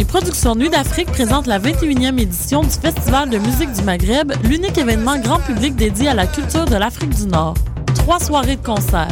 Les 0.00 0.06
productions 0.06 0.54
Nuit 0.54 0.70
d'Afrique 0.70 1.12
présentent 1.12 1.46
la 1.46 1.58
21e 1.58 2.18
édition 2.18 2.62
du 2.62 2.70
Festival 2.70 3.28
de 3.28 3.36
musique 3.36 3.70
du 3.70 3.82
Maghreb, 3.82 4.32
l'unique 4.44 4.78
événement 4.78 5.18
grand 5.18 5.40
public 5.40 5.76
dédié 5.76 6.08
à 6.08 6.14
la 6.14 6.26
culture 6.26 6.64
de 6.64 6.76
l'Afrique 6.76 7.14
du 7.14 7.26
Nord. 7.26 7.52
Trois 7.96 8.18
soirées 8.18 8.56
de 8.56 8.64
concert. 8.64 9.08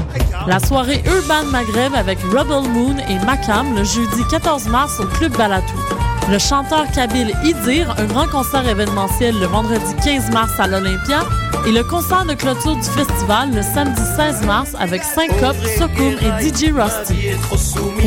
La 0.47 0.59
soirée 0.59 1.03
Urban 1.05 1.45
Maghreb 1.51 1.95
avec 1.95 2.19
Rebel 2.33 2.71
Moon 2.73 2.97
et 3.07 3.23
Makam 3.27 3.77
le 3.77 3.85
jeudi 3.85 4.23
14 4.31 4.69
mars 4.69 4.99
au 4.99 5.05
Club 5.05 5.37
Balatou. 5.37 5.77
Le 6.31 6.39
chanteur 6.39 6.87
kabyle 6.91 7.35
Idir, 7.43 7.95
un 7.99 8.05
grand 8.05 8.27
concert 8.27 8.69
événementiel 8.69 9.35
le 9.39 9.47
vendredi 9.47 9.95
15 10.05 10.31
mars 10.31 10.53
à 10.59 10.67
l'Olympia, 10.67 11.25
et 11.67 11.73
le 11.73 11.83
concert 11.83 12.27
de 12.27 12.35
clôture 12.35 12.77
du 12.77 12.83
festival 12.83 13.55
le 13.55 13.63
samedi 13.63 14.03
16 14.17 14.43
mars 14.45 14.73
avec 14.79 15.03
Syncope, 15.03 15.57
Sokoum 15.79 16.17
et 16.21 16.29
DJ 16.43 16.71
Rusty. 16.73 17.31
Pour 17.49 17.59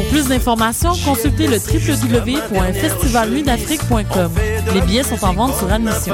plus 0.09 0.27
d'informations, 0.27 0.93
consultez 1.03 1.47
le 1.47 1.57
www.festivalnuitdafrique.com. 1.57 4.31
Les 4.73 4.81
billets 4.81 5.01
sont 5.03 5.25
en 5.25 5.33
vente 5.33 5.55
sur 5.55 5.71
admission. 5.71 6.13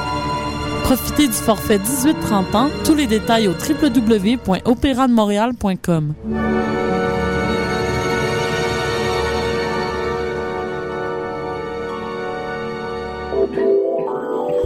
Profitez 0.93 1.27
du 1.27 1.33
forfait 1.33 1.77
18-30 1.77 2.53
ans. 2.53 2.69
Tous 2.83 2.95
les 2.95 3.07
détails 3.07 3.47
au 3.47 3.53
www.opérademontréal.com. 3.53 6.13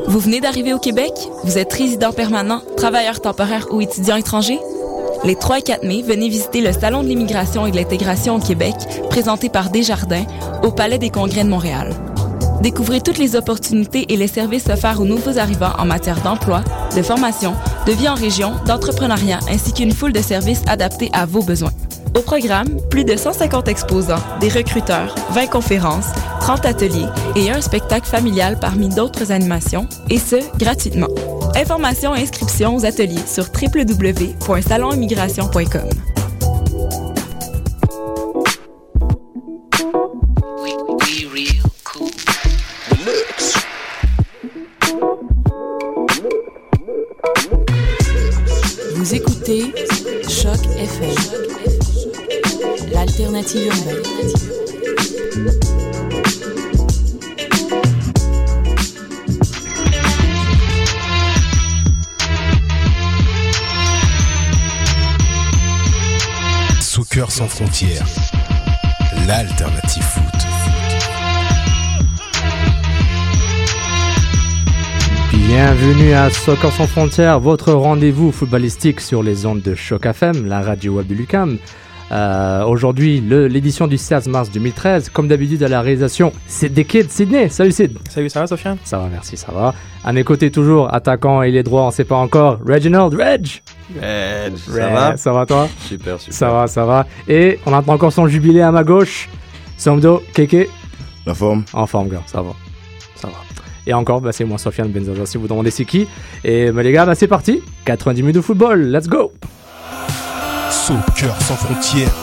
Vous 0.07 0.19
venez 0.19 0.41
d'arriver 0.41 0.73
au 0.73 0.79
Québec? 0.79 1.11
Vous 1.43 1.59
êtes 1.59 1.71
résident 1.71 2.11
permanent, 2.11 2.61
travailleur 2.75 3.21
temporaire 3.21 3.67
ou 3.69 3.81
étudiant 3.81 4.15
étranger? 4.15 4.59
Les 5.23 5.35
3 5.35 5.59
et 5.59 5.61
4 5.61 5.83
mai, 5.83 6.01
venez 6.01 6.29
visiter 6.29 6.61
le 6.61 6.73
Salon 6.73 7.03
de 7.03 7.07
l'immigration 7.07 7.67
et 7.67 7.71
de 7.71 7.75
l'intégration 7.75 8.37
au 8.37 8.39
Québec, 8.39 8.73
présenté 9.11 9.49
par 9.49 9.69
Desjardins, 9.69 10.25
au 10.63 10.71
Palais 10.71 10.97
des 10.97 11.11
Congrès 11.11 11.43
de 11.43 11.49
Montréal. 11.49 11.93
Découvrez 12.65 12.99
toutes 12.99 13.19
les 13.19 13.35
opportunités 13.35 14.11
et 14.11 14.17
les 14.17 14.27
services 14.27 14.69
offerts 14.69 14.99
aux 14.99 15.05
nouveaux 15.05 15.37
arrivants 15.37 15.75
en 15.77 15.85
matière 15.85 16.19
d'emploi, 16.23 16.63
de 16.95 17.03
formation, 17.03 17.53
de 17.85 17.91
vie 17.91 18.09
en 18.09 18.15
région, 18.15 18.53
d'entrepreneuriat, 18.65 19.37
ainsi 19.51 19.71
qu'une 19.71 19.91
foule 19.91 20.13
de 20.13 20.19
services 20.19 20.63
adaptés 20.65 21.11
à 21.13 21.27
vos 21.27 21.43
besoins. 21.43 21.73
Au 22.17 22.21
programme, 22.21 22.81
plus 22.89 23.03
de 23.03 23.15
150 23.15 23.67
exposants, 23.67 24.23
des 24.39 24.49
recruteurs, 24.49 25.13
20 25.29 25.45
conférences, 25.45 26.07
30 26.39 26.65
ateliers 26.65 27.05
et 27.35 27.51
un 27.51 27.61
spectacle 27.61 28.07
familial 28.07 28.57
parmi 28.59 28.89
d'autres 28.89 29.31
animations, 29.31 29.87
et 30.09 30.17
ce, 30.17 30.37
gratuitement. 30.57 31.09
Informations 31.55 32.15
et 32.15 32.23
inscriptions 32.23 32.77
aux 32.77 32.83
ateliers 32.83 33.27
sur 33.27 33.45
www.salonimmigration.com. 33.61 36.14
L'alternative 69.27 70.03
foot. 70.03 70.23
Bienvenue 75.47 76.11
à 76.11 76.29
Soccer 76.29 76.73
sans 76.73 76.87
frontières, 76.87 77.39
votre 77.39 77.71
rendez-vous 77.71 78.33
footballistique 78.33 78.99
sur 78.99 79.23
les 79.23 79.45
ondes 79.45 79.61
de 79.61 79.73
Choc 79.73 80.05
FM, 80.05 80.47
la 80.47 80.59
radio 80.59 80.97
web 80.97 81.09
Lucam. 81.09 81.57
Euh, 82.11 82.63
Aujourd'hui, 82.65 83.19
le- 83.21 83.47
l'édition 83.47 83.87
du 83.87 83.97
16 83.97 84.27
mars 84.27 84.51
2013, 84.51 85.09
comme 85.09 85.27
d'habitude 85.27 85.63
à 85.63 85.67
la 85.67 85.81
réalisation, 85.81 86.31
c'est 86.47 86.69
des 86.69 86.85
kids 86.85 87.09
Sydney. 87.09 87.49
Salut 87.49 87.71
Sid. 87.71 87.97
Salut, 88.09 88.29
ça 88.29 88.41
va, 88.41 88.47
Sofiane? 88.47 88.77
Ça 88.83 88.99
va, 88.99 89.07
merci, 89.11 89.37
ça 89.37 89.51
va. 89.51 89.73
À 90.03 90.13
mes 90.13 90.23
côtés 90.23 90.51
toujours, 90.51 90.93
attaquant 90.93 91.41
et 91.41 91.49
les 91.51 91.63
droits, 91.63 91.83
on 91.87 91.91
sait 91.91 92.03
pas 92.03 92.15
encore, 92.17 92.59
Reginald, 92.65 93.13
Reg. 93.15 93.47
Reg, 93.99 94.55
ça 94.57 94.71
Reg, 94.85 94.93
va? 94.93 95.17
Ça 95.17 95.31
va 95.31 95.45
toi? 95.47 95.67
Super, 95.79 96.19
super. 96.19 96.33
Ça 96.35 96.49
va, 96.51 96.67
ça 96.67 96.85
va. 96.85 97.07
Et 97.27 97.59
on 97.65 97.73
attend 97.73 97.93
encore 97.93 98.13
son 98.13 98.27
jubilé 98.27 98.61
à 98.61 98.71
ma 98.71 98.83
gauche. 98.83 99.27
Somdo, 99.77 100.21
Keke. 100.33 100.69
La 101.25 101.33
forme 101.33 101.63
En 101.73 101.87
forme, 101.87 102.09
gars, 102.09 102.21
ça 102.27 102.41
va. 102.41 102.51
Ça 103.15 103.27
va. 103.27 103.33
Et 103.87 103.93
encore, 103.93 104.21
bah, 104.21 104.31
c'est 104.31 104.45
moi, 104.45 104.57
Sofiane 104.59 104.89
Benzaza, 104.89 105.25
si 105.25 105.37
vous 105.37 105.47
demandez 105.47 105.71
c'est 105.71 105.85
qui. 105.85 106.07
Et 106.43 106.71
bah, 106.71 106.83
les 106.83 106.91
gars, 106.91 107.05
bah, 107.05 107.15
c'est 107.15 107.27
parti. 107.27 107.61
90 107.85 108.21
minutes 108.21 108.35
de 108.35 108.41
football, 108.41 108.81
let's 108.91 109.07
go. 109.07 109.31
Soccer 110.85 111.33
sans 111.41 111.55
frontières, 111.55 112.13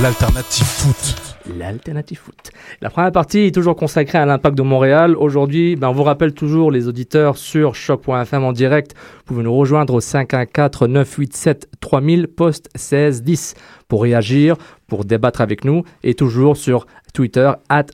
l'alternative 0.00 0.64
foot. 0.64 1.16
L'alternative 1.58 2.20
foot. 2.20 2.52
La 2.80 2.88
première 2.88 3.10
partie 3.10 3.40
est 3.40 3.52
toujours 3.52 3.74
consacrée 3.74 4.18
à 4.18 4.26
l'impact 4.26 4.56
de 4.56 4.62
Montréal. 4.62 5.16
Aujourd'hui, 5.16 5.74
ben, 5.74 5.88
on 5.88 5.92
vous 5.92 6.04
rappelle 6.04 6.34
toujours 6.34 6.70
les 6.70 6.86
auditeurs 6.86 7.36
sur 7.36 7.74
choc.fm 7.74 8.44
en 8.44 8.52
direct. 8.52 8.94
Vous 8.94 9.24
pouvez 9.24 9.42
nous 9.42 9.56
rejoindre 9.56 9.94
au 9.94 10.00
514-987-3000, 10.00 12.28
poste 12.28 12.68
1610 12.76 13.54
pour 13.88 14.02
réagir, 14.02 14.54
pour 14.86 15.04
débattre 15.04 15.40
avec 15.40 15.64
nous 15.64 15.82
et 16.04 16.14
toujours 16.14 16.56
sur 16.56 16.86
Twitter, 17.12 17.52
at 17.68 17.86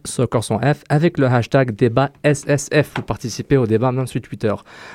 avec 0.89 1.19
le 1.19 1.27
hashtag 1.27 1.75
débat 1.75 2.11
SSF. 2.25 2.93
Vous 2.97 3.03
participez 3.03 3.57
au 3.57 3.67
débat 3.67 3.93
même 3.93 4.07
sur 4.07 4.21
Twitter. 4.21 4.55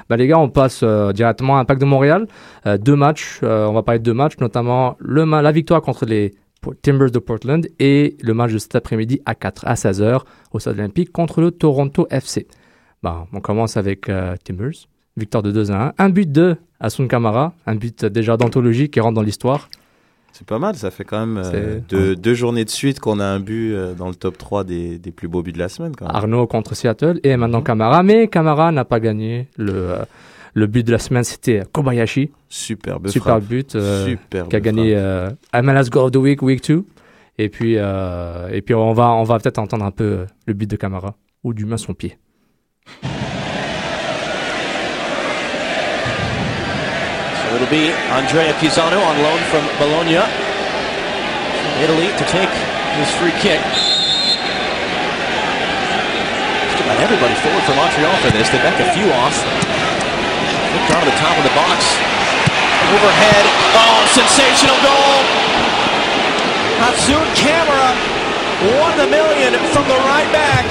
Ben, 0.09 0.15
les 0.15 0.27
gars, 0.27 0.39
on 0.39 0.49
passe 0.49 0.81
euh, 0.83 1.11
directement 1.11 1.55
à 1.55 1.59
l'impact 1.59 1.81
de 1.81 1.85
Montréal. 1.85 2.27
Euh, 2.65 2.77
deux 2.77 2.95
matchs, 2.95 3.39
euh, 3.43 3.65
on 3.65 3.73
va 3.73 3.83
parler 3.83 3.99
de 3.99 4.05
deux 4.05 4.13
matchs, 4.13 4.37
notamment 4.39 4.95
le, 4.99 5.25
la 5.25 5.51
victoire 5.51 5.81
contre 5.81 6.05
les 6.05 6.33
Timbers 6.81 7.11
de 7.11 7.19
Portland 7.19 7.67
et 7.79 8.15
le 8.21 8.33
match 8.33 8.53
de 8.53 8.57
cet 8.57 8.75
après-midi 8.75 9.21
à 9.25 9.35
4 9.35 9.67
à 9.67 9.73
16h 9.73 10.21
au 10.53 10.59
Stade 10.59 10.79
Olympique 10.79 11.11
contre 11.11 11.41
le 11.41 11.51
Toronto 11.51 12.07
FC. 12.09 12.47
Bon, 13.01 13.27
on 13.33 13.41
commence 13.41 13.75
avec 13.75 14.09
Timbers, 14.45 14.87
victoire 15.17 15.43
de 15.43 15.51
2 15.51 15.71
à 15.71 15.87
1, 15.87 15.93
un 15.97 16.09
but 16.09 16.31
de 16.31 16.55
Asun 16.79 17.07
Kamara, 17.07 17.53
un 17.65 17.75
but 17.75 18.05
déjà 18.05 18.37
d'anthologie 18.37 18.89
qui 18.89 19.01
rentre 19.01 19.15
dans 19.15 19.21
l'histoire. 19.21 19.69
C'est 20.33 20.47
pas 20.47 20.57
mal, 20.57 20.75
ça 20.75 20.89
fait 20.89 21.03
quand 21.03 21.23
même 21.23 21.39
euh, 21.45 21.79
deux, 21.87 22.15
deux 22.15 22.33
journées 22.33 22.65
de 22.65 22.69
suite 22.71 22.99
qu'on 22.99 23.19
a 23.19 23.25
un 23.25 23.39
but 23.39 23.71
euh, 23.71 23.93
dans 23.93 24.07
le 24.07 24.15
top 24.15 24.35
3 24.35 24.63
des, 24.63 24.97
des 24.97 25.11
plus 25.11 25.27
beaux 25.27 25.43
buts 25.43 25.53
de 25.53 25.59
la 25.59 25.69
semaine. 25.69 25.95
Quand 25.95 26.07
même. 26.07 26.15
Arnaud 26.15 26.47
contre 26.47 26.75
Seattle 26.75 27.19
et 27.23 27.37
maintenant 27.37 27.61
Kamara, 27.61 28.01
mais 28.01 28.27
Kamara 28.27 28.71
n'a 28.71 28.83
pas 28.83 28.99
gagné. 28.99 29.47
Le, 29.57 29.73
euh, 29.73 30.05
le 30.55 30.65
but 30.65 30.81
de 30.87 30.91
la 30.91 30.97
semaine 30.97 31.23
c'était 31.23 31.61
Kobayashi, 31.71 32.31
Superbe 32.49 33.09
super 33.09 33.39
but, 33.41 33.77
Superbe 33.77 34.49
qui 34.49 34.55
a 34.55 34.59
gagné 34.59 34.95
MLS 35.53 35.89
Goal 35.91 36.05
of 36.05 36.11
the 36.11 36.17
Week, 36.17 36.41
Week 36.41 36.67
2. 36.67 36.83
Et 37.37 37.49
puis, 37.49 37.75
et 37.75 38.61
puis 38.61 38.73
on 38.73 38.93
va, 38.93 39.11
on 39.11 39.23
va 39.23 39.37
peut-être 39.37 39.59
entendre 39.59 39.85
un 39.85 39.91
peu 39.91 40.25
le 40.47 40.53
but 40.53 40.69
de 40.69 40.75
Kamara, 40.75 41.15
ou 41.43 41.53
du 41.53 41.65
moins 41.65 41.77
son 41.77 41.93
pied. 41.93 42.17
It'll 47.63 47.79
be 47.79 47.95
Andrea 48.11 48.51
Pisano 48.59 48.99
on 48.99 49.15
loan 49.23 49.39
from 49.47 49.63
Bologna. 49.79 50.19
Italy 51.79 52.11
to 52.19 52.25
take 52.27 52.51
this 52.99 53.07
free 53.15 53.31
kick. 53.39 53.63
Just 56.67 56.83
about 56.83 56.99
everybody 56.99 57.31
forward 57.39 57.63
for 57.63 57.71
Montreal 57.79 58.11
for 58.19 58.35
this. 58.35 58.51
They 58.51 58.59
back 58.59 58.75
a 58.83 58.91
few 58.91 59.07
off. 59.15 59.39
Look 60.75 60.83
down 60.91 61.07
to 61.07 61.07
the 61.07 61.15
top 61.23 61.39
of 61.39 61.43
the 61.47 61.55
box. 61.55 61.79
Overhead. 62.99 63.45
Oh, 63.79 64.11
sensational 64.11 64.79
goal. 64.83 65.23
Hatsun 66.83 67.23
Camera 67.39 67.95
won 68.75 68.91
the 68.99 69.07
million 69.07 69.55
from 69.71 69.87
the 69.87 69.99
right 70.11 70.27
back. 70.35 70.67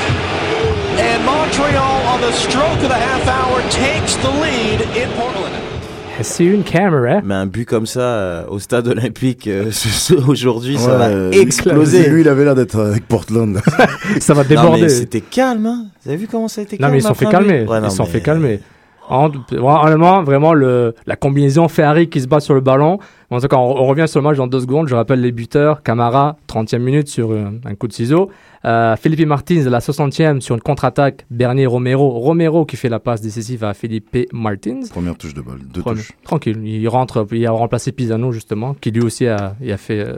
And 1.01 1.25
Montreal, 1.25 2.05
on 2.13 2.21
the 2.21 2.33
stroke 2.33 2.85
of 2.85 2.93
the 2.93 3.01
half 3.01 3.25
hour, 3.29 3.63
takes 3.71 4.17
the 4.17 4.29
lead 4.29 4.83
in 4.93 5.09
Portland. 5.17 5.82
C'est 6.21 6.45
une 6.45 6.63
caméra. 6.63 7.21
Mais 7.25 7.35
un 7.35 7.47
but 7.47 7.65
comme 7.67 7.87
ça 7.87 8.01
euh, 8.01 8.45
au 8.49 8.59
stade 8.59 8.87
olympique 8.87 9.47
euh, 9.49 9.71
aujourd'hui, 10.29 10.77
ça 10.79 10.97
va 10.97 11.07
euh, 11.09 11.31
exploser. 11.33 12.09
Lui, 12.11 12.21
il 12.21 12.29
avait 12.29 12.45
l'air 12.45 12.55
d'être 12.55 12.79
avec 12.79 13.07
Portland. 13.09 13.61
Ça 14.21 14.35
va 14.35 14.43
Non, 14.43 14.49
déborder. 14.49 14.89
c'était 14.89 15.21
calme, 15.23 15.67
hein. 15.67 15.87
Vous 16.05 16.11
avez 16.11 16.19
vu 16.19 16.29
comment 16.31 16.49
ça 16.49 16.61
a 16.61 16.65
été 16.65 16.77
Non, 16.77 16.81
calme 16.83 16.93
mais 16.93 16.99
ils 16.99 17.03
sont 17.03 17.09
après 17.09 17.25
fait 17.27 17.31
calmer. 17.33 17.65
Ouais, 17.67 17.81
non, 17.81 17.89
ils 17.89 17.91
sont 17.91 18.05
mais- 18.05 18.09
fait 18.11 18.21
calmer. 18.21 18.61
En- 19.09 19.31
Honnêtement, 19.53 20.23
vraiment, 20.23 20.55
le, 20.55 20.95
la 21.07 21.17
combinaison 21.17 21.69
Ferrari 21.69 22.09
qui 22.09 22.21
se 22.21 22.27
bat 22.29 22.41
sur 22.41 22.55
le 22.55 22.61
ballon. 22.61 22.99
En 23.31 23.41
tout 23.41 23.49
cas, 23.49 23.57
on, 23.57 23.77
on 23.83 23.87
revient 23.87 24.07
sur 24.09 24.21
le 24.21 24.25
match 24.29 24.37
dans 24.37 24.47
deux 24.47 24.61
secondes. 24.61 24.89
Je 24.89 24.95
rappelle 24.95 25.21
les 25.21 25.33
buteurs. 25.33 25.83
Camara, 25.83 26.37
30e 26.49 26.79
minute 26.79 27.09
sur 27.09 27.33
un, 27.33 27.55
un 27.65 27.75
coup 27.75 27.89
de 27.89 27.93
ciseau. 27.93 28.31
Euh, 28.65 28.95
Felipe 28.97 29.27
Martins, 29.27 29.69
la 29.69 29.81
60e, 29.81 30.41
sur 30.41 30.55
une 30.55 30.61
contre-attaque. 30.63 31.27
Bernier 31.31 31.67
Romero. 31.67 32.11
Romero 32.11 32.65
qui 32.65 32.77
fait 32.77 32.89
la 32.89 33.01
passe 33.01 33.21
décisive 33.21 33.65
à 33.65 33.75
Felipe 33.75 34.17
Martins. 34.33 34.81
Première 34.91 35.17
touche 35.19 35.35
de 35.35 35.41
balle, 35.43 35.59
deux 35.73 35.83
Premier- 35.83 35.97
touches. 36.01 36.13
Tranquille. 36.25 36.61
Il 36.65 36.89
rentre, 36.89 37.27
il 37.33 37.45
a 37.47 37.51
remplacé 37.51 37.93
Pisano, 37.93 38.33
justement, 38.33 38.75
qui 38.75 38.91
lui 38.93 39.03
aussi 39.03 39.27
a, 39.27 39.57
il 39.61 39.73
a 39.73 39.77
fait. 39.79 39.99
euh, 40.01 40.17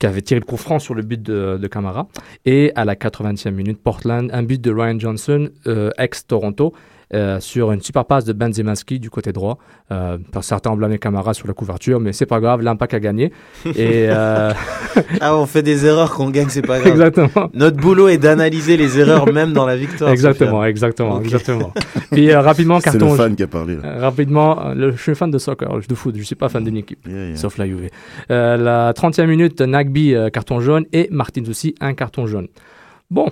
qui 0.00 0.06
avait 0.06 0.22
tiré 0.22 0.40
le 0.40 0.44
coup 0.44 0.56
franc 0.56 0.80
sur 0.80 0.92
le 0.94 1.02
but 1.02 1.22
de, 1.22 1.56
de 1.56 1.66
Camara. 1.68 2.08
Et 2.44 2.72
à 2.74 2.84
la 2.84 2.96
80e 2.96 3.52
minute, 3.52 3.78
Portland, 3.80 4.28
un 4.32 4.42
but 4.42 4.60
de 4.60 4.72
Ryan 4.72 4.98
Johnson, 4.98 5.48
euh, 5.68 5.90
ex-Toronto, 5.98 6.72
euh, 7.14 7.40
sur 7.40 7.72
une 7.72 7.80
super 7.80 8.04
passe 8.04 8.24
de 8.24 8.32
Benzemaski 8.32 8.98
du 8.98 9.08
côté 9.08 9.32
droit. 9.32 9.58
Euh, 9.92 10.18
par 10.32 10.42
certains 10.44 10.70
ont 10.70 10.76
blâmé 10.76 10.98
Camara 10.98 11.32
sur 11.34 11.46
la 11.46 11.54
couverture, 11.54 12.00
mais 12.00 12.12
c'est 12.12 12.26
pas 12.26 12.40
grave, 12.40 12.60
l'impact 12.62 12.94
a 12.94 13.00
gagné. 13.00 13.32
Et 13.66 13.72
euh, 14.08 14.52
Ah, 15.20 15.36
on 15.36 15.46
fait 15.46 15.62
des 15.62 15.86
erreurs 15.86 16.12
qu'on 16.14 16.30
gagne, 16.30 16.48
c'est 16.48 16.62
pas 16.62 16.78
grave. 16.80 16.92
exactement. 16.92 17.50
Notre 17.54 17.76
boulot 17.76 18.08
est 18.08 18.18
d'analyser 18.18 18.76
les 18.76 18.98
erreurs 18.98 19.32
même 19.32 19.52
dans 19.52 19.66
la 19.66 19.76
victoire. 19.76 20.10
Exactement, 20.10 20.64
exactement, 20.64 21.20
exactement. 21.20 21.72
Puis 22.10 22.30
euh, 22.30 22.40
rapidement, 22.40 22.80
C'est 22.80 22.92
le 22.94 22.98
carton. 22.98 23.14
fan 23.16 23.36
qui 23.36 23.42
a 23.42 23.46
parlé. 23.46 23.76
Là. 23.76 23.98
rapidement, 24.00 24.72
le- 24.74 24.92
je 24.92 25.00
suis 25.02 25.14
fan 25.14 25.30
de 25.30 25.38
soccer, 25.38 25.68
de 25.88 25.94
foot, 25.94 26.14
je 26.16 26.22
suis 26.22 26.34
pas 26.34 26.48
fan 26.48 26.64
d'une 26.64 26.76
équipe. 26.76 27.06
Yeah, 27.06 27.28
yeah. 27.28 27.36
Sauf 27.36 27.58
la 27.58 27.66
Juve. 27.66 27.88
Euh, 28.30 28.56
la 28.56 28.92
30e 28.92 29.26
minute, 29.26 29.60
Nagby, 29.60 30.14
euh, 30.14 30.30
carton 30.30 30.60
jaune, 30.60 30.84
et 30.92 31.08
Martins 31.10 31.42
aussi, 31.48 31.74
un 31.80 31.94
carton 31.94 32.26
jaune. 32.26 32.48
Bon, 33.10 33.26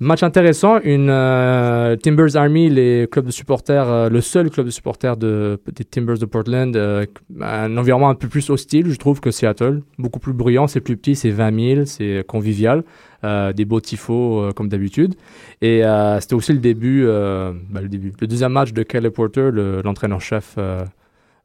match 0.00 0.22
intéressant. 0.22 0.80
Une 0.82 1.08
euh, 1.10 1.96
Timbers 1.96 2.36
Army, 2.36 2.68
les 2.68 3.08
clubs 3.10 3.26
de 3.26 3.30
supporters, 3.30 3.88
euh, 3.88 4.08
le 4.08 4.20
seul 4.20 4.50
club 4.50 4.66
de 4.66 4.70
supporters 4.70 5.16
de, 5.16 5.60
des 5.74 5.84
Timbers 5.84 6.18
de 6.18 6.26
Portland, 6.26 6.74
euh, 6.76 7.06
un 7.40 7.76
environnement 7.76 8.08
un 8.10 8.14
peu 8.14 8.28
plus 8.28 8.50
hostile, 8.50 8.90
je 8.90 8.98
trouve, 8.98 9.20
que 9.20 9.30
Seattle. 9.30 9.82
Beaucoup 9.98 10.20
plus 10.20 10.32
bruyant, 10.32 10.66
c'est 10.66 10.80
plus 10.80 10.96
petit, 10.96 11.16
c'est 11.16 11.30
20 11.30 11.74
000, 11.74 11.86
c'est 11.86 12.24
convivial. 12.26 12.84
Des 13.56 13.64
beaux 13.64 13.80
tifos 13.80 14.52
comme 14.54 14.68
d'habitude. 14.68 15.14
Et 15.62 15.80
c'était 16.20 16.34
aussi 16.34 16.52
le 16.52 16.58
début, 16.58 17.06
bah, 17.06 17.80
le 17.80 17.88
début, 17.88 18.12
le 18.20 18.26
deuxième 18.26 18.52
match 18.52 18.74
de 18.74 18.82
Kelly 18.82 19.08
Porter, 19.08 19.48
le- 19.50 19.80
l'entraîneur-chef 19.82 20.58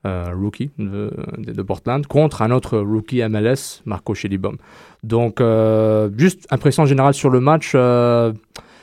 rookie 0.03 0.71
de, 0.77 1.61
Portland, 1.61 2.05
contre 2.05 2.41
un 2.41 2.51
autre 2.51 2.79
rookie 2.79 3.21
MLS, 3.29 3.81
Marco 3.85 4.13
Schellibaum. 4.13 4.57
Donc, 5.03 5.39
euh, 5.41 6.09
juste 6.17 6.45
impression 6.51 6.85
générale 6.85 7.13
sur 7.13 7.29
le 7.29 7.39
match. 7.39 7.71
euh, 7.75 8.33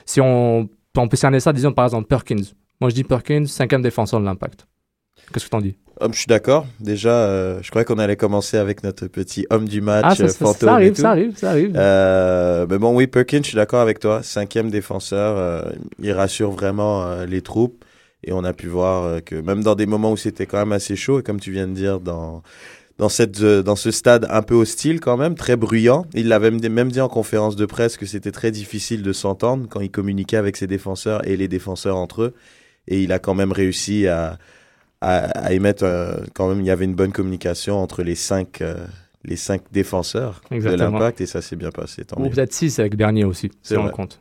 si 0.04 0.20
on, 0.20 0.68
on 0.96 1.08
peut 1.08 1.16
cerner 1.16 1.40
ça, 1.40 1.52
disons 1.52 1.72
par 1.72 1.84
exemple 1.84 2.06
Perkins. 2.06 2.42
Moi, 2.80 2.90
je 2.90 2.94
dis 2.94 3.04
Perkins, 3.04 3.46
cinquième 3.46 3.82
défenseur 3.82 4.20
de 4.20 4.24
l'impact. 4.24 4.66
Qu'est-ce 5.32 5.46
que 5.46 5.50
t'en 5.50 5.60
dis? 5.60 5.76
Hum, 6.00 6.12
je 6.12 6.18
suis 6.18 6.26
d'accord. 6.26 6.66
Déjà, 6.78 7.10
euh, 7.10 7.58
je 7.62 7.70
croyais 7.70 7.86
qu'on 7.86 7.98
allait 7.98 8.16
commencer 8.16 8.58
avec 8.58 8.82
notre 8.84 9.06
petit 9.06 9.46
homme 9.50 9.66
du 9.66 9.80
match 9.80 10.04
Ah, 10.08 10.14
ça, 10.14 10.28
ça- 10.28 10.44
fantôme 10.44 10.68
ça 10.68 10.72
et 10.72 10.74
arrive, 10.74 10.92
tout. 10.94 11.00
ça 11.02 11.10
arrive, 11.10 11.36
ça 11.36 11.50
arrive. 11.50 11.72
Euh, 11.74 12.66
mais 12.68 12.78
bon, 12.78 12.94
oui, 12.94 13.06
Perkins, 13.06 13.38
je 13.42 13.48
suis 13.48 13.56
d'accord 13.56 13.80
avec 13.80 13.98
toi. 13.98 14.22
Cinquième 14.22 14.70
défenseur, 14.70 15.36
euh, 15.38 15.62
il 15.98 16.12
rassure 16.12 16.50
vraiment 16.50 17.24
les 17.24 17.40
troupes. 17.40 17.82
Et 18.24 18.32
on 18.32 18.44
a 18.44 18.52
pu 18.52 18.66
voir 18.66 19.22
que 19.24 19.36
même 19.36 19.62
dans 19.62 19.74
des 19.74 19.86
moments 19.86 20.12
où 20.12 20.16
c'était 20.16 20.46
quand 20.46 20.58
même 20.58 20.72
assez 20.72 20.96
chaud, 20.96 21.20
et 21.20 21.22
comme 21.22 21.40
tu 21.40 21.50
viens 21.52 21.66
de 21.68 21.72
dire, 21.74 22.00
dans, 22.00 22.42
dans, 22.98 23.08
cette, 23.08 23.40
euh, 23.42 23.62
dans 23.62 23.76
ce 23.76 23.90
stade 23.90 24.26
un 24.30 24.42
peu 24.42 24.54
hostile 24.54 25.00
quand 25.00 25.16
même, 25.16 25.34
très 25.34 25.56
bruyant, 25.56 26.06
il 26.14 26.28
l'avait 26.28 26.50
même, 26.50 26.90
dit 26.90 27.00
en 27.00 27.08
conférence 27.08 27.56
de 27.56 27.66
presse 27.66 27.96
que 27.96 28.06
c'était 28.06 28.32
très 28.32 28.50
difficile 28.50 29.02
de 29.02 29.12
s'entendre 29.12 29.66
quand 29.68 29.80
il 29.80 29.90
communiquait 29.90 30.36
avec 30.36 30.56
ses 30.56 30.66
défenseurs 30.66 31.26
et 31.28 31.36
les 31.36 31.48
défenseurs 31.48 31.96
entre 31.96 32.22
eux. 32.22 32.34
Et 32.88 33.02
il 33.02 33.12
a 33.12 33.18
quand 33.18 33.34
même 33.34 33.52
réussi 33.52 34.06
à, 34.06 34.38
à, 35.00 35.16
à 35.16 35.52
émettre, 35.52 35.84
euh, 35.84 36.16
quand 36.34 36.48
même, 36.48 36.60
il 36.60 36.66
y 36.66 36.70
avait 36.70 36.84
une 36.84 36.94
bonne 36.94 37.12
communication 37.12 37.76
entre 37.76 38.02
les 38.02 38.14
cinq, 38.14 38.62
euh, 38.62 38.86
les 39.24 39.36
cinq 39.36 39.62
défenseurs 39.72 40.40
de 40.50 40.56
Exactement. 40.56 40.98
l'impact 40.98 41.20
et 41.20 41.26
ça 41.26 41.42
s'est 41.42 41.56
bien 41.56 41.70
passé. 41.70 42.04
Tant 42.04 42.20
Ou 42.20 42.30
peut-être 42.30 42.52
6 42.52 42.78
avec 42.78 42.96
Bernier 42.96 43.24
aussi, 43.24 43.50
si 43.62 43.76
on 43.76 43.88
compte. 43.90 44.20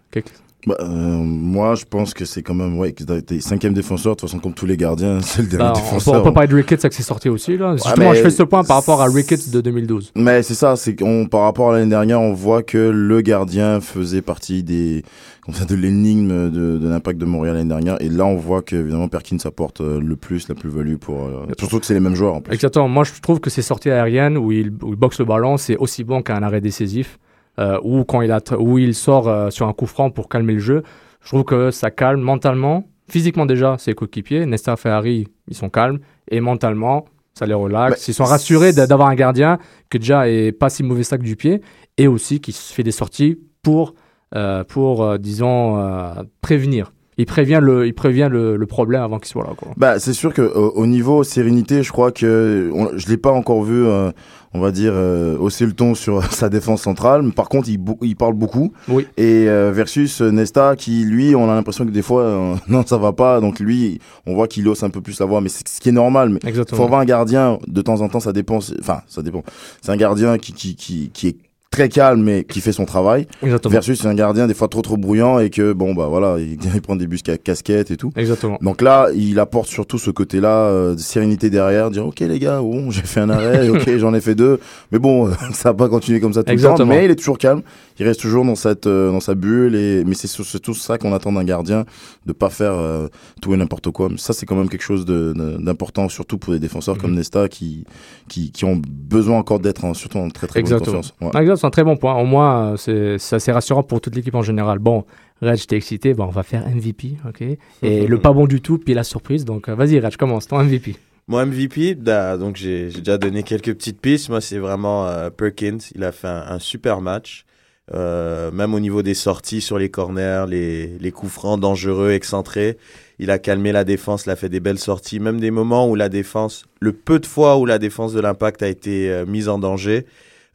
Bah, 0.68 0.76
euh, 0.80 0.86
moi, 0.88 1.76
je 1.76 1.86
pense 1.86 2.14
que 2.14 2.26
c'est 2.26 2.42
quand 2.42 2.54
même, 2.56 2.78
ouais, 2.80 2.92
que 2.94 3.04
t'es 3.20 3.40
cinquième 3.40 3.74
défenseur, 3.74 4.16
de 4.16 4.20
toute 4.20 4.30
façon, 4.30 4.40
comme 4.40 4.54
tous 4.54 4.66
les 4.66 4.78
gardiens, 4.78 5.20
c'est 5.22 5.42
le 5.44 5.48
dernier 5.48 5.66
Bah, 5.66 5.74
on, 5.76 5.80
peut, 5.80 5.82
défenseur. 5.86 6.22
on 6.22 6.24
peut 6.24 6.34
parler 6.34 6.50
de 6.50 6.56
Ricketts 6.56 6.80
avec 6.86 6.94
ses 6.94 7.04
sorties 7.04 7.30
aussi. 7.30 7.58
Là. 7.58 7.76
Justement, 7.76 8.14
je 8.14 8.22
fais 8.22 8.30
ce 8.30 8.44
point 8.44 8.64
par 8.64 8.78
rapport 8.78 9.02
à 9.02 9.06
Ricketts 9.06 9.50
de 9.52 9.62
2012. 9.62 10.12
Mais 10.16 10.42
c'est 10.44 10.56
ça, 10.56 10.76
c'est 10.76 10.96
qu'on 10.96 11.28
par 11.28 11.42
rapport 11.42 11.72
à 11.72 11.78
l'année 11.78 11.90
dernière, 11.90 12.20
on 12.22 12.34
voit 12.34 12.64
que 12.64 12.78
le 12.78 13.22
gardien 13.22 13.80
faisait 13.82 14.22
partie 14.22 14.64
des 14.64 15.04
comme 15.46 15.54
ça, 15.54 15.66
de 15.66 15.76
l'énigme 15.76 16.50
de, 16.50 16.80
de 16.80 16.90
l'impact 16.90 17.20
de 17.20 17.26
Montréal 17.26 17.56
l'année 17.58 17.70
dernière. 17.70 18.02
Et 18.02 18.10
là, 18.10 18.26
on 18.26 18.36
voit 18.36 18.64
que 18.64 18.76
évidemment 18.76 19.08
Perkins 19.10 19.38
apporte 19.46 19.82
euh, 19.82 20.00
le 20.02 20.16
plus, 20.16 20.48
la 20.50 20.56
plus-value 20.56 20.96
pour. 20.96 21.26
euh, 21.26 21.46
surtout 21.60 21.80
que 21.80 21.86
c'est 21.86 21.94
les 21.94 22.00
mêmes 22.00 22.16
joueurs 22.16 22.34
en 22.34 22.42
plus. 22.42 22.52
Exactement. 22.52 22.88
Moi, 22.88 23.04
je 23.04 23.12
trouve 23.22 23.40
que 23.40 23.52
ses 23.52 23.62
sorties 23.62 23.92
aériennes 23.92 24.38
où 24.38 24.52
il, 24.52 24.72
où 24.82 24.90
il 24.94 24.96
boxe 24.96 25.20
le 25.20 25.26
ballon, 25.26 25.58
c'est 25.58 25.78
aussi 25.78 26.04
bon 26.04 26.24
qu'un 26.24 26.42
arrêt 26.42 26.62
décisif. 26.62 27.20
Euh, 27.60 27.80
ou 27.84 28.04
quand 28.04 28.22
il, 28.22 28.32
a 28.32 28.42
où 28.60 28.78
il 28.78 28.94
sort 28.94 29.28
euh, 29.30 29.50
sur 29.50 29.68
un 29.68 29.74
coup 29.74 29.86
franc 29.86 30.10
pour 30.12 30.28
calmer 30.28 30.54
le 30.54 30.60
jeu. 30.60 30.84
Je 31.22 31.30
trouve 31.30 31.44
que 31.46 31.72
ça 31.72 31.90
calme 31.90 32.20
mentalement, 32.22 32.84
physiquement 33.10 33.46
déjà, 33.46 33.78
ses 33.78 33.94
coéquipiers. 33.94 34.46
Nesta 34.46 34.76
Ferrari, 34.76 35.28
ils 35.48 35.56
sont 35.56 35.70
calmes. 35.70 36.00
Et 36.30 36.42
mentalement, 36.42 37.06
ça 37.34 37.46
les 37.46 37.54
relaxe. 37.54 38.08
Ils 38.08 38.14
sont 38.14 38.26
rassurés 38.26 38.74
d'a- 38.74 38.88
d'avoir 38.88 39.08
un 39.10 39.16
gardien 39.16 39.58
qui 39.90 40.00
déjà 40.00 40.28
est 40.30 40.52
pas 40.52 40.70
si 40.70 40.84
mauvais 40.84 41.04
sac 41.04 41.22
du 41.22 41.36
pied. 41.36 41.62
Et 41.98 42.08
aussi 42.08 42.42
qui 42.42 42.52
fait 42.52 42.84
des 42.84 42.92
sorties 42.92 43.40
pour, 43.64 43.96
euh, 44.36 44.64
pour 44.64 45.04
euh, 45.04 45.18
disons, 45.18 45.78
euh, 45.80 46.14
prévenir. 46.42 46.92
Il 47.18 47.26
prévient 47.26 47.60
le, 47.62 47.88
il 47.88 47.94
prévient 47.94 48.28
le, 48.30 48.58
le 48.58 48.66
problème 48.66 49.02
avant 49.02 49.20
qu'il 49.20 49.30
soit 49.30 49.44
là. 49.44 49.54
Quoi. 49.58 49.70
Bah, 49.78 50.00
c'est 50.00 50.14
sûr 50.14 50.34
que 50.34 50.42
au, 50.42 50.72
au 50.72 50.86
niveau 50.86 51.24
sérénité, 51.24 51.82
je 51.82 51.92
crois 51.92 52.12
que 52.12 52.70
on, 52.74 52.98
je 52.98 53.08
l'ai 53.08 53.18
pas 53.18 53.32
encore 53.32 53.64
vu, 53.64 53.86
euh, 53.86 54.12
on 54.54 54.60
va 54.60 54.72
dire, 54.72 54.92
euh, 54.94 55.38
hausser 55.38 55.66
le 55.66 55.72
ton 55.72 55.96
sur 55.96 56.24
sa 56.32 56.50
défense 56.50 56.82
centrale. 56.82 57.22
Mais 57.22 57.32
par 57.32 57.48
contre, 57.48 57.70
il, 57.70 57.80
il 58.02 58.16
parle 58.18 58.34
beaucoup. 58.34 58.74
Oui. 58.90 59.08
Et 59.16 59.48
euh, 59.48 59.72
versus 59.74 60.22
euh, 60.22 60.32
Nesta, 60.32 60.76
qui 60.76 61.06
lui, 61.06 61.36
on 61.36 61.50
a 61.50 61.56
l'impression 61.56 61.86
que 61.86 61.92
des 61.92 62.02
fois, 62.02 62.24
euh, 62.24 62.56
non, 62.68 62.86
ça 62.86 62.98
va 62.98 63.14
pas. 63.14 63.40
Donc 63.40 63.60
lui, 63.62 64.00
on 64.26 64.34
voit 64.36 64.50
qu'il 64.50 64.68
hausse 64.68 64.84
un 64.84 64.90
peu 64.90 65.00
plus 65.02 65.18
la 65.20 65.26
voix, 65.26 65.40
mais 65.40 65.50
c'est 65.50 65.68
ce 65.68 65.80
qui 65.80 65.90
est 65.90 65.94
normal. 65.94 66.30
Mais 66.30 66.40
Exactement. 66.50 66.78
faut 66.78 66.84
avoir 66.86 67.00
un 67.00 67.06
gardien 67.06 67.60
de 67.66 67.82
temps 67.82 68.02
en 68.02 68.10
temps, 68.10 68.20
ça 68.20 68.34
dépend. 68.34 68.60
Enfin, 68.80 69.02
ça 69.08 69.22
dépend. 69.22 69.44
C'est 69.82 69.92
un 69.92 69.98
gardien 69.98 70.38
qui 70.38 70.52
qui 70.52 70.76
qui 70.76 71.12
qui 71.14 71.28
est 71.30 71.38
très 71.76 71.90
calme 71.90 72.24
mais 72.24 72.44
qui 72.44 72.62
fait 72.62 72.72
son 72.72 72.86
travail 72.86 73.28
Exactement. 73.44 73.72
versus 73.74 74.06
un 74.06 74.14
gardien 74.14 74.48
des 74.48 74.54
fois 74.54 74.68
trop 74.68 74.82
trop 74.82 74.98
bruyant 74.98 75.40
et 75.40 75.50
que 75.50 75.74
bon 75.74 75.94
bah 75.94 76.08
voilà 76.08 76.38
il, 76.40 76.58
il 76.76 76.82
prend 76.82 76.96
des 76.96 77.08
bus 77.08 77.22
ca- 77.26 77.38
casquettes 77.38 77.92
et 77.92 77.98
tout 77.98 78.12
Exactement. 78.16 78.58
donc 78.62 78.82
là, 78.82 79.08
il 79.16 79.40
apporte 79.40 79.68
surtout 79.68 79.98
ce 79.98 80.10
côté-là 80.12 80.56
euh, 80.70 80.96
de 80.96 81.00
sérénité 81.00 81.50
derrière, 81.50 81.92
dire 81.92 82.06
ok 82.06 82.20
les 82.22 82.40
gars, 82.40 82.60
bon, 82.62 82.92
j'ai 82.92 83.02
fait 83.02 83.20
un 83.20 83.30
arrêt, 83.30 83.70
ok 83.76 83.98
j'en 83.98 84.14
ai 84.14 84.22
fait 84.22 84.36
deux, 84.36 84.60
mais 84.92 85.00
bon, 85.00 85.30
ça 85.54 85.70
va 85.70 85.74
pas 85.74 85.90
continuer 85.90 86.20
comme 86.20 86.34
ça 86.34 86.44
tout 86.44 86.52
le 86.52 86.58
temps. 86.58 86.70
Exactement. 86.70 86.94
Mais 86.94 87.06
il 87.06 87.12
est 87.12 87.16
toujours 87.16 87.38
calme, 87.38 87.62
il 88.00 88.06
reste 88.06 88.20
toujours 88.22 88.46
dans 88.46 88.56
cette 88.56 88.88
euh, 88.88 89.12
dans 89.12 89.20
sa 89.20 89.36
bulle 89.36 89.76
et 89.76 90.04
mais 90.06 90.16
c'est 90.16 90.28
sur- 90.28 90.46
c'est 90.46 90.60
tout 90.60 90.74
ça 90.74 90.98
qu'on 90.98 91.14
attend 91.14 91.32
d'un 91.32 91.44
gardien, 91.44 91.86
de 92.26 92.34
pas 92.34 92.50
faire 92.50 92.74
euh, 92.76 93.08
tout 93.42 93.54
et 93.54 93.58
n'importe 93.58 93.92
quoi. 93.92 94.08
Mais 94.10 94.18
ça 94.18 94.34
c'est 94.34 94.46
quand 94.46 94.56
même 94.56 94.70
quelque 94.70 94.84
chose 94.84 95.06
d'important, 95.06 96.10
surtout 96.10 96.38
pour 96.38 96.54
des 96.54 96.60
défenseurs 96.60 96.98
comme 96.98 97.12
Mhm. 97.12 97.18
Nesta 97.18 97.48
qui 97.50 97.86
qui 98.28 98.52
qui 98.52 98.66
ont 98.66 98.82
besoin 98.90 99.38
encore 99.38 99.60
d'être 99.60 99.86
en, 99.86 99.94
surtout 99.94 100.18
en 100.18 100.30
très 100.30 100.48
très 100.48 100.62
bonne 100.62 100.72
Exactement. 100.74 100.98
confiance. 100.98 101.14
Ouais. 101.22 101.30
Ah, 101.34 101.42
exact, 101.42 101.58
c'est 101.66 101.68
un 101.68 101.72
très 101.72 101.84
bon 101.84 101.98
point. 101.98 102.16
Au 102.16 102.26
moins, 102.26 102.74
euh, 102.74 102.78
c'est 102.78 103.18
c'est 103.18 103.36
assez 103.38 103.52
rassurant 103.52 103.82
pour 103.84 104.00
toute 104.02 104.16
l'équipe 104.16 104.36
en 104.36 104.44
général. 104.44 104.80
Bon, 104.80 105.04
Reg, 105.42 105.58
j'étais 105.58 105.78
excité. 105.78 106.14
Bon, 106.14 106.26
on 106.26 106.30
va 106.30 106.44
faire 106.44 106.68
MVP, 106.70 107.18
ok 107.28 107.44
Et 107.82 108.08
le 108.08 108.20
pas 108.20 108.34
bon 108.34 108.46
du 108.46 108.62
tout, 108.62 108.78
puis 108.78 108.94
la 108.94 109.04
surprise. 109.04 109.46
Donc, 109.46 109.68
euh, 109.68 109.76
vas-y, 109.76 110.00
Reg, 110.00 110.16
commence 110.16 110.48
ton 110.48 110.64
MVP. 110.64 110.96
Moi, 111.28 111.44
MVP, 111.46 111.96
da- 111.96 112.38
donc 112.38 112.56
j'ai 112.56 112.92
j'ai 112.92 113.00
déjà 113.00 113.18
donné 113.18 113.42
quelques 113.42 113.74
petites 113.74 114.00
pistes. 114.00 114.30
Moi, 114.30 114.42
c'est 114.42 114.60
vraiment 114.60 115.08
euh, 115.08 115.30
Perkins. 115.32 115.80
Il 115.96 116.04
a 116.04 116.12
fait 116.12 116.28
un, 116.28 116.44
un 116.50 116.60
super 116.60 117.02
match. 117.02 117.46
Euh, 117.94 118.50
même 118.52 118.74
au 118.74 118.80
niveau 118.80 119.04
des 119.04 119.14
sorties 119.14 119.62
sur 119.62 119.78
les 119.78 119.90
corners, 119.90 120.46
les, 120.48 120.98
les 121.00 121.12
coups 121.12 121.32
francs 121.32 121.60
dangereux, 121.60 122.12
excentrés. 122.12 122.78
Il 123.20 123.30
a 123.30 123.38
calmé 123.38 123.72
la 123.72 123.84
défense, 123.84 124.26
il 124.26 124.32
a 124.32 124.36
fait 124.36 124.50
des 124.50 124.60
belles 124.60 124.80
sorties. 124.80 125.20
Même 125.20 125.40
des 125.40 125.52
moments 125.52 125.88
où 125.88 125.96
la 125.96 126.10
défense, 126.10 126.66
le 126.80 126.94
peu 126.94 127.20
de 127.20 127.26
fois 127.28 127.58
où 127.58 127.66
la 127.66 127.78
défense 127.78 128.14
de 128.14 128.20
l'impact 128.20 128.64
a 128.64 128.68
été 128.68 129.10
euh, 129.12 129.26
mise 129.28 129.50
en 129.50 129.60
danger, 129.60 130.06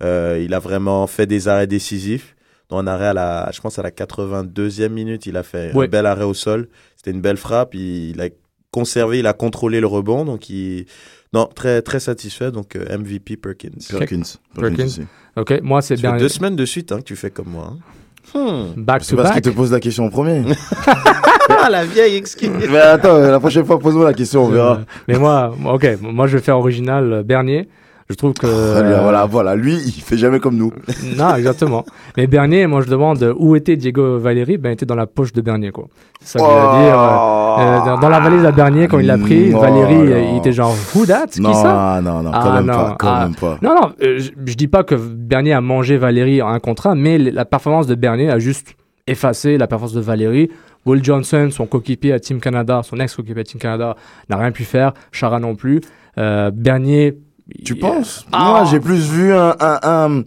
Euh, 0.02 0.40
il 0.44 0.54
a 0.54 0.58
vraiment 0.58 1.06
fait 1.06 1.26
des 1.26 1.48
arrêts 1.48 1.66
décisifs. 1.66 2.34
Dans 2.68 2.78
un 2.78 2.86
arrêt 2.86 3.06
à 3.08 3.12
la, 3.12 3.50
je 3.52 3.60
pense 3.60 3.78
à 3.78 3.82
la 3.82 3.90
82e 3.90 4.88
minute, 4.90 5.26
il 5.26 5.36
a 5.36 5.42
fait 5.42 5.74
Ouais. 5.74 5.86
un 5.86 5.88
bel 5.88 6.06
arrêt 6.06 6.24
au 6.24 6.34
sol. 6.34 6.68
C'était 6.96 7.10
une 7.10 7.20
belle 7.20 7.36
frappe. 7.36 7.74
Il, 7.74 8.10
il 8.10 8.20
a 8.20 8.28
conservé, 8.70 9.18
il 9.18 9.26
a 9.26 9.32
contrôlé 9.32 9.80
le 9.80 9.86
rebond. 9.88 10.24
Donc, 10.24 10.48
il, 10.50 10.86
non, 11.32 11.46
très, 11.52 11.82
très 11.82 11.98
satisfait. 12.00 12.52
Donc, 12.52 12.76
euh, 12.76 12.96
MVP 12.96 13.36
Perkins. 13.36 13.70
Perkins. 13.90 14.22
Perkins. 14.54 15.04
Ok, 15.36 15.60
moi 15.62 15.80
c'est 15.82 15.94
bien. 15.96 16.16
deux 16.16 16.28
semaines 16.28 16.56
de 16.56 16.64
suite 16.64 16.90
hein, 16.92 16.98
que 16.98 17.04
tu 17.04 17.16
fais 17.16 17.30
comme 17.30 17.48
moi. 17.50 17.72
hein. 17.74 17.78
Hmm. 18.32 18.72
Back 18.76 19.02
C'est 19.04 19.16
to 19.16 19.22
parce 19.22 19.32
qu'il 19.32 19.42
te 19.42 19.48
pose 19.50 19.72
la 19.72 19.80
question 19.80 20.04
en 20.06 20.10
premier. 20.10 20.42
Ah, 21.52 21.68
la 21.68 21.84
vieille 21.84 22.14
excuse. 22.14 22.48
Mais 22.70 22.78
attends, 22.78 23.18
la 23.18 23.40
prochaine 23.40 23.64
fois, 23.64 23.78
pose-moi 23.80 24.04
la 24.04 24.14
question, 24.14 24.44
on 24.44 24.48
verra. 24.50 24.76
Euh, 24.76 24.84
mais 25.08 25.18
moi, 25.18 25.52
moi, 25.58 25.74
ok, 25.74 25.98
moi 26.00 26.28
je 26.28 26.36
vais 26.36 26.42
faire 26.42 26.56
original 26.56 27.12
euh, 27.12 27.22
Bernier. 27.24 27.68
Je 28.10 28.14
trouve 28.16 28.34
que. 28.34 28.46
Voilà, 28.80 29.00
voilà, 29.02 29.26
voilà, 29.26 29.54
lui, 29.56 29.74
il 29.76 29.92
fait 30.02 30.16
jamais 30.18 30.40
comme 30.40 30.56
nous. 30.56 30.72
Non, 31.16 31.34
exactement. 31.36 31.84
Mais 32.16 32.26
Bernier, 32.26 32.66
moi 32.66 32.80
je 32.82 32.88
demande 32.90 33.22
euh, 33.22 33.32
où 33.38 33.54
était 33.56 33.76
Diego 33.76 34.18
Valéry? 34.18 34.58
Ben, 34.58 34.70
il 34.70 34.72
était 34.72 34.84
dans 34.86 34.96
la 34.96 35.06
poche 35.06 35.32
de 35.32 35.40
Bernier, 35.40 35.70
quoi. 35.70 35.86
C'est 36.20 36.38
ça 36.38 36.44
que 36.44 36.50
je 36.50 36.50
veux 36.50 36.84
dire. 36.84 36.98
euh, 37.00 37.60
euh, 37.60 37.84
dans, 37.86 37.98
dans 37.98 38.08
la 38.08 38.20
valise 38.20 38.44
à 38.44 38.50
Bernier, 38.52 38.88
quand 38.88 38.98
il 38.98 39.06
l'a 39.06 39.16
pris, 39.16 39.52
Oh 39.54 39.60
Valéry, 39.60 40.12
euh, 40.12 40.20
il 40.32 40.38
était 40.38 40.52
genre, 40.52 40.74
who 40.94 41.06
that 41.06 41.28
Qui 41.28 41.40
Non, 41.40 41.54
ça? 41.54 42.00
non, 42.02 42.22
non, 42.22 42.30
quand 42.32 42.38
Ah, 42.40 42.54
même 42.56 42.66
non, 42.66 42.72
pas, 42.74 42.96
quand 42.98 43.08
ah. 43.14 43.24
même 43.24 43.34
pas. 43.36 43.58
Non, 43.62 43.74
non, 43.80 43.92
euh, 44.02 44.18
je, 44.18 44.30
je 44.44 44.54
dis 44.54 44.68
pas 44.68 44.82
que 44.82 44.96
Bernier 44.96 45.52
a 45.54 45.60
mangé 45.60 45.96
Valéry 45.96 46.42
en 46.42 46.48
un 46.48 46.58
contrat, 46.60 46.94
mais 46.94 47.16
la 47.16 47.44
performance 47.44 47.86
de 47.86 47.94
Bernier 47.94 48.28
a 48.30 48.38
juste 48.38 48.74
effacé 49.06 49.56
la 49.56 49.66
performance 49.66 49.94
de 49.94 50.00
Valéry. 50.00 50.50
Will 50.86 51.04
Johnson, 51.04 51.48
son 51.52 51.66
coéquipier 51.66 52.12
à 52.14 52.18
Team 52.20 52.40
Canada, 52.40 52.80
son 52.82 52.98
ex-coéquipier 52.98 53.42
à 53.42 53.44
Team 53.44 53.60
Canada, 53.60 53.94
n'a 54.28 54.36
rien 54.36 54.50
pu 54.50 54.64
faire. 54.64 54.94
Chara 55.12 55.38
non 55.38 55.54
plus. 55.54 55.80
Euh, 56.18 56.50
Bernier. 56.52 57.16
Tu 57.64 57.74
penses? 57.76 58.26
Ah. 58.32 58.44
Moi, 58.50 58.64
j'ai 58.70 58.80
plus 58.80 59.08
vu 59.10 59.32
un, 59.32 59.54
un, 59.60 59.78
un, 59.82 60.22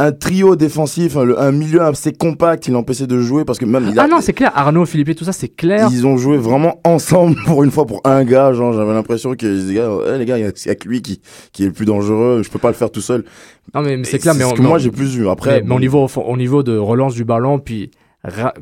un 0.00 0.12
trio 0.12 0.54
défensif, 0.56 1.16
un, 1.16 1.24
le- 1.24 1.40
un 1.40 1.50
milieu 1.50 1.82
assez 1.82 2.12
compact, 2.12 2.68
il 2.68 2.76
empêchait 2.76 3.06
de 3.08 3.18
jouer 3.20 3.44
parce 3.44 3.58
que 3.58 3.64
même 3.64 3.88
il 3.90 3.98
a- 3.98 4.04
Ah 4.04 4.06
non, 4.08 4.20
c'est 4.20 4.32
clair. 4.32 4.52
Arnaud, 4.54 4.86
Philippe, 4.86 5.16
tout 5.16 5.24
ça, 5.24 5.32
c'est 5.32 5.48
clair. 5.48 5.88
ils 5.90 6.06
ont 6.06 6.16
joué 6.16 6.36
vraiment 6.38 6.80
ensemble 6.84 7.36
pour 7.46 7.64
une 7.64 7.70
fois 7.70 7.84
pour 7.86 8.00
un 8.04 8.24
gars. 8.24 8.52
Genre, 8.52 8.72
j'avais 8.72 8.92
l'impression 8.92 9.34
que 9.34 9.46
les 9.46 9.74
gars, 9.74 9.90
eh, 10.14 10.18
les 10.18 10.24
gars, 10.24 10.38
il 10.38 10.42
y 10.42 10.46
a- 10.46 10.52
il 10.54 10.68
y 10.68 10.70
a 10.70 10.74
que 10.76 10.88
lui 10.88 11.02
qui, 11.02 11.20
qui 11.52 11.64
est 11.64 11.66
le 11.66 11.72
plus 11.72 11.84
dangereux. 11.86 12.42
Je 12.44 12.50
peux 12.50 12.58
pas 12.60 12.68
le 12.68 12.74
faire 12.74 12.90
tout 12.90 13.00
seul. 13.00 13.24
Non, 13.74 13.82
mais, 13.82 13.96
mais 13.96 14.04
c'est 14.04 14.16
Et 14.16 14.20
clair. 14.20 14.34
Mais, 14.34 14.44
ce 14.44 14.48
on- 14.48 14.54
que 14.54 14.62
moi 14.62 14.78
j'ai 14.78 14.90
plus 14.90 15.16
vu. 15.16 15.28
Après, 15.28 15.60
mais, 15.60 15.66
mais 15.68 15.74
au 15.74 15.80
niveau, 15.80 16.06
au 16.16 16.36
niveau 16.36 16.62
de 16.62 16.76
relance 16.78 17.14
du 17.14 17.24
ballon, 17.24 17.58
puis. 17.58 17.90
ra- 18.24 18.54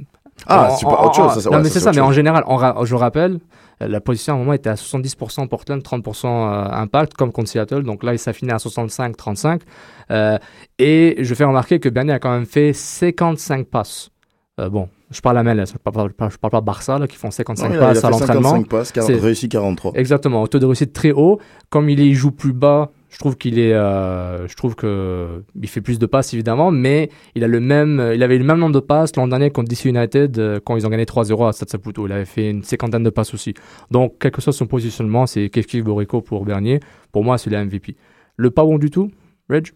ah, 0.46 0.70
en- 0.72 0.76
c'est 0.76 0.84
pas 0.86 0.92
en- 1.00 1.06
autre 1.06 1.14
chose. 1.14 1.34
ça, 1.34 1.40
c'est- 1.40 1.48
non, 1.50 1.56
ouais, 1.56 1.62
mais 1.62 1.68
ça, 1.68 1.74
c'est 1.74 1.80
ça, 1.80 1.92
mais 1.92 2.00
en 2.00 2.12
général, 2.12 2.44
en 2.46 2.84
je 2.84 2.94
rappelle, 2.94 3.38
euh, 3.82 3.88
la 3.88 4.00
position 4.00 4.32
à 4.32 4.36
un 4.36 4.38
moment 4.40 4.52
était 4.54 4.70
à 4.70 4.76
70% 4.76 5.46
Portland, 5.48 5.82
30% 5.82 6.28
euh, 6.52 6.68
Impact, 6.70 7.14
comme 7.14 7.32
contre 7.32 7.48
Seattle. 7.50 7.82
Donc 7.82 8.02
là, 8.02 8.16
ça 8.18 8.32
finit 8.32 8.52
à 8.52 8.58
65-35. 8.58 9.62
Euh, 10.10 10.38
et 10.78 11.16
je 11.18 11.34
fais 11.34 11.44
remarquer 11.44 11.78
que 11.80 11.88
Bernier 11.88 12.12
a 12.12 12.18
quand 12.18 12.30
même 12.32 12.46
fait 12.46 12.72
55 12.72 13.66
passes. 13.66 14.10
Euh, 14.58 14.70
bon, 14.70 14.88
je 15.10 15.20
parle 15.20 15.36
à 15.38 15.42
MLS, 15.42 15.66
je 15.72 15.78
parle 15.78 16.12
pas, 16.12 16.28
je 16.30 16.36
parle 16.38 16.50
pas 16.50 16.60
Barça, 16.62 16.98
là, 16.98 17.06
qui 17.06 17.16
font 17.16 17.30
55 17.30 17.68
Non, 17.68 17.74
il 17.74 17.78
a- 17.78 17.80
il 17.80 17.82
a 17.84 17.88
passes 18.00 18.04
à 18.04 18.10
l'entraînement. 18.10 18.50
55 18.50 18.68
passes, 18.68 18.92
quar- 18.92 19.02
C'est- 19.04 19.16
réussi 19.16 19.48
43. 19.50 19.92
Exactement, 19.94 20.42
au 20.42 20.46
taux 20.46 20.58
de 20.58 20.64
réussite 20.66 20.92
très 20.94 21.12
haut. 21.12 21.38
Comme 21.68 21.90
il, 21.90 22.00
il 22.00 22.14
joue 22.14 22.30
plus 22.30 22.52
bas, 22.54 22.90
je 23.16 23.20
trouve 23.20 23.38
qu'il 23.38 23.58
est, 23.58 23.73
euh, 23.73 24.46
je 24.46 24.54
trouve 24.56 24.75
que 24.75 25.42
il 25.58 25.68
fait 25.70 25.80
plus 25.80 25.99
de 25.99 26.04
passes 26.04 26.35
évidemment, 26.35 26.70
mais 26.70 27.08
il 27.35 27.44
a 27.44 27.49
le 27.49 27.61
même, 27.61 28.11
il 28.14 28.23
avait 28.23 28.37
le 28.37 28.44
même 28.44 28.58
nombre 28.58 28.75
de 28.75 28.80
passes 28.80 29.16
l'an 29.16 29.26
dernier 29.26 29.50
contre 29.50 29.70
DC 29.70 29.87
United 29.87 30.38
euh, 30.38 30.61
quand 30.62 30.76
ils 30.76 30.87
ont 30.87 30.90
gagné 30.90 31.04
3-0 31.06 31.49
à 31.49 31.52
Stade 31.52 31.70
Saputo. 31.70 32.06
Il 32.06 32.12
avait 32.12 32.26
fait 32.26 32.50
une 32.50 32.62
cinquantaine 32.62 33.02
de 33.02 33.08
passes 33.08 33.32
aussi. 33.32 33.54
Donc, 33.90 34.16
quel 34.20 34.32
que 34.32 34.42
soit 34.42 34.52
son 34.52 34.66
positionnement, 34.66 35.26
c'est 35.26 35.49
Kevin 35.49 35.82
Borico 35.82 36.20
pour 36.20 36.44
Bernier. 36.44 36.78
Pour 37.11 37.25
moi, 37.25 37.38
c'est 37.38 37.49
le 37.49 37.64
MVP. 37.64 37.96
Le 38.37 38.50
pas 38.50 38.64
bon 38.64 38.76
du 38.76 38.90
tout, 38.90 39.11
Reg? 39.49 39.68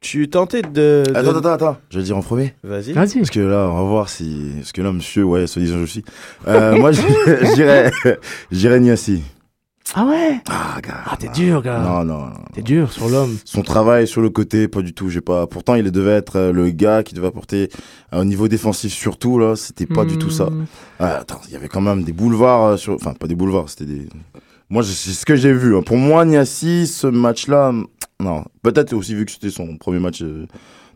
Tu 0.00 0.28
tentais 0.30 0.62
de. 0.62 0.68
de- 1.06 1.12
Attends, 1.14 1.36
attends, 1.36 1.52
attends. 1.52 1.76
Je 1.90 1.96
vais 1.96 2.00
le 2.00 2.06
dire 2.06 2.16
en 2.16 2.22
premier. 2.22 2.54
Vas-y. 2.62 2.92
Vas-y. 2.92 3.16
Parce 3.18 3.30
que 3.30 3.40
là, 3.40 3.68
on 3.70 3.76
va 3.76 3.82
voir 3.82 4.08
si. 4.08 4.52
Parce 4.56 4.72
que 4.72 4.80
là, 4.80 4.90
monsieur, 4.92 5.24
ouais, 5.24 5.46
se 5.46 5.58
disant 5.60 5.80
aussi. 5.82 6.02
Euh, 6.48 6.76
moi, 6.78 6.92
je 6.92 7.00
je 7.26 7.54
dirais. 7.54 7.90
Je 8.50 8.56
dirais 8.56 8.80
Niassi. 8.80 9.22
Ah 9.94 10.04
ouais? 10.04 10.40
Ah, 10.48 10.80
gars. 10.82 11.02
Ah 11.06 11.16
t'es 11.16 11.28
dur, 11.28 11.62
gars. 11.62 11.78
Non, 11.78 12.04
non, 12.04 12.26
non. 12.26 12.32
T'es 12.52 12.62
dur 12.62 12.90
sur 12.92 13.08
l'homme. 13.08 13.36
Son 13.44 13.62
travail 13.62 14.06
sur 14.08 14.20
le 14.20 14.30
côté, 14.30 14.66
pas 14.68 14.82
du 14.82 14.92
tout. 14.92 15.08
J'ai 15.10 15.20
pas. 15.20 15.46
Pourtant, 15.46 15.74
il 15.76 15.90
devait 15.92 16.10
être 16.12 16.36
euh, 16.36 16.52
le 16.52 16.70
gars 16.70 17.02
qui 17.04 17.14
devait 17.14 17.28
apporter 17.28 17.68
euh, 18.12 18.20
au 18.22 18.24
niveau 18.24 18.48
défensif 18.48 18.92
surtout 18.92 19.38
là. 19.38 19.54
C'était 19.54 19.86
pas 19.86 20.04
du 20.04 20.18
tout 20.18 20.30
ça. 20.30 20.46
Hmm. 20.46 20.66
Ah, 20.98 21.18
attends, 21.18 21.40
il 21.46 21.52
y 21.52 21.56
avait 21.56 21.68
quand 21.68 21.80
même 21.80 22.02
des 22.02 22.12
boulevards 22.12 22.64
euh, 22.64 22.76
sur. 22.76 22.94
Enfin, 22.94 23.14
pas 23.14 23.28
des 23.28 23.36
boulevards, 23.36 23.68
c'était 23.70 23.84
des. 23.86 24.08
Moi, 24.70 24.82
je- 24.82 24.90
c'est 24.90 25.12
ce 25.12 25.24
que 25.24 25.36
j'ai 25.36 25.52
vu. 25.52 25.76
hein. 25.76 25.82
Pour 25.82 25.96
moi, 25.96 26.24
Niassi, 26.24 26.88
ce 26.88 27.06
match-là, 27.06 27.72
non. 28.20 28.44
Peut-être 28.62 28.92
aussi 28.92 29.14
vu 29.14 29.24
que 29.24 29.30
c'était 29.30 29.50
son 29.50 29.76
premier 29.76 30.00
match 30.00 30.20
euh, 30.22 30.46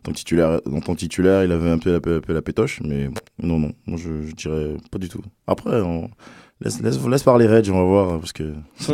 tant 0.03 0.11
titulaire, 0.11 0.59
dans 0.65 0.81
ton 0.81 0.95
titulaire, 0.95 1.45
il 1.45 1.53
avait 1.53 1.69
un 1.69 1.77
peu 1.77 1.91
la, 1.91 1.97
un 1.97 2.19
peu 2.19 2.33
la 2.33 2.41
pétoche, 2.41 2.81
mais 2.83 3.09
non, 3.41 3.57
non. 3.57 3.71
Moi, 3.87 3.97
je, 3.97 4.27
je 4.27 4.33
dirais 4.35 4.75
pas 4.91 4.97
du 4.99 5.07
tout. 5.07 5.21
Après, 5.47 5.79
on... 5.79 6.09
laisse, 6.61 6.81
laisse, 6.81 6.99
laisse 7.05 7.23
parler 7.23 7.47
Reg, 7.47 7.69
on 7.69 7.77
va 7.77 7.83
voir 7.83 8.19
parce 8.19 8.33
que. 8.33 8.53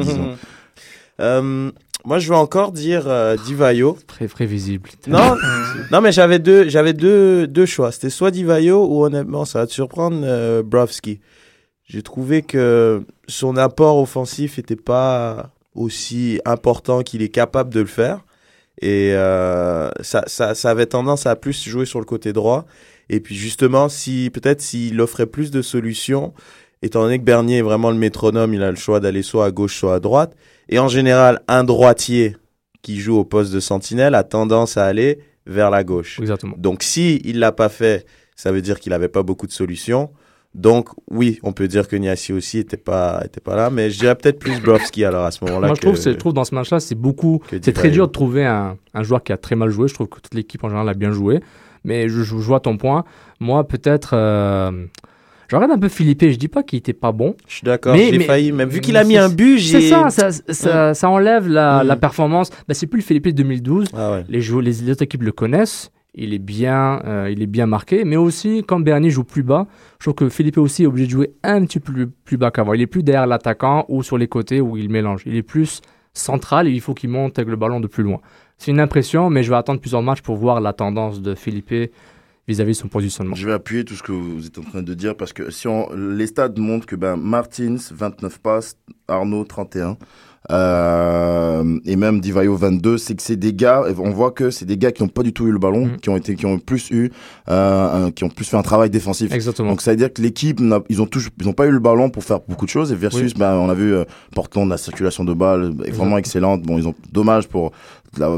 Euh, 1.20 1.72
moi, 2.06 2.20
je 2.20 2.30
vais 2.30 2.36
encore 2.36 2.72
dire 2.72 3.08
euh, 3.08 3.36
Divayo. 3.36 3.98
Très 4.08 4.28
prévisible. 4.28 4.90
Non, 5.08 5.36
non, 5.92 6.00
mais 6.00 6.12
j'avais 6.12 6.38
deux, 6.38 6.70
j'avais 6.70 6.94
deux, 6.94 7.48
deux 7.48 7.66
choix. 7.66 7.92
C'était 7.92 8.12
soit 8.12 8.30
Divayo 8.30 8.86
ou 8.86 9.04
honnêtement, 9.04 9.44
ça 9.44 9.60
va 9.60 9.68
te 9.68 9.74
surprendre, 9.74 10.22
euh, 10.24 10.62
Brovski. 10.64 11.20
J'ai 11.86 12.04
trouvé 12.04 12.44
que 12.44 13.02
son 13.28 13.58
apport 13.58 13.98
offensif 13.98 14.58
n'était 14.58 14.76
pas 14.76 15.50
aussi 15.74 16.40
important 16.46 17.02
qu'il 17.02 17.22
est 17.22 17.30
capable 17.30 17.74
de 17.74 17.80
le 17.80 17.88
faire. 17.88 18.24
Et 18.82 19.14
euh, 19.14 19.90
ça, 20.02 20.24
ça, 20.28 20.54
ça 20.54 20.70
avait 20.70 20.86
tendance 20.86 21.26
à 21.26 21.36
plus 21.36 21.68
jouer 21.68 21.86
sur 21.86 22.00
le 22.00 22.06
côté 22.06 22.32
droit. 22.32 22.66
Et 23.10 23.20
puis 23.20 23.36
justement, 23.36 23.90
si 23.90 24.30
peut-être 24.34 24.62
s'il 24.62 25.00
offrait 25.02 25.26
plus 25.26 25.50
de 25.50 25.62
solutions, 25.62 26.34
étant 26.82 27.02
donné 27.04 27.20
que 27.20 27.24
Bernier 27.24 27.58
est 27.58 27.62
vraiment 27.62 27.92
le 27.92 27.98
métronome, 27.98 28.54
il 28.54 28.64
a 28.64 28.70
le 28.70 28.78
choix 28.78 29.00
d'aller 29.00 29.22
soit 29.24 29.46
à 29.46 29.52
gauche, 29.52 29.78
soit 29.78 29.96
à 29.96 30.00
droite. 30.00 30.36
Et 30.70 30.80
en 30.80 30.88
général, 30.88 31.42
un 31.48 31.64
droitier 31.64 32.36
qui 32.82 33.00
joue 33.00 33.18
au 33.18 33.24
poste 33.26 33.54
de 33.54 33.60
sentinelle 33.60 34.16
a 34.16 34.24
tendance 34.24 34.78
à 34.78 34.86
aller 34.86 35.20
vers 35.46 35.70
la 35.70 35.84
gauche. 35.84 36.20
Exactement. 36.20 36.56
Donc 36.58 36.84
si 36.84 37.22
il 37.26 37.40
l'a 37.40 37.52
pas 37.52 37.70
fait, 37.70 38.06
ça 38.36 38.52
veut 38.52 38.62
dire 38.62 38.80
qu'il 38.80 38.94
avait 38.94 39.08
pas 39.08 39.24
beaucoup 39.24 39.48
de 39.48 39.52
solutions. 39.52 40.12
Donc 40.56 40.90
oui, 41.12 41.40
on 41.44 41.52
peut 41.54 41.68
dire 41.68 41.88
que 41.88 41.96
Niassi 41.96 42.34
aussi 42.34 42.58
était 42.60 42.78
pas 42.78 43.22
était 43.26 43.42
pas 43.42 43.56
là, 43.56 43.70
mais 43.70 43.90
je 43.92 44.00
dirais 44.00 44.16
peut-être 44.16 44.40
plus 44.40 44.60
Brovski 44.62 45.04
alors 45.06 45.26
à 45.26 45.32
ce 45.32 45.44
moment-là. 45.46 45.68
Moi, 45.68 45.76
je 45.76 45.82
que- 45.82 45.88
trouve, 45.88 46.02
je 46.02 46.10
trouve 46.12 46.34
dans 46.34 46.46
ce 46.46 46.56
match-là, 46.56 46.80
c'est 46.80 46.96
beaucoup. 46.96 47.42
C'est 47.50 47.74
très 47.74 47.90
dur 47.92 48.08
de 48.08 48.12
trouver 48.12 48.46
un, 48.46 48.78
un 48.94 49.04
joueur 49.04 49.24
qui 49.24 49.32
a 49.34 49.38
très 49.38 49.56
mal 49.56 49.70
joué. 49.70 49.88
Je 49.88 49.94
trouve 49.94 50.08
que 50.08 50.20
toute 50.20 50.34
l'équipe 50.34 50.64
en 50.64 50.70
général 50.70 50.90
a 50.90 50.94
bien 50.94 51.12
joué. 51.12 51.42
Mais 51.84 52.10
je, 52.10 52.24
je 52.24 52.34
vois 52.36 52.60
ton 52.60 52.78
point. 52.78 53.04
Moi, 53.40 53.68
peut-être. 53.68 54.12
Euh, 54.14 54.86
je 55.48 55.56
regarde 55.56 55.72
un 55.72 55.80
peu 55.80 55.90
Philippe. 55.90 56.24
Je 56.24 56.36
dis 56.38 56.48
pas 56.48 56.64
qu'il 56.64 56.78
était 56.80 56.94
pas 56.94 57.12
bon. 57.12 57.36
Je 57.48 57.54
suis 57.56 57.66
d'accord, 57.66 57.94
Mais- 57.96 58.10
j'ai 58.12 58.18
mais- 58.18 58.24
failli, 58.26 58.52
même 58.52 58.70
vu 58.70 58.82
qu'il 58.82 58.98
a 58.98 59.04
mis 59.04 59.18
un 59.18 59.30
but, 59.30 59.58
j'ai. 59.58 59.82
C'est 59.82 59.90
ça, 59.90 60.10
ça, 60.10 60.30
ça, 60.32 60.94
ça 60.94 61.10
enlève 61.10 61.48
la, 61.48 61.84
Mm. 61.84 61.88
la 61.88 61.96
performance. 61.96 62.50
Ben, 62.68 62.74
c'est 62.74 62.88
plus 62.88 63.00
le 63.00 63.04
Philippe 63.04 63.26
de 63.28 63.32
2012. 63.32 63.88
Ah 63.96 64.12
ouais. 64.12 64.26
Les, 64.30 64.42
jou- 64.42 64.60
les, 64.62 64.72
les 64.72 64.92
autres 64.92 65.04
équipes 65.04 65.24
le 65.24 65.32
connaissent. 65.32 65.92
Il 66.20 66.34
est 66.34 66.40
bien, 66.40 67.00
euh, 67.06 67.30
il 67.32 67.44
est 67.44 67.48
bien 67.48 67.68
marqué. 67.68 68.04
Mais 68.04 68.16
aussi, 68.16 68.64
quand 68.68 68.80
Bernier 68.80 69.12
joue 69.12 69.24
plus 69.24 69.44
bas, 69.44 69.68
je 70.00 70.06
trouve 70.06 70.16
que 70.16 70.30
Philippe 70.30 70.58
aussi 70.58 70.82
est 70.84 70.88
obligé 70.88 71.06
de 71.06 71.12
jouer 71.12 71.32
un 71.44 71.64
petit 71.66 71.80
peu 71.80 71.94
plus, 71.94 72.08
plus 72.08 72.38
bas 72.38 72.50
qu'avant. 72.50 72.74
Il 72.74 72.82
est 72.82 72.88
plus 72.88 73.04
derrière 73.04 73.28
l'attaquant 73.28 73.86
ou 73.88 74.02
sur 74.02 74.18
les 74.18 74.28
côtés 74.28 74.60
où 74.60 74.78
il 74.78 74.90
mélange. 74.90 75.22
Il 75.28 75.36
est 75.36 75.44
plus 75.44 75.82
central 76.14 76.68
et 76.68 76.72
il 76.72 76.82
faut 76.82 76.96
qu'il 76.96 77.12
monte 77.12 77.38
avec 77.38 77.50
le 77.50 77.56
ballon 77.56 77.80
de 77.80 77.86
plus 77.86 78.02
loin. 78.04 78.20
C'est 78.58 78.72
une 78.72 78.80
impression, 78.80 79.30
mais 79.30 79.44
je 79.44 79.52
vais 79.52 79.56
attendre 79.58 79.80
plusieurs 79.80 80.02
matchs 80.02 80.22
pour 80.22 80.36
voir 80.38 80.60
la 80.60 80.74
tendance 80.74 81.22
de 81.22 81.36
Philippe 81.36 81.92
vis-à-vis 82.48 82.72
de 82.74 82.78
son 82.78 82.88
positionnement. 82.88 83.36
Je 83.36 83.46
vais 83.46 83.54
appuyer 83.54 83.84
tout 83.84 83.96
ce 83.96 84.04
que 84.04 84.12
vous 84.12 84.48
êtes 84.48 84.58
en 84.58 84.64
train 84.64 84.82
de 84.82 84.94
dire 84.94 85.16
parce 85.16 85.34
que 85.34 85.50
si 85.52 85.68
on, 85.68 85.90
les 85.94 86.28
stats 86.28 86.50
montrent 86.58 86.86
que 86.86 86.96
ben, 86.96 87.16
Martins, 87.18 87.76
29 87.92 88.40
passes, 88.40 88.78
Arnaud, 89.08 89.44
31. 89.44 89.98
Euh, 90.50 91.80
et 91.86 91.98
même 91.98 92.22
Divayo 92.22 92.56
22, 92.56 92.98
c'est 92.98 93.16
que 93.16 93.22
c'est 93.22 93.36
des 93.36 93.54
gars, 93.54 93.84
on 93.98 94.12
voit 94.12 94.32
que 94.32 94.50
c'est 94.50 94.64
des 94.66 94.78
gars 94.78 94.94
qui 94.94 95.04
n'ont 95.04 95.10
pas 95.10 95.24
du 95.24 95.34
tout 95.34 95.46
eu 95.46 95.52
le 95.52 95.60
ballon, 95.60 95.88
Mhm. 95.88 95.98
qui 95.98 96.10
ont 96.10 96.16
été, 96.16 96.36
qui 96.36 96.46
ont 96.46 96.58
plus 96.58 96.90
eu, 96.90 97.12
euh, 97.50 98.12
qui 98.12 98.24
ont 98.24 98.30
plus 98.30 98.46
fait 98.46 98.56
un 98.56 98.62
travail 98.62 98.90
défensif. 98.90 99.34
Exactement. 99.34 99.72
Donc 99.72 99.82
ça 99.82 99.92
veut 99.92 99.98
dire 99.98 100.14
que 100.14 100.22
l'équipe, 100.22 100.62
ils 100.88 101.02
ont 101.02 101.06
tous, 101.06 101.28
ils 101.42 101.50
ont 101.50 101.54
pas 101.54 101.68
eu 101.68 101.72
le 101.72 101.80
ballon 101.80 102.10
pour 102.10 102.24
faire 102.24 102.40
beaucoup 102.48 102.66
de 102.66 102.70
choses. 102.70 102.94
Et 102.94 102.96
versus, 102.96 103.34
ben, 103.34 103.56
on 103.56 103.70
a 103.70 103.74
vu 103.74 103.94
euh, 103.94 104.06
Portland, 104.34 104.70
la 104.70 104.78
circulation 104.78 105.26
de 105.26 105.34
balles 105.34 105.74
est 105.84 105.92
vraiment 105.92 106.18
excellente. 106.18 106.62
Bon, 106.64 106.78
ils 106.78 106.88
ont 106.88 106.96
dommage 107.12 107.48
pour 107.50 107.74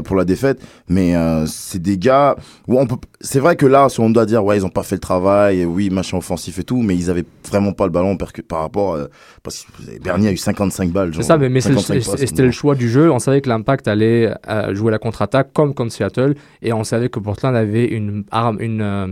pour 0.04 0.16
la 0.16 0.24
défaite, 0.24 0.60
mais 0.88 1.16
euh, 1.16 1.46
c'est 1.46 1.80
des 1.80 1.96
gars 1.98 2.36
où 2.68 2.78
on 2.78 2.86
peut. 2.86 2.96
C'est 3.20 3.38
vrai 3.40 3.56
que 3.56 3.66
là, 3.66 3.88
si 3.88 4.00
on 4.00 4.10
doit 4.10 4.26
dire 4.26 4.44
ouais, 4.44 4.56
ils 4.58 4.64
ont 4.66 4.70
pas 4.70 4.82
fait 4.82 4.96
le 4.96 5.00
travail, 5.00 5.60
et 5.60 5.64
oui, 5.66 5.90
machin 5.90 6.18
offensif 6.18 6.58
et 6.58 6.64
tout, 6.64 6.82
mais 6.82 6.94
ils 6.96 7.08
avaient 7.10 7.24
vraiment 7.48 7.72
pas 7.72 7.84
le 7.86 7.90
ballon 7.92 8.16
par, 8.16 8.30
par 8.48 8.60
rapport 8.60 8.94
euh, 8.94 9.06
parce 9.42 9.64
que 9.64 9.98
Bernier 10.02 10.28
a 10.28 10.32
eu 10.32 10.36
55 10.36 10.90
balles. 10.90 11.12
C'est 11.14 11.22
ça, 11.22 11.38
mais, 11.38 11.48
mais 11.48 11.60
c'est 11.60 11.70
le- 11.70 11.76
55 11.78 12.02
c'est- 12.02 12.10
passes, 12.10 12.20
c'était 12.28 12.42
le 12.42 12.50
choix 12.50 12.74
du 12.74 12.88
jeu. 12.90 13.10
On 13.10 13.18
savait 13.18 13.40
que 13.40 13.48
l'Impact 13.48 13.88
allait 13.88 14.34
euh, 14.48 14.74
jouer 14.74 14.90
la 14.90 14.98
contre-attaque 14.98 15.52
comme 15.52 15.74
contre 15.74 15.92
Seattle, 15.92 16.34
et 16.62 16.72
on 16.72 16.84
savait 16.84 17.08
que 17.08 17.18
Portland 17.20 17.54
avait 17.56 17.86
une, 17.86 18.24
arme, 18.30 18.58
une, 18.60 18.82
euh, 18.82 19.06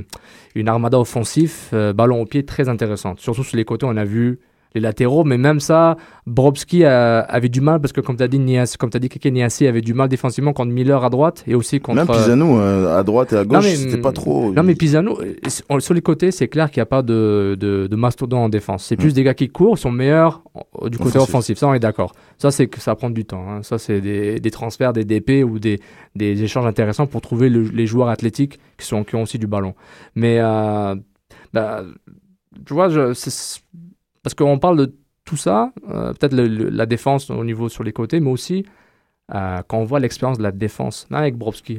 une 0.55 0.69
armada 0.69 0.99
offensive, 0.99 1.55
ballon 1.95 2.23
au 2.23 2.27
pied 2.27 2.45
très 2.45 2.69
intéressante. 2.69 3.21
Surtout 3.21 3.45
sur 3.45 3.57
les 3.57 3.65
côtés, 3.65 3.87
on 3.87 3.97
a 3.97 4.05
vu 4.05 4.39
les 4.75 4.81
latéraux, 4.81 5.25
mais 5.25 5.39
même 5.39 5.61
ça, 5.61 5.97
Borowski 6.27 6.85
a- 6.85 7.21
avait 7.21 7.49
du 7.49 7.61
mal 7.63 7.81
parce 7.81 7.93
que, 7.93 8.01
comme 8.03 8.17
tu 8.17 8.23
as 8.23 8.29
dit, 8.29 8.39
Nias, 8.39 8.77
comme 8.79 8.91
dit, 8.91 9.09
Keke 9.09 9.33
Niassi 9.33 9.67
avait 9.67 9.81
du 9.81 9.95
mal 9.95 10.09
défensivement 10.09 10.53
contre 10.53 10.73
Miller 10.73 11.03
à 11.05 11.09
droite 11.11 11.43
et 11.47 11.55
aussi 11.55 11.81
contre. 11.81 11.97
Même 11.97 12.07
Pisano 12.07 12.59
euh, 12.61 12.99
à 12.99 13.03
droite 13.03 13.33
et 13.33 13.37
à 13.37 13.45
gauche, 13.45 13.65
c'était 13.67 13.97
pas 13.97 14.13
trop. 14.13 14.53
Non, 14.53 14.63
mais 14.63 14.75
Pisano, 14.75 15.19
euh, 15.23 15.81
sur 15.81 15.95
les 15.95 16.03
côtés, 16.03 16.31
c'est 16.31 16.49
clair 16.49 16.71
qu'il 16.71 16.81
n'y 16.81 16.83
a 16.83 16.87
pas 16.87 17.03
de, 17.03 17.57
de, 17.59 17.87
de 17.87 17.97
mastodon 17.97 18.39
en 18.39 18.49
défense. 18.49 18.85
C'est 18.85 18.97
plus 18.97 19.11
Mm. 19.11 19.15
des 19.15 19.23
gars 19.25 19.35
qui 19.35 19.49
courent, 19.49 19.79
sont 19.79 19.91
meilleurs 19.91 20.43
euh, 20.83 20.91
du 20.91 20.99
côté 20.99 21.17
Offensif. 21.17 21.29
offensif. 21.31 21.59
Ça, 21.59 21.69
on 21.69 21.75
est 21.75 21.81
d'accord. 21.81 22.13
Ça, 22.37 22.51
c'est 22.51 22.67
que 22.67 22.81
ça 22.81 22.95
prend 22.95 23.09
du 23.11 23.25
temps. 23.25 23.45
hein. 23.49 23.63
Ça, 23.63 23.79
c'est 23.79 24.01
des, 24.03 24.39
des 24.39 24.51
transferts, 24.51 24.93
des 24.93 25.05
DP 25.05 25.45
ou 25.45 25.59
des, 25.59 25.81
des 26.15 26.43
échanges 26.43 26.67
intéressants 26.67 27.07
pour 27.07 27.21
trouver 27.23 27.49
le- 27.49 27.63
les 27.63 27.87
joueurs 27.87 28.09
athlétiques 28.09 28.59
qui, 28.77 28.87
sont, 28.87 29.03
qui 29.03 29.17
ont 29.17 29.23
aussi 29.23 29.39
du 29.39 29.47
ballon. 29.47 29.75
Mais, 30.15 30.39
euh, 30.41 30.95
bah, 31.55 31.85
tu 32.67 32.75
vois, 32.75 32.89
je, 32.91 33.15
c'est- 33.15 33.61
parce 34.23 34.35
qu'on 34.35 34.59
parle 34.59 34.77
de 34.79 34.95
tout 35.25 35.37
ça, 35.37 35.73
euh, 35.91 36.13
peut-être 36.15 36.35
la 36.35 36.87
défense 36.87 37.31
au 37.31 37.45
niveau 37.45 37.69
sur 37.69 37.85
les 37.85 37.93
côtés, 37.93 38.21
mais 38.21 38.31
aussi 38.31 38.65
euh, 39.35 39.59
quand 39.69 39.79
on 39.79 39.85
voit 39.85 40.01
l'expérience 40.01 40.39
de 40.39 40.43
la 40.43 40.53
défense 40.53 41.07
là, 41.11 41.19
avec 41.19 41.37
Brovski, 41.37 41.79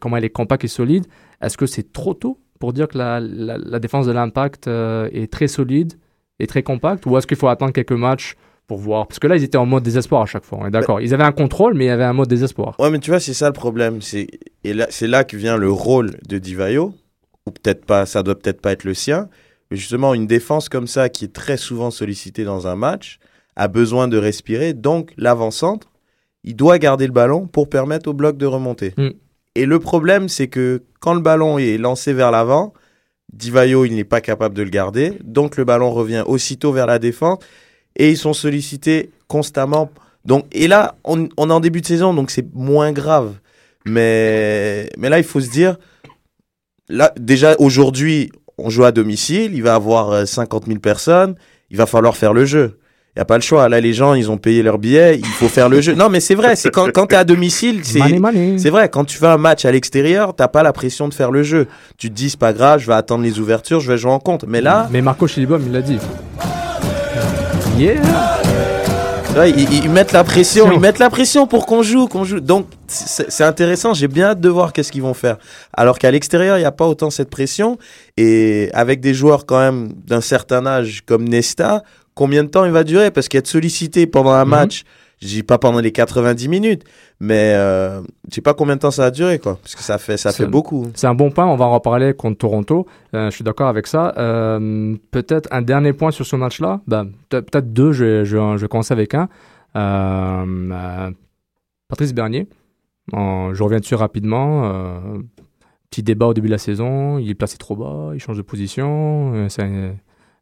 comment 0.00 0.16
elle 0.16 0.24
est 0.24 0.30
compacte 0.30 0.64
et 0.64 0.68
solide, 0.68 1.06
est-ce 1.42 1.56
que 1.58 1.66
c'est 1.66 1.92
trop 1.92 2.14
tôt 2.14 2.38
pour 2.58 2.72
dire 2.72 2.88
que 2.88 2.96
la, 2.98 3.20
la- 3.20 3.58
la 3.58 3.78
défense 3.78 4.06
de 4.06 4.12
l'impact 4.12 4.66
euh, 4.68 5.08
est 5.12 5.30
très 5.30 5.46
solide 5.48 5.94
et 6.38 6.46
très 6.46 6.62
compacte 6.62 7.04
ou 7.06 7.16
est-ce 7.18 7.26
qu'il 7.26 7.36
faut 7.36 7.48
attendre 7.48 7.72
quelques 7.72 7.92
matchs 7.92 8.34
pour 8.66 8.78
voir? 8.78 9.06
Parce 9.08 9.18
que 9.18 9.26
là, 9.26 9.36
ils 9.36 9.42
étaient 9.44 9.58
en 9.58 9.66
mode 9.66 9.82
désespoir 9.82 10.22
à 10.22 10.26
chaque 10.26 10.44
fois, 10.44 10.58
on 10.62 10.66
est 10.66 10.70
d'accord. 10.70 11.00
Ils 11.02 11.12
avaient 11.12 11.24
un 11.24 11.32
contrôle, 11.32 11.74
mais 11.74 11.84
il 11.84 11.88
y 11.88 11.90
avait 11.90 12.04
un 12.04 12.12
mode 12.14 12.28
désespoir. 12.28 12.76
Ouais, 12.78 12.90
mais 12.90 12.98
tu 12.98 13.10
vois, 13.10 13.20
c'est 13.20 13.34
ça 13.34 13.46
le 13.48 13.52
problème. 13.52 14.00
C'est 14.00 14.26
et 14.64 14.72
là, 14.72 14.86
c'est 14.90 15.06
là 15.06 15.24
que 15.24 15.36
vient 15.36 15.56
le 15.58 15.70
rôle 15.70 16.12
de 16.28 16.38
Divayo, 16.38 16.94
ou 17.46 17.50
peut-être 17.50 17.84
pas, 17.84 18.06
ça 18.06 18.22
doit 18.22 18.38
peut-être 18.38 18.60
pas 18.62 18.72
être 18.72 18.84
le 18.84 18.94
sien. 18.94 19.28
Mais 19.70 19.76
justement, 19.76 20.14
une 20.14 20.26
défense 20.26 20.68
comme 20.68 20.86
ça, 20.86 21.08
qui 21.08 21.24
est 21.24 21.32
très 21.32 21.56
souvent 21.56 21.90
sollicitée 21.90 22.44
dans 22.44 22.66
un 22.66 22.76
match, 22.76 23.18
a 23.56 23.68
besoin 23.68 24.08
de 24.08 24.18
respirer. 24.18 24.72
Donc, 24.72 25.12
l'avant-centre, 25.16 25.88
il 26.44 26.56
doit 26.56 26.78
garder 26.78 27.06
le 27.06 27.12
ballon 27.12 27.46
pour 27.46 27.68
permettre 27.68 28.08
au 28.08 28.12
bloc 28.12 28.36
de 28.36 28.46
remonter. 28.46 28.94
Mm. 28.96 29.10
Et 29.54 29.66
le 29.66 29.78
problème, 29.78 30.28
c'est 30.28 30.48
que 30.48 30.82
quand 31.00 31.14
le 31.14 31.20
ballon 31.20 31.58
est 31.58 31.76
lancé 31.78 32.12
vers 32.12 32.30
l'avant, 32.30 32.72
Divayo, 33.32 33.84
il 33.84 33.94
n'est 33.94 34.04
pas 34.04 34.20
capable 34.20 34.54
de 34.54 34.62
le 34.62 34.70
garder. 34.70 35.18
Donc, 35.22 35.56
le 35.56 35.64
ballon 35.64 35.90
revient 35.90 36.24
aussitôt 36.26 36.72
vers 36.72 36.86
la 36.86 36.98
défense. 36.98 37.38
Et 37.96 38.10
ils 38.10 38.16
sont 38.16 38.32
sollicités 38.32 39.10
constamment. 39.28 39.90
Donc, 40.24 40.46
et 40.52 40.68
là, 40.68 40.96
on, 41.04 41.28
on 41.36 41.50
est 41.50 41.52
en 41.52 41.60
début 41.60 41.80
de 41.80 41.86
saison, 41.86 42.14
donc 42.14 42.30
c'est 42.30 42.46
moins 42.54 42.92
grave. 42.92 43.34
Mais, 43.84 44.88
mais 44.98 45.08
là, 45.08 45.18
il 45.18 45.24
faut 45.24 45.40
se 45.40 45.50
dire, 45.50 45.76
là, 46.88 47.12
déjà, 47.18 47.56
aujourd'hui, 47.58 48.30
on 48.64 48.70
joue 48.70 48.84
à 48.84 48.92
domicile, 48.92 49.52
il 49.54 49.62
va 49.62 49.70
y 49.70 49.74
avoir 49.74 50.10
euh, 50.10 50.24
50 50.24 50.66
000 50.66 50.78
personnes, 50.78 51.34
il 51.70 51.76
va 51.76 51.86
falloir 51.86 52.16
faire 52.16 52.32
le 52.32 52.44
jeu. 52.44 52.78
Il 53.16 53.18
n'y 53.18 53.22
a 53.22 53.24
pas 53.24 53.36
le 53.36 53.42
choix. 53.42 53.68
Là, 53.68 53.80
les 53.80 53.92
gens, 53.92 54.14
ils 54.14 54.30
ont 54.30 54.38
payé 54.38 54.62
leur 54.62 54.78
billet, 54.78 55.18
il 55.18 55.24
faut 55.26 55.48
faire 55.48 55.68
le 55.68 55.80
jeu. 55.80 55.94
Non, 55.94 56.08
mais 56.08 56.20
c'est 56.20 56.36
vrai, 56.36 56.54
c'est 56.54 56.70
quand, 56.70 56.92
quand 56.92 57.08
tu 57.08 57.14
es 57.16 57.18
à 57.18 57.24
domicile, 57.24 57.80
c'est. 57.82 57.98
C'est 58.56 58.70
vrai, 58.70 58.88
quand 58.88 59.04
tu 59.04 59.18
fais 59.18 59.26
un 59.26 59.36
match 59.36 59.64
à 59.64 59.72
l'extérieur, 59.72 60.34
t'as 60.36 60.46
pas 60.46 60.62
la 60.62 60.72
pression 60.72 61.08
de 61.08 61.14
faire 61.14 61.32
le 61.32 61.42
jeu. 61.42 61.66
Tu 61.98 62.08
te 62.08 62.14
dis, 62.14 62.30
c'est 62.30 62.38
pas 62.38 62.52
grave, 62.52 62.80
je 62.80 62.86
vais 62.86 62.94
attendre 62.94 63.24
les 63.24 63.40
ouvertures, 63.40 63.80
je 63.80 63.90
vais 63.90 63.98
jouer 63.98 64.12
en 64.12 64.20
compte. 64.20 64.44
Mais 64.46 64.60
là, 64.60 64.88
Mais 64.92 65.02
Marco 65.02 65.26
Chilibom, 65.26 65.60
il 65.66 65.72
l'a 65.72 65.82
dit. 65.82 65.98
Yeah 67.76 68.29
là, 69.34 69.46
ils, 69.48 69.90
mettent 69.90 70.12
la 70.12 70.24
pression, 70.24 70.70
ils 70.72 70.80
mettent 70.80 70.98
la 70.98 71.10
pression 71.10 71.46
pour 71.46 71.66
qu'on 71.66 71.82
joue, 71.82 72.06
qu'on 72.08 72.24
joue. 72.24 72.40
Donc, 72.40 72.66
c'est 72.86 73.30
c'est 73.30 73.44
intéressant, 73.44 73.94
j'ai 73.94 74.08
bien 74.08 74.26
hâte 74.30 74.40
de 74.40 74.48
voir 74.48 74.72
qu'est-ce 74.72 74.90
qu'ils 74.92 75.02
vont 75.02 75.14
faire. 75.14 75.38
Alors 75.72 75.98
qu'à 75.98 76.10
l'extérieur, 76.10 76.56
il 76.58 76.60
n'y 76.60 76.66
a 76.66 76.72
pas 76.72 76.86
autant 76.86 77.10
cette 77.10 77.30
pression. 77.30 77.78
Et 78.16 78.70
avec 78.72 79.00
des 79.00 79.14
joueurs 79.14 79.46
quand 79.46 79.58
même 79.58 79.92
d'un 80.06 80.20
certain 80.20 80.66
âge 80.66 81.02
comme 81.06 81.28
Nesta, 81.28 81.82
combien 82.14 82.44
de 82.44 82.48
temps 82.48 82.64
il 82.64 82.72
va 82.72 82.84
durer? 82.84 83.10
Parce 83.10 83.28
qu'être 83.28 83.46
sollicité 83.46 84.06
pendant 84.06 84.32
un 84.32 84.44
Mhm. 84.44 84.50
match, 84.50 84.82
je 85.20 85.26
dis 85.28 85.42
pas 85.42 85.58
pendant 85.58 85.80
les 85.80 85.92
90 85.92 86.48
minutes, 86.48 86.84
mais 87.20 87.52
euh, 87.54 88.00
je 88.28 88.36
sais 88.36 88.40
pas 88.40 88.54
combien 88.54 88.76
de 88.76 88.80
temps 88.80 88.90
ça 88.90 89.02
va 89.02 89.10
durer, 89.10 89.38
quoi. 89.38 89.58
Parce 89.62 89.74
que 89.74 89.82
ça 89.82 89.98
fait, 89.98 90.16
ça 90.16 90.32
fait 90.32 90.46
beaucoup. 90.46 90.86
C'est 90.94 91.06
un 91.06 91.14
bon 91.14 91.30
point, 91.30 91.46
on 91.46 91.56
va 91.56 91.66
en 91.66 91.72
reparler 91.74 92.14
contre 92.14 92.38
Toronto. 92.38 92.86
Euh, 93.14 93.30
je 93.30 93.34
suis 93.34 93.44
d'accord 93.44 93.68
avec 93.68 93.86
ça. 93.86 94.14
Euh, 94.16 94.96
peut-être 95.10 95.48
un 95.52 95.60
dernier 95.62 95.92
point 95.92 96.10
sur 96.10 96.24
ce 96.26 96.36
match-là. 96.36 96.80
Ben, 96.86 97.10
peut- 97.28 97.42
peut-être 97.42 97.72
deux, 97.72 97.92
je, 97.92 98.24
je, 98.24 98.36
je 98.36 98.56
vais 98.62 98.68
commencer 98.68 98.92
avec 98.94 99.14
un. 99.14 99.28
Euh, 99.76 101.10
Patrice 101.88 102.14
Bernier. 102.14 102.48
En- 103.12 103.52
je 103.54 103.62
reviens 103.62 103.80
dessus 103.80 103.94
rapidement. 103.96 104.72
Petit 105.90 106.02
débat 106.02 106.26
au 106.26 106.34
début 106.34 106.46
de 106.48 106.52
la 106.52 106.58
saison. 106.58 107.18
Il 107.18 107.28
est 107.28 107.34
placé 107.34 107.58
trop 107.58 107.74
bas, 107.76 108.10
il 108.14 108.20
change 108.20 108.36
de 108.36 108.42
position. 108.42 109.48
C'est 109.48 109.62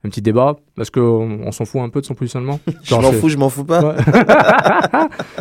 un, 0.04 0.08
petit 0.08 0.22
débat. 0.22 0.56
Est-ce 0.80 0.90
qu'on 0.90 1.40
on 1.44 1.52
s'en 1.52 1.64
fout 1.64 1.80
un 1.80 1.88
peu 1.88 2.00
de 2.00 2.06
son 2.06 2.14
positionnement 2.14 2.61
Je 2.82 2.94
m'en 2.94 3.12
fous, 3.12 3.28
je 3.28 3.37
m'en 3.37 3.48
fous 3.48 3.64
pas. 3.64 3.96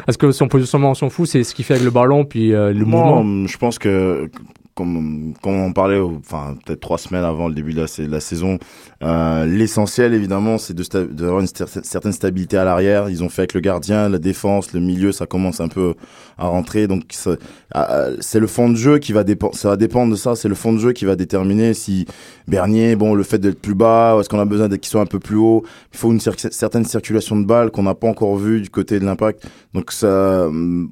Est-ce 0.08 0.18
que 0.18 0.32
son 0.32 0.48
positionnement, 0.48 0.92
on 0.92 0.96
s'en 0.96 1.10
fout 1.10 1.28
C'est 1.28 1.44
ce 1.44 1.54
qu'il 1.54 1.66
fait 1.66 1.76
avec 1.76 1.86
le 1.86 1.92
ballon, 1.92 2.26
puis 2.26 2.54
euh, 2.54 2.74
le 2.74 2.86
Moi, 2.86 3.22
mouvement 3.22 3.48
je 3.48 3.58
pense 3.58 3.80
que 3.80 4.30
comme, 4.78 5.34
comme 5.42 5.56
on 5.60 5.74
parlait, 5.74 6.00
enfin 6.00 6.56
peut-être 6.66 6.80
trois 6.80 6.98
semaines 7.00 7.24
avant 7.24 7.48
le 7.50 7.56
début 7.56 7.74
de 7.74 7.82
la, 7.82 8.06
de 8.06 8.12
la 8.12 8.20
saison, 8.20 8.60
euh, 9.04 9.46
l'essentiel 9.46 10.14
évidemment 10.14 10.58
c'est 10.58 10.74
de 10.74 10.84
d'avoir 11.12 11.40
une 11.42 11.48
cer- 11.48 11.84
certaine 11.84 12.14
stabilité 12.14 12.56
à 12.58 12.64
l'arrière. 12.64 13.10
Ils 13.10 13.24
ont 13.24 13.30
fait 13.30 13.42
avec 13.42 13.54
le 13.56 13.60
gardien, 13.60 14.08
la 14.08 14.20
défense, 14.20 14.72
le 14.74 14.80
milieu, 14.80 15.12
ça 15.12 15.26
commence 15.26 15.60
un 15.60 15.68
peu 15.68 15.96
à 16.38 16.48
rentrer. 16.48 16.88
Donc 16.88 17.04
ça- 17.10 17.36
ah, 17.74 18.10
c'est 18.20 18.40
le 18.40 18.48
fond 18.48 18.70
de 18.70 18.76
jeu 18.76 19.00
qui 19.00 19.12
va 19.12 19.24
dépendre. 19.24 19.56
Ça 19.56 19.70
va 19.70 19.76
dépendre 19.76 20.12
de 20.12 20.16
ça. 20.18 20.36
C'est 20.36 20.48
le 20.48 20.56
fond 20.56 20.72
de 20.72 20.78
jeu 20.78 20.94
qui 20.94 21.06
va 21.06 21.16
déterminer 21.16 21.74
si 21.74 22.06
Bernier, 22.48 22.96
bon, 22.96 23.14
le 23.16 23.24
fait 23.24 23.40
d'être 23.40 23.60
plus 23.62 23.76
bas, 23.76 24.16
est-ce 24.20 24.30
qu'on 24.30 24.40
a 24.40 24.46
besoin 24.46 24.70
qu'il 24.70 24.86
soit 24.86 25.02
un 25.02 25.06
peu 25.06 25.20
plus 25.20 25.36
haut. 25.38 25.64
Il 25.94 25.98
faut 25.98 26.12
une 26.12 26.20
cer- 26.20 26.52
certaine 26.52 26.86
circulation 26.86 27.36
de 27.40 27.46
balles 27.46 27.72
qu'on 27.72 27.84
n'a 27.84 27.96
pas 27.96 28.08
encore 28.08 28.38
vue 28.38 28.62
du 28.62 28.70
côté 28.70 29.00
de 29.00 29.06
l'impact. 29.06 29.46
Donc 29.74 29.92
ça, 29.92 30.46
hum, 30.48 30.90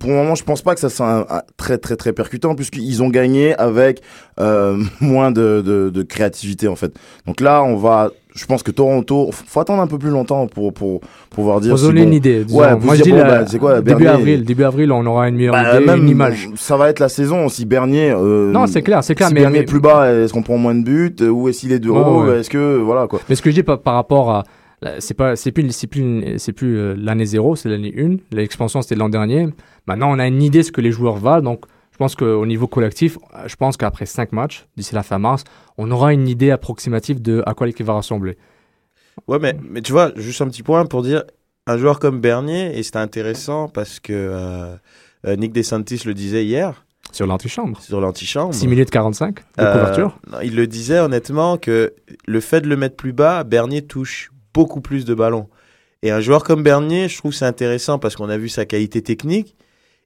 pour 0.00 0.10
le 0.10 0.16
moment, 0.16 0.34
je 0.34 0.42
pense 0.44 0.62
pas 0.62 0.74
que 0.74 0.80
ça 0.80 0.88
soit 0.88 1.08
un- 1.10 1.20
un 1.36 1.42
très 1.56 1.78
très 1.78 1.96
très 1.96 2.12
percutant 2.12 2.54
puisqu'ils 2.54 3.02
ont 3.02 3.08
gagné 3.08 3.54
avec 3.56 4.02
euh, 4.40 4.82
moins 5.00 5.30
de, 5.30 5.62
de, 5.64 5.90
de 5.90 6.02
créativité 6.02 6.68
en 6.68 6.76
fait. 6.76 6.92
Donc 7.26 7.40
là, 7.40 7.62
on 7.62 7.76
va, 7.76 8.10
je 8.34 8.44
pense 8.46 8.62
que 8.62 8.70
Toronto, 8.72 9.30
faut 9.32 9.60
attendre 9.60 9.80
un 9.82 9.86
peu 9.86 9.98
plus 9.98 10.10
longtemps 10.10 10.46
pour 10.48 10.72
pour 10.74 11.00
pouvoir 11.30 11.60
dire. 11.60 11.70
Pour 11.70 11.78
si 11.78 11.84
donner 11.86 12.00
bon- 12.02 12.08
une 12.08 12.14
idée. 12.14 12.44
disons. 12.44 12.58
Ouais, 12.60 12.74
Moi, 12.76 12.96
je 12.96 13.02
dis 13.02 13.10
bon, 13.10 13.18
la- 13.18 13.44
bah, 13.44 13.58
quoi, 13.60 13.80
début 13.80 14.04
Bernier- 14.04 14.08
avril. 14.08 14.44
Début 14.44 14.64
avril, 14.64 14.90
on 14.92 15.06
aura 15.06 15.28
une 15.28 15.36
meilleure 15.36 15.54
Bah, 15.54 15.76
idée, 15.76 15.86
même, 15.86 16.02
une 16.02 16.08
image. 16.08 16.48
Ça 16.56 16.76
va 16.76 16.88
être 16.90 16.98
la 16.98 17.08
saison. 17.08 17.48
Si 17.48 17.64
Bernier. 17.64 18.10
euh, 18.10 18.50
Non, 18.50 18.66
c'est 18.66 18.82
clair, 18.82 19.04
c'est 19.04 19.14
clair. 19.14 19.28
Si 19.28 19.34
mais, 19.34 19.40
Bernier 19.42 19.58
mais, 19.58 19.62
est 19.64 19.66
plus 19.68 19.80
bas, 19.80 20.10
est-ce 20.12 20.32
qu'on 20.32 20.42
prend 20.42 20.58
moins 20.58 20.74
de 20.74 20.82
buts 20.82 21.14
Ou 21.22 21.48
est-ce 21.48 21.60
qu'il 21.60 21.72
est 21.72 21.78
de 21.78 21.88
Ouais, 21.88 21.98
haut 22.00 22.24
ouais. 22.24 22.40
Est-ce 22.40 22.50
que 22.50 22.78
voilà 22.78 23.06
quoi. 23.06 23.20
mais 23.28 23.34
ce 23.36 23.42
que 23.42 23.50
je 23.50 23.54
dis 23.56 23.62
par, 23.62 23.78
par 23.80 23.94
rapport 23.94 24.30
à. 24.30 24.44
C'est 25.00 25.14
pas, 25.14 25.36
c'est 25.36 25.52
plus, 25.52 25.70
c'est 25.72 25.86
plus, 25.86 26.00
une- 26.00 26.38
c'est 26.38 26.52
plus 26.52 26.76
euh, 26.76 26.94
l'année 26.98 27.24
zéro, 27.26 27.54
c'est 27.56 27.68
l'année 27.68 27.92
1. 27.96 28.16
L'expansion, 28.32 28.82
c'était 28.82 28.96
l'an 28.96 29.08
dernier. 29.08 29.48
Maintenant, 29.86 30.10
on 30.10 30.18
a 30.18 30.26
une 30.26 30.42
idée 30.42 30.58
de 30.58 30.64
ce 30.64 30.72
que 30.72 30.80
les 30.80 30.90
joueurs 30.92 31.16
valent. 31.16 31.42
Donc, 31.42 31.64
je 31.92 31.98
pense 31.98 32.14
qu'au 32.16 32.46
niveau 32.46 32.66
collectif, 32.66 33.18
je 33.46 33.54
pense 33.56 33.76
qu'après 33.76 34.06
5 34.06 34.32
matchs, 34.32 34.66
d'ici 34.76 34.94
la 34.94 35.02
fin 35.02 35.18
mars, 35.18 35.44
on 35.78 35.90
aura 35.90 36.12
une 36.12 36.26
idée 36.26 36.50
approximative 36.50 37.22
de 37.22 37.42
à 37.46 37.54
quoi 37.54 37.66
l'équipe 37.66 37.86
va 37.86 37.92
ressembler. 37.94 38.36
Ouais, 39.28 39.38
mais, 39.38 39.54
mais 39.62 39.82
tu 39.82 39.92
vois, 39.92 40.10
juste 40.16 40.40
un 40.40 40.48
petit 40.48 40.62
point 40.62 40.84
pour 40.86 41.02
dire, 41.02 41.22
un 41.66 41.76
joueur 41.76 41.98
comme 42.00 42.20
Bernier, 42.20 42.76
et 42.76 42.82
c'était 42.82 42.98
intéressant 42.98 43.68
parce 43.68 44.00
que 44.00 44.12
euh, 44.12 44.74
euh, 45.26 45.36
Nick 45.36 45.52
DeSantis 45.52 46.02
le 46.06 46.14
disait 46.14 46.44
hier 46.44 46.84
Sur 47.12 47.26
l'antichambre. 47.26 47.80
sur 47.80 48.00
l'antichambre. 48.00 48.52
6 48.54 48.66
minutes 48.66 48.90
45 48.90 49.34
de 49.36 49.42
Euh, 49.62 49.72
couverture. 49.72 50.18
non, 50.30 50.38
il 50.42 50.56
le 50.56 50.66
disait 50.66 50.98
honnêtement 50.98 51.56
que 51.58 51.92
le 52.26 52.40
fait 52.40 52.62
de 52.62 52.68
le 52.68 52.76
mettre 52.76 52.96
plus 52.96 53.12
bas, 53.12 53.44
Bernier 53.44 53.82
touche 53.82 54.30
beaucoup 54.54 54.80
plus 54.80 55.04
de 55.04 55.14
ballons. 55.14 55.48
Et 56.02 56.10
un 56.10 56.20
joueur 56.20 56.42
comme 56.44 56.62
Bernier, 56.62 57.08
je 57.08 57.16
trouve 57.18 57.32
c'est 57.32 57.44
intéressant 57.44 57.98
parce 57.98 58.16
qu'on 58.16 58.28
a 58.28 58.36
vu 58.36 58.48
sa 58.48 58.64
qualité 58.64 59.02
technique. 59.02 59.54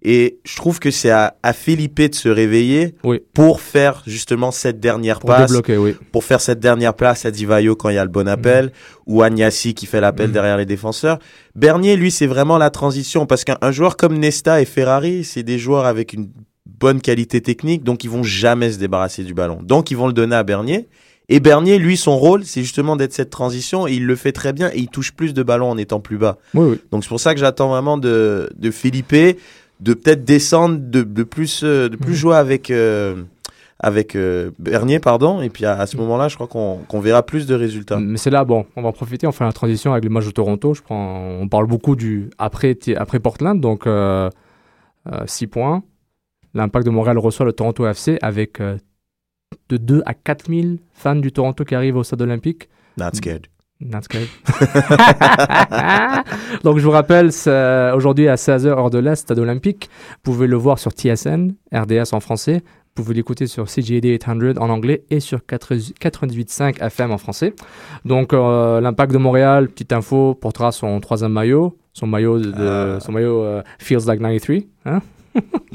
Et 0.02 0.38
je 0.44 0.56
trouve 0.56 0.78
que 0.78 0.90
c'est 0.90 1.10
à, 1.10 1.36
à 1.42 1.54
Felipe 1.54 1.98
de 2.00 2.14
se 2.14 2.28
réveiller 2.28 2.94
Oui. 3.02 3.20
pour 3.32 3.62
faire 3.62 4.02
justement 4.06 4.50
cette 4.50 4.78
dernière 4.78 5.20
Pour 5.20 5.28
passe, 5.30 5.50
débloquer, 5.50 5.78
oui. 5.78 5.94
pour 6.12 6.22
faire 6.22 6.42
cette 6.42 6.60
dernière 6.60 6.92
place 6.94 7.24
à 7.24 7.30
Divayo 7.30 7.76
quand 7.76 7.88
il 7.88 7.94
y 7.94 7.98
a 7.98 8.04
le 8.04 8.10
bon 8.10 8.28
appel, 8.28 8.72
ou 9.06 9.22
à 9.22 9.30
Niassi 9.30 9.72
qui 9.74 9.86
fait 9.86 10.02
l'appel 10.02 10.26
Mhm. 10.28 10.32
derrière 10.34 10.56
les 10.58 10.66
défenseurs. 10.66 11.18
Bernier, 11.54 11.96
lui, 11.96 12.10
c'est 12.10 12.26
vraiment 12.26 12.58
la 12.58 12.68
transition 12.68 13.24
parce 13.24 13.42
qu'un 13.44 13.56
un 13.62 13.70
joueur 13.72 13.96
comme 13.96 14.18
Nesta 14.18 14.60
et 14.60 14.66
Ferrari, 14.66 15.24
c'est 15.24 15.42
des 15.42 15.58
joueurs 15.58 15.86
avec 15.86 16.12
une 16.12 16.28
bonne 16.66 17.00
qualité 17.00 17.40
technique, 17.40 17.82
donc 17.82 18.04
ils 18.04 18.10
vont 18.10 18.22
jamais 18.22 18.70
se 18.72 18.78
débarrasser 18.78 19.24
du 19.24 19.32
ballon. 19.32 19.60
Donc 19.62 19.90
ils 19.90 19.96
vont 19.96 20.06
le 20.08 20.12
donner 20.12 20.36
à 20.36 20.42
Bernier. 20.42 20.88
Et 21.28 21.40
Bernier, 21.40 21.78
lui, 21.78 21.96
son 21.96 22.16
rôle, 22.16 22.44
c'est 22.44 22.62
justement 22.62 22.94
d'être 22.96 23.12
cette 23.12 23.30
transition 23.30 23.88
et 23.88 23.94
il 23.94 24.06
le 24.06 24.14
fait 24.14 24.30
très 24.32 24.52
bien 24.52 24.70
et 24.72 24.78
il 24.78 24.88
touche 24.88 25.12
plus 25.12 25.34
de 25.34 25.42
ballons 25.42 25.68
en 25.70 25.76
étant 25.76 25.98
plus 25.98 26.18
bas. 26.18 26.38
Oui, 26.54 26.70
oui. 26.70 26.80
Donc 26.92 27.02
c'est 27.02 27.08
pour 27.08 27.18
ça 27.20 27.34
que 27.34 27.40
j'attends 27.40 27.68
vraiment 27.68 27.98
de, 27.98 28.48
de 28.56 28.70
Felipe 28.70 29.12
de 29.80 29.92
peut-être 29.94 30.24
descendre, 30.24 30.78
de, 30.80 31.02
de 31.02 31.22
plus, 31.24 31.62
euh, 31.64 31.88
de 31.88 31.96
plus 31.96 32.12
Mhm. 32.12 32.16
jouer 32.16 32.36
avec, 32.36 32.70
euh, 32.70 33.24
avec 33.80 34.14
euh, 34.14 34.50
Bernier, 34.60 35.00
pardon. 35.00 35.42
Et 35.42 35.50
puis 35.50 35.64
à, 35.66 35.78
à 35.78 35.86
ce 35.86 35.96
moment-là, 35.98 36.28
je 36.28 36.36
crois 36.36 36.46
qu'on 36.46 36.78
qu'on 36.88 37.00
verra 37.00 37.22
plus 37.24 37.46
de 37.46 37.54
résultats. 37.56 37.98
Mais 37.98 38.16
c'est 38.18 38.30
là, 38.30 38.44
bon, 38.44 38.64
on 38.76 38.82
va 38.82 38.88
en 38.88 38.92
profiter, 38.92 39.26
on 39.26 39.32
fait 39.32 39.44
la 39.44 39.52
transition 39.52 39.92
avec 39.92 40.04
le 40.04 40.10
match 40.10 40.24
de 40.26 40.30
Toronto. 40.30 40.74
Je 40.74 40.80
prends, 40.82 41.20
on 41.40 41.48
parle 41.48 41.66
beaucoup 41.66 41.96
du 41.96 42.30
après, 42.38 42.78
après 42.96 43.18
Portland, 43.20 43.60
donc 43.60 43.86
6 45.26 45.46
points. 45.48 45.82
L'impact 46.54 46.86
de 46.86 46.90
Montréal 46.90 47.18
reçoit 47.18 47.44
le 47.44 47.52
Toronto 47.52 47.86
FC 47.86 48.18
avec 48.22 48.60
euh, 48.60 48.78
de 49.68 49.76
2 49.76 50.02
à 50.06 50.14
4 50.14 50.46
000 50.48 50.66
fans 50.94 51.16
du 51.16 51.32
Toronto 51.32 51.64
qui 51.64 51.74
arrivent 51.74 51.96
au 51.96 52.04
stade 52.04 52.22
olympique. 52.22 52.68
Not 52.98 53.10
scared. 53.14 53.46
Netscape. 53.78 54.22
Donc 56.64 56.78
je 56.78 56.84
vous 56.84 56.90
rappelle, 56.90 57.30
c'est 57.32 57.90
aujourd'hui 57.94 58.28
à 58.28 58.36
16h 58.36 58.66
heure 58.68 58.90
de 58.90 58.98
l'Est, 58.98 59.16
Stade 59.16 59.38
Olympique. 59.38 59.90
Vous 60.24 60.32
pouvez 60.32 60.46
le 60.46 60.56
voir 60.56 60.78
sur 60.78 60.92
TSN, 60.92 61.52
RDS 61.74 62.12
en 62.14 62.20
français. 62.20 62.62
Vous 62.96 63.02
pouvez 63.02 63.14
l'écouter 63.14 63.46
sur 63.46 63.66
CJD 63.66 64.06
800 64.06 64.56
en 64.58 64.70
anglais 64.70 65.04
et 65.10 65.20
sur 65.20 65.40
98.5 65.40 66.82
FM 66.82 67.10
en 67.10 67.18
français. 67.18 67.52
Donc 68.06 68.32
euh, 68.32 68.80
l'Impact 68.80 69.12
de 69.12 69.18
Montréal, 69.18 69.68
petite 69.68 69.92
info, 69.92 70.34
portera 70.34 70.72
son 70.72 70.98
troisième 71.00 71.32
maillot, 71.32 71.76
son 71.92 72.06
maillot, 72.06 72.38
de, 72.38 72.52
Ah. 72.56 72.98
son 73.00 73.12
maillot 73.12 73.42
euh, 73.42 73.62
Feels 73.78 74.06
Like 74.06 74.20
93. 74.20 74.62
Hein 74.86 75.02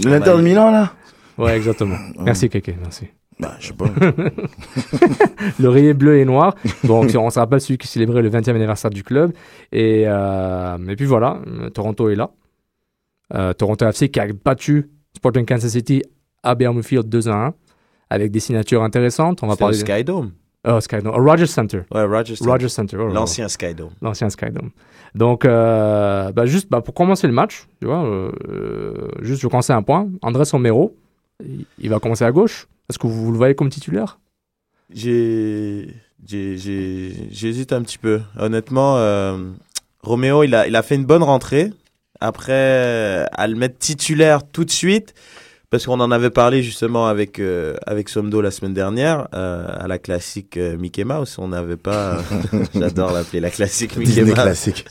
L'Inter 0.04 0.38
de 0.38 0.42
Milan, 0.42 0.72
là 0.72 0.94
ouais, 1.38 1.56
exactement. 1.56 1.98
Merci 2.20 2.50
Kéké, 2.50 2.76
merci. 2.82 3.06
Bah, 3.42 3.56
je 3.60 3.68
sais 3.68 3.74
pas. 3.74 3.86
L'oreiller 5.60 5.94
bleu 5.94 6.18
et 6.20 6.26
noir. 6.26 6.56
Donc, 6.84 7.12
on 7.16 7.30
se 7.30 7.40
rappelle 7.40 7.62
celui 7.62 7.78
qui 7.78 7.88
célébrait 7.88 8.22
le 8.22 8.30
20e 8.30 8.52
anniversaire 8.56 8.92
du 8.92 9.04
club. 9.04 9.34
Et, 9.72 10.04
euh, 10.06 10.78
et 10.88 10.96
puis 10.96 11.06
voilà, 11.06 11.40
Toronto 11.74 12.10
est 12.10 12.16
là. 12.16 12.32
Euh, 13.34 13.54
Toronto 13.54 13.86
FC 13.88 14.10
qui 14.10 14.20
a 14.20 14.28
battu 14.46 14.90
Sporting 15.16 15.46
Kansas 15.46 15.72
City 15.72 16.04
à 16.44 16.56
Field 16.84 17.08
2 17.08 17.30
à 17.30 17.48
1 17.48 17.54
avec 18.10 18.32
des 18.32 18.40
signatures 18.40 18.84
intéressantes. 18.84 19.42
On 19.44 19.48
va 19.48 19.56
parler. 19.56 19.78
Skydome. 19.78 20.32
Oh, 20.68 20.80
Skydome. 20.80 21.14
Oh, 21.16 21.24
Rogers 21.24 21.48
Center. 21.48 21.82
Ouais, 21.94 22.04
Rogers. 22.04 22.36
Rogers 22.42 22.70
Center. 22.70 22.98
oh. 23.00 23.08
L'ancien 23.08 23.48
Skydome. 23.48 23.90
L'ancien 24.02 24.30
Skydome. 24.30 24.70
Donc, 25.16 25.46
euh, 25.46 26.32
bah, 26.32 26.46
juste 26.46 26.70
bah, 26.70 26.82
pour 26.82 26.94
commencer 26.94 27.26
le 27.28 27.34
match, 27.34 27.68
tu 27.80 27.88
vois, 27.88 28.04
euh, 28.06 28.32
juste 29.22 29.42
je 29.42 29.48
vais 29.48 29.52
commencer 29.52 29.74
un 29.74 29.82
point. 29.82 30.08
Andrés 30.22 30.44
Romero, 30.52 30.96
il- 31.44 31.66
il 31.80 31.90
va 31.90 32.00
commencer 32.00 32.24
à 32.26 32.32
gauche. 32.32 32.68
Est-ce 32.92 33.00
que 33.00 33.08
vous 33.08 33.32
le 33.32 33.38
voyez 33.38 33.56
comme 33.56 33.70
titulaire? 33.70 34.20
J'hésite 34.94 36.04
un 37.72 37.82
petit 37.84 37.98
peu. 37.98 38.20
Honnêtement, 38.38 38.98
euh, 38.98 39.38
Roméo, 40.04 40.44
il 40.44 40.54
a, 40.54 40.68
il 40.68 40.76
a 40.76 40.84
fait 40.84 40.96
une 40.96 41.06
bonne 41.06 41.24
rentrée. 41.24 41.72
Après, 42.20 43.26
à 43.32 43.48
le 43.48 43.56
mettre 43.56 43.78
titulaire 43.78 44.46
tout 44.46 44.66
de 44.66 44.72
suite, 44.72 45.14
parce 45.70 45.86
qu'on 45.86 46.02
en 46.02 46.12
avait 46.12 46.32
parlé 46.32 46.64
justement 46.64 47.08
avec 47.08 47.40
euh, 47.40 47.78
avec 47.88 48.10
Somdo 48.10 48.42
la 48.42 48.52
semaine 48.52 48.74
dernière 48.74 49.30
euh, 49.34 49.66
à 49.74 49.88
la 49.88 49.98
classique 50.00 50.58
euh, 50.58 50.76
Mickey 50.78 51.06
Mouse. 51.06 51.38
On 51.40 51.48
n'avait 51.48 51.78
pas, 51.78 52.18
j'adore 52.76 53.14
l'appeler 53.14 53.40
la 53.40 53.52
classique 53.52 53.96
Mickey 53.96 54.16
Disney 54.16 54.32
Mouse. 54.32 54.44
classique. 54.44 54.86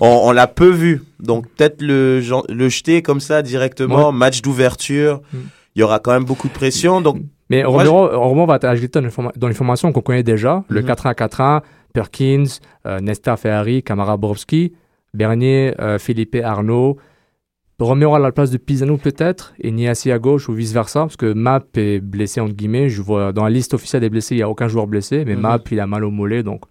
On, 0.00 0.22
on 0.24 0.32
l'a 0.32 0.48
peu 0.48 0.70
vu, 0.70 1.04
donc 1.20 1.46
peut-être 1.50 1.82
le 1.82 2.20
jeter 2.68 3.00
comme 3.00 3.20
ça 3.20 3.42
directement, 3.42 4.10
match 4.10 4.42
d'ouverture. 4.42 5.22
Mm. 5.32 5.38
Il 5.76 5.80
y 5.80 5.82
aura 5.82 5.98
quand 5.98 6.12
même 6.12 6.24
beaucoup 6.24 6.48
de 6.48 6.52
pression, 6.52 7.00
donc 7.00 7.18
Mais 7.50 7.62
Romero, 7.64 8.08
Romero 8.20 8.46
va 8.46 8.58
les 9.02 9.10
forma- 9.10 9.32
dans 9.36 9.48
les 9.48 9.54
formations 9.54 9.92
qu'on 9.92 10.00
connaît 10.00 10.22
déjà, 10.22 10.64
le 10.68 10.80
Mhm. 10.80 10.86
4-1 10.86 11.14
4-1, 11.14 11.62
Perkins, 11.92 12.44
euh, 12.86 13.00
Nesta 13.00 13.36
Ferrari, 13.36 13.82
Kamara 13.82 14.16
Borowski, 14.16 14.72
Bernier, 15.12 15.74
euh, 15.80 15.98
Felipe 15.98 16.36
Arnaud, 16.42 16.96
Romero 17.78 18.14
à 18.14 18.18
la 18.18 18.32
place 18.32 18.50
de 18.50 18.56
Pisano 18.56 18.96
peut-être, 18.96 19.52
et 19.60 19.70
Niassi 19.70 20.10
à 20.10 20.18
gauche 20.18 20.48
ou 20.48 20.52
vice-versa, 20.54 21.00
parce 21.00 21.16
que 21.16 21.32
Map 21.32 21.64
est 21.76 22.00
blessé 22.00 22.40
entre 22.40 22.54
guillemets, 22.54 22.88
je 22.88 23.02
vois 23.02 23.32
dans 23.32 23.44
la 23.44 23.50
liste 23.50 23.74
officielle 23.74 24.00
des 24.00 24.10
blessés, 24.10 24.34
il 24.34 24.38
n'y 24.38 24.42
a 24.42 24.48
aucun 24.48 24.68
joueur 24.68 24.86
blessé, 24.86 25.24
mais 25.24 25.34
Mhm. 25.34 25.40
Map 25.42 25.58
il 25.70 25.80
a 25.80 25.86
mal 25.86 26.04
au 26.04 26.10
mollet, 26.10 26.42
donc 26.42 26.62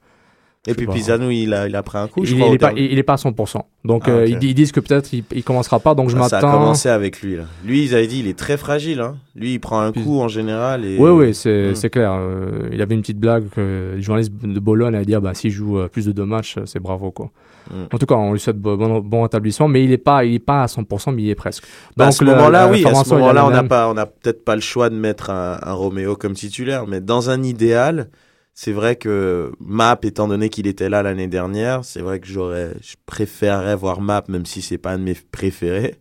et 0.68 0.74
puis. 0.74 0.88
Pisano, 0.88 1.30
il 1.30 1.54
a 1.54 1.68
il 1.68 1.76
a 1.76 1.84
pris 1.84 1.98
un 1.98 2.08
coup. 2.08 2.24
je 2.26 2.34
il, 2.34 2.38
crois, 2.40 2.50
il 2.50 2.56
est 2.56 2.58
pas, 2.58 2.68
dernier. 2.68 2.82
il, 2.84 2.92
il 2.94 3.00
est 3.00 3.04
pas 3.04 3.14
à 3.14 3.18
100%. 3.18 3.62
Donc 3.86 4.04
Ah, 4.08 4.12
euh, 4.12 4.26
ils, 4.28 4.42
ils 4.44 4.54
disent 4.54 4.72
que 4.72 4.80
peut-être 4.80 5.12
il, 5.14 5.24
il 5.34 5.44
commencera 5.44 5.80
pas, 5.80 5.94
donc 5.96 6.10
je 6.10 6.16
Ah, 6.18 6.30
ça 6.30 6.38
a 6.38 6.42
m'attends... 6.42 6.54
commencé 6.60 6.88
avec 6.90 7.22
lui. 7.22 7.36
Là. 7.36 7.44
Lui, 7.66 7.84
ils 7.84 7.94
avaient 7.96 8.08
dit, 8.08 8.20
il 8.20 8.28
est 8.28 8.38
très 8.38 8.56
fragile. 8.58 9.02
Hein. 9.02 9.18
Lui, 9.36 9.54
il 9.54 9.60
prend 9.60 9.82
un 9.82 9.92
Puis- 9.92 10.04
coup 10.04 10.20
en 10.22 10.28
général. 10.28 10.86
Et... 10.86 10.98
Oui, 10.98 11.10
oui, 11.10 11.34
c'est 11.34 11.72
Mm. 11.72 11.76
c'est 11.76 11.90
clair. 11.90 12.12
Euh, 12.14 12.70
il 12.72 12.82
avait 12.82 12.96
une 12.96 13.02
petite 13.02 13.20
blague 13.20 13.50
que 13.50 13.94
le 13.96 14.02
journaliste 14.02 14.32
de 14.42 14.60
Bologne 14.60 14.96
a 14.96 15.04
dit 15.04 15.16
ah, 15.16 15.20
bah, 15.20 15.34
s'il 15.34 15.52
joue 15.52 15.80
euh, 15.80 15.88
plus 15.88 16.06
de 16.06 16.12
deux 16.12 16.26
matchs, 16.26 16.58
c'est 16.66 16.80
bravo. 16.80 17.12
Quoi. 17.12 17.30
Mm. 17.70 17.74
En 17.94 17.98
tout 17.98 18.06
cas, 18.06 18.16
on 18.16 18.32
lui 18.34 18.40
souhaite 18.40 18.58
bo- 18.58 18.78
bon, 18.78 19.00
bon 19.00 19.24
rétablissement, 19.24 19.68
mais 19.68 19.84
il 19.84 19.90
n'est 19.90 19.98
pas, 19.98 20.24
il 20.24 20.36
est 20.36 20.40
pas 20.40 20.64
à 20.64 20.66
100%, 20.68 21.14
mais 21.14 21.24
il 21.24 21.30
est 21.30 21.36
presque. 21.36 21.64
Bah, 21.98 22.08
à 22.08 22.12
ce 22.12 22.24
moment-là, 22.24 22.70
oui. 22.70 22.86
À 22.86 22.94
ce 22.94 23.14
moment-là, 23.16 23.46
on 23.46 23.50
n'a 23.50 23.58
même. 23.62 23.68
pas, 23.70 23.90
on 23.90 23.94
n'a 23.96 24.06
peut-être 24.06 24.46
pas 24.46 24.56
le 24.56 24.62
choix 24.62 24.90
de 24.90 24.96
mettre 24.96 25.30
un, 25.30 25.60
un 25.62 25.74
Roméo 25.74 26.16
comme 26.16 26.34
titulaire. 26.34 26.88
Mais 26.88 27.02
dans 27.02 27.30
un 27.30 27.42
idéal, 27.44 28.08
c'est 28.54 28.72
vrai 28.72 28.96
que 28.96 29.52
Map, 29.60 30.00
étant 30.04 30.28
donné 30.28 30.50
qu'il 30.50 30.68
était 30.68 30.90
là 30.90 31.02
l'année 31.04 31.28
dernière, 31.28 31.84
c'est 31.84 32.02
vrai 32.02 32.20
que 32.20 32.28
j'aurais, 32.28 32.74
je 32.82 32.96
préférerais 33.06 33.76
voir 33.76 34.00
Map, 34.02 34.24
même 34.28 34.46
si 34.46 34.62
c'est 34.62 34.78
pas 34.78 34.92
un 34.92 35.00
de 35.00 35.04
mes 35.04 35.16
préférés. 35.32 35.96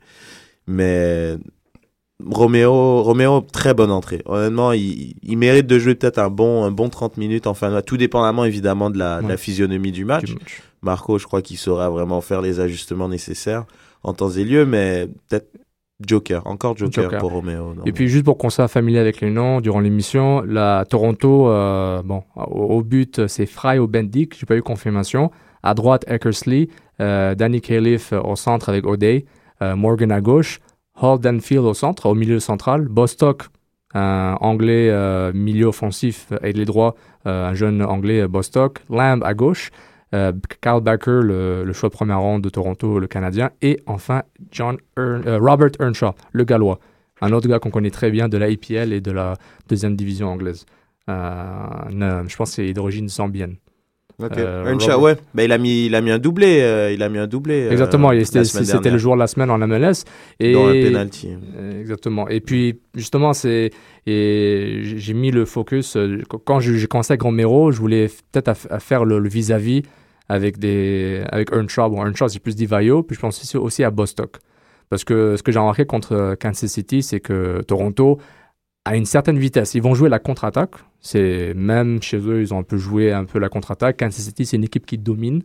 Mais 0.66 1.36
Roméo, 2.24 3.02
Roméo, 3.02 3.40
très 3.52 3.74
bonne 3.74 3.90
entrée. 3.90 4.22
Honnêtement, 4.26 4.72
il, 4.72 5.14
il 5.22 5.36
mérite 5.36 5.66
de 5.66 5.78
jouer 5.78 5.94
peut-être 5.96 6.18
un 6.18 6.30
bon, 6.30 6.62
un 6.64 6.70
bon 6.70 6.88
30 6.88 7.16
minutes 7.16 7.46
en 7.48 7.54
fin 7.54 7.68
de 7.68 7.74
match, 7.74 7.86
tout 7.86 7.96
dépendamment 7.96 8.44
évidemment 8.44 8.90
de 8.90 8.98
la, 8.98 9.18
de 9.18 9.22
la 9.22 9.28
Ouais. 9.30 9.36
physionomie 9.36 9.90
du 9.90 10.04
match. 10.04 10.24
Du 10.26 10.34
match. 10.34 10.62
Marco, 10.82 11.18
je 11.18 11.26
crois 11.26 11.42
qu'il 11.42 11.58
saura 11.58 11.90
vraiment 11.90 12.20
faire 12.20 12.40
les 12.42 12.60
ajustements 12.60 13.08
nécessaires 13.08 13.64
en 14.04 14.12
temps 14.14 14.30
et 14.30 14.44
lieu, 14.44 14.64
mais 14.66 15.08
peut-être 15.28 15.48
Joker, 16.06 16.46
encore 16.46 16.76
Joker, 16.76 17.04
Joker. 17.04 17.20
pour 17.20 17.32
Roméo. 17.32 17.74
non. 17.74 17.84
Et 17.84 17.92
puis 17.92 18.08
juste 18.08 18.24
pour 18.24 18.38
qu'on 18.38 18.50
soit 18.50 18.68
familier 18.68 18.98
avec 18.98 19.20
les 19.20 19.30
noms 19.30 19.60
durant 19.60 19.80
l'émission, 19.80 20.42
la 20.42 20.84
Toronto, 20.88 21.48
euh, 21.48 22.02
bon, 22.02 22.22
au, 22.36 22.76
au 22.76 22.82
but 22.82 23.26
c'est 23.26 23.46
Fry 23.46 23.78
au 23.78 23.86
Bendick, 23.86 24.38
j'ai 24.38 24.46
pas 24.46 24.56
eu 24.56 24.62
confirmation. 24.62 25.30
À 25.62 25.74
droite 25.74 26.04
Eckersley, 26.08 26.68
euh, 27.00 27.34
Danny 27.34 27.60
Califf 27.60 28.12
euh, 28.12 28.20
au 28.20 28.36
centre 28.36 28.68
avec 28.68 28.84
O'Day, 28.86 29.24
euh, 29.62 29.76
Morgan 29.76 30.10
à 30.10 30.20
gauche, 30.20 30.60
Hall 31.00 31.20
Danfield 31.20 31.64
au 31.64 31.74
centre, 31.74 32.06
au 32.06 32.14
milieu 32.14 32.40
central, 32.40 32.88
Bostock, 32.88 33.44
un 33.94 34.36
anglais 34.40 34.88
euh, 34.90 35.32
milieu 35.34 35.66
offensif 35.66 36.28
et 36.42 36.52
les 36.52 36.64
droits, 36.64 36.94
euh, 37.26 37.50
un 37.50 37.54
jeune 37.54 37.82
anglais 37.82 38.22
euh, 38.22 38.28
Bostock, 38.28 38.80
Lamb 38.90 39.22
à 39.22 39.34
gauche, 39.34 39.70
euh, 40.14 40.32
Carl 40.60 40.82
Baker, 40.82 41.20
le, 41.22 41.64
le 41.64 41.72
choix 41.72 41.88
de 41.88 41.94
première 41.94 42.20
ronde 42.20 42.42
de 42.42 42.48
Toronto, 42.50 42.98
le 42.98 43.06
Canadien, 43.06 43.50
et 43.62 43.80
enfin 43.86 44.22
John 44.50 44.76
euh, 44.98 45.38
Robert 45.40 45.70
Earnshaw, 45.80 46.12
le 46.32 46.44
Gallois 46.44 46.78
un 47.24 47.30
autre 47.32 47.46
gars 47.48 47.60
qu'on 47.60 47.70
connaît 47.70 47.90
très 47.90 48.10
bien 48.10 48.28
de 48.28 48.36
la 48.36 48.48
IPL 48.50 48.92
et 48.92 49.00
de 49.00 49.12
la 49.12 49.34
deuxième 49.68 49.94
division 49.94 50.26
anglaise. 50.28 50.66
Euh, 51.08 52.22
je 52.26 52.36
pense 52.36 52.50
que 52.50 52.56
c'est 52.56 52.72
d'origine 52.72 53.08
zambienne. 53.08 53.56
Ok. 54.22 54.36
euh, 54.36 54.64
Earnshaw, 54.66 54.86
Robert- 54.96 55.00
ouais, 55.02 55.16
bah, 55.32 55.44
il 55.44 55.52
a 55.52 55.58
mis, 55.58 55.86
il 55.86 55.94
a 55.94 56.00
mis 56.00 56.10
un 56.10 56.18
doublé, 56.18 56.90
il 56.94 57.02
a 57.02 57.08
mis 57.08 57.18
un 57.18 57.26
doublé. 57.28 57.68
Exactement, 57.70 58.10
c'était 58.44 58.90
le 58.90 58.98
jour 58.98 59.14
de 59.14 59.20
la 59.20 59.26
semaine 59.28 59.50
en 59.50 59.58
MLS. 59.58 60.04
Et, 60.40 60.52
Dans 60.52 60.66
un 60.68 60.72
penalty. 60.72 61.28
Exactement. 61.80 62.28
Et 62.28 62.40
puis, 62.40 62.80
justement, 62.94 63.32
c'est 63.32 63.70
et 64.06 64.80
j'ai 64.82 65.14
mis 65.14 65.30
le 65.30 65.44
focus. 65.44 65.96
Quand 66.44 66.58
j'ai 66.60 66.86
commencé 66.88 67.12
avec 67.12 67.22
Romero, 67.22 67.70
je 67.72 67.78
voulais 67.78 68.08
peut-être 68.32 68.48
à, 68.48 68.54
à 68.74 68.80
faire 68.80 69.04
le 69.04 69.18
le 69.18 69.28
vis-à-vis 69.28 69.82
avec, 70.28 70.58
des, 70.58 71.24
avec 71.30 71.52
Earnshaw. 71.52 71.90
Bon, 71.90 72.04
Earnshaw, 72.04 72.28
c'est 72.28 72.38
plus 72.38 72.56
Divayo. 72.56 73.02
Puis 73.02 73.16
je 73.16 73.20
pense 73.20 73.54
aussi, 73.54 73.84
à 73.84 73.90
Bostock. 73.90 74.38
Parce 74.88 75.04
que 75.04 75.36
ce 75.36 75.42
que 75.42 75.52
j'ai 75.52 75.58
remarqué 75.58 75.86
contre 75.86 76.12
euh, 76.12 76.34
Kansas 76.36 76.70
City, 76.70 77.02
c'est 77.02 77.20
que 77.20 77.62
Toronto 77.62 78.18
a 78.84 78.96
une 78.96 79.06
certaine 79.06 79.38
vitesse. 79.38 79.74
Ils 79.74 79.82
vont 79.82 79.94
jouer 79.94 80.08
la 80.08 80.18
contre-attaque. 80.18 80.74
C'est 81.00 81.54
même 81.54 82.02
chez 82.02 82.18
eux, 82.18 82.40
ils 82.40 82.52
ont 82.52 82.58
un 82.58 82.62
peu 82.62 82.76
joué 82.76 83.12
un 83.12 83.24
peu 83.24 83.38
la 83.38 83.48
contre-attaque. 83.48 83.96
Kansas 83.98 84.24
City, 84.24 84.44
c'est 84.44 84.56
une 84.56 84.64
équipe 84.64 84.86
qui 84.86 84.98
domine. 84.98 85.42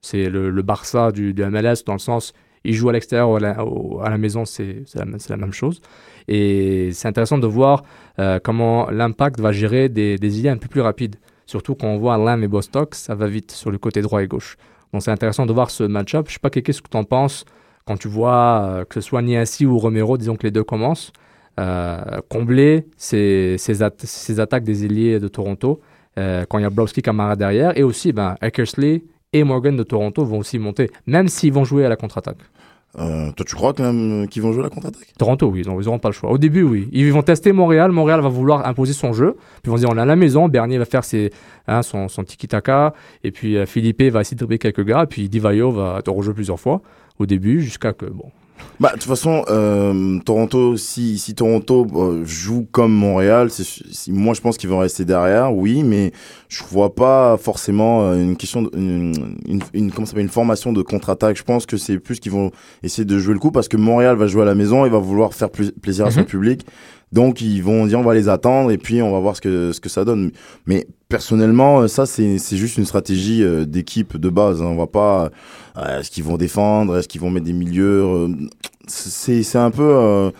C'est 0.00 0.28
le, 0.30 0.62
Barça 0.62 1.10
du, 1.12 1.34
MLS 1.34 1.84
dans 1.84 1.94
le 1.94 1.98
sens, 1.98 2.32
ils 2.64 2.74
jouent 2.74 2.90
à 2.90 2.92
l'extérieur 2.92 3.30
ou 3.30 4.00
à 4.00 4.10
la, 4.10 4.18
maison, 4.18 4.44
c'est 4.44 4.84
la, 4.94 5.04
la 5.04 5.36
même 5.36 5.52
chose. 5.52 5.80
Et 6.28 6.90
c'est 6.92 7.08
intéressant 7.08 7.38
de 7.38 7.46
voir 7.46 7.82
euh, 8.18 8.38
comment 8.42 8.88
l'impact 8.90 9.40
va 9.40 9.52
gérer 9.52 9.88
des 9.88 10.38
idées 10.38 10.48
un 10.48 10.58
peu 10.58 10.68
plus 10.68 10.80
rapides. 10.80 11.16
Surtout 11.46 11.74
quand 11.74 11.86
on 11.88 11.96
voit 11.98 12.18
Lam 12.18 12.42
et 12.42 12.48
Bostock, 12.48 12.94
ça 12.94 13.14
va 13.14 13.26
vite 13.28 13.52
sur 13.52 13.70
le 13.70 13.78
côté 13.78 14.02
droit 14.02 14.22
et 14.22 14.26
gauche. 14.26 14.56
Donc 14.92 15.02
c'est 15.02 15.10
intéressant 15.10 15.46
de 15.46 15.52
voir 15.52 15.70
ce 15.70 15.84
match-up. 15.84 16.26
Je 16.28 16.34
sais 16.34 16.38
pas 16.40 16.50
qu'est-ce 16.50 16.82
que 16.82 16.88
tu 16.88 16.96
en 16.96 17.04
penses 17.04 17.44
quand 17.84 17.96
tu 17.96 18.08
vois 18.08 18.60
euh, 18.62 18.84
que 18.84 19.00
ce 19.00 19.00
soit 19.00 19.22
Niassi 19.22 19.64
ou 19.64 19.78
Romero, 19.78 20.18
disons 20.18 20.34
que 20.36 20.42
les 20.42 20.50
deux 20.50 20.64
commencent, 20.64 21.12
euh, 21.60 22.00
combler 22.28 22.86
ces, 22.96 23.56
ces, 23.58 23.82
at- 23.82 23.92
ces 23.98 24.40
attaques 24.40 24.64
des 24.64 24.84
ailiers 24.84 25.20
de 25.20 25.28
Toronto 25.28 25.80
euh, 26.18 26.44
quand 26.48 26.58
il 26.58 26.62
y 26.62 26.64
a 26.64 26.70
Browski 26.70 27.00
Camara 27.00 27.36
derrière. 27.36 27.78
Et 27.78 27.84
aussi, 27.84 28.12
ben, 28.12 28.34
Eckersley 28.42 29.04
et 29.32 29.44
Morgan 29.44 29.76
de 29.76 29.82
Toronto 29.84 30.24
vont 30.24 30.38
aussi 30.38 30.58
monter, 30.58 30.90
même 31.06 31.28
s'ils 31.28 31.52
vont 31.52 31.64
jouer 31.64 31.84
à 31.84 31.88
la 31.88 31.96
contre-attaque. 31.96 32.38
Euh, 32.98 33.30
toi, 33.32 33.44
tu 33.46 33.54
crois 33.54 33.74
quand 33.74 33.82
même 33.82 34.24
euh, 34.24 34.26
qu'ils 34.26 34.42
vont 34.42 34.52
jouer 34.52 34.62
la 34.62 34.70
contre-attaque? 34.70 35.12
Toronto, 35.18 35.48
oui, 35.48 35.62
ils 35.64 35.68
n'auront 35.68 35.98
pas 35.98 36.08
le 36.08 36.14
choix. 36.14 36.30
Au 36.30 36.38
début, 36.38 36.62
oui. 36.62 36.88
Ils 36.92 37.12
vont 37.12 37.22
tester 37.22 37.52
Montréal. 37.52 37.92
Montréal 37.92 38.20
va 38.20 38.28
vouloir 38.28 38.66
imposer 38.66 38.94
son 38.94 39.12
jeu. 39.12 39.36
Puis 39.62 39.66
ils 39.66 39.70
vont 39.70 39.76
dire, 39.76 39.90
on 39.90 39.98
est 39.98 40.00
à 40.00 40.06
la 40.06 40.16
maison. 40.16 40.48
Bernier 40.48 40.78
va 40.78 40.86
faire 40.86 41.04
ses, 41.04 41.30
hein, 41.66 41.82
son, 41.82 42.08
son 42.08 42.24
tiki-taka. 42.24 42.94
Et 43.22 43.32
puis 43.32 43.56
euh, 43.56 43.66
Philippe 43.66 44.02
va 44.02 44.22
essayer 44.22 44.34
de 44.34 44.38
dribbler 44.38 44.58
quelques 44.58 44.84
gars. 44.84 45.02
Et 45.02 45.06
puis 45.06 45.28
Divayo 45.28 45.70
va 45.72 46.00
te 46.02 46.10
rejouer 46.10 46.34
plusieurs 46.34 46.60
fois 46.60 46.80
au 47.18 47.26
début 47.26 47.60
jusqu'à 47.60 47.92
que, 47.92 48.06
bon. 48.06 48.30
Bah, 48.78 48.90
de 48.90 48.98
toute 48.98 49.04
façon, 49.08 49.42
euh, 49.48 50.18
Toronto, 50.26 50.76
si, 50.76 51.16
si 51.18 51.34
Toronto 51.34 51.86
euh, 51.94 52.24
joue 52.26 52.66
comme 52.72 52.92
Montréal, 52.92 53.48
c'est, 53.50 53.64
si, 53.64 54.12
moi 54.12 54.34
je 54.34 54.42
pense 54.42 54.58
qu'ils 54.58 54.68
vont 54.68 54.80
rester 54.80 55.06
derrière, 55.06 55.54
oui, 55.54 55.82
mais 55.82 56.12
je 56.50 56.62
vois 56.70 56.94
pas 56.94 57.38
forcément 57.38 58.02
euh, 58.02 58.20
une 58.22 58.36
question, 58.36 58.60
de, 58.62 58.70
une, 58.76 59.14
une, 59.48 59.60
une, 59.72 59.90
comment 59.90 60.06
ça 60.06 60.20
une 60.20 60.28
formation 60.28 60.74
de 60.74 60.82
contre-attaque. 60.82 61.38
Je 61.38 61.42
pense 61.42 61.64
que 61.64 61.78
c'est 61.78 61.98
plus 61.98 62.20
qu'ils 62.20 62.32
vont 62.32 62.50
essayer 62.82 63.06
de 63.06 63.18
jouer 63.18 63.32
le 63.32 63.40
coup 63.40 63.50
parce 63.50 63.68
que 63.68 63.78
Montréal 63.78 64.16
va 64.16 64.26
jouer 64.26 64.42
à 64.42 64.46
la 64.46 64.54
maison, 64.54 64.84
il 64.84 64.92
va 64.92 64.98
vouloir 64.98 65.32
faire 65.32 65.48
plus, 65.48 65.72
plaisir 65.72 66.04
à 66.04 66.10
son 66.10 66.20
Mhm. 66.20 66.26
public. 66.26 66.66
Donc 67.12 67.40
ils 67.40 67.62
vont 67.62 67.86
dire 67.86 68.00
on 68.00 68.02
va 68.02 68.14
les 68.14 68.28
attendre 68.28 68.70
et 68.72 68.78
puis 68.78 69.00
on 69.00 69.12
va 69.12 69.20
voir 69.20 69.36
ce 69.36 69.40
que 69.40 69.72
ce 69.72 69.80
que 69.80 69.88
ça 69.88 70.04
donne. 70.04 70.32
Mais 70.66 70.86
personnellement, 71.08 71.80
euh, 71.82 71.88
ça 71.88 72.04
c'est 72.04 72.36
juste 72.56 72.76
une 72.78 72.84
stratégie 72.84 73.42
euh, 73.44 73.64
d'équipe 73.64 74.16
de 74.16 74.28
base. 74.28 74.60
hein. 74.60 74.66
On 74.66 74.76
va 74.76 74.86
pas 74.88 75.30
euh, 75.78 76.00
est-ce 76.00 76.10
qu'ils 76.10 76.24
vont 76.24 76.36
défendre, 76.36 76.96
est-ce 76.96 77.08
qu'ils 77.08 77.20
vont 77.20 77.30
mettre 77.30 77.46
des 77.46 77.52
milieux. 77.52 78.28
c'est 78.88 79.42
c'est 79.42 79.58
un 79.58 79.70
peu. 79.70 79.82
euh, 79.88 80.30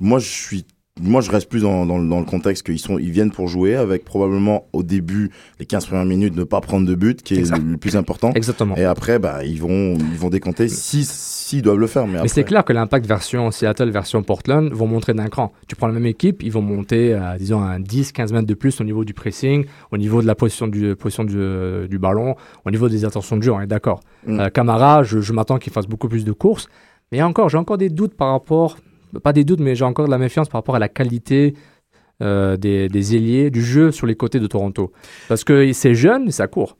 moi 0.00 0.18
je 0.20 0.28
suis 0.28 0.64
moi, 1.02 1.20
je 1.20 1.30
reste 1.30 1.48
plus 1.48 1.62
dans, 1.62 1.84
dans, 1.84 1.98
le- 1.98 2.08
dans 2.08 2.18
le 2.20 2.24
contexte 2.24 2.64
qu'ils 2.64 2.78
sont, 2.78 2.98
ils 2.98 3.10
viennent 3.10 3.30
pour 3.32 3.48
jouer 3.48 3.74
avec 3.74 4.04
probablement 4.04 4.66
au 4.72 4.82
début 4.82 5.30
les 5.58 5.66
15 5.66 5.86
premières 5.86 6.04
minutes 6.04 6.36
ne 6.36 6.44
pas 6.44 6.60
prendre 6.60 6.86
de 6.86 6.94
but, 6.94 7.22
qui 7.22 7.34
est 7.34 7.38
Exact. 7.38 7.62
le, 7.62 7.76
plus 7.76 7.96
important. 7.96 8.32
Exactement. 8.34 8.76
Et 8.76 8.84
après, 8.84 9.18
bah, 9.18 9.44
ils 9.44 9.60
vont, 9.60 9.94
ils 9.98 10.18
vont 10.18 10.30
décompter 10.30 10.68
si, 10.68 11.04
s'ils 11.04 11.62
doivent 11.62 11.78
le 11.78 11.86
faire. 11.86 12.06
Mais, 12.06 12.22
Mais 12.22 12.28
c'est 12.28 12.44
clair 12.44 12.64
que 12.64 12.72
l'impact 12.72 13.04
version 13.06 13.50
Seattle, 13.50 13.90
version 13.90 14.22
Portland 14.22 14.72
vont 14.72 14.86
montrer 14.86 15.12
d'un 15.14 15.28
cran. 15.28 15.52
Tu 15.68 15.76
prends 15.76 15.88
la 15.88 15.92
même 15.92 16.06
équipe, 16.06 16.42
ils 16.42 16.52
vont 16.52 16.62
monter, 16.62 17.14
à, 17.14 17.36
disons, 17.36 17.60
un 17.60 17.80
10-15 17.80 18.32
mètres 18.32 18.46
de 18.46 18.54
plus 18.54 18.80
au 18.80 18.84
niveau 18.84 19.04
du 19.04 19.12
pressing, 19.14 19.64
au 19.90 19.96
niveau 19.98 20.22
de 20.22 20.26
la 20.26 20.34
position 20.34 20.68
du, 20.68 20.94
position 20.96 21.24
du, 21.24 21.88
du 21.88 21.98
ballon, 21.98 22.36
au 22.64 22.70
niveau 22.70 22.88
des 22.88 23.04
intentions 23.04 23.36
de 23.36 23.42
jeu, 23.42 23.52
on 23.52 23.60
est 23.60 23.66
d'accord. 23.66 24.00
Mm. 24.26 24.40
Euh, 24.40 24.50
Camara, 24.50 25.02
je, 25.02 25.20
je 25.20 25.32
m'attends 25.32 25.58
qu'il 25.58 25.72
fasse 25.72 25.86
beaucoup 25.86 26.08
plus 26.08 26.24
de 26.24 26.32
courses. 26.32 26.68
Mais 27.10 27.20
encore, 27.22 27.48
j'ai 27.48 27.58
encore 27.58 27.76
des 27.78 27.90
doutes 27.90 28.14
par 28.14 28.30
rapport, 28.30 28.78
pas 29.20 29.32
des 29.32 29.44
doutes, 29.44 29.60
mais 29.60 29.74
j'ai 29.74 29.84
encore 29.84 30.06
de 30.06 30.10
la 30.10 30.18
méfiance 30.18 30.48
par 30.48 30.60
rapport 30.60 30.74
à 30.76 30.78
la 30.78 30.88
qualité 30.88 31.54
euh, 32.22 32.56
des, 32.56 32.88
des 32.88 33.16
ailiers, 33.16 33.50
du 33.50 33.62
jeu 33.62 33.90
sur 33.90 34.06
les 34.06 34.14
côtés 34.14 34.38
de 34.40 34.46
Toronto. 34.46 34.92
Parce 35.28 35.44
que 35.44 35.72
c'est 35.72 35.94
jeune, 35.94 36.26
mais 36.26 36.30
ça 36.30 36.46
court. 36.46 36.76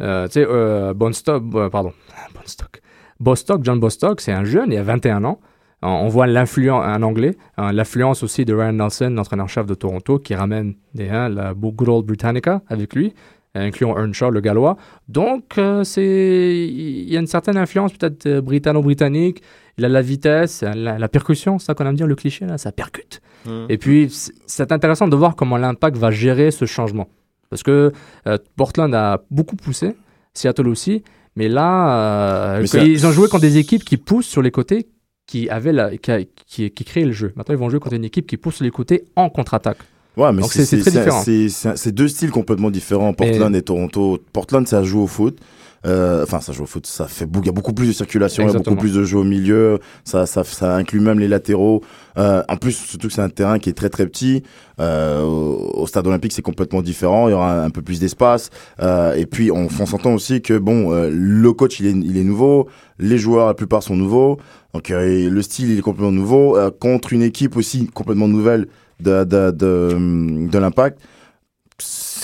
Euh, 0.00 0.26
tu 0.26 0.34
sais, 0.34 0.46
euh, 0.48 0.94
Bonstock, 0.94 1.42
pardon, 1.70 1.92
Bonstock. 2.34 2.80
Bostock, 3.20 3.60
John 3.64 3.78
Bostock, 3.80 4.20
c'est 4.20 4.32
un 4.32 4.44
jeune, 4.44 4.72
il 4.72 4.78
a 4.78 4.82
21 4.82 5.24
ans. 5.24 5.40
On- 5.82 6.08
voit 6.08 6.26
l'influence, 6.26 6.82
un 6.84 7.02
anglais, 7.02 7.36
hein, 7.58 7.70
l'influence 7.72 8.22
aussi 8.22 8.44
de 8.46 8.54
Ryan 8.54 8.72
Nelson, 8.72 9.10
l'entraîneur-chef 9.14 9.66
de 9.66 9.74
Toronto, 9.74 10.18
qui 10.18 10.34
ramène 10.34 10.74
des, 10.94 11.10
hein, 11.10 11.28
la 11.28 11.52
Good 11.52 11.88
Old 11.88 12.06
Britannica 12.06 12.62
avec 12.68 12.94
lui, 12.94 13.12
incluant 13.54 13.94
Earnshaw, 13.98 14.30
le 14.30 14.40
gallois. 14.40 14.76
Donc, 15.08 15.60
c'est, 15.82 16.66
il 16.68 17.12
y 17.12 17.16
a 17.16 17.20
une 17.20 17.26
certaine 17.26 17.58
influence 17.58 17.92
peut-être 17.92 18.40
britanno-britannique. 18.40 19.42
Il 19.78 19.84
a 19.84 19.88
la 19.88 20.02
vitesse, 20.02 20.62
la, 20.62 20.98
la 20.98 21.08
percussion, 21.08 21.58
c'est 21.58 21.66
ça 21.66 21.74
qu'on 21.74 21.84
aime 21.86 21.96
dire, 21.96 22.06
le 22.06 22.14
cliché, 22.14 22.44
là, 22.46 22.58
ça 22.58 22.70
percute. 22.72 23.20
Mm. 23.46 23.66
Et 23.68 23.78
puis, 23.78 24.08
c'est- 24.46 24.72
intéressant 24.72 25.08
de 25.08 25.16
voir 25.16 25.34
comment 25.36 25.56
l'impact 25.56 25.96
va 25.96 26.10
gérer 26.10 26.50
ce 26.50 26.64
changement. 26.64 27.08
Parce 27.50 27.62
que 27.62 27.92
euh, 28.26 28.38
Portland 28.56 28.94
a 28.94 29.22
beaucoup 29.30 29.56
poussé, 29.56 29.94
Seattle 30.32 30.68
aussi, 30.68 31.02
mais 31.36 31.48
là, 31.48 32.54
euh, 32.54 32.56
Mais 32.58 32.62
que- 32.64 32.68
ça- 32.68 32.84
ils 32.84 33.06
ont 33.06 33.12
joué 33.12 33.28
contre 33.28 33.42
des 33.42 33.58
équipes 33.58 33.84
qui 33.84 33.96
poussent 33.96 34.26
sur 34.28 34.42
les 34.42 34.50
côtés, 34.50 34.86
qui, 35.26 35.48
avaient 35.48 35.72
la, 35.72 35.96
qui, 35.96 36.10
a- 36.10 36.20
qui, 36.46 36.70
qui 36.70 36.84
créent 36.84 37.04
le 37.04 37.12
jeu. 37.12 37.32
Maintenant, 37.36 37.54
ils 37.54 37.58
vont 37.58 37.70
jouer 37.70 37.80
contre 37.80 37.94
une 37.96 38.04
équipe 38.04 38.26
qui 38.26 38.36
pousse 38.36 38.56
sur 38.56 38.64
les 38.64 38.70
côtés 38.70 39.04
en 39.16 39.28
contre-attaque. 39.30 39.78
Ouais, 40.16 40.32
mais 40.32 40.42
c'est 40.44 41.92
deux 41.92 42.08
styles 42.08 42.30
complètement 42.30 42.70
différents, 42.70 43.12
Portland 43.12 43.54
et, 43.56 43.62
Toronto. 43.62 44.18
Portland, 44.32 44.66
ça 44.68 44.84
joue 44.84 45.00
au 45.00 45.06
foot. 45.08 45.38
Euh, 45.86 46.22
Enfin, 46.22 46.40
ça 46.40 46.52
joue 46.52 46.62
au 46.62 46.66
foot, 46.66 46.86
ça 46.86 47.06
fait 47.06 47.26
beaucoup, 47.26 47.44
il 47.44 47.48
y 47.48 47.50
a 47.50 47.52
beaucoup 47.52 47.74
plus 47.74 47.86
de 47.86 47.92
circulation, 47.92 48.42
il 48.44 48.52
y 48.52 48.54
a 48.54 48.58
beaucoup 48.58 48.76
plus 48.76 48.94
de 48.94 49.04
jeux 49.04 49.18
au 49.18 49.24
milieu, 49.24 49.78
ça, 50.04 50.24
ça, 50.26 50.42
ça 50.44 50.74
inclut 50.76 51.00
même 51.00 51.18
les 51.20 51.28
latéraux. 51.28 51.82
Euh, 52.16 52.42
en 52.48 52.56
plus, 52.56 52.72
surtout 52.72 53.08
que 53.08 53.12
c'est 53.12 53.20
un 53.20 53.28
terrain 53.28 53.58
qui 53.58 53.68
est 53.68 53.74
très 53.74 53.90
très 53.90 54.06
petit. 54.06 54.42
Euh, 54.80 55.22
au 55.22 55.82
au 55.82 55.86
stade 55.86 56.06
olympique, 56.06 56.32
c'est 56.32 56.42
complètement 56.42 56.80
différent. 56.80 57.28
Il 57.28 57.32
y 57.32 57.34
aura 57.34 57.52
un, 57.52 57.64
un 57.66 57.70
peu 57.70 57.82
plus 57.82 58.00
d'espace. 58.00 58.48
Euh, 58.80 59.14
et 59.14 59.26
puis, 59.26 59.50
on, 59.50 59.68
on 59.78 59.86
s'entend 59.86 60.14
aussi 60.14 60.40
que 60.40 60.56
bon, 60.56 60.92
euh, 60.92 61.10
le 61.12 61.52
coach 61.52 61.80
il 61.80 61.86
est, 61.86 61.90
il 61.90 62.16
est 62.16 62.24
nouveau, 62.24 62.68
les 62.98 63.18
joueurs 63.18 63.46
la 63.48 63.54
plupart 63.54 63.82
sont 63.82 63.96
nouveaux. 63.96 64.38
Donc, 64.72 64.90
euh, 64.90 65.28
le 65.28 65.42
style 65.42 65.70
il 65.70 65.78
est 65.78 65.82
complètement 65.82 66.12
nouveau 66.12 66.56
euh, 66.56 66.70
contre 66.70 67.12
une 67.12 67.22
équipe 67.22 67.56
aussi 67.56 67.86
complètement 67.88 68.28
nouvelle 68.28 68.68
de 69.00 69.24
de 69.24 69.50
de, 69.50 70.48
de 70.48 70.58
l'impact. 70.58 70.98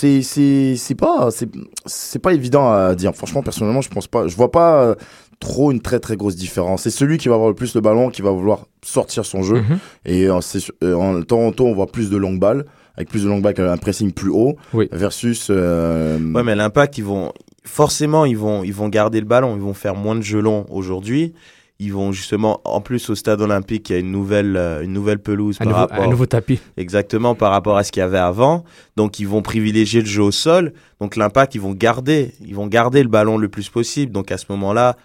C'est 0.01 0.23
c'est 0.23 0.75
c'est 0.77 0.95
pas 0.95 1.29
c'est 1.29 1.47
c'est 1.85 2.17
pas 2.19 2.33
évident 2.33 2.71
à 2.71 2.95
dire. 2.95 3.13
Franchement, 3.13 3.43
personnellement, 3.43 3.81
je 3.81 3.89
pense 3.89 4.07
pas. 4.07 4.27
Je 4.27 4.35
vois 4.35 4.49
pas 4.49 4.83
euh, 4.83 4.95
trop 5.39 5.71
une 5.71 5.79
très 5.79 5.99
très 5.99 6.15
grosse 6.17 6.35
différence. 6.35 6.81
C'est 6.83 6.89
celui 6.89 7.19
qui 7.19 7.27
va 7.27 7.35
avoir 7.35 7.49
le 7.49 7.55
plus 7.55 7.75
le 7.75 7.81
ballon 7.81 8.09
qui 8.09 8.23
va 8.23 8.31
vouloir 8.31 8.65
sortir 8.83 9.25
son 9.25 9.43
jeu. 9.43 9.57
Mhm. 9.61 9.77
Et 10.05 10.27
euh, 10.27 10.41
c'est 10.41 10.59
sûr- 10.59 10.73
euh, 10.83 10.95
en 10.95 11.21
Toronto, 11.21 11.67
on 11.67 11.73
voit 11.75 11.85
plus 11.87 12.09
de 12.09 12.17
longues 12.17 12.39
balles, 12.39 12.65
avec 12.95 13.09
plus 13.09 13.23
de 13.23 13.27
longues 13.29 13.43
balles, 13.43 13.59
un 13.59 13.77
pressing 13.77 14.11
plus 14.11 14.31
haut, 14.31 14.55
Oui. 14.73 14.89
versus. 14.91 15.49
euh, 15.51 16.17
Ouais, 16.33 16.41
mais 16.41 16.55
l'impact, 16.55 16.97
ils 16.97 17.03
vont 17.03 17.31
forcément, 17.63 18.25
ils 18.25 18.37
vont, 18.37 18.63
ils 18.63 18.73
vont 18.73 18.89
garder 18.89 19.19
le 19.19 19.27
ballon. 19.27 19.55
Ils 19.55 19.61
vont 19.61 19.75
faire 19.75 19.93
moins 19.95 20.15
de 20.15 20.21
jeux 20.21 20.41
longs 20.41 20.65
aujourd'hui. 20.71 21.33
Ils 21.83 21.91
vont 21.91 22.11
justement, 22.11 22.61
en 22.63 22.79
plus 22.79 23.09
au 23.09 23.15
stade 23.15 23.41
olympique, 23.41 23.89
il 23.89 23.93
y 23.93 23.95
a 23.95 23.99
une 23.99 24.11
nouvelle, 24.11 24.55
euh, 24.55 24.83
une 24.83 24.93
nouvelle 24.93 25.17
pelouse 25.17 25.57
Un 25.59 25.63
par 25.65 25.67
nouveau, 25.73 25.79
rapport, 25.87 26.03
un 26.03 26.07
nouveau 26.09 26.25
tapis. 26.27 26.59
exactement 26.77 27.33
par 27.33 27.51
rapport 27.51 27.75
à 27.75 27.83
ce 27.83 27.91
qu'il 27.91 28.01
y 28.01 28.03
avait 28.03 28.19
avant. 28.19 28.63
Donc 28.97 29.19
ils 29.19 29.27
vont 29.27 29.41
privilégier 29.41 30.01
le 30.01 30.05
jeu 30.07 30.21
au 30.21 30.31
sol. 30.31 30.73
Donc 30.99 31.15
l'impact, 31.15 31.55
ils 31.55 31.61
vont 31.61 31.73
garder, 31.73 32.35
ils 32.45 32.53
vont 32.53 32.67
garder 32.67 33.01
le 33.01 33.09
ballon 33.09 33.37
le 33.39 33.49
plus 33.49 33.69
possible. 33.69 34.11
Donc 34.11 34.31
à 34.31 34.37
ce 34.37 34.45
moment-là, 34.49 34.95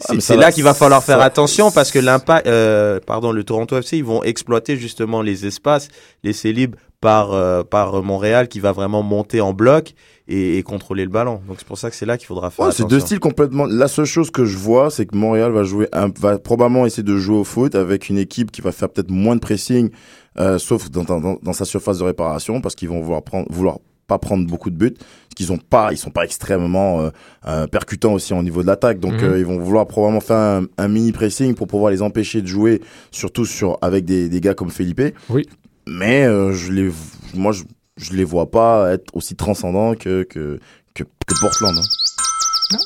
ça 0.00 0.14
c'est 0.18 0.36
là 0.36 0.52
qu'il 0.52 0.64
va 0.64 0.74
falloir 0.74 1.02
faire 1.02 1.18
ça- 1.18 1.24
attention 1.24 1.70
parce 1.70 1.90
que 1.90 1.98
l'impact, 1.98 2.46
euh, 2.46 3.00
pardon, 3.06 3.32
le 3.32 3.42
Toronto 3.44 3.78
FC, 3.78 3.96
ils 3.96 4.04
vont 4.04 4.22
exploiter 4.22 4.76
justement 4.76 5.22
les 5.22 5.46
espaces 5.46 5.88
laissés 6.24 6.52
libres 6.52 6.76
par 7.02 7.32
euh, 7.34 7.62
par 7.64 8.02
Montréal 8.02 8.48
qui 8.48 8.60
va 8.60 8.72
vraiment 8.72 9.02
monter 9.02 9.42
en 9.42 9.52
bloc 9.52 9.92
et, 10.28 10.56
et 10.56 10.62
contrôler 10.62 11.04
le 11.04 11.10
ballon. 11.10 11.42
Donc 11.48 11.56
c'est 11.58 11.66
pour 11.66 11.76
ça 11.76 11.90
que 11.90 11.96
c'est 11.96 12.06
là 12.06 12.16
qu'il 12.16 12.26
faudra 12.28 12.50
faire 12.50 12.64
Ouais, 12.64 12.72
c'est 12.72 12.86
deux 12.88 13.00
styles 13.00 13.18
complètement. 13.20 13.66
La 13.66 13.88
seule 13.88 14.06
chose 14.06 14.30
que 14.30 14.44
je 14.46 14.56
vois, 14.56 14.88
c'est 14.90 15.04
que 15.04 15.16
Montréal 15.16 15.50
va 15.52 15.64
jouer, 15.64 15.88
un- 15.92 16.10
va 16.18 16.38
probablement 16.38 16.86
essayer 16.86 17.02
de 17.02 17.16
jouer 17.18 17.36
au 17.36 17.44
foot 17.44 17.74
avec 17.74 18.08
une 18.08 18.18
équipe 18.18 18.50
qui 18.52 18.62
va 18.62 18.72
faire 18.72 18.88
peut-être 18.88 19.10
moins 19.10 19.34
de 19.34 19.40
pressing, 19.40 19.90
euh, 20.38 20.58
sauf 20.58 20.90
dans, 20.90 21.02
dans, 21.04 21.38
dans 21.42 21.52
sa 21.52 21.64
surface 21.64 21.98
de 21.98 22.04
réparation, 22.04 22.60
parce 22.60 22.74
qu'ils 22.76 22.88
vont 22.88 23.00
vouloir 23.02 23.22
prendre, 23.22 23.46
vouloir 23.50 23.78
pas 24.06 24.18
prendre 24.18 24.46
beaucoup 24.46 24.70
de 24.70 24.76
buts, 24.76 24.94
parce 24.94 25.34
qu'ils 25.36 25.52
ont 25.52 25.58
pas, 25.58 25.88
ils 25.92 25.96
sont 25.98 26.10
pas 26.10 26.24
extrêmement 26.24 27.00
euh, 27.00 27.10
euh, 27.48 27.66
percutants 27.66 28.12
aussi 28.14 28.32
au 28.32 28.42
niveau 28.42 28.62
de 28.62 28.66
l'attaque, 28.68 29.00
donc 29.00 29.14
Mhm. 29.14 29.24
euh, 29.24 29.38
ils 29.38 29.46
vont 29.46 29.58
vouloir 29.58 29.86
probablement 29.86 30.20
faire 30.20 30.36
un, 30.36 30.64
un 30.78 30.88
mini 30.88 31.10
pressing 31.12 31.54
pour 31.54 31.66
pouvoir 31.66 31.90
les 31.90 32.00
empêcher 32.02 32.42
de 32.42 32.46
jouer, 32.46 32.80
surtout 33.10 33.44
sur 33.44 33.78
avec 33.82 34.04
des, 34.04 34.28
des 34.28 34.40
gars 34.40 34.54
comme 34.54 34.70
Felipe. 34.70 35.02
Oui. 35.30 35.48
Mais 35.86 36.24
euh, 36.24 36.52
je 36.52 36.72
les, 36.72 36.90
moi 37.34 37.52
je, 37.52 37.64
je 37.96 38.12
les 38.14 38.24
vois 38.24 38.50
pas 38.50 38.92
être 38.92 39.14
aussi 39.14 39.36
transcendants 39.36 39.94
que 39.94 40.22
que 40.24 40.58
que, 40.94 41.04
que 41.04 41.40
Portland. 41.40 41.76
Hein. 41.76 42.78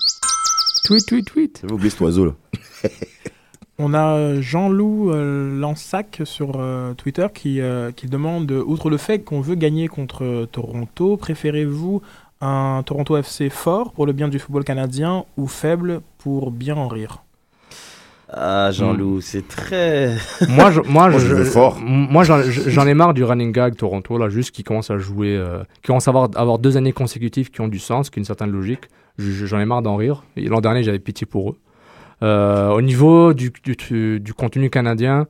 Tweet, 0.84 1.06
tweet, 1.06 1.26
tweet. 1.26 1.58
J'avais 1.62 1.74
oublié 1.74 1.90
cet 1.90 2.00
oiseau 2.00 2.26
là. 2.26 2.32
On 3.78 3.92
a 3.92 4.16
euh, 4.16 4.40
Jean-Loup 4.40 5.10
euh, 5.10 5.60
Lansac 5.60 6.22
sur 6.24 6.52
euh, 6.56 6.94
Twitter 6.94 7.26
qui, 7.34 7.60
euh, 7.60 7.92
qui 7.92 8.06
demande, 8.06 8.50
outre 8.50 8.88
le 8.88 8.96
fait 8.96 9.18
qu'on 9.18 9.42
veut 9.42 9.54
gagner 9.54 9.86
contre 9.86 10.46
Toronto, 10.50 11.18
préférez-vous 11.18 12.00
un 12.40 12.82
Toronto 12.86 13.18
FC 13.18 13.50
fort 13.50 13.92
pour 13.92 14.06
le 14.06 14.14
bien 14.14 14.28
du 14.28 14.38
football 14.38 14.64
canadien 14.64 15.26
ou 15.36 15.46
faible 15.46 16.00
pour 16.16 16.50
bien 16.52 16.76
en 16.76 16.88
rire? 16.88 17.25
Ah, 18.28 18.68
Hmm. 18.70 18.72
Jean-Loup, 18.72 19.20
c'est 19.20 19.46
très. 19.46 20.14
moi, 20.48 20.70
je, 20.72 20.80
moi, 20.80 21.08
Moi, 21.10 21.18
je 21.20 21.26
veux 21.34 21.44
fort. 21.44 21.78
Moi, 21.80 22.24
j'en 22.24 22.86
ai 22.86 22.94
marre 22.94 23.14
du 23.14 23.22
running 23.24 23.52
gag 23.52 23.76
Toronto, 23.76 24.18
là, 24.18 24.28
juste 24.28 24.50
qui 24.50 24.64
commence 24.64 24.90
à 24.90 24.98
jouer, 24.98 25.36
euh, 25.36 25.62
qui 25.82 25.86
commence 25.88 26.08
à 26.08 26.10
avoir, 26.10 26.28
avoir 26.34 26.58
deux 26.58 26.76
années 26.76 26.92
consécutives 26.92 27.50
qui 27.50 27.60
ont 27.60 27.68
du 27.68 27.78
sens, 27.78 28.10
qui 28.10 28.18
ont 28.18 28.22
une 28.22 28.24
certaine 28.26 28.50
logique. 28.50 28.88
Je- 29.18 29.46
J'en 29.46 29.60
ai 29.60 29.64
marre 29.64 29.82
d'en 29.82 29.96
rire. 29.96 30.24
L'an 30.36 30.60
dernier, 30.60 30.82
j'avais 30.82 30.98
pitié 30.98 31.26
pour 31.26 31.50
eux. 31.50 31.56
Euh, 32.22 32.70
au 32.70 32.80
niveau 32.82 33.32
du, 33.32 33.52
du, 33.62 34.20
du 34.20 34.34
contenu 34.34 34.70
canadien, 34.70 35.26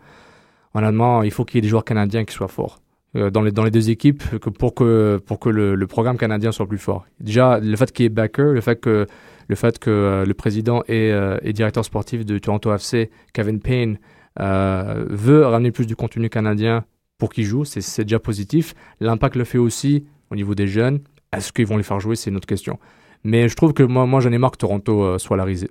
honnêtement, 0.74 1.22
il 1.22 1.30
faut 1.30 1.44
qu'il 1.44 1.56
y 1.56 1.58
ait 1.58 1.62
des 1.62 1.68
joueurs 1.68 1.84
canadiens 1.84 2.24
qui 2.24 2.32
soient 2.34 2.48
forts. 2.48 2.80
euh, 3.16 3.30
dans, 3.30 3.42
les, 3.42 3.50
dans 3.52 3.64
les 3.64 3.70
deux 3.70 3.88
équipes 3.90 4.22
que 4.40 4.50
pour 4.50 4.74
que, 4.74 5.20
pour 5.26 5.38
que 5.38 5.48
le, 5.48 5.74
le 5.74 5.86
programme 5.86 6.16
canadien 6.18 6.52
soit 6.52 6.66
plus 6.66 6.78
fort. 6.78 7.06
Déjà, 7.20 7.58
le 7.60 7.74
fait 7.76 7.90
qu'il 7.92 8.04
y 8.04 8.06
ait 8.06 8.10
Backer, 8.10 8.52
le 8.52 8.60
fait 8.60 8.76
que, 8.80 9.06
le, 9.48 9.56
fait 9.56 9.78
que 9.78 9.90
euh, 9.90 10.24
le 10.24 10.34
président 10.34 10.82
et, 10.88 11.12
euh, 11.12 11.38
et 11.42 11.52
directeur 11.52 11.84
sportif 11.84 12.24
de 12.24 12.38
Toronto 12.38 12.72
FC, 12.74 13.10
Kevin 13.32 13.60
Payne, 13.60 13.98
euh, 14.40 15.04
veut 15.08 15.44
ramener 15.46 15.70
plus 15.72 15.86
du 15.86 15.96
contenu 15.96 16.28
canadien 16.28 16.84
pour 17.18 17.30
qu'ils 17.30 17.44
jouent, 17.44 17.64
c'est- 17.64 18.02
déjà 18.02 18.18
positif. 18.18 18.74
L'impact 19.00 19.36
le 19.36 19.44
fait 19.44 19.58
aussi 19.58 20.04
au 20.30 20.36
niveau 20.36 20.54
des 20.54 20.66
jeunes. 20.66 21.00
Est-ce 21.32 21.52
qu'ils 21.52 21.66
vont 21.66 21.76
les 21.76 21.82
faire 21.82 22.00
jouer 22.00 22.16
C'est 22.16 22.30
une 22.30 22.36
autre 22.36 22.46
question. 22.46 22.78
Mais 23.24 23.48
je 23.48 23.56
trouve 23.56 23.72
que 23.72 23.82
moi, 23.82 24.20
j'en 24.20 24.30
ai 24.32 24.38
marre 24.38 24.50
que 24.52 24.58
Toronto 24.58 25.18
soit 25.18 25.36
la 25.36 25.44
risée. 25.44 25.70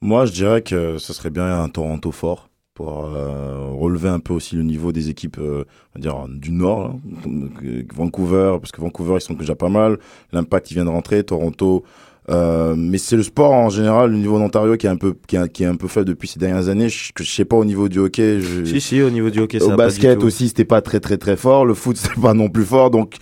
Moi, 0.00 0.26
je 0.26 0.32
dirais 0.32 0.62
que 0.62 0.96
ce 0.98 1.12
serait 1.12 1.30
bien 1.30 1.60
un 1.62 1.68
Toronto 1.68 2.12
fort 2.12 2.48
pour 2.74 3.10
relever 3.10 4.08
un 4.08 4.20
peu 4.20 4.32
aussi 4.32 4.54
le 4.54 4.62
niveau 4.62 4.92
des 4.92 5.10
équipes 5.10 5.38
on 5.40 5.64
va 5.96 6.00
dire 6.00 6.26
du 6.28 6.52
nord 6.52 6.94
euh, 7.26 7.82
Vancouver 7.92 8.56
parce 8.60 8.70
que 8.70 8.80
Vancouver 8.80 9.16
ils 9.16 9.20
sont 9.20 9.34
déjà 9.34 9.56
pas 9.56 9.68
mal 9.68 9.98
l'impact 10.30 10.70
ils 10.70 10.74
viennent 10.74 10.86
de 10.86 10.90
rentrer 10.92 11.24
Toronto 11.24 11.82
Euh, 12.30 12.74
mais 12.76 12.98
c'est 12.98 13.16
le 13.16 13.22
sport 13.22 13.52
en 13.52 13.70
général, 13.70 14.10
le 14.10 14.18
niveau 14.18 14.38
d'Ontario 14.38 14.76
qui 14.76 14.86
est 14.86 14.90
un 14.90 14.96
peu 14.96 15.14
qui 15.26 15.36
est, 15.36 15.48
qui 15.52 15.62
est 15.62 15.66
un 15.66 15.76
peu 15.76 15.88
faible 15.88 16.06
depuis 16.06 16.28
ces 16.28 16.38
dernières 16.38 16.68
années. 16.68 16.88
Je, 16.88 17.10
je 17.18 17.24
sais 17.24 17.44
pas 17.46 17.56
au 17.56 17.64
niveau 17.64 17.88
du 17.88 17.98
hockey. 17.98 18.40
Je, 18.40 18.64
Si, 18.64 18.80
si, 18.80 19.02
au 19.02 19.10
niveau 19.10 19.30
du 19.30 19.40
hockey, 19.40 19.58
au 19.62 19.68
basket 19.76 20.18
aussi, 20.26 20.48
c'était 20.48 20.64
pas 20.66 20.82
très 20.82 21.00
très 21.00 21.16
très 21.16 21.36
fort. 21.36 21.64
Le 21.64 21.74
foot, 21.74 21.96
c'était 21.98 22.20
pas 22.20 22.34
non 22.34 22.48
plus 22.50 22.64
fort. 22.64 22.90
Donc 22.90 23.14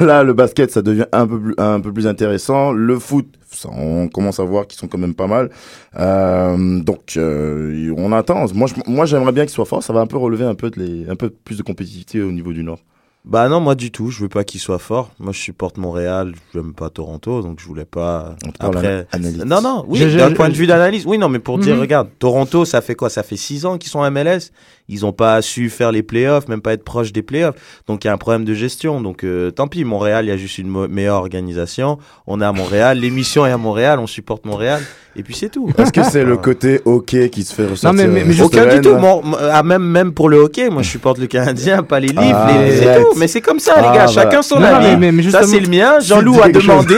là, 0.00 0.24
le 0.24 0.32
basket, 0.32 0.70
ça 0.70 0.82
devient 0.82 1.06
un 1.12 1.26
peu 1.26 1.38
plus 1.40 1.54
un 1.58 1.80
peu 1.80 1.92
plus 1.92 2.06
intéressant. 2.08 2.72
Le 2.72 2.98
foot, 2.98 3.26
ça, 3.50 3.68
on 3.72 4.08
commence 4.08 4.40
à 4.40 4.44
voir 4.44 4.66
qu'ils 4.66 4.78
sont 4.78 4.88
quand 4.88 4.98
même 4.98 5.14
pas 5.14 5.26
mal. 5.28 5.50
Euh, 5.98 6.80
donc 6.80 7.16
euh, 7.16 7.92
on 7.96 8.12
attend. 8.12 8.44
Moi, 8.54 8.66
je- 8.68 8.90
moi, 8.90 9.06
j'aimerais 9.06 9.32
bien 9.32 9.44
qu'ils 9.44 9.54
soient 9.54 9.64
forts. 9.66 9.82
Ça 9.82 9.92
va 9.92 10.00
un 10.00 10.06
peu 10.06 10.16
relever 10.16 10.44
un 10.44 10.54
peu 10.54 10.70
de 10.70 10.80
les, 10.80 11.08
un 11.08 11.16
peu 11.16 11.30
plus 11.30 11.56
de 11.58 11.62
compétitivité 11.62 12.20
au 12.22 12.32
niveau 12.32 12.52
du 12.52 12.62
Nord. 12.64 12.80
Bah 13.24 13.48
non, 13.50 13.60
moi 13.60 13.74
du 13.74 13.90
tout, 13.90 14.10
je 14.10 14.20
veux 14.20 14.28
pas 14.28 14.42
qu'il 14.44 14.60
soit 14.60 14.78
fort. 14.78 15.10
Moi 15.18 15.32
je 15.32 15.38
supporte 15.40 15.76
Montréal, 15.76 16.32
j'aime 16.54 16.72
pas 16.72 16.88
Toronto, 16.88 17.42
donc 17.42 17.60
je 17.60 17.66
voulais 17.66 17.84
pas. 17.84 18.36
On 18.46 18.50
te 18.52 18.58
parle 18.58 18.76
Après, 18.76 19.06
analyse. 19.12 19.44
non 19.44 19.60
non, 19.60 19.84
oui, 19.86 20.16
d'un 20.16 20.32
point 20.32 20.48
de 20.48 20.54
vue 20.54 20.66
d'analyse, 20.66 21.04
oui 21.06 21.18
non, 21.18 21.28
mais 21.28 21.38
pour 21.38 21.58
dire, 21.58 21.74
Mhm. 21.74 21.80
regarde, 21.80 22.08
Toronto, 22.18 22.64
ça 22.64 22.80
fait 22.80 22.94
quoi? 22.94 23.10
Ça 23.10 23.22
fait 23.22 23.36
six 23.36 23.66
ans 23.66 23.76
qu'ils 23.76 23.90
sont 23.90 23.98
en 23.98 24.10
MLS, 24.10 24.50
ils 24.88 25.04
ont 25.06 25.12
pas 25.12 25.42
su 25.42 25.68
faire 25.70 25.92
les 25.92 26.02
playoffs, 26.02 26.48
même 26.48 26.60
pas 26.62 26.72
être 26.72 26.84
proche 26.84 27.12
des 27.12 27.22
playoffs, 27.22 27.54
donc 27.86 28.04
il 28.04 28.06
y 28.06 28.10
a 28.10 28.12
un 28.14 28.18
problème 28.18 28.44
de 28.44 28.54
gestion. 28.54 29.00
Donc 29.00 29.24
euh, 29.24 29.50
tant 29.50 29.68
pis, 29.68 29.84
Montréal, 29.84 30.24
il 30.24 30.28
y 30.28 30.32
a 30.32 30.36
juste 30.36 30.58
une 30.58 30.86
meilleure 30.88 31.16
organisation. 31.16 31.98
On 32.26 32.40
est 32.40 32.44
à 32.44 32.52
Montréal, 32.52 32.98
l'émission 33.00 33.46
est 33.46 33.50
à 33.52 33.58
Montréal, 33.58 33.98
on 33.98 34.06
supporte 34.06 34.44
Montréal, 34.46 34.80
et 35.16 35.22
puis 35.22 35.34
c'est 35.34 35.48
tout. 35.50 35.70
Est-ce 35.78 35.92
que 35.92 36.02
c'est 36.02 36.24
le 36.24 36.36
côté 36.48 36.80
hockey 36.84 37.28
qui 37.30 37.42
se 37.42 37.54
fait 37.54 37.66
ressortir 37.66 37.92
mais- 37.92 38.06
mais- 38.12 38.24
mais 38.24 38.32
cette 38.32 38.44
Aucun 38.46 38.66
du 38.74 38.80
tout. 38.80 38.96
Mon- 38.96 39.22
ah, 39.38 39.62
même, 39.62 39.82
même 39.82 40.12
pour 40.12 40.28
le 40.28 40.38
hockey, 40.38 40.70
moi 40.70 40.82
je 40.82 40.88
supporte 40.90 41.18
le 41.18 41.26
Canadien, 41.26 41.82
pas 41.82 42.00
les 42.00 42.08
livres, 42.08 42.20
Ah, 42.34 42.52
les- 42.64 42.76
c'est 42.78 42.88
arrête. 42.88 43.02
tout. 43.12 43.18
Mais 43.18 43.28
c'est 43.28 43.40
comme 43.40 43.58
ça, 43.60 43.74
Ah, 43.76 43.80
les 43.80 43.86
gars. 43.98 44.06
voilà. 44.06 44.08
Chacun 44.30 44.42
son 44.42 44.58
Non, 44.60 44.66
avis. 44.66 44.86
mais- 44.96 45.12
mais- 45.12 45.22
mais 45.22 45.30
ça, 45.30 45.42
c'est 45.42 45.60
le 45.60 45.68
mien. 45.68 46.00
Jean-Loup 46.00 46.40
a 46.42 46.48
demandé. 46.48 46.96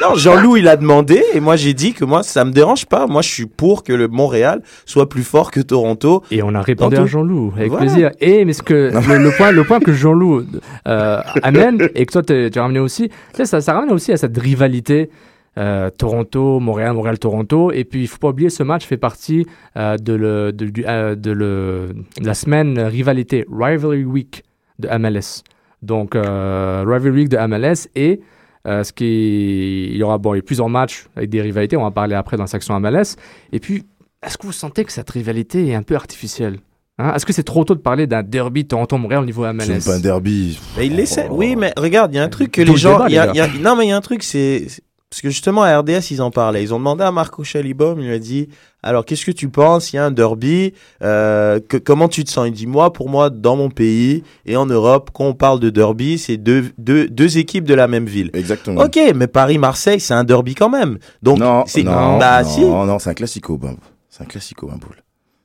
non, 0.00 0.14
Jean-Loup, 0.14 0.56
il 0.56 0.68
a 0.68 0.76
demandé. 0.76 1.22
Et 1.34 1.40
moi, 1.40 1.56
j'ai 1.56 1.74
dit 1.74 1.92
que 1.92 2.04
moi, 2.04 2.22
ça 2.22 2.44
me 2.44 2.52
dérange 2.52 2.86
pas. 2.86 3.06
Moi, 3.06 3.22
je 3.22 3.28
suis 3.28 3.46
pour 3.46 3.82
que 3.82 3.92
le 3.92 4.08
Montréal 4.08 4.62
soit 4.86 5.08
plus 5.08 5.24
fort 5.24 5.50
que 5.50 5.60
Toronto. 5.60 6.22
Et 6.30 6.42
on 6.42 6.54
a 6.54 6.62
répondu 6.62 6.96
à 6.96 6.98
tout. 7.00 7.06
Jean-Loup 7.28 7.52
avec 7.56 7.70
Voilà. 7.70 7.86
plaisir. 7.86 8.10
Et 8.20 8.44
mais 8.44 8.52
ce 8.52 8.62
que 8.62 8.74
le, 8.92 9.24
le 9.24 9.36
point, 9.36 9.50
le 9.52 9.64
point 9.64 9.80
que 9.80 9.92
Jean-Loup 9.92 10.44
euh, 10.88 11.20
amène 11.42 11.88
et 11.94 12.06
que 12.06 12.12
toi 12.12 12.22
tu 12.22 12.58
as 12.58 12.62
ramené 12.62 12.80
aussi, 12.80 13.10
ça, 13.32 13.60
ça 13.60 13.72
ramène 13.72 13.90
aussi 13.92 14.12
à 14.12 14.16
cette 14.16 14.36
rivalité. 14.38 15.10
euh, 15.56 15.88
Toronto, 15.90 16.58
Montréal, 16.58 16.94
Montréal, 16.94 17.18
Toronto. 17.18 17.70
Et 17.70 17.84
puis, 17.84 18.00
il 18.02 18.08
faut 18.08 18.18
pas 18.18 18.30
oublier, 18.30 18.50
ce 18.50 18.64
match 18.64 18.84
fait 18.86 18.96
partie 18.96 19.46
euh, 19.76 19.96
de, 19.96 20.12
le, 20.12 20.52
de, 20.52 20.66
du- 20.66 20.84
euh, 20.84 21.14
de 21.14 21.30
le, 21.30 21.90
de 22.20 22.26
la 22.26 22.34
semaine 22.34 22.76
rivalité, 22.80 23.44
Rivalry 23.48 24.04
Week 24.04 24.42
de 24.80 24.88
MLS. 24.98 25.42
Donc, 25.80 26.14
Rivalry 26.14 27.10
Week 27.10 27.28
de 27.28 27.36
MLS 27.46 27.88
et 27.94 28.20
ce 28.66 28.92
qui, 28.92 29.90
il 29.92 29.96
y 29.96 30.02
aura 30.02 30.18
bon, 30.18 30.34
il 30.34 30.38
y 30.38 30.40
a 30.40 30.42
plusieurs 30.42 30.68
matchs 30.68 31.06
avec 31.14 31.30
des 31.30 31.40
rivalités. 31.42 31.76
On 31.76 31.82
va 31.82 31.86
en 31.86 31.92
parler 31.92 32.14
après 32.16 32.36
dans 32.36 32.44
la 32.44 32.48
section 32.48 32.78
MLS. 32.80 33.14
Et 33.52 33.60
puis, 33.60 33.84
est-ce 34.26 34.36
que 34.38 34.46
vous 34.46 34.52
sentez 34.52 34.84
que 34.84 34.90
cette 34.90 35.10
rivalité 35.10 35.68
est 35.68 35.74
un 35.74 35.82
peu 35.82 35.94
artificielle? 35.94 36.56
Hein, 36.98 37.12
Est-ce 37.14 37.26
que 37.26 37.32
c'est 37.32 37.42
trop 37.42 37.64
tôt 37.64 37.74
de 37.74 37.80
parler 37.80 38.06
d'un 38.06 38.22
derby 38.22 38.66
Toronto-Montréal 38.66 39.22
au 39.22 39.26
niveau 39.26 39.44
MLS 39.52 39.64
C'est 39.80 39.84
pas 39.90 39.96
un 39.96 40.00
derby. 40.00 40.58
Mais 40.76 40.86
il 40.86 40.98
essaie. 41.00 41.26
Oui, 41.30 41.56
mais 41.56 41.72
regarde, 41.76 42.12
il 42.12 42.16
y 42.16 42.20
a 42.20 42.22
un 42.24 42.28
truc 42.28 42.52
que 42.52 42.60
Tout 42.62 42.66
les 42.66 42.72
le 42.72 42.78
gens. 42.78 42.92
débat, 42.98 43.08
il 43.08 43.14
y 43.14 43.18
a- 43.18 43.32
les 43.32 43.38
y 43.38 43.40
a- 43.40 43.48
non, 43.60 43.74
mais 43.76 43.86
il 43.86 43.88
y 43.88 43.92
a 43.92 43.96
un 43.96 44.00
truc, 44.00 44.22
c'est. 44.22 44.66
Parce 45.10 45.20
que 45.22 45.30
justement, 45.30 45.62
à 45.62 45.78
RDS, 45.78 46.10
ils 46.10 46.20
en 46.22 46.32
parlaient. 46.32 46.62
Ils 46.64 46.74
ont 46.74 46.78
demandé 46.78 47.04
à 47.04 47.12
Marco 47.12 47.44
Chalibom, 47.44 48.00
il 48.00 48.06
lui 48.06 48.14
a 48.14 48.18
dit 48.18 48.48
Alors, 48.82 49.04
qu'est-ce 49.04 49.24
que 49.24 49.30
tu 49.30 49.48
penses? 49.48 49.92
Il 49.92 49.96
y 49.96 49.98
a 50.00 50.04
un 50.04 50.10
derby. 50.10 50.72
euh, 51.02 51.60
que- 51.68 51.76
comment 51.76 52.08
tu 52.08 52.24
te 52.24 52.30
sens? 52.30 52.46
Il 52.48 52.52
dit 52.52 52.66
Moi, 52.66 52.92
pour 52.92 53.08
moi, 53.08 53.30
dans 53.30 53.54
mon 53.56 53.70
pays 53.70 54.24
et 54.44 54.56
en 54.56 54.66
Europe, 54.66 55.10
quand 55.12 55.24
on 55.26 55.34
parle 55.34 55.60
de 55.60 55.70
derby, 55.70 56.18
c'est 56.18 56.36
deux, 56.36 56.72
deux, 56.78 57.08
deux 57.08 57.38
équipes 57.38 57.64
de 57.64 57.74
la 57.74 57.86
même 57.86 58.06
ville. 58.06 58.30
Exactement. 58.34 58.82
Ok, 58.82 58.98
mais 59.14 59.26
Paris-Marseille, 59.28 60.00
c'est 60.00 60.14
un 60.14 60.24
derby 60.24 60.54
quand 60.56 60.70
même. 60.70 60.98
Donc, 61.22 61.38
non, 61.38 61.62
c'est. 61.66 61.84
non, 61.84 62.18
bah, 62.18 62.42
non, 62.42 62.48
si. 62.48 62.60
non, 62.64 62.98
c'est 62.98 63.10
un 63.10 63.14
classico, 63.14 63.56
Bimbo. 63.56 63.78
C'est 64.10 64.22
un 64.22 64.26
classico, 64.26 64.68
un 64.72 64.76
boule. 64.78 65.03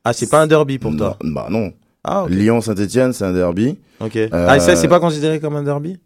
Ah, 0.10 0.13
c'est 0.13 0.28
pas 0.30 0.41
un 0.41 0.48
derby 0.48 0.80
pour 0.80 0.95
toi. 0.98 1.17
Non, 1.24 1.32
Bah 1.34 1.48
non. 1.52 1.72
Ah. 2.04 2.26
Lyon-Saint-Etienne, 2.28 3.13
c'est 3.13 3.26
un 3.26 3.32
derby. 3.34 3.78
Ok. 4.00 4.15
Euh, 4.15 4.28
Ah, 4.34 4.60
ça, 4.60 4.76
c'est 4.76 4.88
pas 4.88 5.00
considéré 5.00 5.39
comme 5.39 5.56
un 5.56 5.62
derby 5.62 5.98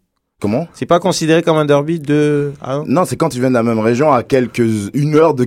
Comment 0.42 0.68
C'est 0.74 0.84
pas 0.84 0.98
considéré 1.00 1.42
comme 1.42 1.56
un 1.56 1.64
derby 1.64 2.00
de. 2.00 2.52
Ah, 2.60 2.76
non 2.78 2.84
Non, 2.86 3.04
c'est 3.06 3.16
quand 3.16 3.30
tu 3.30 3.38
viens 3.40 3.48
de 3.48 3.54
la 3.54 3.62
même 3.62 3.78
région 3.78 4.12
à 4.12 4.22
quelques 4.22 4.62
une 4.92 5.14
heure 5.14 5.32
de 5.32 5.46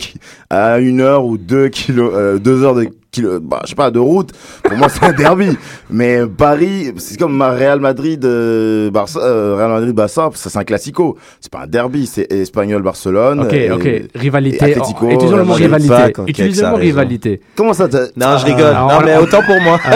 à 0.50 0.80
une 0.80 1.02
heure 1.02 1.24
ou 1.26 1.38
deux 1.38 1.68
kilo, 1.70 2.12
euh, 2.16 2.40
deux 2.40 2.64
heures 2.64 2.74
de 2.74 2.88
kilo, 3.12 3.40
bah, 3.40 3.62
je 3.64 3.70
sais 3.70 3.76
pas 3.76 3.92
de 3.92 4.00
route. 4.00 4.32
Pour 4.64 4.78
moi, 4.78 4.90
c'est 4.90 5.04
un 5.04 5.12
derby. 5.14 5.58
Mais 5.90 6.22
Paris, 6.28 6.92
c'est 6.98 7.18
comme 7.18 7.42
Real 7.42 7.80
Madrid, 7.80 8.24
euh, 8.26 8.90
Barça, 8.92 9.20
euh, 9.20 9.56
Real 9.58 9.70
Madrid, 9.72 9.94
Barça, 9.96 10.30
ça 10.36 10.50
c'est 10.50 10.58
un 10.60 10.64
classico. 10.64 11.18
C'est 11.40 11.52
pas 11.52 11.62
un 11.62 11.68
derby, 11.68 12.06
c'est 12.08 12.32
espagnol 12.32 12.82
Barcelone. 12.82 13.42
Ok, 13.42 13.54
et- 13.54 13.72
ok. 13.72 13.90
Rivalité. 14.16 14.72
et 14.72 14.76
Oh, 14.80 15.10
Utilisons 15.12 15.38
le 15.38 15.44
mot 15.44 15.54
rivalité. 15.54 16.14
Utilisons 16.28 16.66
le 16.66 16.72
mot 16.72 16.78
rivalité. 16.78 17.42
Comment 17.56 17.74
ça 17.74 17.88
Non, 18.16 18.38
je 18.38 18.46
rigole. 18.46 18.74
Ah, 18.76 18.88
non, 18.90 18.98
on- 19.02 19.06
mais 19.06 19.18
autant 19.18 19.42
pour 19.44 19.60
moi. 19.62 19.80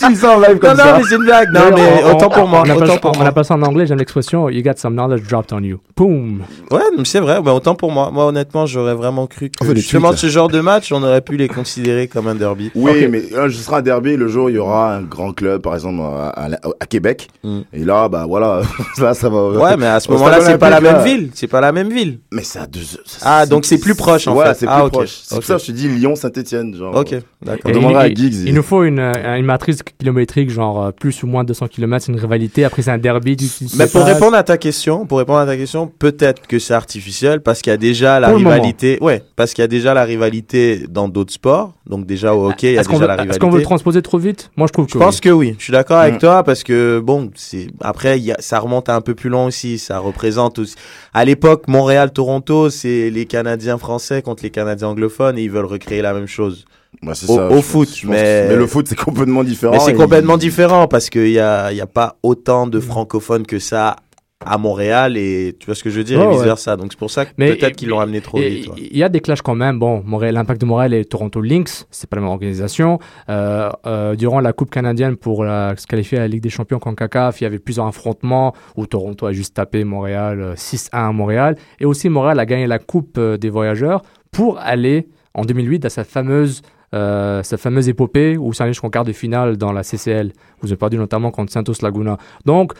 Tu 0.00 0.08
dis 0.08 0.16
ça 0.16 0.30
en 0.36 0.40
live 0.40 0.52
non, 0.54 0.58
comme 0.58 0.70
non, 0.70 0.76
ça 0.76 0.96
mais 0.98 1.04
c'est 1.08 1.14
une 1.16 1.24
blague. 1.24 1.48
Non, 1.52 1.60
mais 1.74 2.02
on- 2.04 2.16
autant 2.16 2.26
on- 2.26 2.30
pour 2.30 2.48
moi. 2.48 2.60
On 2.60 2.62
appelle, 2.70 2.76
Autant 2.84 2.92
ça- 2.94 2.98
pour 3.00 3.10
on 3.14 3.18
moi. 3.18 3.26
appelle 3.26 3.44
ça 3.44 3.54
en 3.54 3.62
anglais, 3.62 3.86
j'aime 3.86 3.98
l'expression 3.98 4.48
You 4.48 4.62
got 4.62 4.72
some 4.76 4.94
knowledge 4.94 5.26
dropped 5.28 5.52
on 5.52 5.62
you. 5.62 5.78
Boom. 5.96 6.42
Ouais, 6.70 6.80
mais 6.96 7.04
c'est 7.04 7.20
vrai. 7.20 7.40
Mais 7.44 7.50
autant 7.50 7.74
pour 7.74 7.92
moi. 7.92 8.10
Moi, 8.12 8.24
honnêtement, 8.26 8.66
j'aurais 8.66 8.94
vraiment 8.94 9.26
cru 9.26 9.50
que 9.50 9.74
justement 9.74 10.12
ce 10.16 10.26
genre 10.28 10.48
de 10.48 10.60
match, 10.60 10.90
on 10.92 11.02
aurait 11.02 11.20
pu 11.20 11.36
les 11.36 11.48
considérer 11.48 12.08
comme 12.08 12.28
un 12.28 12.34
derby. 12.40 12.72
Oui, 12.74 13.06
mais 13.08 13.22
euh, 13.34 13.48
ce 13.48 13.58
sera 13.62 13.78
un 13.78 13.82
derby 13.82 14.16
le 14.16 14.26
jour 14.26 14.46
où 14.46 14.48
il 14.48 14.56
y 14.56 14.58
aura 14.58 14.96
un 14.96 15.02
grand 15.02 15.32
club, 15.32 15.62
par 15.62 15.74
exemple 15.74 16.00
à, 16.02 16.28
à- 16.30 16.48
à 16.80 16.86
Québec. 16.86 17.28
Mm. 17.44 17.60
Et 17.72 17.84
là, 17.84 18.08
bah 18.08 18.24
voilà, 18.28 18.62
là 18.98 19.14
ça 19.14 19.28
va. 19.28 19.50
Ouais, 19.50 19.76
mais 19.76 19.86
à 19.86 20.00
ce 20.00 20.10
moment-là, 20.12 20.40
c'est 20.40 20.58
pas 20.58 20.70
la 20.70 20.80
même 20.80 20.94
là. 20.96 21.04
ville. 21.04 21.30
C'est 21.34 21.46
pas 21.46 21.60
la 21.60 21.70
même 21.70 21.90
ville. 21.90 22.18
Mais 22.32 22.42
c'est 22.42 22.58
à 22.58 22.66
deux 22.66 22.80
heures. 22.80 23.04
Ah, 23.22 23.46
donc 23.46 23.64
c'est 23.64 23.78
plus 23.78 23.94
proche, 23.94 24.26
en 24.26 24.34
Voilà, 24.34 24.54
fait. 24.54 24.60
c'est 24.60 24.66
plus 24.66 24.74
Ah, 24.74 24.84
ok. 24.86 24.92
proche. 24.92 25.20
C'est 25.22 25.34
pour 25.36 25.44
ça 25.44 25.54
que 25.54 25.60
je 25.60 25.66
te 25.66 25.72
dis 25.72 25.88
Lyon-Saint-Etienne. 25.88 26.74
Genre. 26.74 26.96
Ok, 26.96 27.14
d'accord. 27.42 27.70
On 27.70 27.74
demandera 27.74 28.08
il, 28.08 28.12
à 28.12 28.14
Giggs. 28.14 28.34
il- 28.46 28.54
nous 28.54 28.62
faut 28.62 28.82
une, 28.82 28.98
euh, 28.98 29.36
une 29.36 29.44
matrice 29.46 29.78
kilométrique, 29.98 30.50
genre 30.50 30.84
euh, 30.86 30.90
plus 30.90 31.22
ou 31.22 31.26
moins 31.26 31.44
200 31.44 31.68
km, 31.68 32.04
c'est 32.06 32.12
une 32.12 32.18
rivalité. 32.18 32.64
Après, 32.64 32.82
c'est 32.82 32.90
un 32.90 32.98
derby. 32.98 33.36
Du, 33.36 33.44
du- 33.46 33.66
Mais 33.76 33.86
pour 33.86 34.04
répondre 34.04 34.36
à 34.36 34.42
ta 34.42 34.56
question, 34.58 35.06
pour 35.06 35.18
répondre 35.18 35.38
à 35.38 35.46
ta 35.46 35.56
question, 35.56 35.86
peut-être 35.86 36.46
que 36.46 36.58
c'est 36.58 36.74
artificiel 36.74 37.40
parce 37.42 37.60
qu'il 37.62 37.70
y 37.70 37.74
a 37.74 37.76
déjà 37.76 38.18
la 38.20 38.28
rivalité. 38.28 38.98
Ouais, 39.00 39.22
parce 39.36 39.52
qu'il 39.54 39.62
y 39.62 39.64
a 39.64 39.68
déjà 39.68 39.94
la 39.94 40.04
rivalité 40.04 40.84
dans 40.88 41.08
d'autres 41.08 41.32
sports. 41.32 41.74
Donc 41.86 42.06
déjà 42.06 42.29
au 42.34 42.48
hockey, 42.50 42.68
il 42.68 42.74
y 42.74 42.78
a 42.78 42.80
Est-ce 42.80 42.88
qu'on 42.88 42.94
déjà 42.96 43.02
veut, 43.04 43.08
la 43.08 43.14
est-ce 43.14 43.22
rivalité. 43.22 43.38
qu'on 43.40 43.50
veut 43.50 43.58
le 43.58 43.64
transposer 43.64 44.02
trop 44.02 44.18
vite 44.18 44.50
Moi, 44.56 44.66
je 44.66 44.72
trouve 44.72 44.86
que 44.86 44.92
Je 44.92 44.98
pense 44.98 45.16
oui. 45.16 45.20
que 45.20 45.30
oui. 45.30 45.54
Je 45.58 45.64
suis 45.64 45.72
d'accord 45.72 45.98
avec 45.98 46.14
Mm. 46.16 46.18
toi 46.18 46.42
parce 46.44 46.62
que 46.62 47.00
bon, 47.00 47.30
c'est 47.34 47.68
après 47.80 48.18
il 48.18 48.24
y 48.24 48.32
a... 48.32 48.36
ça 48.40 48.58
remonte 48.58 48.88
à 48.88 48.94
un 48.96 49.00
peu 49.00 49.14
plus 49.14 49.30
loin 49.30 49.46
aussi. 49.46 49.78
Ça 49.78 49.98
représente 49.98 50.58
aussi. 50.58 50.74
À 51.14 51.24
l'époque, 51.24 51.68
Montréal-Toronto, 51.68 52.70
c'est 52.70 53.10
les 53.10 53.26
Canadiens 53.26 53.78
français 53.78 54.22
contre 54.22 54.42
les 54.42 54.50
Canadiens 54.50 54.88
anglophones 54.88 55.38
et 55.38 55.42
ils 55.42 55.50
veulent 55.50 55.64
recréer 55.64 56.02
la 56.02 56.12
même 56.14 56.26
chose. 56.26 56.64
Ouais, 57.04 57.14
c'est 57.14 57.30
au- 57.30 57.36
ça, 57.36 57.48
au 57.50 57.62
foot, 57.62 57.88
pense 57.88 58.04
mais- 58.04 58.54
le 58.54 58.66
foot 58.66 58.86
c'est 58.88 58.98
complètement 58.98 59.44
différent. 59.44 59.72
Mais 59.74 59.78
c'est 59.80 59.94
complètement 59.94 60.36
différent 60.36 60.88
parce 60.88 61.08
qu'il 61.08 61.28
y 61.30 61.38
a 61.38 61.70
il 61.70 61.76
y 61.76 61.80
a 61.80 61.86
pas 61.86 62.16
autant 62.22 62.66
de 62.66 62.80
francophones 62.80 63.46
que 63.46 63.58
ça 63.58 63.96
à 64.44 64.56
Montréal 64.56 65.16
et 65.16 65.54
tu 65.58 65.66
vois 65.66 65.74
ce 65.74 65.84
que 65.84 65.90
je 65.90 65.98
veux 65.98 66.04
dire 66.04 66.18
Ouais, 66.18 66.26
et 66.26 66.30
vice 66.30 66.42
versa. 66.42 66.76
Donc 66.76 66.92
c'est 66.92 66.98
pour 66.98 67.10
ça 67.10 67.26
que 67.26 67.34
peut-être 67.34 67.76
qu'ils 67.76 67.88
l'ont 67.88 68.00
amené 68.00 68.20
trop 68.20 68.38
Et 68.38 68.48
vite. 68.48 68.70
Il 68.78 68.96
y 68.96 69.02
a 69.02 69.08
des 69.08 69.20
clashs 69.20 69.42
quand 69.42 69.54
même. 69.54 69.78
Bon, 69.78 70.02
Montréal, 70.04 70.34
l'Impact 70.34 70.60
de 70.60 70.66
Montréal 70.66 70.94
et 70.94 71.04
Toronto 71.04 71.40
Lynx, 71.40 71.86
c'est 71.90 72.08
pas 72.08 72.16
la 72.16 72.22
même 72.22 72.30
organisation. 72.30 72.98
Euh, 73.28 73.70
euh, 73.86 74.16
durant 74.16 74.40
la 74.40 74.52
Coupe 74.52 74.70
canadienne 74.70 75.16
pour 75.16 75.44
la, 75.44 75.74
se 75.76 75.86
qualifier 75.86 76.18
à 76.18 76.22
la 76.22 76.28
Ligue 76.28 76.42
des 76.42 76.50
Champions 76.50 76.78
CONCACAF, 76.78 77.40
il 77.40 77.44
y 77.44 77.46
avait 77.46 77.58
plusieurs 77.58 77.86
affrontements 77.86 78.54
où 78.76 78.86
Toronto 78.86 79.26
a 79.26 79.32
juste 79.32 79.54
tapé 79.54 79.84
Montréal 79.84 80.40
euh, 80.40 80.54
6-1 80.54 80.88
à 80.92 81.12
Montréal. 81.12 81.56
Et 81.78 81.84
aussi, 81.84 82.08
Montréal 82.08 82.38
a 82.38 82.46
gagné 82.46 82.66
la 82.66 82.78
Coupe 82.78 83.18
euh, 83.18 83.36
des 83.36 83.50
Voyageurs 83.50 84.02
pour 84.30 84.58
aller 84.58 85.08
en 85.34 85.44
2008 85.44 85.84
à 85.84 85.90
sa 85.90 86.04
fameuse, 86.04 86.62
euh, 86.94 87.42
sa 87.42 87.56
fameuse 87.56 87.88
épopée 87.88 88.36
où 88.36 88.52
c'est 88.52 88.62
allé 88.62 88.72
jusqu'en 88.72 88.90
quart 88.90 89.04
de 89.04 89.12
finale 89.12 89.56
dans 89.56 89.72
la 89.72 89.82
CCL. 89.82 90.32
Vous 90.62 90.68
avez 90.68 90.76
perdu 90.76 90.96
notamment 90.98 91.30
contre 91.30 91.52
Santos 91.52 91.74
Laguna. 91.82 92.16
Donc, 92.44 92.72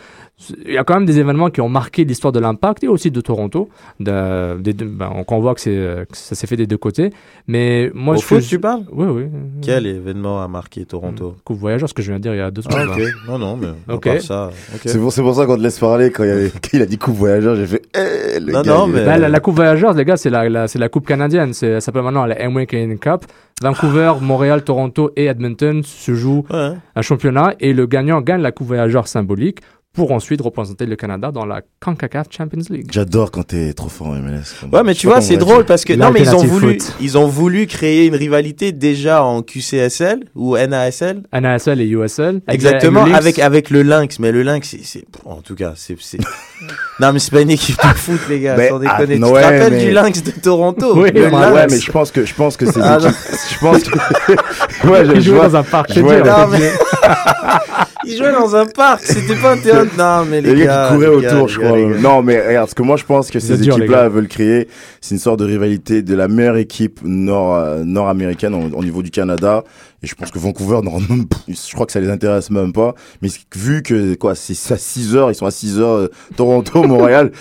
il 0.66 0.72
y 0.72 0.78
a 0.78 0.84
quand 0.84 0.94
même 0.94 1.04
des 1.06 1.18
événements 1.18 1.50
qui 1.50 1.60
ont 1.60 1.68
marqué 1.68 2.04
l'histoire 2.04 2.32
de 2.32 2.40
l'Impact 2.40 2.82
et 2.84 2.88
aussi 2.88 3.10
de 3.10 3.20
Toronto. 3.20 3.68
De, 3.98 4.56
ben, 4.84 5.10
on 5.28 5.40
voit 5.40 5.54
que, 5.54 6.06
ça 6.12 6.34
s'est 6.34 6.46
fait 6.46 6.56
des 6.56 6.66
deux 6.66 6.76
côtés. 6.78 7.10
Mais 7.46 7.90
moi, 7.94 8.14
Au 8.16 8.18
je 8.18 8.24
foot, 8.24 8.40
je- 8.40 8.48
tu 8.48 8.58
parles? 8.58 8.82
Oui, 8.92 9.06
oui. 9.08 9.24
Quel 9.62 9.86
événement 9.86 10.42
a 10.42 10.48
marqué 10.48 10.84
Toronto? 10.84 11.36
Coupe 11.44 11.58
voyageur, 11.58 11.88
ce 11.88 11.94
que 11.94 12.02
je 12.02 12.08
viens 12.10 12.18
de 12.18 12.22
dire 12.22 12.34
il 12.34 12.38
y 12.38 12.40
a 12.40 12.50
deux 12.50 12.62
Ah, 12.68 12.72
secondes. 12.72 12.96
ok. 12.96 13.02
Non, 13.28 13.38
non, 13.38 13.56
mais 13.56 13.68
à 13.88 13.94
Ok. 13.94 14.04
part 14.04 14.20
ça. 14.22 14.50
C'est 14.84 14.98
pour, 14.98 15.12
ça 15.34 15.46
qu'on 15.46 15.56
te 15.56 15.62
laisse 15.62 15.78
parler 15.78 16.10
quand 16.10 16.24
il, 16.24 16.28
y 16.28 16.32
avait- 16.32 16.50
quand 16.62 16.70
il 16.72 16.82
a 16.82 16.86
dit 16.86 16.98
coupe 16.98 17.14
voyageur, 17.16 17.56
j'ai 17.56 17.66
fait. 17.66 17.82
Eh, 17.94 18.40
le 18.40 18.52
Non, 18.52 18.62
gars, 18.62 18.74
non, 18.74 18.86
mais- 18.86 19.04
Ben, 19.04 19.18
la, 19.18 19.28
la 19.28 19.40
Coupe 19.40 19.56
voyageur, 19.56 19.92
les 19.94 20.04
gars, 20.04 20.16
c'est 20.16 20.30
la, 20.30 20.48
la- 20.48 20.68
c'est 20.68 20.78
la 20.78 20.88
Coupe 20.88 21.06
canadienne. 21.06 21.52
Ça 21.52 21.80
s'appelle 21.80 22.02
maintenant 22.02 22.26
la 22.26 22.36
Canadian 22.36 22.96
Cup. 22.96 23.24
Vancouver, 23.62 24.14
Montréal, 24.22 24.64
Toronto 24.64 25.10
et 25.16 25.26
Edmonton 25.26 25.82
se 25.84 26.14
jouent 26.14 26.46
Ouais. 26.50 26.70
un 26.96 27.02
championnat 27.02 27.54
et 27.60 27.69
le 27.72 27.86
gagnant 27.86 28.20
gagne 28.20 28.42
la 28.42 28.52
voyageur 28.60 29.08
symbolique 29.08 29.60
pour 29.92 30.12
ensuite 30.12 30.40
représenter 30.40 30.86
le 30.86 30.94
Canada 30.94 31.32
dans 31.32 31.44
la 31.44 31.62
CONCACAF 31.80 32.28
Champions 32.30 32.62
League. 32.70 32.86
J'adore 32.92 33.32
quand 33.32 33.42
t'es 33.48 33.72
trop 33.72 33.88
fort 33.88 34.08
en 34.08 34.14
MLS. 34.14 34.42
Ouais, 34.72 34.82
mais 34.84 34.94
tu 34.94 35.08
vois, 35.08 35.20
c'est 35.20 35.36
drôle 35.36 35.64
parce 35.64 35.84
que 35.84 35.92
non, 35.94 36.12
mais 36.12 36.20
ils 36.20 36.34
ont 36.34 36.44
voulu, 36.44 36.78
foot. 36.78 36.94
ils 37.00 37.18
ont 37.18 37.26
voulu 37.26 37.66
créer 37.66 38.06
une 38.06 38.14
rivalité 38.14 38.70
déjà 38.70 39.24
en 39.24 39.42
QCSL 39.42 40.20
ou 40.36 40.56
NASL. 40.56 41.22
NASL 41.32 41.80
et 41.80 41.86
USL. 41.88 42.40
Exactement, 42.48 43.02
Avec 43.04 43.36
le 43.38 43.42
avec 43.42 43.70
le 43.70 43.82
Lynx, 43.82 44.20
mais 44.20 44.30
le 44.30 44.42
Lynx, 44.44 44.68
c'est, 44.70 44.84
c'est, 44.84 45.04
en 45.24 45.42
tout 45.42 45.56
cas, 45.56 45.72
c'est, 45.74 45.96
c'est. 46.00 46.18
non, 47.00 47.12
mais 47.12 47.18
c'est 47.18 47.32
pas 47.32 47.40
une 47.40 47.50
équipe 47.50 47.76
de 47.82 47.96
foot, 47.98 48.20
les 48.28 48.38
gars, 48.40 48.54
Mais, 48.56 48.68
sans 48.68 48.78
déconner. 48.78 49.14
tu 49.16 49.20
te 49.20 49.26
rappelles 49.26 49.72
mais- 49.72 49.84
du 49.86 49.90
Lynx 49.90 50.22
de 50.22 50.30
Toronto? 50.30 50.92
Oui, 51.02 51.10
Le 51.12 51.28
ouais, 51.30 51.66
mais 51.68 51.80
je 51.80 51.90
pense 51.90 52.12
que 52.12 52.24
je 52.24 52.34
pense 52.34 52.56
que 52.56 52.66
ces 52.70 52.80
Ah, 52.80 52.98
équipes, 53.00 53.16
je 53.54 53.58
pense 53.58 53.82
que 53.82 54.88
ouais, 54.88 55.04
je, 55.16 55.20
je 55.20 55.32
vois- 55.32 55.48
dans 55.48 55.56
un 55.56 55.62
parc. 55.64 55.88
je 55.88 55.94
c'est 55.94 56.00
vois- 56.00 56.20
dur. 56.20 56.38
Non, 56.38 56.46
mais- 56.48 56.70
Ils 58.06 58.16
jouaient 58.16 58.32
dans 58.32 58.56
un 58.56 58.66
parc, 58.66 59.02
c'était 59.04 59.36
pas 59.36 59.52
un 59.52 59.58
terrain. 59.58 59.86
Non, 59.98 60.24
mais 60.28 60.40
les, 60.40 60.54
les 60.54 60.64
gars. 60.64 60.66
gars 60.66 60.88
qui 60.88 60.94
couraient 60.94 61.20
les 61.20 61.26
autour, 61.28 61.48
je 61.48 61.60
crois. 61.60 61.78
gars. 61.78 61.98
Non, 61.98 62.22
mais 62.22 62.46
regarde, 62.46 62.68
ce 62.70 62.74
que 62.74 62.82
moi 62.82 62.96
je 62.96 63.04
pense 63.04 63.30
que 63.30 63.38
ces 63.40 63.62
équipes-là 63.62 64.08
veulent 64.08 64.28
créer, 64.28 64.68
c'est 65.00 65.14
une 65.14 65.20
sorte 65.20 65.40
de 65.40 65.44
rivalité 65.44 66.02
de 66.02 66.14
la 66.14 66.28
meilleure 66.28 66.56
équipe 66.56 67.00
nord 67.04 67.54
euh, 67.56 67.84
nord-américaine 67.84 68.54
au, 68.54 68.76
au 68.78 68.84
niveau 68.84 69.02
du 69.02 69.10
Canada. 69.10 69.64
Et 70.02 70.06
je 70.06 70.14
pense 70.14 70.30
que 70.30 70.38
Vancouver, 70.38 70.80
même, 70.82 71.26
je 71.48 71.74
crois 71.74 71.84
que 71.84 71.92
ça 71.92 72.00
les 72.00 72.08
intéresse 72.08 72.50
même 72.50 72.72
pas. 72.72 72.94
Mais 73.20 73.28
vu 73.54 73.82
que 73.82 74.14
quoi, 74.14 74.34
c'est 74.34 74.72
à 74.72 74.78
6 74.78 75.14
heures, 75.14 75.30
ils 75.30 75.34
sont 75.34 75.46
à 75.46 75.50
6 75.50 75.78
heures, 75.78 75.96
euh, 75.96 76.10
Toronto, 76.36 76.82
Montréal. 76.86 77.32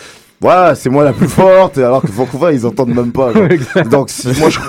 Voilà, 0.42 0.74
c'est 0.74 0.90
moi 0.90 1.04
la 1.04 1.12
plus 1.12 1.28
forte, 1.28 1.78
alors 1.80 2.02
que 2.02 2.12
Vancouver, 2.12 2.52
ils 2.54 2.66
entendent 2.66 2.96
même 2.96 3.12
pas. 3.12 3.34
genre. 3.34 3.86
Donc, 3.90 4.10
si, 4.10 4.28
moi, 4.40 4.50
je 4.50 4.60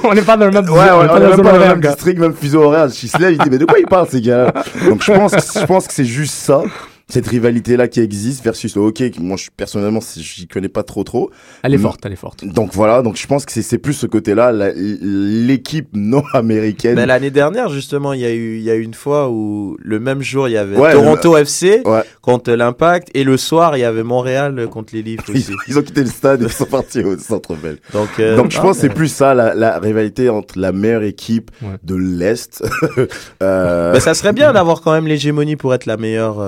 on 0.04 0.14
n'est 0.14 0.22
pas 0.22 0.36
dans 0.36 0.46
le 0.46 0.52
même 0.52 0.68
Ouais, 0.70 0.88
on 0.92 0.98
on 0.98 1.02
est 1.02 1.20
même 1.20 1.42
pas 1.42 1.52
dans 1.52 1.58
le 1.58 1.66
même 1.66 1.80
district, 1.80 2.18
même 2.20 2.34
fuseau 2.34 2.62
horaire. 2.62 2.88
Je 2.88 3.06
se 3.08 3.18
lève, 3.18 3.32
il 3.32 3.38
dit, 3.38 3.50
mais 3.50 3.58
de 3.58 3.64
quoi 3.64 3.78
ils 3.78 3.86
parlent, 3.86 4.06
ces 4.08 4.20
gars 4.20 4.52
Donc, 4.88 5.02
je 5.02 5.12
pense, 5.12 5.32
je 5.58 5.66
pense 5.66 5.88
que 5.88 5.92
c'est 5.92 6.04
juste 6.04 6.34
ça, 6.34 6.62
cette 7.08 7.28
rivalité-là 7.28 7.86
qui 7.86 8.00
existe 8.00 8.42
versus 8.42 8.74
le 8.74 8.82
hockey, 8.82 9.12
que 9.12 9.20
moi, 9.20 9.36
je, 9.36 9.48
personnellement, 9.56 10.00
j'y 10.16 10.48
connais 10.48 10.68
pas 10.68 10.82
trop, 10.82 11.04
trop. 11.04 11.30
Elle 11.62 11.72
est 11.74 11.78
forte, 11.78 12.00
elle 12.04 12.12
est 12.12 12.16
forte. 12.16 12.44
Donc, 12.44 12.70
voilà. 12.72 13.00
Donc, 13.02 13.16
je 13.16 13.26
pense 13.28 13.46
que 13.46 13.52
c'est- 13.52 13.62
c'est 13.62 13.78
plus 13.78 13.92
ce 13.92 14.06
côté-là, 14.06 14.50
la- 14.50 14.72
l'équipe 14.74 15.88
nord-américaine. 15.94 16.96
Mais 16.96 17.06
l'année 17.06 17.30
dernière, 17.30 17.68
justement, 17.68 18.12
il 18.12 18.20
y 18.22 18.24
a 18.24 18.32
eu, 18.34 18.56
il 18.56 18.62
y 18.62 18.70
a 18.70 18.74
eu 18.74 18.82
une 18.82 18.94
fois 18.94 19.30
où 19.30 19.76
le 19.80 20.00
même 20.00 20.20
jour, 20.20 20.48
il 20.48 20.52
y 20.52 20.56
avait 20.56 20.76
Ouais, 20.76 20.92
Toronto 20.92 21.36
FC 21.36 21.82
Ouais. 21.84 22.02
contre 22.22 22.50
l'Impact 22.52 23.08
et 23.14 23.22
le 23.22 23.36
soir, 23.36 23.76
il 23.76 23.80
y 23.80 23.84
avait 23.84 24.02
Montréal 24.02 24.66
contre 24.68 24.92
les 24.94 25.02
Leafs 25.02 25.20
Ils, 25.28 25.36
aussi. 25.36 25.52
ils 25.68 25.78
ont 25.78 25.82
quitté 25.82 26.00
le 26.00 26.06
stade 26.10 26.42
et 26.42 26.46
ils 26.46 26.52
sont 26.52 26.64
partis 26.66 27.04
au 27.04 27.16
centre 27.18 27.54
belle. 27.54 27.78
Donc, 27.92 28.08
euh, 28.18 28.36
Donc, 28.36 28.50
je 28.50 28.58
ah, 28.58 28.62
pense 28.62 28.76
que 28.76 28.80
c'est 28.82 28.88
mais- 28.88 28.94
plus 28.94 29.08
ça, 29.08 29.32
la, 29.32 29.54
la 29.54 29.78
rivalité 29.78 30.28
entre 30.28 30.58
la 30.58 30.72
meilleure 30.72 31.04
équipe 31.04 31.52
Ouais. 31.62 31.68
de 31.84 31.94
l'Est. 31.94 32.64
euh, 33.42 33.92
Bah, 33.92 34.00
ça 34.00 34.14
serait 34.14 34.32
bien 34.32 34.52
d'avoir 34.52 34.80
quand 34.80 34.92
même 34.92 35.06
l'hégémonie 35.06 35.54
pour 35.56 35.72
être 35.72 35.86
la 35.86 35.96
meilleure. 35.96 36.40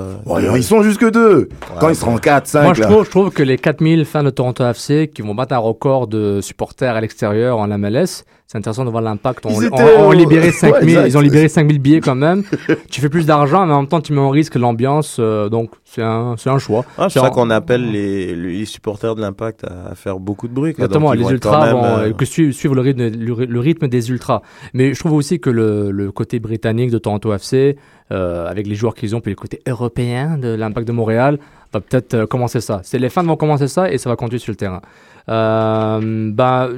Ils 0.56 0.64
sont 0.64 0.82
jusque 0.82 1.10
deux. 1.10 1.48
Quand 1.80 1.88
ils 1.88 1.96
seront 1.96 2.18
4, 2.18 2.46
5, 2.46 2.62
Moi, 2.62 2.74
je 2.74 2.82
trouve, 2.82 3.04
je 3.04 3.10
trouve 3.10 3.30
que 3.30 3.42
les 3.42 3.56
4000 3.56 4.04
fans 4.04 4.22
de 4.22 4.30
Toronto 4.30 4.64
FC 4.64 5.10
qui 5.12 5.22
vont 5.22 5.34
battre 5.34 5.54
un 5.54 5.58
record 5.58 6.06
de 6.06 6.40
supporters 6.40 6.94
à 6.94 7.00
l'extérieur 7.00 7.58
en 7.58 7.68
MLS, 7.68 8.24
c'est 8.50 8.56
intéressant 8.56 8.86
de 8.86 8.90
voir 8.90 9.02
l'impact. 9.02 9.44
On, 9.44 9.60
Ils 9.60 9.68
on- 9.70 9.76
on 9.76 10.08
au- 10.08 10.12
libéré 10.14 10.46
Ouais, 10.46 10.52
5000, 10.52 10.88
exact. 10.88 11.06
ils 11.08 11.18
ont 11.18 11.20
libéré 11.20 11.48
5000 11.48 11.78
billets 11.80 12.00
quand 12.00 12.14
même. 12.14 12.44
tu 12.90 13.02
fais 13.02 13.10
plus 13.10 13.26
d'argent, 13.26 13.66
mais 13.66 13.74
en 13.74 13.80
même 13.80 13.88
temps, 13.88 14.00
tu 14.00 14.14
mets 14.14 14.20
en 14.20 14.30
risque 14.30 14.54
l'ambiance. 14.54 15.18
euh, 15.20 15.50
donc, 15.50 15.70
c'est 15.84 16.00
un, 16.02 16.34
c'est 16.38 16.48
un 16.48 16.58
choix. 16.58 16.86
Ah, 16.96 17.08
c'est 17.10 17.20
ça 17.20 17.26
en- 17.26 17.30
qu'on 17.30 17.50
appelle 17.50 17.90
les, 17.92 18.34
les 18.34 18.64
supporters 18.64 19.14
de 19.14 19.20
l'Impact 19.20 19.64
à, 19.64 19.90
à 19.90 19.94
faire 19.94 20.18
beaucoup 20.18 20.48
de 20.48 20.54
bruit. 20.54 20.72
quoi. 20.72 20.86
Exactement, 20.86 21.10
Donc, 21.14 21.22
les 21.22 21.30
ultras 21.30 21.72
vont 21.72 21.84
euh, 21.84 22.12
que 22.14 22.24
suivre, 22.24 22.52
suivre 22.54 22.74
le, 22.74 22.80
rythme, 22.80 23.02
le, 23.10 23.44
le 23.44 23.60
rythme 23.60 23.86
des 23.86 24.08
ultras. 24.10 24.40
Mais 24.72 24.94
je 24.94 24.98
trouve 24.98 25.12
aussi 25.12 25.40
que 25.40 25.50
le, 25.50 25.90
le 25.90 26.10
côté 26.10 26.40
britannique 26.40 26.90
de 26.90 26.96
Toronto 26.98 27.34
FC, 27.34 27.76
euh, 28.12 28.48
avec 28.48 28.66
les 28.66 28.74
joueurs 28.74 28.94
qu'ils 28.94 29.14
ont, 29.14 29.20
puis 29.20 29.30
le 29.32 29.36
côté 29.36 29.60
européen 29.68 30.38
de 30.38 30.48
l'Impact 30.54 30.88
de 30.88 30.92
Montréal, 30.92 31.38
va 31.74 31.80
peut-être 31.82 32.14
euh, 32.14 32.26
commencer 32.26 32.62
ça. 32.62 32.80
C'est 32.82 32.98
les 32.98 33.10
fans 33.10 33.24
vont 33.24 33.36
commencer 33.36 33.68
ça 33.68 33.92
et 33.92 33.98
ça 33.98 34.08
va 34.08 34.16
continuer 34.16 34.38
sur 34.38 34.52
le 34.52 34.56
terrain. 34.56 34.80
Euh, 35.28 36.30
bah, 36.32 36.70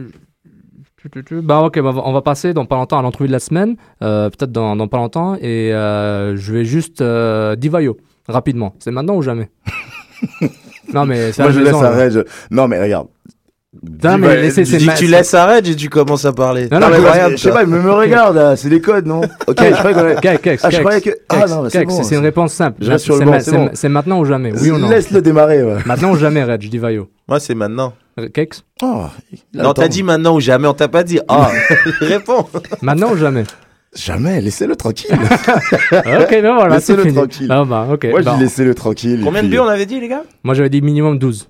bah 1.42 1.60
ok, 1.62 1.80
bah, 1.80 1.92
on 2.04 2.12
va 2.12 2.22
passer 2.22 2.52
dans 2.52 2.66
pas 2.66 2.76
longtemps 2.76 2.98
à 2.98 3.02
l'entrevue 3.02 3.28
de 3.28 3.32
la 3.32 3.38
semaine, 3.38 3.76
euh, 4.02 4.28
peut-être 4.30 4.52
dans, 4.52 4.76
dans 4.76 4.88
pas 4.88 4.98
longtemps, 4.98 5.34
et 5.36 5.72
euh, 5.72 6.36
je 6.36 6.52
vais 6.52 6.64
juste 6.64 7.00
euh, 7.00 7.56
Divayo 7.56 7.96
rapidement. 8.28 8.74
C'est 8.78 8.90
maintenant 8.90 9.16
ou 9.16 9.22
jamais? 9.22 9.48
Non 10.92 11.06
mais 11.06 11.30
c'est 11.32 11.42
Moi, 11.42 11.52
je 11.52 11.60
laisse 11.60 11.72
maison, 11.72 11.82
à 11.84 11.90
Reg. 11.90 12.24
Non, 12.50 12.66
mais 12.66 12.82
regarde. 12.82 13.06
Non, 14.02 14.18
mais 14.18 14.42
laissez- 14.42 14.64
Tu 14.64 14.70
c'est 14.72 14.76
dis 14.78 14.86
ma- 14.86 14.94
que 14.94 14.98
tu 14.98 15.06
laisses 15.06 15.32
à 15.34 15.46
Reg 15.46 15.68
et 15.68 15.76
tu 15.76 15.88
commences 15.88 16.24
à 16.24 16.32
parler. 16.32 16.68
Non, 16.68 16.80
non, 16.80 16.88
mais 16.88 16.96
je- 16.96 17.00
Incroyable, 17.02 17.36
je 17.38 17.42
sais 17.42 17.50
pas, 17.52 17.62
il 17.62 17.68
me, 17.68 17.80
me 17.80 17.92
regarde, 17.92 18.34
là, 18.34 18.56
c'est 18.56 18.68
des 18.68 18.80
codes, 18.80 19.06
non? 19.06 19.20
Ok, 19.46 19.56
je 19.60 19.72
croyais 19.76 19.94
qu'on 19.94 20.00
avait- 20.00 20.16
Kex, 20.38 20.64
Ah, 20.64 20.70
je 20.70 20.78
croyais 20.80 21.00
que- 21.00 21.10
Ah, 21.28 21.46
non, 21.48 21.62
mais 21.62 21.70
c'est 21.70 21.84
bon, 21.84 22.02
une 22.02 22.18
réponse 22.24 22.52
simple. 22.52 22.78
Je 22.84 22.96
C'est 22.96 23.88
bon. 23.88 23.90
maintenant 23.90 24.18
ou 24.18 24.24
jamais, 24.24 24.52
oui 24.60 24.72
ou 24.72 24.78
non? 24.78 24.88
Laisse-le 24.88 25.22
démarrer, 25.22 25.62
ouais. 25.62 25.76
Maintenant 25.86 26.10
ou 26.10 26.16
jamais, 26.16 26.42
Red, 26.42 26.60
je 26.62 26.68
dis 26.68 26.78
Vaio. 26.78 27.08
Moi, 27.28 27.38
c'est 27.38 27.54
maintenant. 27.54 27.92
Kex 28.28 28.64
Oh, 28.82 29.04
Non, 29.54 29.72
t'as 29.72 29.88
dit 29.88 30.02
maintenant 30.02 30.34
ou 30.34 30.40
jamais, 30.40 30.68
on 30.68 30.74
t'a 30.74 30.88
pas 30.88 31.02
dit. 31.04 31.20
Ah, 31.28 31.50
réponds. 32.00 32.46
Maintenant 32.82 33.12
ou 33.12 33.16
jamais 33.16 33.44
Jamais, 33.94 34.40
laissez-le 34.40 34.76
tranquille. 34.76 35.10
Ok, 35.92 36.30
ben 36.30 36.54
voilà, 36.54 36.76
Laissez-le 36.76 37.12
tranquille. 37.12 37.48
Ah 37.50 37.64
bah, 37.64 37.88
ok. 37.92 38.04
Moi, 38.10 38.20
je 38.20 38.24
bah, 38.24 38.34
dis 38.36 38.42
laissez-le 38.44 38.74
tranquille. 38.74 39.20
Combien 39.24 39.42
de 39.42 39.48
puis- 39.48 39.56
buts 39.56 39.62
on 39.62 39.66
avait 39.68 39.86
dit, 39.86 39.98
les 39.98 40.06
gars 40.08 40.22
Moi, 40.44 40.54
j'avais 40.54 40.70
dit 40.70 40.80
minimum 40.80 41.18
12. 41.18 41.48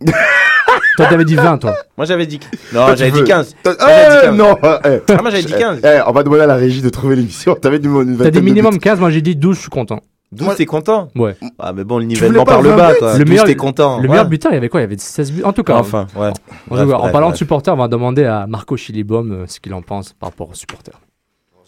toi, 0.96 1.06
t'avais 1.06 1.24
dit 1.26 1.34
20, 1.36 1.58
toi. 1.58 1.74
Moi, 1.98 2.06
j'avais 2.06 2.24
dit. 2.26 2.40
Non, 2.72 2.86
j'avais 2.96 3.10
dit 3.10 3.18
veux. 3.20 3.24
15. 3.26 3.56
T'as- 3.62 3.70
Moi, 3.74 3.78
j'avais 3.88 4.08
dit 4.10 4.16
Eh, 4.22 4.26
15. 4.26 4.36
non, 4.36 4.56
eh. 4.62 4.98
Ah, 5.10 5.22
moi, 5.22 5.30
j'avais 5.30 5.42
dit 5.42 5.52
15. 5.52 5.80
Eh, 5.84 6.00
on 6.06 6.12
va 6.12 6.22
demander 6.22 6.42
à 6.42 6.46
la 6.46 6.56
régie 6.56 6.80
de 6.80 6.88
trouver 6.88 7.16
l'émission. 7.16 7.54
T'avais 7.56 7.78
dit 7.78 7.88
une 7.88 8.16
T'as 8.16 8.30
dit 8.30 8.40
minimum 8.40 8.72
buts. 8.74 8.80
15, 8.80 9.00
moi 9.00 9.10
j'ai 9.10 9.20
dit 9.22 9.36
12, 9.36 9.56
je 9.56 9.60
suis 9.60 9.70
content. 9.70 10.00
12, 10.32 10.56
t'es 10.56 10.66
content 10.66 11.08
Ouais. 11.16 11.36
Ah, 11.58 11.72
mais 11.72 11.82
bon, 11.84 11.98
le 11.98 12.04
nivellement 12.04 12.44
par 12.44 12.62
le 12.62 12.70
20 12.70 12.76
bas, 12.76 12.94
quoi. 12.94 13.12
Le 13.14 13.24
12, 13.24 13.28
meilleur- 13.30 13.46
t'es 13.46 13.56
content. 13.56 13.96
Le 13.96 14.02
Ouais. 14.04 14.08
meilleur 14.10 14.26
buteur, 14.28 14.52
il 14.52 14.54
y 14.54 14.58
avait 14.58 14.68
quoi 14.68 14.80
Il 14.80 14.84
y 14.84 14.86
avait 14.86 14.96
16 14.98 15.32
buts. 15.32 15.42
En 15.42 15.52
tout 15.52 15.64
cas, 15.64 15.74
Enfin, 15.76 16.06
ouais. 16.14 16.30
Bref, 16.68 16.88
cas, 16.88 16.94
en 16.94 16.98
bref, 17.00 17.12
parlant 17.12 17.30
de 17.30 17.36
supporters, 17.36 17.74
on 17.74 17.78
va 17.78 17.88
demander 17.88 18.24
à 18.24 18.46
Marco 18.46 18.76
Chilibom 18.76 19.30
euh, 19.32 19.46
ce 19.48 19.58
qu'il 19.58 19.74
en 19.74 19.82
pense 19.82 20.12
par 20.12 20.28
rapport 20.30 20.48
aux 20.50 20.54
supporters. 20.54 21.00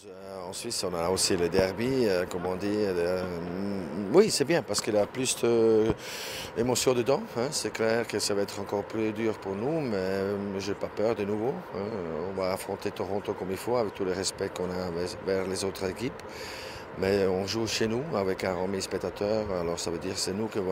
Euh, 0.06 0.48
En 0.48 0.52
Suisse, 0.52 0.84
on 0.88 0.94
a 0.94 1.08
aussi 1.08 1.36
le 1.36 1.48
derby, 1.48 1.88
euh, 2.06 2.24
comme 2.30 2.42
on 2.46 2.54
dit. 2.56 2.66
euh, 2.70 3.22
mm, 3.24 4.14
oui, 4.14 4.30
c'est 4.30 4.44
bien 4.44 4.62
parce 4.62 4.80
qu'il 4.80 4.94
y 4.94 4.98
a 4.98 5.06
plus 5.06 5.34
d'émotions 6.56 6.92
dedans. 6.94 7.22
hein. 7.38 7.48
C'est 7.50 7.72
clair 7.72 8.06
que 8.06 8.18
ça 8.18 8.34
va 8.34 8.42
être 8.42 8.60
encore 8.60 8.84
plus 8.84 9.12
dur 9.12 9.32
pour 9.38 9.54
nous, 9.56 9.80
mais 9.80 9.96
euh, 9.96 10.36
je 10.60 10.68
n'ai 10.68 10.74
pas 10.74 10.88
peur 10.94 11.14
de 11.14 11.24
nouveau. 11.24 11.54
hein. 11.74 11.78
On 12.36 12.40
va 12.40 12.52
affronter 12.52 12.90
Toronto 12.90 13.32
comme 13.36 13.48
il 13.50 13.56
faut, 13.56 13.76
avec 13.76 13.94
tout 13.94 14.04
le 14.04 14.12
respect 14.12 14.50
qu'on 14.54 14.64
a 14.64 14.90
vers- 14.94 15.16
vers 15.26 15.48
les 15.48 15.64
autres 15.64 15.88
équipes. 15.88 16.12
Mais 16.98 17.26
on 17.26 17.46
joue 17.46 17.66
chez 17.66 17.86
nous 17.88 18.02
avec 18.14 18.44
un 18.44 18.54
remis 18.54 18.82
spectateur, 18.82 19.46
alors 19.60 19.78
ça 19.78 19.90
veut 19.90 19.98
dire 19.98 20.12
que 20.12 20.18
c'est 20.18 20.34
nous 20.34 20.46
qu'il 20.46 20.62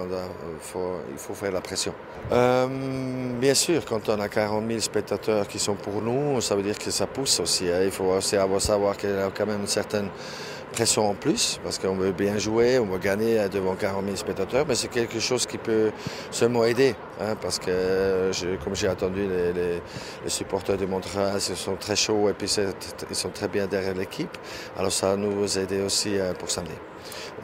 faut, 0.61 0.97
il 1.11 1.17
faut 1.19 1.35
faire 1.35 1.51
la 1.53 1.63
pression. 1.63 1.95
Euh, 2.31 2.67
bien 3.41 3.55
sûr, 3.55 3.85
quand 3.87 4.09
on 4.09 4.21
a 4.21 4.29
40 4.29 4.67
000 4.69 4.81
spectateurs 4.81 5.49
qui 5.49 5.59
sont 5.59 5.75
pour 5.77 6.03
nous, 6.03 6.41
ça 6.43 6.55
veut 6.55 6.63
dire 6.63 6.79
que 6.79 6.91
ça 6.91 7.07
pousse 7.07 7.41
aussi. 7.41 7.69
hein. 7.71 7.81
Il 7.85 7.91
faut 7.91 8.05
aussi 8.05 8.37
avoir, 8.37 8.61
savoir 8.61 8.97
qu'il 8.97 9.11
y 9.11 9.15
a 9.15 9.31
quand 9.35 9.47
même 9.47 9.61
une 9.63 9.67
certaine 9.67 10.09
pression 10.73 11.09
en 11.11 11.15
plus, 11.15 11.59
parce 11.63 11.79
qu'on 11.79 11.95
veut 11.97 12.13
bien 12.13 12.39
jouer, 12.39 12.79
on 12.79 12.87
veut 12.87 12.99
gagner 12.99 13.49
devant 13.49 13.75
40 13.75 14.05
000 14.05 14.17
spectateurs, 14.17 14.65
mais 14.67 14.75
c'est 14.75 14.89
quelque 14.89 15.19
chose 15.21 15.47
qui 15.47 15.59
peut 15.59 15.91
seulement 16.31 16.65
aider, 16.65 16.95
hein, 17.21 17.35
parce 17.41 17.59
que 17.59 18.31
je- 18.33 18.57
comme 18.63 18.75
j'ai 18.77 18.89
entendu 18.89 19.27
les, 19.29 19.53
les- 19.53 19.83
les 20.25 20.31
supporters 20.31 20.77
de 20.77 20.87
Montréal, 20.87 21.35
ils 21.37 21.57
sont 21.57 21.77
très 21.77 21.97
chauds 21.97 22.29
et 22.29 22.33
puis 22.35 22.49
ils 23.11 23.17
sont 23.17 23.31
très 23.31 23.49
bien 23.49 23.67
derrière 23.67 23.95
l'équipe, 23.95 24.37
alors 24.79 24.93
ça 24.93 25.17
nous 25.17 25.59
aider 25.59 25.81
aussi 25.83 26.19
euh, 26.19 26.33
pour 26.35 26.51
samedi. 26.51 26.73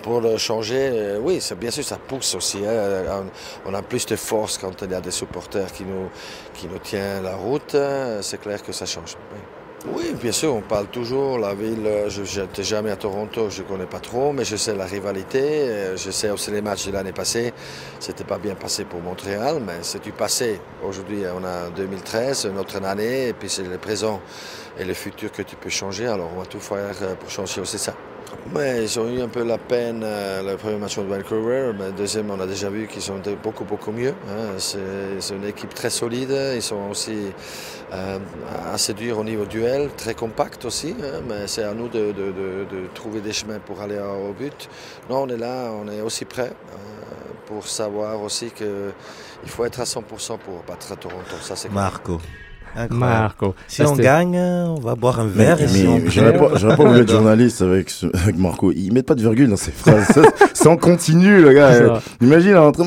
Pour 0.02 0.20
le 0.20 0.36
changer, 0.36 0.90
euh, 0.92 1.18
oui, 1.20 1.40
c'est- 1.40 1.54
bien 1.56 1.70
sûr, 1.70 1.82
ça 1.84 1.96
pousse 1.98 2.34
aussi. 2.34 2.58
hein. 2.66 3.24
On, 3.66 3.70
on 3.70 3.74
a 3.74 3.82
plus 3.82 4.04
de 4.06 4.14
force 4.16 4.58
quand 4.58 4.82
il 4.82 4.90
y 4.90 4.94
a 4.94 5.00
des 5.00 5.10
supporters 5.10 5.72
qui 5.72 5.84
nous, 5.84 6.08
qui 6.54 6.66
nous 6.68 6.78
tiennent 6.78 7.22
la 7.24 7.34
route. 7.34 7.74
hein. 7.74 8.18
C'est 8.20 8.40
clair 8.40 8.62
que 8.62 8.72
ça 8.72 8.86
change. 8.86 9.16
oui. 9.32 9.40
Oui, 9.84 10.14
bien 10.20 10.32
sûr, 10.32 10.54
on 10.54 10.62
parle 10.62 10.86
toujours. 10.88 11.38
La 11.38 11.54
ville, 11.54 11.86
euh, 11.86 12.08
je 12.08 12.40
n'étais 12.40 12.62
jamais 12.64 12.90
à 12.90 12.96
Toronto, 12.96 13.50
je 13.50 13.62
ne 13.62 13.68
connais 13.68 13.86
pas 13.86 14.00
trop, 14.00 14.32
mais 14.32 14.44
je 14.44 14.56
sais 14.56 14.74
la 14.74 14.86
rivalité. 14.86 15.40
euh, 15.42 15.96
Je 15.96 16.10
sais 16.10 16.30
aussi 16.30 16.50
les 16.50 16.62
matchs 16.62 16.86
de 16.86 16.92
l'année 16.92 17.12
passée. 17.12 17.52
C'était 18.00 18.24
pas 18.24 18.38
bien 18.38 18.54
passé 18.54 18.84
pour 18.84 19.00
Montréal, 19.00 19.62
mais 19.64 19.78
c'est 19.82 20.02
du 20.02 20.12
passé. 20.12 20.60
Aujourd'hui, 20.82 21.22
on 21.32 21.44
a 21.44 21.68
2013, 21.70 22.46
notre 22.46 22.82
année, 22.84 23.28
et 23.28 23.32
puis 23.34 23.48
c'est 23.50 23.62
le 23.64 23.78
présent 23.78 24.20
et 24.78 24.84
le 24.84 24.94
futur 24.94 25.30
que 25.30 25.42
tu 25.42 25.56
peux 25.56 25.70
changer. 25.70 26.06
Alors, 26.06 26.30
on 26.34 26.40
va 26.40 26.46
tout 26.46 26.60
faire 26.60 26.96
euh, 27.02 27.14
pour 27.14 27.30
changer 27.30 27.60
aussi 27.60 27.78
ça. 27.78 27.94
Mais 28.54 28.82
ils 28.84 28.98
ont 29.00 29.08
eu 29.08 29.20
un 29.20 29.28
peu 29.28 29.42
la 29.44 29.58
peine 29.58 30.02
euh, 30.04 30.42
le 30.52 30.56
premier 30.56 30.76
match 30.76 30.96
de 30.98 31.02
Vancouver, 31.02 31.72
mais 31.78 31.86
le 31.86 31.92
deuxième, 31.92 32.30
on 32.30 32.40
a 32.40 32.46
déjà 32.46 32.70
vu 32.70 32.86
qu'ils 32.86 33.02
sont 33.02 33.20
beaucoup, 33.42 33.64
beaucoup 33.64 33.92
mieux. 33.92 34.14
hein. 34.28 34.54
C'est 34.58 35.34
une 35.34 35.44
équipe 35.44 35.74
très 35.74 35.90
solide. 35.90 36.34
Ils 36.54 36.62
sont 36.62 36.88
aussi 36.90 37.32
euh, 37.92 38.18
assez 38.72 38.94
durs 38.94 39.18
au 39.18 39.24
niveau 39.24 39.44
duel, 39.44 39.90
très 39.96 40.14
compact 40.14 40.64
aussi. 40.64 40.94
hein, 41.02 41.20
mais 41.28 41.46
c'est 41.46 41.64
à 41.64 41.74
nous 41.74 41.88
de, 41.88 42.12
de- 42.12 42.32
de- 42.32 42.66
de 42.70 42.86
trouver 42.94 43.20
des 43.20 43.32
chemins 43.32 43.58
pour 43.58 43.80
aller 43.80 43.98
au 43.98 44.32
but. 44.32 44.68
Non, 45.10 45.22
on 45.22 45.28
est 45.28 45.36
là, 45.36 45.70
on 45.72 45.88
est 45.88 46.00
aussi 46.00 46.24
prêt 46.24 46.50
euh, 46.52 46.76
pour 47.46 47.66
savoir 47.66 48.22
aussi 48.22 48.50
qu'il 48.50 48.92
faut 49.46 49.64
être 49.64 49.80
à 49.80 49.84
100% 49.84 50.38
pour 50.38 50.62
battre 50.66 50.96
Toronto. 50.96 51.36
Ça, 51.42 51.54
clair. 51.68 52.45
Marco. 52.76 52.94
Incroyable. 52.94 53.20
Marco. 53.22 53.54
Si 53.68 53.82
on 53.82 53.96
gagne, 53.96 54.36
on 54.38 54.74
va 54.80 54.94
boire 54.94 55.20
un 55.20 55.24
Mais, 55.24 55.44
verre. 55.44 55.60
et 55.62 55.68
si 55.68 55.86
mais 55.86 56.00
j'aurais 56.10 56.32
perd, 56.32 56.50
pas, 56.52 56.58
j'aurais 56.58 56.76
pas 56.76 56.84
voulu 56.84 57.00
être 57.00 57.10
journaliste 57.10 57.62
avec, 57.62 57.90
ce- 57.90 58.06
avec 58.22 58.36
Marco. 58.38 58.72
Ils 58.72 58.92
mettent 58.92 59.06
pas 59.06 59.14
de 59.14 59.20
virgule 59.22 59.48
dans 59.48 59.56
ses 59.56 59.70
phrases. 59.72 60.06
C'est 60.54 60.68
en 60.68 60.76
continu, 60.76 61.40
le 61.40 61.52
gars. 61.52 62.00
Imagine, 62.20 62.56
en 62.56 62.72
train 62.72 62.84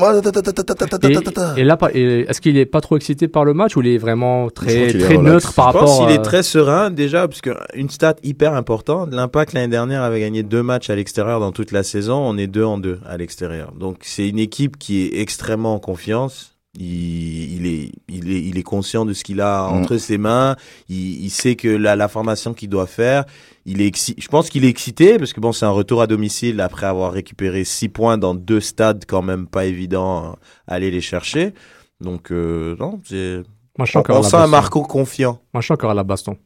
Et, 1.56 1.60
et 1.60 1.64
là, 1.64 1.78
est-ce 1.94 2.40
qu'il 2.40 2.56
est 2.56 2.66
pas 2.66 2.80
trop 2.80 2.96
excité 2.96 3.28
par 3.28 3.44
le 3.44 3.54
match 3.54 3.76
ou 3.76 3.82
il 3.82 3.88
est 3.88 3.98
vraiment 3.98 4.48
très, 4.50 4.92
très 4.92 5.18
neutre 5.18 5.52
par 5.54 5.72
Je 5.72 5.78
pense 5.78 5.90
rapport 5.90 6.06
qu'il 6.06 6.14
est 6.16 6.22
très 6.22 6.42
serein 6.42 6.90
déjà, 6.90 7.26
parce 7.28 7.40
qu'une 7.40 7.90
stat 7.90 8.14
hyper 8.22 8.54
importante, 8.54 9.12
l'impact 9.12 9.52
l'année 9.52 9.68
dernière 9.68 10.02
avait 10.02 10.20
gagné 10.20 10.42
deux 10.42 10.62
matchs 10.62 10.90
à 10.90 10.96
l'extérieur 10.96 11.40
dans 11.40 11.52
toute 11.52 11.72
la 11.72 11.82
saison, 11.82 12.16
on 12.16 12.36
est 12.38 12.46
deux 12.46 12.64
en 12.64 12.78
deux 12.78 12.98
à 13.08 13.16
l'extérieur. 13.16 13.72
Donc 13.78 13.98
c'est 14.02 14.28
une 14.28 14.38
équipe 14.38 14.78
qui 14.78 15.06
est 15.06 15.20
extrêmement 15.20 15.74
en 15.74 15.78
confiance. 15.78 16.49
Il, 16.78 17.52
il, 17.56 17.66
est, 17.66 17.92
il, 18.08 18.30
est, 18.30 18.42
il 18.42 18.56
est 18.56 18.62
conscient 18.62 19.04
de 19.04 19.12
ce 19.12 19.24
qu'il 19.24 19.40
a 19.40 19.68
Mm. 19.68 19.72
entre 19.74 19.96
ses 19.96 20.18
mains. 20.18 20.54
Il, 20.88 21.24
il 21.24 21.30
sait 21.30 21.56
que 21.56 21.68
la, 21.68 21.96
la 21.96 22.06
formation 22.08 22.54
qu'il 22.54 22.68
doit 22.68 22.86
faire, 22.86 23.24
il 23.66 23.80
est 23.82 23.88
exci- 23.90 24.14
je 24.16 24.28
pense 24.28 24.48
qu'il 24.50 24.64
est 24.64 24.68
excité 24.68 25.18
parce 25.18 25.32
que 25.32 25.40
bon, 25.40 25.50
c'est 25.52 25.66
un 25.66 25.70
retour 25.70 26.00
à 26.00 26.06
domicile 26.06 26.60
après 26.60 26.86
avoir 26.86 27.12
récupéré 27.12 27.64
six 27.64 27.88
points 27.88 28.18
dans 28.18 28.34
deux 28.34 28.60
stades 28.60 29.04
quand 29.06 29.22
même 29.22 29.46
pas 29.48 29.64
évident 29.66 30.36
à 30.68 30.74
aller 30.74 30.90
les 30.92 31.00
chercher. 31.00 31.54
Donc 32.00 32.30
euh, 32.30 32.76
non, 32.78 33.00
c'est 33.04 33.42
Moi, 33.76 33.86
je 33.86 33.98
on, 34.08 34.22
sent 34.22 34.36
un. 34.36 34.46
Marco 34.46 34.82
confiant. 34.82 35.40
Moi, 35.52 35.60
je 35.60 35.64
suis 35.66 35.74
encore 35.74 35.90
à 35.90 35.94
la 35.94 36.04
baston. 36.04 36.36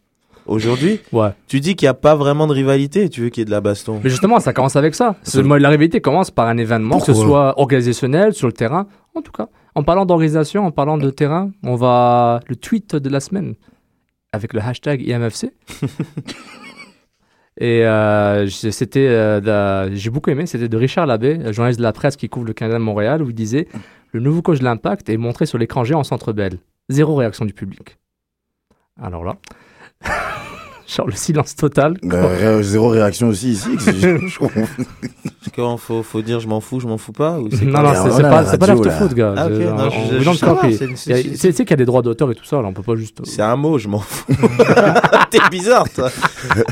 Aujourd'hui, 0.46 1.00
Ouais. 1.12 1.30
tu 1.48 1.60
dis 1.60 1.74
qu'il 1.76 1.86
n'y 1.86 1.90
a 1.90 1.94
pas 1.94 2.14
vraiment 2.16 2.46
de 2.46 2.52
rivalité, 2.52 3.08
tu 3.08 3.20
veux 3.22 3.28
qu'il 3.28 3.40
y 3.40 3.42
ait 3.42 3.46
de 3.46 3.50
la 3.50 3.60
baston. 3.60 4.00
Mais 4.02 4.10
justement, 4.10 4.40
ça 4.40 4.52
commence 4.52 4.76
avec 4.76 4.94
ça. 4.94 5.16
La 5.34 5.68
rivalité 5.68 6.00
commence 6.00 6.30
par 6.30 6.48
un 6.48 6.56
événement, 6.56 6.98
que 6.98 7.06
ce 7.06 7.14
soit 7.14 7.58
organisationnel, 7.58 8.32
sur 8.34 8.46
le 8.46 8.52
terrain. 8.52 8.86
En 9.14 9.22
tout 9.22 9.32
cas, 9.32 9.48
en 9.74 9.82
parlant 9.84 10.06
d'organisation, 10.06 10.66
en 10.66 10.70
parlant 10.72 10.98
de 10.98 11.10
terrain, 11.10 11.50
on 11.62 11.76
va. 11.76 12.40
Le 12.48 12.56
tweet 12.56 12.96
de 12.96 13.08
la 13.08 13.20
semaine 13.20 13.54
avec 14.32 14.52
le 14.52 14.60
hashtag 14.60 15.00
IMFC. 15.06 15.52
Et 17.60 17.86
euh, 17.86 18.46
j'ai- 18.46 18.72
c'était, 18.72 19.06
euh, 19.06 19.94
j'ai 19.94 20.10
beaucoup 20.10 20.30
aimé, 20.30 20.44
c'était 20.46 20.68
de 20.68 20.76
Richard 20.76 21.06
Labbé, 21.06 21.52
journaliste 21.52 21.78
de 21.78 21.84
la 21.84 21.92
presse 21.92 22.16
qui 22.16 22.28
couvre 22.28 22.46
le 22.46 22.52
Canada 22.52 22.78
de 22.78 22.82
Montréal, 22.82 23.22
où 23.22 23.28
il 23.30 23.34
disait 23.34 23.68
Le 24.12 24.18
nouveau 24.20 24.42
coach 24.42 24.58
de 24.58 24.64
l'Impact 24.64 25.08
est 25.08 25.16
montré 25.16 25.46
sur 25.46 25.58
l'écran 25.58 25.84
géant 25.84 26.00
en 26.00 26.04
centre 26.04 26.32
belle. 26.32 26.58
Zéro 26.88 27.14
réaction 27.14 27.44
du 27.44 27.52
public. 27.54 27.96
Alors 29.00 29.22
là, 29.24 29.36
genre 30.86 31.06
le 31.06 31.14
silence 31.14 31.56
total. 31.56 31.96
Bah, 32.02 32.26
ré- 32.28 32.62
zéro 32.62 32.88
réaction 32.88 33.28
aussi 33.28 33.52
ici. 33.52 33.68
Parce 33.78 35.52
qu'il 35.54 35.78
faut, 35.78 36.02
faut 36.02 36.22
dire 36.22 36.40
je 36.40 36.48
m'en 36.48 36.60
fous, 36.60 36.80
je 36.80 36.86
m'en 36.86 36.98
fous 36.98 37.12
pas 37.12 37.38
ou 37.38 37.48
c'est 37.50 37.64
Non, 37.64 37.82
non, 37.82 37.92
c'est 37.94 38.22
pas, 38.22 38.42
la 38.42 38.46
c'est 38.50 38.58
pas 38.58 38.66
radio, 38.66 38.84
l'after-foot, 38.84 39.14
gars. 39.14 39.34
Ah, 39.36 39.46
ok, 39.46 39.52
Je- 39.52 39.62
non, 39.62 39.90
je- 39.90 39.96
je- 40.18 40.22
je 40.24 41.30
Tu 41.30 41.52
sais 41.52 41.52
qu'il 41.64 41.70
y 41.70 41.72
a 41.72 41.76
des 41.76 41.84
droits 41.84 42.02
d'auteur 42.02 42.30
et 42.30 42.34
tout 42.34 42.44
ça, 42.44 42.60
là, 42.60 42.68
on 42.68 42.72
peut 42.72 42.82
pas 42.82 42.96
juste. 42.96 43.18
C'est 43.24 43.42
un 43.42 43.56
mot, 43.56 43.78
je 43.78 43.88
m'en 43.88 43.98
fous. 44.00 44.24
T'es 45.30 45.38
bizarre, 45.50 45.88
toi. 45.90 46.10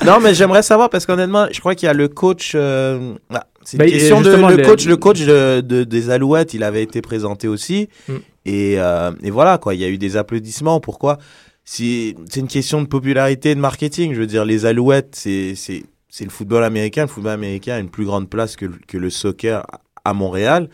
non, 0.07 0.19
mais 0.21 0.35
j'aimerais 0.35 0.63
savoir 0.63 0.91
parce 0.91 1.07
qu'honnêtement, 1.07 1.47
je 1.51 1.61
crois 1.61 1.75
qu'il 1.75 1.87
y 1.87 1.91
a 1.91 1.95
le 1.95 2.09
coach. 2.09 2.53
euh, 2.55 3.15
ah, 3.33 3.45
c'est 3.65 3.77
une 3.77 3.85
Bah, 3.85 3.91
question 3.91 4.21
de 4.21 4.31
le 4.31 4.57
les- 4.57 4.63
coach. 4.63 4.87
Le 4.87 4.97
coach 4.97 5.21
de, 5.21 5.61
de- 5.61 5.85
des 5.85 6.11
Alouettes, 6.11 6.55
il 6.55 6.63
avait 6.65 6.83
été 6.83 7.01
présenté 7.03 7.49
aussi. 7.49 7.89
Mm. 8.09 8.13
Et, 8.45 8.75
euh, 8.79 9.13
et 9.23 9.31
voilà 9.31 9.59
quoi, 9.59 9.75
il 9.75 9.81
y 9.81 9.85
a 9.85 9.89
eu 9.89 9.99
des 9.99 10.17
applaudissements. 10.17 10.81
Pourquoi? 10.81 11.19
C'est 11.75 12.37
une 12.41 12.49
question 12.49 12.83
de 12.83 12.87
popularité 12.87 13.53
et 13.53 13.55
de 13.55 13.61
marketing. 13.61 14.13
Je 14.15 14.21
veux 14.21 14.27
dire, 14.27 14.45
les 14.45 14.67
Alouettes, 14.67 15.15
c'est 15.15 15.55
le 16.21 16.29
football 16.31 16.65
américain. 16.65 17.03
Le 17.03 17.09
football 17.09 17.33
américain 17.33 17.75
a 17.77 17.79
une 17.79 17.89
plus 17.89 18.05
grande 18.05 18.29
place 18.29 18.57
que, 18.57 18.67
le- 18.67 18.79
que 18.87 18.99
le 18.99 19.09
soccer 19.09 19.65
à 20.05 20.13
Montréal. 20.13 20.69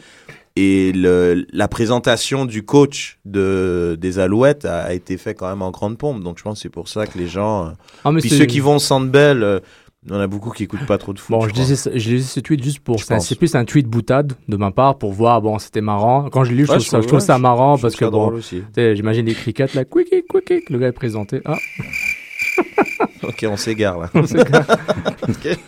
Et 0.57 0.91
le, 0.93 1.47
la 1.53 1.69
présentation 1.69 2.45
du 2.45 2.65
coach 2.65 3.21
de, 3.25 3.97
des 4.01 4.19
Alouettes 4.19 4.65
a, 4.65 4.81
a 4.81 4.93
été 4.93 5.17
fait 5.17 5.35
quand 5.35 5.49
même 5.49 5.63
en 5.63 5.71
grande 5.71 5.97
pompe. 5.99 6.21
Donc 6.25 6.39
je 6.39 6.43
pense 6.43 6.59
que 6.59 6.63
c'est 6.63 6.69
pour 6.69 6.89
ça 6.89 7.07
que 7.07 7.17
les 7.17 7.29
gens. 7.29 7.67
euh, 7.67 7.71
Ah, 8.05 8.11
Puis 8.19 8.29
ceux 8.31 8.47
qui 8.47 8.59
vont 8.59 8.77
au 8.77 8.81
Centre 8.81 9.07
Bell, 9.07 9.45
euh, 9.45 9.61
il 10.09 10.15
y 10.15 10.17
en 10.17 10.21
a 10.21 10.27
beaucoup 10.27 10.51
qui 10.51 10.65
écoutent 10.65 10.87
pas 10.87 10.99
trop 10.99 11.13
de 11.13 11.19
foot. 11.19 11.31
Bon, 11.31 11.47
je 11.47 11.53
disais, 11.53 11.91
je 11.95 12.09
disais 12.09 12.27
ce 12.27 12.41
tweet 12.41 12.63
juste 12.63 12.81
pour. 12.81 12.99
C'est 13.01 13.39
plus 13.39 13.55
un 13.55 13.65
tweet 13.65 13.87
boutade 13.87 14.33
de 14.49 14.57
ma 14.57 14.71
part 14.71 14.99
pour 14.99 15.13
voir, 15.13 15.43
bon, 15.43 15.59
c'était 15.59 15.81
marrant. 15.81 16.29
Quand 16.31 16.45
je 16.45 16.51
l'ai 16.51 16.59
lu, 16.59 16.63
je 16.67 16.73
trouve 16.73 16.83
je 16.83 16.89
ça, 16.89 17.01
je 17.01 17.07
trouve 17.07 17.21
ouais, 17.21 17.25
ça 17.25 17.39
marrant 17.39 17.79
parce 17.79 17.97
que 17.97 18.05
bon, 18.05 18.41
j'imagine 18.77 19.27
les 19.27 19.35
crickets 19.35 19.75
là, 19.75 19.85
quick, 19.85 20.09
quick, 20.09 20.47
quick, 20.47 20.71
le 20.71 20.79
gars 20.79 20.89
est 20.89 20.93
présenté. 20.93 21.41
Ah, 21.45 21.57
Ok, 23.23 23.45
on 23.49 23.57
s'égare 23.57 23.99
là. 23.99 24.11
Ok. 25.29 25.59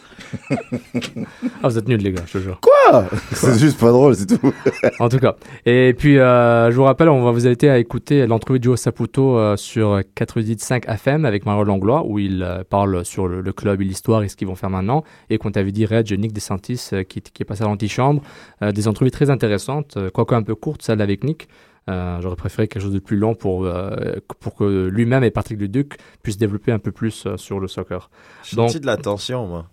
Ah, 1.63 1.69
vous 1.69 1.79
êtes 1.79 1.89
nuls, 1.89 2.01
les 2.01 2.13
gars, 2.13 2.23
je 2.27 2.33
te 2.35 2.39
jure. 2.39 2.61
Quoi 2.61 3.09
C'est 3.33 3.59
juste 3.59 3.79
pas 3.79 3.91
drôle, 3.91 4.15
c'est 4.15 4.27
tout. 4.27 4.53
En 4.99 5.09
tout 5.09 5.19
cas. 5.19 5.37
Et 5.67 5.95
puis, 5.97 6.19
euh, 6.19 6.71
je 6.71 6.77
vous 6.77 6.85
rappelle, 6.85 7.09
on 7.09 7.23
va 7.25 7.31
vous 7.31 7.47
inviter 7.47 7.71
à 7.71 7.79
écouter 7.79 8.27
l'entrevue 8.27 8.59
de 8.59 8.65
Joe 8.65 8.81
Saputo 8.81 9.39
euh, 9.39 9.57
sur 9.57 10.01
95 10.15 10.81
FM 10.87 11.25
avec 11.25 11.47
Mario 11.47 11.65
Langlois, 11.65 12.05
où 12.07 12.19
il 12.19 12.43
euh, 12.43 12.63
parle 12.69 13.05
sur 13.05 13.29
le, 13.29 13.41
le 13.41 13.53
club 13.53 13.81
et 13.81 13.85
l'histoire 13.85 14.23
et 14.23 14.29
ce 14.29 14.37
qu'ils 14.37 14.49
vont 14.49 14.55
faire 14.55 14.71
maintenant. 14.71 15.05
Et 15.29 15.39
qu'on 15.39 15.51
t'avait 15.51 15.73
dit, 15.73 15.87
Reg, 15.87 16.11
Nick 16.19 16.33
DeSantis, 16.33 16.91
euh, 16.93 17.03
qui, 17.03 17.21
qui 17.21 17.43
est 17.43 17.47
passé 17.47 17.63
à 17.63 17.67
l'antichambre. 17.67 18.23
Euh, 18.63 18.73
des 18.73 18.89
entrevues 18.89 19.11
très 19.11 19.31
intéressantes, 19.31 19.97
euh, 19.97 20.11
quoique 20.11 20.35
un 20.35 20.43
peu 20.43 20.55
courtes, 20.55 20.83
celle 20.83 21.01
avec 21.01 21.25
Nick. 21.25 21.49
Euh, 21.89 22.21
J'aurais 22.21 22.37
préféré 22.37 22.69
quelque 22.69 22.83
chose 22.83 22.93
de 22.93 22.99
plus 22.99 23.17
long 23.17 23.35
pour, 23.35 23.65
euh, 23.65 24.17
pour 24.41 24.55
que 24.55 24.89
lui-même 24.89 25.25
et 25.25 25.31
Patrick 25.31 25.61
Leduc 25.61 25.97
puissent 26.23 26.37
développer 26.37 26.73
un 26.73 26.79
peu 26.79 26.93
plus 26.93 27.27
euh, 27.27 27.37
sur 27.37 27.59
le 27.59 27.69
soccer. 27.69 28.11
J'ai 28.45 28.57
senti 28.57 28.81
de 28.81 28.87
la 28.87 28.97
tension, 28.97 29.47
moi. 29.47 29.67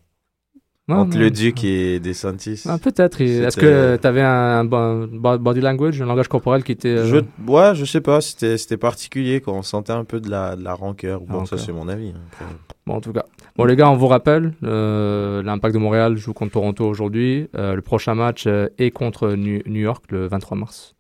Non, 0.90 1.00
Entre 1.00 1.16
non. 1.18 1.24
le 1.24 1.32
Duc 1.32 1.66
et 1.66 2.00
DeSantis. 2.00 2.64
Ah, 2.66 2.78
Peut-être. 2.78 3.20
Est-ce 3.20 3.58
que 3.58 3.98
tu 3.98 4.08
avais 4.08 4.22
un, 4.22 4.64
body 4.64 5.60
language, 5.60 6.02
un 6.02 6.06
langage 6.06 6.30
corporel 6.30 6.64
qui 6.64 6.72
était. 6.72 6.88
euh, 6.90 7.06
Je, 7.06 7.52
ouais, 7.52 7.76
je 7.76 7.84
sais 7.84 8.00
pas, 8.00 8.22
c'était 8.22 8.78
particulier, 8.78 9.42
quoi. 9.42 9.54
On 9.54 9.64
sentait 9.64 9.92
un 9.92 10.06
peu 10.06 10.22
de 10.22 10.30
la, 10.30 10.56
de 10.56 10.64
la 10.64 10.74
rancœur. 10.74 11.20
Bon, 11.22 11.46
ça, 11.46 11.58
c'est 11.58 11.74
mon 11.74 11.90
avis. 11.90 12.10
hein. 12.16 12.22
Après, 12.32 12.46
Bon, 12.86 12.94
en 12.96 13.02
tout 13.02 13.12
cas. 13.12 13.26
Bon, 13.58 13.66
les 13.66 13.76
gars, 13.76 13.90
on 13.92 13.98
vous 13.98 14.08
rappelle, 14.08 14.54
euh, 14.64 15.44
l'Impact 15.44 15.74
de 15.76 15.80
Montréal 15.80 16.16
joue 16.16 16.32
contre 16.34 16.54
Toronto 16.54 16.86
aujourd'hui. 16.86 17.50
Euh, 17.58 17.76
le 17.76 17.82
prochain 17.82 18.16
match 18.16 18.46
euh, 18.48 18.68
est 18.78 18.92
contre 18.92 19.34
New, 19.34 19.62
York 19.66 20.06
le 20.10 20.28
23 20.28 20.58
mars. 20.58 20.96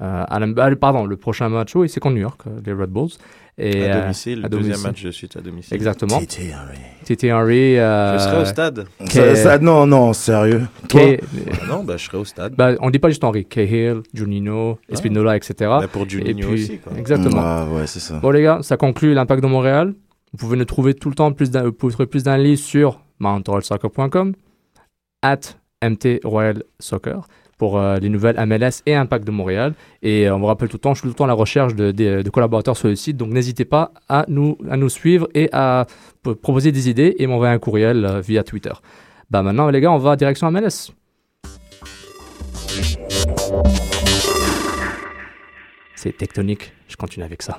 Euh, 0.00 0.24
à 0.26 0.38
la- 0.38 0.76
pardon, 0.76 1.04
le 1.04 1.16
prochain 1.18 1.50
match, 1.50 1.74
oui, 1.76 1.90
c'est 1.90 2.00
contre 2.00 2.14
New 2.14 2.22
York, 2.22 2.40
euh, 2.46 2.60
les 2.64 2.72
Red 2.72 2.88
Bulls. 2.90 3.10
Et, 3.58 3.86
à 3.86 3.96
euh, 3.96 4.02
domicile, 4.02 4.38
à 4.40 4.42
le 4.42 4.48
deuxième 4.50 4.64
domicile. 4.72 4.86
match 4.86 5.02
de 5.04 5.10
suite 5.10 5.36
à 5.36 5.40
domicile. 5.40 5.74
Exactement. 5.74 6.18
T.T. 6.20 6.52
Henry. 6.54 6.78
T.T. 7.04 7.32
Henry. 7.32 7.78
euh, 7.78 8.18
Je 8.18 8.22
serai 8.22 8.42
au 8.42 8.44
stade. 8.44 8.84
Ça- 9.08 9.34
ça- 9.34 9.58
non, 9.58 9.86
non, 9.86 10.12
sérieux. 10.12 10.66
Toi 10.90 11.00
K- 11.00 11.20
Ah 11.52 11.66
non, 11.66 11.82
bah, 11.82 11.96
je 11.96 12.04
serai 12.04 12.18
au 12.18 12.24
stade. 12.26 12.54
bah, 12.54 12.72
on 12.80 12.90
dit 12.90 12.98
pas 12.98 13.08
juste 13.08 13.24
Henry. 13.24 13.46
Cahill, 13.46 14.02
Juninho, 14.12 14.78
Espinola, 14.90 15.36
etc. 15.36 15.54
Bah, 15.60 15.88
pour 15.90 16.02
Et 16.04 16.08
Juninho 16.10 16.48
puis- 16.48 16.62
aussi, 16.64 16.78
quoi. 16.78 16.92
Exactement. 16.98 17.40
Ah, 17.42 17.66
ouais, 17.72 17.86
c'est 17.86 18.00
ça. 18.00 18.18
Bon 18.18 18.30
les 18.30 18.42
gars, 18.42 18.58
ça 18.60 18.76
conclut 18.76 19.14
l'impact 19.14 19.42
de 19.42 19.48
Montréal. 19.48 19.94
Vous 20.32 20.38
pouvez 20.38 20.58
nous 20.58 20.64
trouver 20.66 20.92
tout 20.92 21.08
le 21.08 21.14
temps 21.14 21.32
plus 21.32 21.50
d'un- 21.50 21.62
vous 21.64 21.72
pouvez 21.72 21.92
trouver 21.94 22.06
plus 22.08 22.24
d'analyses 22.24 22.60
sur 22.62 23.00
mountroyalsoccer.com 23.20 24.34
at 25.22 25.40
MT 25.82 26.20
Royal 26.24 26.62
Soccer 26.78 27.26
pour 27.58 27.78
euh, 27.78 27.96
les 27.98 28.08
nouvelles 28.08 28.36
MLS 28.46 28.82
et 28.86 28.94
Impact 28.94 29.26
de 29.26 29.30
Montréal. 29.30 29.74
Et 30.02 30.28
euh, 30.28 30.34
on 30.36 30.38
vous 30.40 30.46
rappelle 30.46 30.68
tout 30.68 30.76
le 30.76 30.80
temps, 30.80 30.94
je 30.94 31.00
suis 31.00 31.02
tout 31.08 31.08
le 31.08 31.14
temps 31.14 31.24
à 31.24 31.28
la 31.28 31.34
recherche 31.34 31.74
de, 31.74 31.90
de- 31.90 32.30
collaborateurs 32.30 32.76
sur 32.76 32.88
le 32.88 32.96
site, 32.96 33.16
donc 33.16 33.30
n'hésitez 33.30 33.64
pas 33.64 33.92
à 34.08 34.24
nous, 34.28 34.58
à 34.70 34.76
nous 34.76 34.88
suivre 34.88 35.28
et 35.34 35.48
à 35.52 35.86
proposer 36.22 36.72
des 36.72 36.88
idées 36.90 37.16
et 37.18 37.26
m'envoyer 37.26 37.52
un 37.54 37.58
courriel 37.58 38.04
euh, 38.04 38.20
via 38.20 38.42
Twitter. 38.44 38.72
Bah 39.30 39.42
maintenant 39.42 39.68
les 39.70 39.80
gars, 39.80 39.90
on 39.92 39.98
va 39.98 40.16
direction 40.16 40.50
MLS. 40.50 40.92
C'est 45.94 46.16
tectonique, 46.16 46.72
je 46.88 46.96
continue 46.96 47.24
avec 47.24 47.42
ça. 47.42 47.58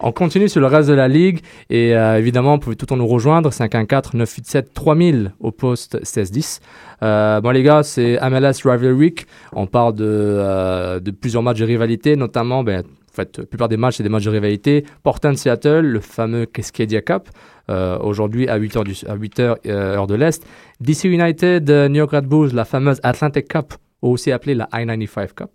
On 0.00 0.12
continue 0.12 0.48
sur 0.48 0.60
le 0.60 0.66
reste 0.66 0.88
de 0.88 0.94
la 0.94 1.08
ligue 1.08 1.40
et 1.68 1.96
euh, 1.96 2.18
évidemment, 2.18 2.54
vous 2.54 2.60
pouvez 2.60 2.76
tout 2.76 2.86
temps 2.86 2.96
nous 2.96 3.06
rejoindre 3.06 3.50
514-987-3000 3.50 5.30
au 5.40 5.52
poste 5.52 5.94
1610. 5.94 6.60
Euh, 7.02 7.40
bon 7.40 7.50
les 7.50 7.62
gars, 7.62 7.82
c'est 7.82 8.18
MLS 8.22 8.62
Rivalry 8.64 8.92
Week. 8.92 9.26
On 9.52 9.66
parle 9.66 9.94
de, 9.94 10.04
euh, 10.06 11.00
de 11.00 11.10
plusieurs 11.10 11.42
matchs 11.42 11.58
de 11.58 11.64
rivalité, 11.64 12.16
notamment, 12.16 12.62
ben, 12.62 12.80
en 12.80 13.14
fait, 13.14 13.38
la 13.38 13.46
plupart 13.46 13.68
des 13.68 13.76
matchs, 13.76 13.96
c'est 13.96 14.02
des 14.02 14.08
matchs 14.08 14.24
de 14.24 14.30
rivalité. 14.30 14.84
Portland-Seattle, 15.02 15.80
le 15.80 16.00
fameux 16.00 16.46
Cascadia 16.46 17.00
Cup, 17.00 17.28
euh, 17.68 17.98
aujourd'hui 17.98 18.48
à 18.48 18.58
8h, 18.58 18.84
du, 18.84 18.94
à 19.08 19.16
8h 19.16 19.56
euh, 19.66 19.96
heure 19.96 20.06
de 20.06 20.14
l'Est. 20.14 20.46
DC 20.80 21.04
United, 21.04 21.70
New 21.70 21.96
York 21.96 22.12
Red 22.12 22.26
Bulls, 22.26 22.54
la 22.54 22.64
fameuse 22.64 23.00
Atlantic 23.02 23.48
Cup, 23.48 23.74
aussi 24.02 24.32
appelée 24.32 24.54
la 24.54 24.68
I-95 24.72 25.34
Cup. 25.34 25.50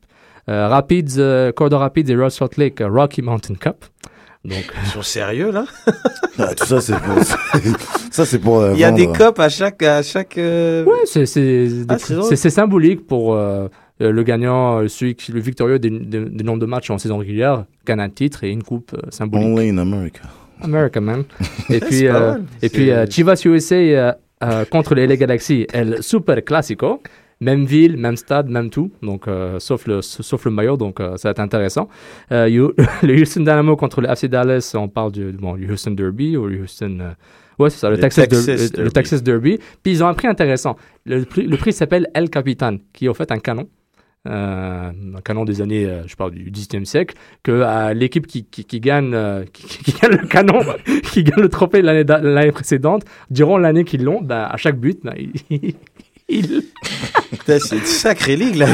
Euh, 0.49 0.67
Rapids, 0.67 1.15
euh, 1.17 1.51
Cordo 1.51 1.77
Rapids 1.77 2.09
et 2.11 2.15
Ross 2.15 2.35
Salt 2.35 2.57
Lake, 2.57 2.81
euh, 2.81 2.87
Rocky 2.87 3.21
Mountain 3.21 3.55
Cup. 3.55 3.85
Donc, 4.43 4.63
Ils 4.83 4.89
sont 4.89 5.01
sérieux, 5.01 5.51
là? 5.51 5.65
Ah, 6.37 6.53
tout 6.53 6.65
ça, 6.65 6.81
c'est 6.81 6.97
pour. 6.99 7.23
ça, 8.11 8.25
c'est 8.25 8.39
pour. 8.39 8.59
euh, 8.59 8.73
Il 8.73 8.79
y 8.79 8.83
a 8.83 8.91
des 8.91 9.07
copes 9.07 9.39
à 9.39 9.47
chaque. 9.49 9.81
À 9.83 10.03
chaque 10.03 10.37
euh, 10.37 10.83
Ouais, 10.83 10.99
c'est 11.05 11.25
c'est 11.25 11.67
Ah, 11.87 11.97
c'est 11.97 12.49
symbolique 12.49 13.07
pour 13.07 13.33
euh, 13.35 13.69
le 13.99 14.21
gagnant, 14.23 14.85
celui 14.89 15.15
qui, 15.15 15.31
le 15.31 15.39
victorieux 15.39 15.79
des, 15.79 15.89
des- 15.89 16.25
des 16.25 16.43
nombres 16.43 16.59
de 16.59 16.65
matchs 16.65 16.89
en 16.89 16.97
saison 16.97 17.17
régulière, 17.17 17.63
gagne 17.85 18.01
un 18.01 18.09
titre 18.09 18.43
et 18.43 18.49
une 18.49 18.63
coupe 18.63 18.91
euh, 18.93 19.09
symbolique. 19.11 19.47
Only 19.47 19.69
in 19.69 19.77
America. 19.77 20.23
America, 20.61 20.99
man. 20.99 21.23
Et 21.69 21.79
puis, 21.79 22.07
euh, 22.07 22.35
et 22.61 22.69
puis 22.69 22.91
euh, 22.91 23.05
Chivas 23.09 23.41
USA 23.45 23.75
euh, 23.75 24.11
euh, 24.43 24.65
contre 24.65 24.93
les 24.93 25.07
LA 25.07 25.15
Galaxy, 25.15 25.65
El 25.73 26.03
Super 26.03 26.43
Classico. 26.43 27.01
Même 27.41 27.65
ville, 27.65 27.97
même 27.97 28.15
stade, 28.15 28.47
même 28.49 28.69
tout, 28.69 28.91
donc 29.01 29.27
euh, 29.27 29.59
sauf, 29.59 29.87
le, 29.87 30.01
sauf 30.01 30.45
le 30.45 30.51
maillot, 30.51 30.77
donc 30.77 31.01
euh, 31.01 31.17
ça 31.17 31.27
va 31.27 31.31
être 31.31 31.39
intéressant. 31.41 31.89
Euh, 32.31 32.47
you- 32.47 32.71
le 33.03 33.13
Houston 33.21 33.41
Dynamo 33.41 33.75
contre 33.75 33.99
le 33.99 34.07
FC 34.09 34.29
Dallas, 34.29 34.71
on 34.75 34.87
parle 34.87 35.11
du, 35.11 35.31
bon, 35.33 35.57
Houston 35.57 35.91
Derby 35.91 36.37
ou 36.37 36.47
Houston... 36.47 36.97
ouais, 37.59 37.69
c'est 37.69 37.79
ça, 37.79 37.89
le, 37.89 37.95
Le 37.97 38.01
Texas, 38.01 38.29
Texas 38.29 38.45
Der- 38.45 38.55
le- 38.55 38.63
le 38.63 38.69
Derby. 38.69 38.91
Texas 38.93 39.23
Derby. 39.23 39.59
Puis 39.83 39.91
ils 39.91 40.03
ont 40.03 40.07
un 40.07 40.13
prix 40.13 40.27
intéressant. 40.27 40.77
Le 41.05 41.25
prix, 41.25 41.45
le 41.45 41.57
prix 41.57 41.73
s'appelle 41.73 42.07
El 42.13 42.29
Capitan, 42.29 42.77
qui 42.93 43.05
est 43.05 43.09
au 43.09 43.13
fait 43.13 43.29
un 43.33 43.39
canon. 43.39 43.67
Euh, 44.27 44.89
un 45.15 45.21
canon 45.21 45.43
des 45.45 45.61
années, 45.61 45.85
euh, 45.85 46.01
je 46.07 46.15
parle 46.15 46.31
du 46.31 46.49
18e 46.49 46.83
siècle, 46.85 47.15
que 47.43 47.51
euh, 47.51 47.93
l'équipe 47.93 48.25
qui, 48.25 48.43
qui, 48.45 48.63
qui 48.65 48.79
gagne, 48.79 49.13
qui, 49.53 49.67
qui 49.83 49.91
gagne 50.01 50.11
le 50.19 50.25
canon, 50.27 50.59
qui 51.11 51.23
gagne 51.23 51.41
le 51.43 51.49
trophée 51.49 51.81
l'année 51.81 52.51
précédente, 52.51 53.03
durant 53.29 53.57
l'année 53.59 53.83
qu'ils 53.83 54.03
l'ont, 54.03 54.21
ben, 54.21 54.47
à 54.49 54.55
chaque 54.57 54.79
but, 54.79 54.99
ben, 55.03 55.13
il, 55.51 55.75
c'est 57.47 57.71
une 57.75 57.85
sacrée 57.85 58.35
ligue 58.35 58.55
là. 58.55 58.67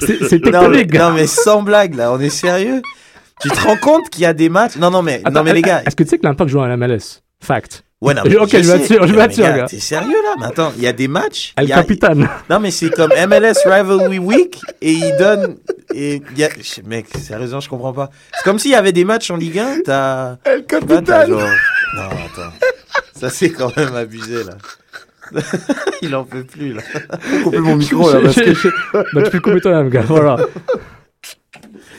C'est- 0.00 0.28
c'est 0.28 0.44
non, 0.44 0.68
mais, 0.68 0.78
tectonique, 0.78 0.94
non 0.94 1.12
mais 1.12 1.26
sans 1.26 1.62
blague 1.62 1.94
là, 1.94 2.12
on 2.12 2.20
est 2.20 2.30
sérieux? 2.30 2.82
Tu 3.40 3.48
te 3.50 3.60
rends 3.60 3.76
compte 3.76 4.08
qu'il 4.10 4.22
y 4.22 4.26
a 4.26 4.32
des 4.32 4.48
matchs? 4.48 4.76
Non 4.76 4.90
non 4.90 5.02
mais 5.02 5.22
non 5.30 5.42
mais 5.42 5.52
les 5.52 5.62
gars. 5.62 5.82
Est-ce 5.86 5.94
que 5.96 6.02
tu 6.02 6.10
sais 6.10 6.18
que 6.18 6.26
l'Impact 6.26 6.50
joue 6.50 6.60
à 6.60 6.68
la 6.68 6.76
MLS? 6.76 7.20
Fact. 7.42 7.82
Ouais, 8.00 8.12
non, 8.14 8.22
mais 8.26 8.36
ok, 8.36 8.50
je 8.50 8.62
je 8.62 9.40
gars. 9.40 9.66
T'es 9.66 9.78
sérieux 9.80 10.10
là? 10.22 10.34
Mais 10.38 10.46
attends, 10.46 10.72
il 10.76 10.82
y 10.82 10.86
a 10.86 10.92
des 10.92 11.08
matchs. 11.08 11.54
El 11.56 11.70
a-. 11.72 11.82
Non 12.50 12.60
mais 12.60 12.70
c'est 12.70 12.90
comme 12.90 13.10
MLS 13.28 13.54
Rivalry 13.64 14.18
Week 14.18 14.60
et 14.82 14.92
ils 14.92 15.16
donnent 15.18 15.56
et 15.94 16.22
il 16.32 16.38
y 16.38 16.44
a 16.44 16.48
mec 16.84 17.06
sérieusement 17.18 17.60
je 17.60 17.68
comprends 17.68 17.92
pas. 17.92 18.10
C'est 18.34 18.42
comme 18.44 18.58
s'il 18.58 18.72
y 18.72 18.74
avait 18.74 18.92
des 18.92 19.04
matchs 19.04 19.30
en 19.30 19.36
Ligue 19.36 19.58
1, 19.58 19.78
t'as 19.84 20.36
El 20.44 20.64
je 20.70 20.76
sais 20.76 20.80
pas, 20.80 21.00
t'as 21.02 21.20
Capitan. 21.20 21.26
genre- 21.26 21.48
Non 21.96 22.02
attends. 22.02 22.52
Ça 23.18 23.30
c'est 23.30 23.50
quand 23.50 23.74
même 23.76 23.94
abusé 23.94 24.44
là. 24.44 24.54
il 26.02 26.14
en 26.14 26.24
peut 26.24 26.44
plus 26.44 26.72
là. 26.72 26.82
Couper 27.44 27.58
mon 27.60 27.76
micro 27.76 28.12
là 28.12 28.20
parce 28.22 28.36
que 28.36 28.68
bah, 29.14 29.22
tu 29.22 29.30
peux 29.30 29.36
le 29.36 29.40
couper 29.40 29.60
toi-même, 29.60 29.88
gars. 29.90 30.02
Voilà. 30.06 30.36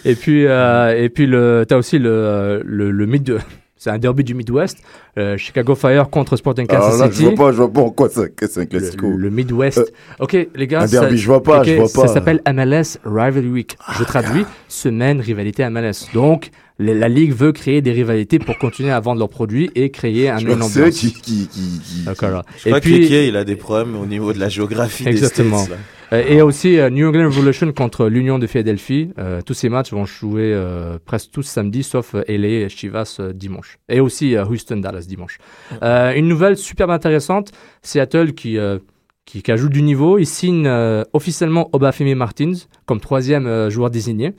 Et 0.05 0.15
puis, 0.15 0.45
euh, 0.45 0.95
et 1.03 1.09
puis 1.09 1.25
le, 1.25 1.65
t'as 1.67 1.77
aussi 1.77 1.99
le, 1.99 2.61
le, 2.63 2.91
le 2.91 3.05
mid, 3.05 3.38
c'est 3.75 3.89
un 3.89 3.97
derby 3.97 4.23
du 4.23 4.33
Midwest, 4.33 4.77
euh, 5.17 5.38
Chicago 5.38 5.75
Fire 5.75 6.09
contre 6.09 6.35
Sporting 6.38 6.65
Alors 6.69 6.85
Kansas 6.89 6.99
là, 7.01 7.07
je 7.09 7.11
City. 7.15 7.35
vois 7.35 7.47
pas, 7.47 7.51
je 7.51 7.57
vois 7.57 7.71
pas 7.73 7.81
en 7.81 7.89
quoi 7.89 8.09
ça- 8.09 8.23
c'est 8.39 8.57
un 8.61 8.65
classico. 8.65 9.07
Le, 9.09 9.17
le 9.17 9.29
Midwest. 9.29 9.91
ok, 10.19 10.47
les 10.55 10.67
gars. 10.67 10.81
un 10.83 10.85
derby, 10.85 11.17
je 11.17 11.27
vois 11.27 11.43
pas, 11.43 11.63
je 11.63 11.73
vois 11.73 11.88
Ça 11.88 12.01
pas. 12.03 12.07
s'appelle 12.07 12.41
MLS 12.47 12.99
Rivalry 13.05 13.49
Week. 13.49 13.77
je 13.97 14.03
traduis 14.03 14.45
semaine 14.67 15.19
rivalité 15.19 15.67
MLS. 15.69 16.07
Donc, 16.13 16.49
la 16.80 17.09
ligue 17.09 17.34
veut 17.34 17.51
créer 17.51 17.82
des 17.82 17.91
rivalités 17.91 18.39
pour 18.39 18.57
continuer 18.57 18.91
à 18.91 18.99
vendre 18.99 19.19
leurs 19.19 19.30
produits 19.30 19.71
et 19.75 19.89
créer 19.89 20.30
un, 20.30 20.38
que 20.38 20.45
eux 20.49 20.53
ambiance. 20.53 20.95
qui, 20.99 21.11
qui, 21.13 21.47
qui, 21.47 21.47
qui-. 21.47 22.03
Je 22.05 22.13
crois 22.13 22.43
que 22.80 22.88
Kéké, 22.88 23.28
il 23.28 23.36
a 23.36 23.43
des 23.43 23.55
problèmes 23.55 23.95
au 23.95 24.05
niveau 24.05 24.34
de 24.34 24.39
la 24.39 24.49
géographie 24.49 25.07
Exactement. 25.07 25.57
des 25.57 25.63
States. 25.63 25.78
là. 25.78 25.84
Euh, 26.13 26.23
et 26.25 26.41
aussi 26.41 26.80
euh, 26.80 26.89
New 26.89 27.09
England 27.09 27.25
Revolution 27.25 27.71
contre 27.73 28.07
l'Union 28.07 28.39
de 28.39 28.47
Philadelphie. 28.47 29.09
Euh, 29.17 29.41
tous 29.41 29.53
ces 29.53 29.67
matchs 29.69 29.91
vont 29.91 30.05
jouer 30.05 30.53
euh, 30.53 30.97
presque 31.03 31.32
tous 31.32 31.43
samedi, 31.43 31.84
sauf 31.84 32.15
euh, 32.15 32.23
LA 32.30 32.47
et 32.65 32.69
Chivas 32.69 33.17
euh, 33.19 33.34
dimanche. 33.34 33.78
Et 33.89 33.99
aussi 33.99 34.36
euh, 34.38 34.45
Houston 34.45 34.78
Dallas 34.78 35.05
dimanche. 35.07 35.38
Euh, 35.84 36.13
une 36.13 36.28
nouvelle 36.30 36.55
superbe 36.55 36.91
intéressante, 36.91 37.51
Seattle 37.82 38.34
qui, 38.34 38.57
euh, 38.57 38.80
qui, 39.25 39.41
qui 39.41 39.51
ajoute 39.51 39.73
du 39.73 39.82
niveau. 39.82 40.17
Il 40.17 40.25
signe 40.28 40.65
euh, 40.65 41.03
officiellement 41.11 41.69
Obafemi 41.73 42.15
Martins 42.15 42.53
comme 42.86 43.01
troisième 43.01 43.45
euh, 43.47 43.69
joueur 43.69 43.89
désigné. 43.89 44.32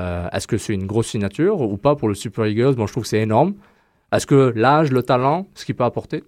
Euh, 0.00 0.28
Est-ce 0.32 0.46
que 0.46 0.56
c'est 0.56 0.72
une 0.74 0.86
grosse 0.86 1.08
signature 1.08 1.60
ou 1.60 1.76
pas 1.76 1.94
pour 1.96 2.08
le 2.08 2.14
Super 2.14 2.46
Eagles? 2.46 2.74
Bon, 2.74 2.86
je 2.86 2.92
trouve 2.92 3.02
que 3.04 3.08
c'est 3.08 3.20
énorme. 3.20 3.54
Est-ce 4.12 4.26
que 4.26 4.52
l'âge, 4.56 4.90
le 4.90 5.02
talent, 5.02 5.46
ce 5.54 5.64
qu'il 5.64 5.74
peut 5.74 5.84
apporter? 5.84 6.24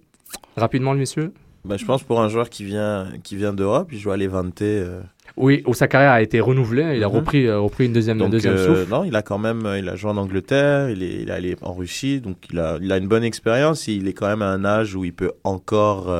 Rapidement, 0.55 0.93
messieurs 0.93 1.33
Bah, 1.65 1.77
je 1.77 1.85
pense 1.85 2.03
pour 2.03 2.21
un 2.21 2.29
joueur 2.29 2.49
qui 2.49 2.63
vient, 2.65 3.07
qui 3.23 3.35
vient 3.35 3.53
d'Europe, 3.53 3.89
il 3.91 3.97
joue 3.99 4.11
à 4.11 4.17
Levante. 4.17 4.61
euh, 4.61 5.01
Oui, 5.37 5.63
où 5.65 5.73
sa 5.73 5.87
carrière 5.87 6.11
a 6.11 6.21
été 6.21 6.39
renouvelée. 6.39 6.95
Il 6.97 7.03
a 7.03 7.07
Mhm. 7.07 7.15
repris, 7.15 7.47
euh, 7.47 7.59
repris 7.59 7.85
une 7.87 7.93
deuxième, 7.93 8.17
donc, 8.19 8.29
deuxième 8.31 8.53
euh, 8.55 8.65
souffle. 8.81 8.91
non, 8.91 9.03
il 9.05 9.15
a 9.15 9.21
quand 9.23 9.37
même, 9.39 9.61
il 9.79 9.87
a 9.89 9.95
joué 9.95 10.11
en 10.11 10.17
Angleterre, 10.17 10.89
il 10.89 11.01
est, 11.01 11.21
il 11.23 11.29
est 11.29 11.33
allé 11.33 11.55
en 11.61 11.73
Russie, 11.73 12.19
donc 12.21 12.37
il 12.51 12.59
a, 12.59 12.77
il 12.81 12.91
a 12.91 12.97
une 12.97 13.07
bonne 13.07 13.23
expérience. 13.23 13.87
Il 13.87 14.07
est 14.07 14.13
quand 14.13 14.27
même 14.27 14.41
à 14.43 14.49
un 14.51 14.63
âge 14.65 14.93
où 14.95 15.03
il 15.05 15.13
peut 15.13 15.31
encore 15.43 16.13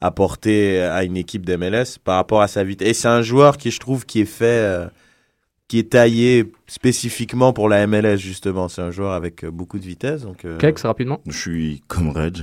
apporter 0.00 0.80
à 0.82 1.04
une 1.04 1.16
équipe 1.16 1.44
d'MLS 1.46 1.98
par 2.04 2.16
rapport 2.16 2.42
à 2.42 2.48
sa 2.48 2.62
vitesse. 2.62 2.88
Et 2.88 2.94
c'est 2.94 3.08
un 3.08 3.22
joueur 3.22 3.56
qui, 3.56 3.70
je 3.70 3.80
trouve, 3.80 4.04
qui 4.06 4.20
est 4.20 4.24
fait, 4.26 4.86
qui 5.68 5.78
est 5.78 5.90
taillé 5.90 6.52
spécifiquement 6.66 7.52
pour 7.52 7.68
la 7.68 7.86
MLS 7.86 8.16
justement. 8.18 8.68
C'est 8.68 8.82
un 8.82 8.90
joueur 8.90 9.12
avec 9.12 9.44
euh, 9.44 9.50
beaucoup 9.50 9.78
de 9.78 9.84
vitesse, 9.84 10.22
donc. 10.22 10.44
euh, 10.44 10.58
Kex, 10.58 10.82
rapidement. 10.82 11.20
Je 11.26 11.36
suis 11.38 11.82
comme 11.88 12.10
Reg. 12.10 12.38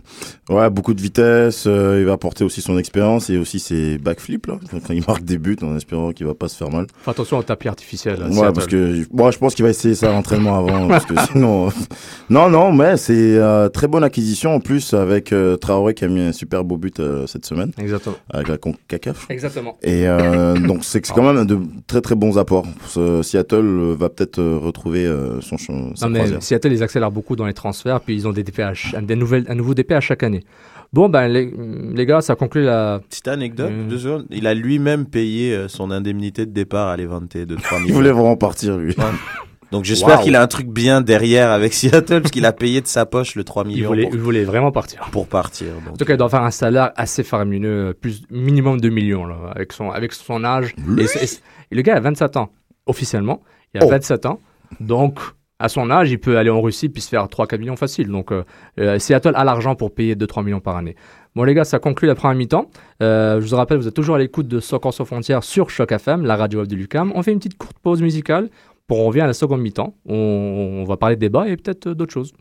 ouais, 0.50 0.70
beaucoup 0.70 0.94
de 0.94 1.00
vitesse. 1.00 1.64
euh, 1.66 1.98
il 2.00 2.06
va 2.06 2.12
apporter 2.12 2.44
aussi 2.44 2.60
son 2.62 2.78
expérience 2.78 3.30
et 3.30 3.36
aussi 3.38 3.58
ses 3.58 3.98
backflips 3.98 4.46
là. 4.46 4.58
Quand 4.70 4.92
il 4.94 5.02
marque 5.06 5.24
des 5.24 5.38
buts, 5.38 5.56
en 5.62 5.76
espérant 5.76 6.12
qu'il 6.12 6.26
va 6.26 6.34
pas 6.34 6.48
se 6.48 6.56
faire 6.56 6.70
mal. 6.70 6.86
Attention 7.06 7.38
au 7.38 7.42
tapis 7.42 7.68
artificiel. 7.68 8.20
à 8.22 8.26
Ouais, 8.26 8.32
Seattle. 8.32 8.52
parce 8.54 8.66
que 8.66 9.06
moi, 9.12 9.30
je 9.30 9.38
pense 9.38 9.54
qu'il 9.54 9.64
va 9.64 9.70
essayer 9.70 9.94
ça 9.94 10.08
à 10.10 10.12
l'entraînement 10.12 10.58
avant, 10.58 10.88
parce 10.88 11.04
que 11.06 11.14
sinon, 11.32 11.68
non, 12.30 12.48
non, 12.48 12.72
mais 12.72 12.96
c'est 12.96 13.36
euh, 13.38 13.68
très 13.68 13.88
bonne 13.88 14.04
acquisition 14.04 14.54
en 14.54 14.60
plus 14.60 14.94
avec 14.94 15.32
euh, 15.32 15.56
Traoré 15.56 15.94
qui 15.94 16.04
a 16.04 16.08
mis 16.08 16.20
un 16.20 16.32
super 16.32 16.64
beau 16.64 16.76
but 16.76 17.00
euh, 17.00 17.26
cette 17.26 17.44
semaine 17.46 17.72
Exactement. 17.78 18.16
avec 18.30 18.48
la 18.48 18.58
Concacaf. 18.58 19.26
Exactement. 19.28 19.76
Et 19.82 20.08
euh, 20.08 20.54
donc 20.58 20.84
c'est 20.84 21.00
quand 21.02 21.32
même 21.32 21.44
de 21.46 21.58
très 21.86 22.00
très 22.00 22.14
bons 22.14 22.38
apports. 22.38 22.66
Ce 22.86 23.22
Seattle 23.66 23.80
euh, 23.92 23.94
va 23.98 24.08
peut-être 24.08 24.38
euh, 24.38 24.58
retrouver 24.58 25.06
euh, 25.06 25.40
son 25.40 25.56
sa 25.58 25.72
Non, 25.72 26.12
mais 26.12 26.18
croisière. 26.20 26.42
Seattle, 26.42 26.72
ils 26.72 26.82
accélèrent 26.82 27.10
beaucoup 27.10 27.36
dans 27.36 27.46
les 27.46 27.54
transferts, 27.54 28.00
puis 28.00 28.14
ils 28.14 28.26
ont 28.28 28.32
des 28.32 28.42
DP 28.42 28.60
à 28.60 28.74
ch- 28.74 28.94
des 29.02 29.16
nouvelles, 29.16 29.44
un 29.48 29.54
nouveau 29.54 29.74
DP 29.74 29.92
à 29.92 30.00
chaque 30.00 30.22
année. 30.22 30.42
Bon, 30.92 31.08
ben, 31.08 31.26
les, 31.28 31.52
les 31.94 32.06
gars, 32.06 32.20
ça 32.20 32.36
conclut 32.36 32.62
la. 32.64 33.00
Petite 33.08 33.28
anecdote, 33.28 33.70
Euh. 33.72 33.88
deux 33.88 33.98
secondes. 33.98 34.26
Il 34.30 34.46
a 34.46 34.54
lui-même 34.54 35.06
payé 35.06 35.66
son 35.68 35.90
indemnité 35.90 36.46
de 36.46 36.52
départ 36.52 36.88
à 36.88 36.96
Levante 36.96 37.36
de 37.36 37.54
3 37.56 37.78
Il 37.78 37.82
millions. 37.84 37.94
voulait 37.96 38.12
vraiment 38.12 38.36
partir 38.36 38.76
lui. 38.78 38.94
Donc 39.72 39.84
j'espère 39.84 40.20
qu'il 40.20 40.36
a 40.36 40.42
un 40.42 40.46
truc 40.46 40.68
bien 40.68 41.00
derrière 41.00 41.50
avec 41.50 41.74
Seattle, 41.74 42.20
parce 42.20 42.30
qu'il 42.30 42.46
a 42.46 42.52
payé 42.52 42.80
de 42.80 42.86
sa 42.86 43.04
poche 43.04 43.34
le 43.34 43.42
3 43.42 43.64
Ils 43.64 43.68
millions 43.74 43.88
voulaient, 43.88 44.04
pour, 44.04 44.14
ils 44.14 44.20
voulaient 44.20 44.44
vraiment 44.44 44.70
partir. 44.70 45.00
pour 45.10 45.26
partir. 45.26 45.66
Donc, 45.84 45.94
En 45.94 45.96
tout 45.96 46.04
cas, 46.04 46.14
il 46.14 46.16
doit 46.18 46.28
faire 46.28 46.44
un 46.44 46.52
salaire 46.52 46.92
assez 46.94 47.24
faramineux, 47.24 47.92
plus 48.00 48.22
minimum 48.30 48.80
2 48.80 48.88
millions, 48.90 49.26
là, 49.26 49.36
avec 49.56 49.72
son, 49.72 49.90
avec 49.90 50.12
son 50.12 50.44
âge. 50.44 50.72
Et, 50.98 51.02
et- 51.02 51.28
et 51.72 51.74
le 51.74 51.82
gars 51.82 51.96
a 51.96 52.00
27 52.00 52.36
ans, 52.36 52.50
officiellement. 52.86 53.42
Il 53.76 53.82
a 53.82 53.86
Oh. 53.86 53.90
27 53.90 54.26
ans. 54.26 54.40
Donc, 54.80 55.18
à 55.58 55.68
son 55.68 55.90
âge, 55.90 56.10
il 56.10 56.18
peut 56.18 56.36
aller 56.38 56.50
en 56.50 56.60
Russie 56.60 56.88
puis 56.88 57.00
se 57.02 57.08
faire 57.08 57.26
3-4 57.28 57.58
millions 57.58 57.76
facile. 57.76 58.08
Donc, 58.08 58.32
euh, 58.32 58.44
euh, 58.78 58.98
Seattle 58.98 59.32
a 59.34 59.44
l'argent 59.44 59.74
pour 59.74 59.94
payer 59.94 60.14
2-3 60.14 60.42
millions 60.44 60.60
par 60.60 60.76
année. 60.76 60.96
Bon, 61.34 61.44
les 61.44 61.54
gars, 61.54 61.64
ça 61.64 61.78
conclut 61.78 62.08
la 62.08 62.14
première 62.14 62.36
mi-temps. 62.36 62.70
Euh, 63.02 63.40
je 63.40 63.46
vous 63.48 63.56
rappelle, 63.56 63.78
vous 63.78 63.88
êtes 63.88 63.94
toujours 63.94 64.16
à 64.16 64.18
l'écoute 64.18 64.48
de 64.48 64.60
Soccer 64.60 64.92
sans 64.92 65.04
frontières 65.04 65.44
sur 65.44 65.70
Choc 65.70 65.92
FM, 65.92 66.24
la 66.24 66.36
radio 66.36 66.60
web 66.60 66.68
de 66.68 66.76
Lucam. 66.76 67.12
On 67.14 67.22
fait 67.22 67.32
une 67.32 67.38
petite 67.38 67.56
courte 67.58 67.78
pause 67.78 68.02
musicale. 68.02 68.48
Pour 68.86 69.00
on 69.00 69.06
revient 69.06 69.22
à 69.22 69.26
la 69.26 69.32
seconde 69.32 69.60
mi-temps. 69.60 69.94
On, 70.06 70.14
on 70.14 70.84
va 70.84 70.96
parler 70.96 71.16
de 71.16 71.20
débat 71.20 71.48
et 71.48 71.56
peut-être 71.56 71.88
d'autres 71.90 72.12
choses. 72.12 72.32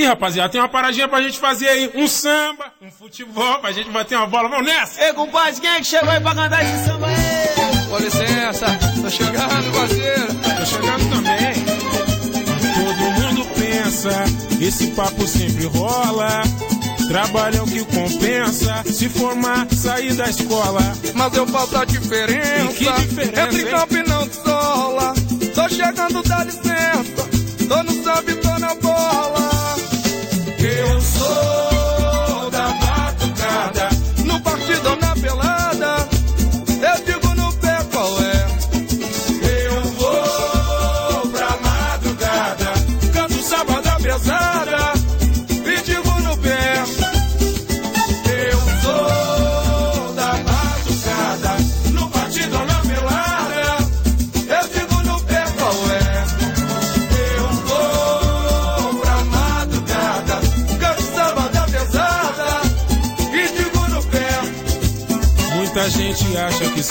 Ih, 0.00 0.06
rapaziada, 0.06 0.48
tem 0.48 0.58
uma 0.58 0.66
paradinha 0.66 1.06
pra 1.06 1.20
gente 1.20 1.38
fazer 1.38 1.68
aí. 1.68 1.90
Um 1.94 2.08
samba, 2.08 2.72
um 2.80 2.90
futebol, 2.90 3.58
pra 3.58 3.70
gente 3.70 3.90
bater 3.90 4.16
uma 4.16 4.26
bola. 4.26 4.48
Vamos 4.48 4.64
nessa! 4.64 5.04
Ei, 5.04 5.12
compadre, 5.12 5.60
quem 5.60 5.68
é 5.68 5.76
que 5.76 5.84
chegou 5.84 6.08
aí 6.08 6.18
pra 6.18 6.34
cantar 6.34 6.64
esse 6.64 6.86
samba 6.86 7.06
aí? 7.06 7.86
Com 7.86 7.98
licença, 7.98 8.66
tô 9.02 9.10
chegando, 9.10 9.72
parceiro. 9.74 10.26
Tô 10.56 10.64
chegando 10.64 11.10
também. 11.10 11.64
Todo 12.74 13.10
mundo 13.20 13.44
pensa, 13.54 14.24
esse 14.58 14.86
papo 14.92 15.26
sempre 15.26 15.66
rola. 15.66 16.44
Trabalho 17.06 17.58
é 17.58 17.60
o 17.60 17.66
que 17.66 17.84
compensa, 17.84 18.82
se 18.86 19.06
formar, 19.06 19.66
sair 19.70 20.14
da 20.14 20.30
escola. 20.30 20.80
Mas 21.14 21.34
eu 21.36 21.46
faço 21.46 21.76
a 21.76 21.84
diferença. 21.84 22.72
E 22.72 22.74
que 22.74 22.92
diferença, 23.02 23.42
Entre 23.42 23.60
hein? 23.64 23.70
campo 23.70 23.96
e 23.98 24.02
não 24.04 24.32
sola. 24.32 25.12
Tô 25.54 25.68
chegando, 25.68 26.22
dá 26.22 26.42
licença. 26.44 27.28
Tô 27.68 27.82
no 27.82 28.02
samba 28.02 28.30
e 28.30 28.34
tô 28.36 28.58
na 28.58 28.74
bola. 28.76 29.59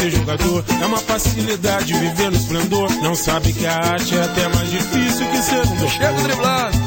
Ser 0.09 0.17
jogador 0.17 0.65
é 0.81 0.85
uma 0.85 0.97
facilidade 0.97 1.93
viver 1.93 2.31
no 2.31 2.37
esplendor. 2.37 2.91
Não 3.01 3.15
sabe 3.15 3.53
que 3.53 3.65
a 3.65 3.75
arte 3.75 4.17
é 4.17 4.23
até 4.23 4.47
mais 4.47 4.69
difícil 4.69 5.27
que 5.29 5.37
ser 5.37 5.61
um 5.61 5.89
Chego 5.89 6.21
driblando. 6.23 6.77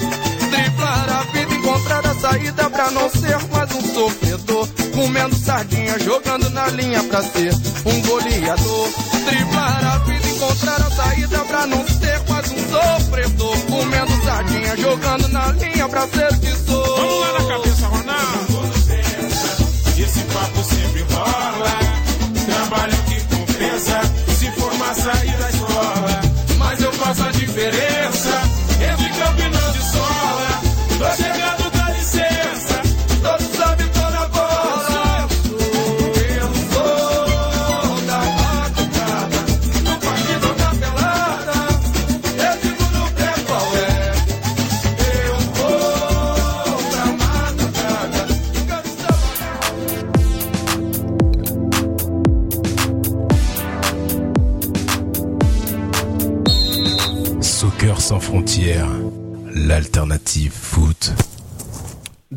encontrar 1.54 2.06
a 2.06 2.14
saída 2.14 2.70
pra 2.70 2.90
não 2.90 3.08
ser 3.10 3.38
mais 3.52 3.72
um 3.72 3.94
sofredor. 3.94 4.68
Comendo 4.94 5.34
sardinha, 5.36 5.98
jogando 6.00 6.50
na 6.50 6.66
linha 6.68 7.02
pra 7.04 7.22
ser 7.22 7.54
um 7.86 8.02
goleador. 8.02 8.88
Driblar 9.26 9.84
a 9.84 9.98
vida, 9.98 10.28
encontrar 10.28 10.82
a 10.82 10.90
saída 10.90 11.38
pra 11.40 11.66
não 11.66 11.86
ser 11.86 12.20
mais 12.28 12.50
um 12.50 12.58
sofredor. 12.70 13.56
Comendo 13.70 14.24
sardinha, 14.24 14.76
jogando 14.76 15.28
na 15.28 15.52
linha 15.52 15.88
pra 15.88 16.06
ser 16.08 16.38
que 16.40 16.50
sou. 16.66 16.96
Vamos 16.96 17.20
lá 17.20 17.32
na 17.32 17.48
cabeça, 17.48 17.86
Ronaldo. 17.86 18.71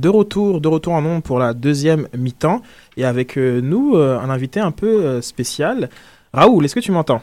De 0.06 0.10
retour, 0.10 0.62
de 0.62 0.68
retour 0.68 0.94
en 0.94 1.02
nombre 1.02 1.24
pour 1.24 1.40
la 1.40 1.56
deuxième 1.56 2.08
mi-temps. 2.16 2.62
Et 2.96 3.06
avec 3.06 3.40
euh, 3.40 3.60
nous, 3.60 3.96
euh, 3.96 4.20
un 4.20 4.30
invité 4.30 4.60
un 4.60 4.70
peu 4.70 4.86
euh, 5.04 5.20
spécial. 5.20 5.90
Raoul, 6.32 6.64
est-ce 6.64 6.76
que 6.76 6.80
tu 6.80 6.92
m'entends? 6.92 7.22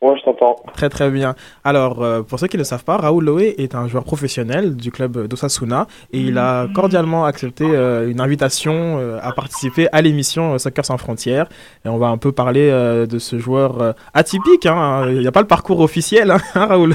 Ouais, 0.00 0.14
je 0.18 0.24
t'entends. 0.24 0.56
Très 0.72 0.88
très 0.88 1.10
bien. 1.10 1.34
Alors, 1.62 2.02
euh, 2.02 2.22
pour 2.22 2.38
ceux 2.38 2.46
qui 2.46 2.56
ne 2.56 2.60
le 2.62 2.64
savent 2.64 2.84
pas, 2.84 2.96
Raoul 2.96 3.26
Loé 3.26 3.56
est 3.58 3.74
un 3.74 3.88
joueur 3.88 4.04
professionnel 4.04 4.74
du 4.74 4.90
club 4.90 5.26
d'Osasuna 5.26 5.86
et 6.14 6.20
il 6.20 6.38
a 6.38 6.66
cordialement 6.74 7.26
accepté 7.26 7.64
euh, 7.66 8.08
une 8.10 8.22
invitation 8.22 8.96
euh, 8.98 9.18
à 9.20 9.32
participer 9.32 9.86
à 9.92 10.00
l'émission 10.00 10.56
Soccer 10.56 10.86
sans 10.86 10.96
frontières. 10.96 11.46
Et 11.84 11.90
on 11.90 11.98
va 11.98 12.06
un 12.06 12.16
peu 12.16 12.32
parler 12.32 12.70
de 12.70 13.18
ce 13.18 13.38
joueur 13.38 13.94
atypique. 14.14 14.64
hein. 14.64 15.10
Il 15.10 15.18
n'y 15.20 15.26
a 15.26 15.32
pas 15.32 15.42
le 15.42 15.46
parcours 15.46 15.80
officiel, 15.80 16.30
hein, 16.30 16.38
Raoul 16.54 16.94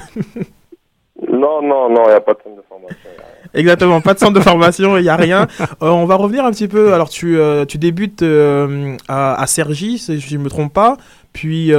Non, 1.31 1.61
non, 1.61 1.87
non, 1.91 2.01
il 2.05 2.09
n'y 2.09 2.13
a 2.13 2.21
pas 2.21 2.33
de 2.33 2.39
centre 2.43 2.55
de 2.55 2.63
formation. 2.67 3.09
Exactement, 3.55 4.01
pas 4.01 4.13
de 4.13 4.19
centre 4.19 4.33
de 4.33 4.41
formation, 4.41 4.97
il 4.97 5.03
n'y 5.03 5.09
a 5.09 5.15
rien. 5.15 5.47
Euh, 5.81 5.89
on 5.89 6.05
va 6.05 6.15
revenir 6.15 6.45
un 6.45 6.51
petit 6.51 6.67
peu. 6.67 6.93
Alors, 6.93 7.09
tu, 7.09 7.37
euh, 7.37 7.65
débutes 7.65 8.21
euh, 8.21 8.95
à, 9.07 9.41
à 9.41 9.47
si 9.47 9.61
je 9.61 10.37
ne 10.37 10.43
me 10.43 10.49
trompe 10.49 10.73
pas. 10.73 10.97
Puis, 11.31 11.71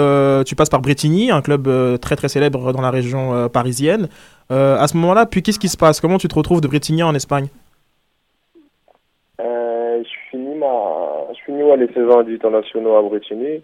tu 0.46 0.54
passes 0.54 0.70
par 0.70 0.80
Bretigny, 0.80 1.30
un 1.30 1.42
club 1.42 1.68
très 2.00 2.16
très 2.16 2.28
célèbre 2.28 2.72
dans 2.72 2.82
la 2.82 2.90
région 2.90 3.48
parisienne. 3.48 4.08
À 4.50 4.86
ce 4.86 4.96
moment-là, 4.96 5.26
puis 5.26 5.42
qu'est-ce 5.42 5.58
qui 5.58 5.68
se 5.68 5.76
passe? 5.76 6.00
Comment 6.00 6.18
tu 6.18 6.28
te 6.28 6.34
retrouves 6.34 6.60
de 6.60 6.68
Bretigny 6.68 7.02
en 7.02 7.14
Espagne? 7.14 7.48
Je 9.38 10.12
finis 10.30 10.56
ma, 10.56 10.66
je 11.32 11.44
finis 11.46 11.62
ouais, 11.62 11.76
les 11.78 11.88
saisons 11.88 12.20
internationaux 12.20 12.96
à 12.96 13.02
Bretigny. 13.02 13.62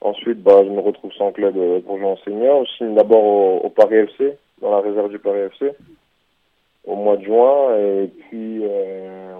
Ensuite, 0.00 0.42
bah, 0.42 0.62
je 0.64 0.70
me 0.70 0.80
retrouve 0.80 1.12
sans 1.12 1.30
club 1.32 1.54
pour 1.82 1.98
jouer. 1.98 2.14
Je 2.26 2.76
signe 2.78 2.94
d'abord 2.94 3.64
au 3.64 3.68
Paris 3.68 3.96
FC, 3.96 4.36
dans 4.62 4.70
la 4.70 4.80
réserve 4.80 5.10
du 5.10 5.18
Paris 5.18 5.40
FC, 5.40 5.72
au 6.86 6.96
mois 6.96 7.16
de 7.16 7.24
juin. 7.24 7.76
Et 7.76 8.10
puis, 8.28 8.62
euh, 8.64 9.34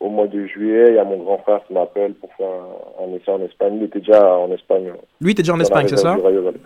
au 0.00 0.08
mois 0.08 0.26
de 0.26 0.46
juillet, 0.46 0.86
il 0.88 0.94
y 0.94 0.98
a 0.98 1.04
mon 1.04 1.18
grand 1.18 1.38
frère 1.38 1.60
qui 1.66 1.74
m'appelle 1.74 2.14
pour 2.14 2.32
faire 2.34 2.48
un, 2.48 3.04
un 3.04 3.14
essai 3.14 3.30
en 3.30 3.42
Espagne. 3.42 3.76
Il 3.76 3.84
était 3.84 4.00
déjà 4.00 4.36
en 4.36 4.50
Espagne. 4.50 4.92
Lui, 5.20 5.34
t'es 5.34 5.42
déjà 5.42 5.54
en 5.54 5.60
Espagne, 5.60 5.86
c'est 5.88 5.96
ça 5.96 6.16
Vallecano. 6.16 6.58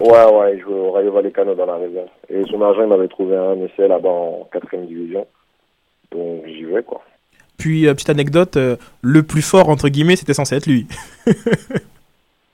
Ouais, 0.00 0.38
ouais, 0.38 0.54
il 0.54 0.60
jouait 0.60 0.74
au 0.74 0.92
Rayo 0.92 1.12
Vallecano 1.12 1.54
dans 1.54 1.66
la 1.66 1.76
réserve. 1.76 2.08
Et 2.28 2.42
son 2.44 2.62
agent, 2.62 2.82
il 2.82 2.88
m'avait 2.88 3.08
trouvé 3.08 3.36
un 3.36 3.56
essai 3.56 3.88
là-bas 3.88 4.08
en 4.08 4.48
quatrième 4.52 4.86
division. 4.86 5.26
Donc, 6.12 6.44
j'y 6.46 6.64
vais, 6.64 6.82
quoi. 6.82 7.02
Puis, 7.58 7.86
euh, 7.86 7.94
petite 7.94 8.10
anecdote, 8.10 8.56
euh, 8.56 8.76
le 9.02 9.22
plus 9.22 9.42
fort, 9.42 9.68
entre 9.68 9.88
guillemets, 9.88 10.16
c'était 10.16 10.34
censé 10.34 10.56
être 10.56 10.66
lui. 10.66 10.86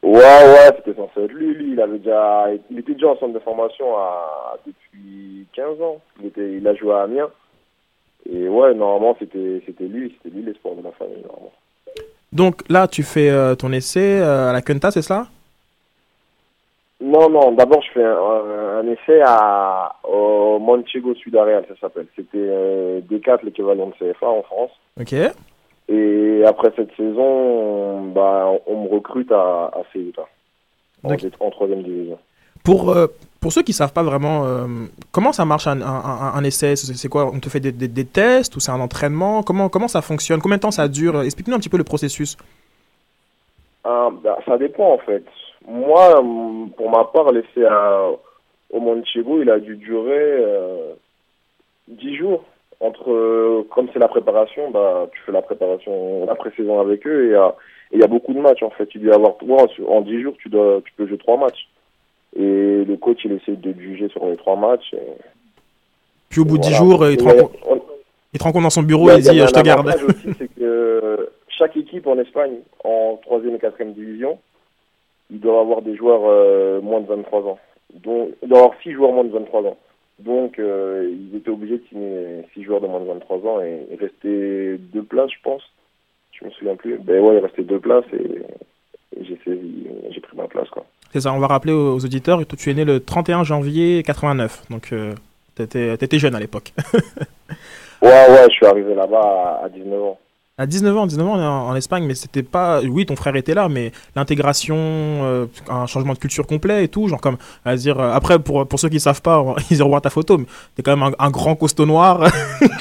Ouais, 0.09 0.15
ouais, 0.53 0.71
c'était 0.77 0.95
censé 0.95 1.25
être 1.25 1.33
lui. 1.33 1.55
Lui, 1.55 1.73
il 1.73 1.81
avait 1.81 1.99
déjà, 1.99 2.47
il 2.71 2.79
était 2.79 2.95
déjà 2.95 3.09
en 3.09 3.17
centre 3.19 3.35
de 3.35 3.39
formation 3.41 3.97
à, 3.97 4.57
depuis 4.67 5.47
15 5.55 5.81
ans. 5.83 6.01
Il 6.21 6.27
était, 6.27 6.53
il 6.55 6.67
a 6.67 6.75
joué 6.75 6.95
à 6.95 7.03
Amiens. 7.03 7.29
Et 8.31 8.49
ouais, 8.49 8.75
normalement, 8.75 9.17
c'était, 9.19 9.63
c'était 9.67 9.85
lui, 9.85 10.15
c'était 10.17 10.35
lui 10.35 10.45
l'espoir 10.45 10.75
de 10.77 10.83
la 10.83 10.93
famille, 10.93 11.23
normalement. 11.23 11.53
Donc 12.33 12.63
là, 12.69 12.87
tu 12.89 13.03
fais 13.03 13.31
euh, 13.31 13.55
ton 13.55 13.73
essai 13.73 14.21
euh, 14.21 14.51
à 14.51 14.53
la 14.53 14.63
Quinta, 14.63 14.91
c'est 14.91 15.03
cela? 15.03 15.27
Non, 17.01 17.29
non, 17.31 17.53
d'abord, 17.53 17.81
je 17.83 17.93
fais 17.93 18.05
un, 18.05 18.17
un- 18.17 18.79
un 18.81 18.87
essai 18.89 19.23
à, 19.25 19.95
au 20.05 20.59
Manchego 20.59 21.15
Sudareal, 21.15 21.65
ça 21.69 21.75
s'appelle. 21.81 22.07
C'était 22.17 22.39
euh, 22.39 23.01
D4, 23.03 23.41
l'équivalent 23.45 23.87
de 23.89 24.13
CFA 24.13 24.27
en 24.29 24.43
France. 24.43 24.71
Ok. 25.01 25.15
Et 25.89 26.43
après 26.47 26.71
cette 26.77 26.95
saison, 26.97 28.03
bah, 28.09 28.47
on, 28.67 28.85
me 28.85 28.89
recrute 28.89 29.33
à, 29.33 29.67
à 29.73 29.83
Ceuta, 29.93 30.23
en, 31.03 31.09
Donc- 31.11 31.25
en 31.41 31.51
troisième 31.51 31.83
division. 31.83 32.19
Pour, 32.65 32.91
euh, 32.91 33.07
pour 33.41 33.53
ceux 33.53 33.63
qui 33.63 33.73
savent 33.73 33.93
pas 33.95 34.03
vraiment 34.03 34.45
euh, 34.45 34.67
comment 35.13 35.33
ça 35.33 35.47
marche 35.47 35.67
un, 35.67 35.81
un, 35.81 35.87
un- 35.87 36.33
un 36.35 36.45
essai, 36.45 36.77
c'est 36.77 37.09
quoi? 37.09 37.27
On 37.33 37.41
te 37.41 37.49
fait 37.49 37.61
des, 37.61 37.73
des, 37.73 37.89
des 37.89 38.05
tests 38.05 38.55
ou 38.57 38.61
c'est 38.61 38.73
un 38.73 38.81
entraînement? 38.81 39.43
Comment, 39.43 39.71
comment 39.71 39.89
ça 39.89 40.03
fonctionne? 40.03 40.41
Combien 40.41 40.59
de 40.59 40.63
temps 40.63 40.71
ça 40.71 40.89
dure? 40.89 41.23
Explique-nous 41.23 41.55
un 41.55 41.59
petit 41.59 41.71
peu 41.71 41.79
le 41.79 41.85
processus. 41.85 42.37
Ah, 43.85 44.11
bah, 44.23 44.39
ça 44.45 44.59
dépend 44.59 44.93
en 44.93 44.99
fait. 44.99 45.25
Moi, 45.67 46.23
pour 46.77 46.91
ma 46.91 47.05
part, 47.05 47.33
l'essai 47.33 47.65
à- 47.65 48.09
au 48.71 48.81
Manchego, 48.81 49.41
il 49.41 49.49
a 49.51 49.59
dû 49.59 49.77
durer 49.77 50.13
euh, 50.19 50.93
10 51.89 52.17
jours. 52.17 52.45
Entre, 52.81 53.11
euh, 53.11 53.67
comme 53.75 53.89
c'est 53.93 53.99
la 53.99 54.07
préparation, 54.09 54.71
bah, 54.71 55.09
tu 55.13 55.21
fais 55.27 55.33
la 55.33 55.43
préparation, 55.43 56.25
la 56.27 56.35
pré-saison 56.37 56.79
avec 56.81 57.05
eux 57.07 57.25
et 57.25 57.27
il 57.29 57.33
y 57.33 57.35
a- 57.35 57.55
et 57.91 57.97
il 57.97 58.01
y 58.01 58.05
a 58.05 58.09
beaucoup 58.09 58.33
de 58.33 58.39
matchs 58.41 58.63
en 58.63 58.71
fait. 58.71 58.87
Tu 58.87 58.99
dois 58.99 59.17
avoir 59.17 59.37
trois, 59.39 59.67
en 59.89 60.01
10 60.03 60.23
jours, 60.23 60.35
tu, 60.39 60.49
dois, 60.49 60.81
tu 60.85 60.93
peux 60.93 61.07
jouer 61.09 61.19
trois 61.19 61.37
matchs. 61.39 61.69
Et 62.37 62.85
le 62.85 62.97
coach, 62.97 63.19
il 63.25 63.33
essaie 63.33 63.57
de 63.57 63.73
juger 63.81 64.09
sur 64.11 64.25
les 64.27 64.37
trois 64.37 64.55
matchs. 64.57 64.93
et- 64.93 64.99
Puis 66.29 66.41
au 66.41 66.45
bout 66.45 66.59
de 66.59 66.63
10 66.63 66.69
Voilà. 66.79 66.85
jours, 66.85 67.03
euh, 67.03 67.11
il 67.13 67.17
te, 67.17 67.25
rencontre, 67.25 67.55
on- 67.69 67.83
il 68.33 68.39
te 68.39 68.45
rencontre 68.45 68.63
dans 68.65 68.71
son 68.71 68.83
bureau 68.83 69.09
il 69.09 69.15
et 69.15 69.17
il 69.17 69.23
dit 69.23 69.29
il 69.31 69.37
y 69.39 69.41
a 69.41 69.45
euh, 69.45 69.47
Je 69.49 69.53
te 69.55 69.61
garde. 69.63 69.89
aussi, 69.89 70.29
c'est 70.39 70.55
que 70.55 71.31
chaque 71.49 71.77
équipe 71.77 72.07
en 72.07 72.19
Espagne, 72.19 72.59
en 72.85 73.19
troisième 73.23 73.57
et 73.57 73.59
quatrième 73.59 73.95
division, 73.95 74.39
ils 75.31 75.41
doivent 75.41 75.59
avoir 75.63 75.83
des 75.83 75.97
joueurs 75.97 76.21
euh, 76.27 76.81
moins 76.81 77.01
de 77.01 77.07
23 77.07 77.41
ans. 77.41 77.59
Donc, 77.95 78.29
ils 78.43 78.49
doivent 78.49 78.65
avoir 78.65 78.79
6 78.83 78.93
joueurs 78.93 79.13
moins 79.13 79.25
de 79.25 79.33
23 79.33 79.63
ans. 79.63 79.77
Donc, 80.19 80.59
euh, 80.59 81.09
ils 81.11 81.37
étaient 81.37 81.51
obligés 81.51 81.79
de 81.79 81.85
signer 81.89 82.45
6 82.55 82.65
joueurs 82.65 82.81
de 82.81 82.87
moins 82.87 83.01
de 83.01 83.07
23 83.07 83.37
ans 83.39 83.61
et 83.61 83.87
il 83.91 83.99
restait 83.99 84.79
deux 84.93 85.03
places, 85.03 85.31
je 85.31 85.43
pense. 85.43 85.63
Je 86.33 86.45
me 86.45 86.51
souviens 86.51 86.77
plus. 86.77 86.99
Ben 86.99 87.23
ouais, 87.23 87.37
il 87.37 87.45
restait 87.45 87.63
deux 87.63 87.79
places 87.81 88.05
et, 88.13 88.43
et 89.17 89.25
j'ai 89.25 89.39
saisi, 89.45 89.87
j'ai 90.11 90.21
pris 90.21 90.37
ma 90.37 90.49
place, 90.49 90.69
quoi. 90.71 90.85
C'est 91.13 91.21
ça, 91.21 91.33
on 91.33 91.39
va 91.39 91.47
rappeler 91.47 91.73
aux, 91.73 91.95
aux 91.95 92.05
auditeurs, 92.05 92.41
tu 92.47 92.71
es 92.71 92.75
né 92.75 92.85
le 92.85 93.01
31 93.01 93.43
janvier 93.43 94.03
89, 94.03 94.65
donc 94.71 94.93
euh, 94.93 95.15
t'étais 95.55 95.95
étais 95.95 96.19
jeune 96.19 96.35
à 96.35 96.41
l'époque. 96.41 96.73
Ouais, 98.01 98.31
ouais, 98.31 98.45
je 98.49 98.55
suis 98.55 98.67
arrivé 98.67 98.95
là-bas 98.95 99.59
à, 99.61 99.65
à 99.65 99.69
19 99.69 100.03
ans. 100.03 100.19
À 100.59 100.67
19 100.67 100.97
ans, 100.97 101.07
19 101.07 101.27
ans 101.27 101.35
on 101.37 101.41
est 101.41 101.47
en, 101.47 101.69
en 101.69 101.77
Espagne, 101.77 102.05
mais 102.05 102.15
c'était 102.17 102.43
pas. 102.43 102.81
Oui, 102.83 103.07
ton 103.07 103.15
frère 103.15 103.37
était 103.37 103.55
là, 103.55 103.69
mais 103.69 103.93
l'intégration, 104.17 104.75
euh, 104.77 105.47
un 105.71 105.87
changement 105.87 106.15
de 106.15 106.19
culture 106.19 106.47
complet 106.49 106.83
et 106.85 106.89
tout, 106.89 107.07
genre 107.09 107.21
comme. 107.21 107.37
À 107.65 107.77
dire, 107.77 108.01
euh, 108.01 108.11
après, 108.13 108.39
pour, 108.41 108.67
pour 108.67 108.81
ceux 108.81 108.89
qui 108.89 108.99
savent 108.99 109.23
pas, 109.23 109.45
ils 109.71 109.77
iront 109.79 109.89
voir 109.91 110.03
ta 110.03 110.11
photo, 110.11 110.37
mais 110.39 110.47
t'es 110.75 110.83
quand 110.83 110.97
même 110.97 111.15
un, 111.19 111.25
un 111.27 111.31
grand 111.31 111.55
costaud 111.55 111.87
noir. 111.87 112.29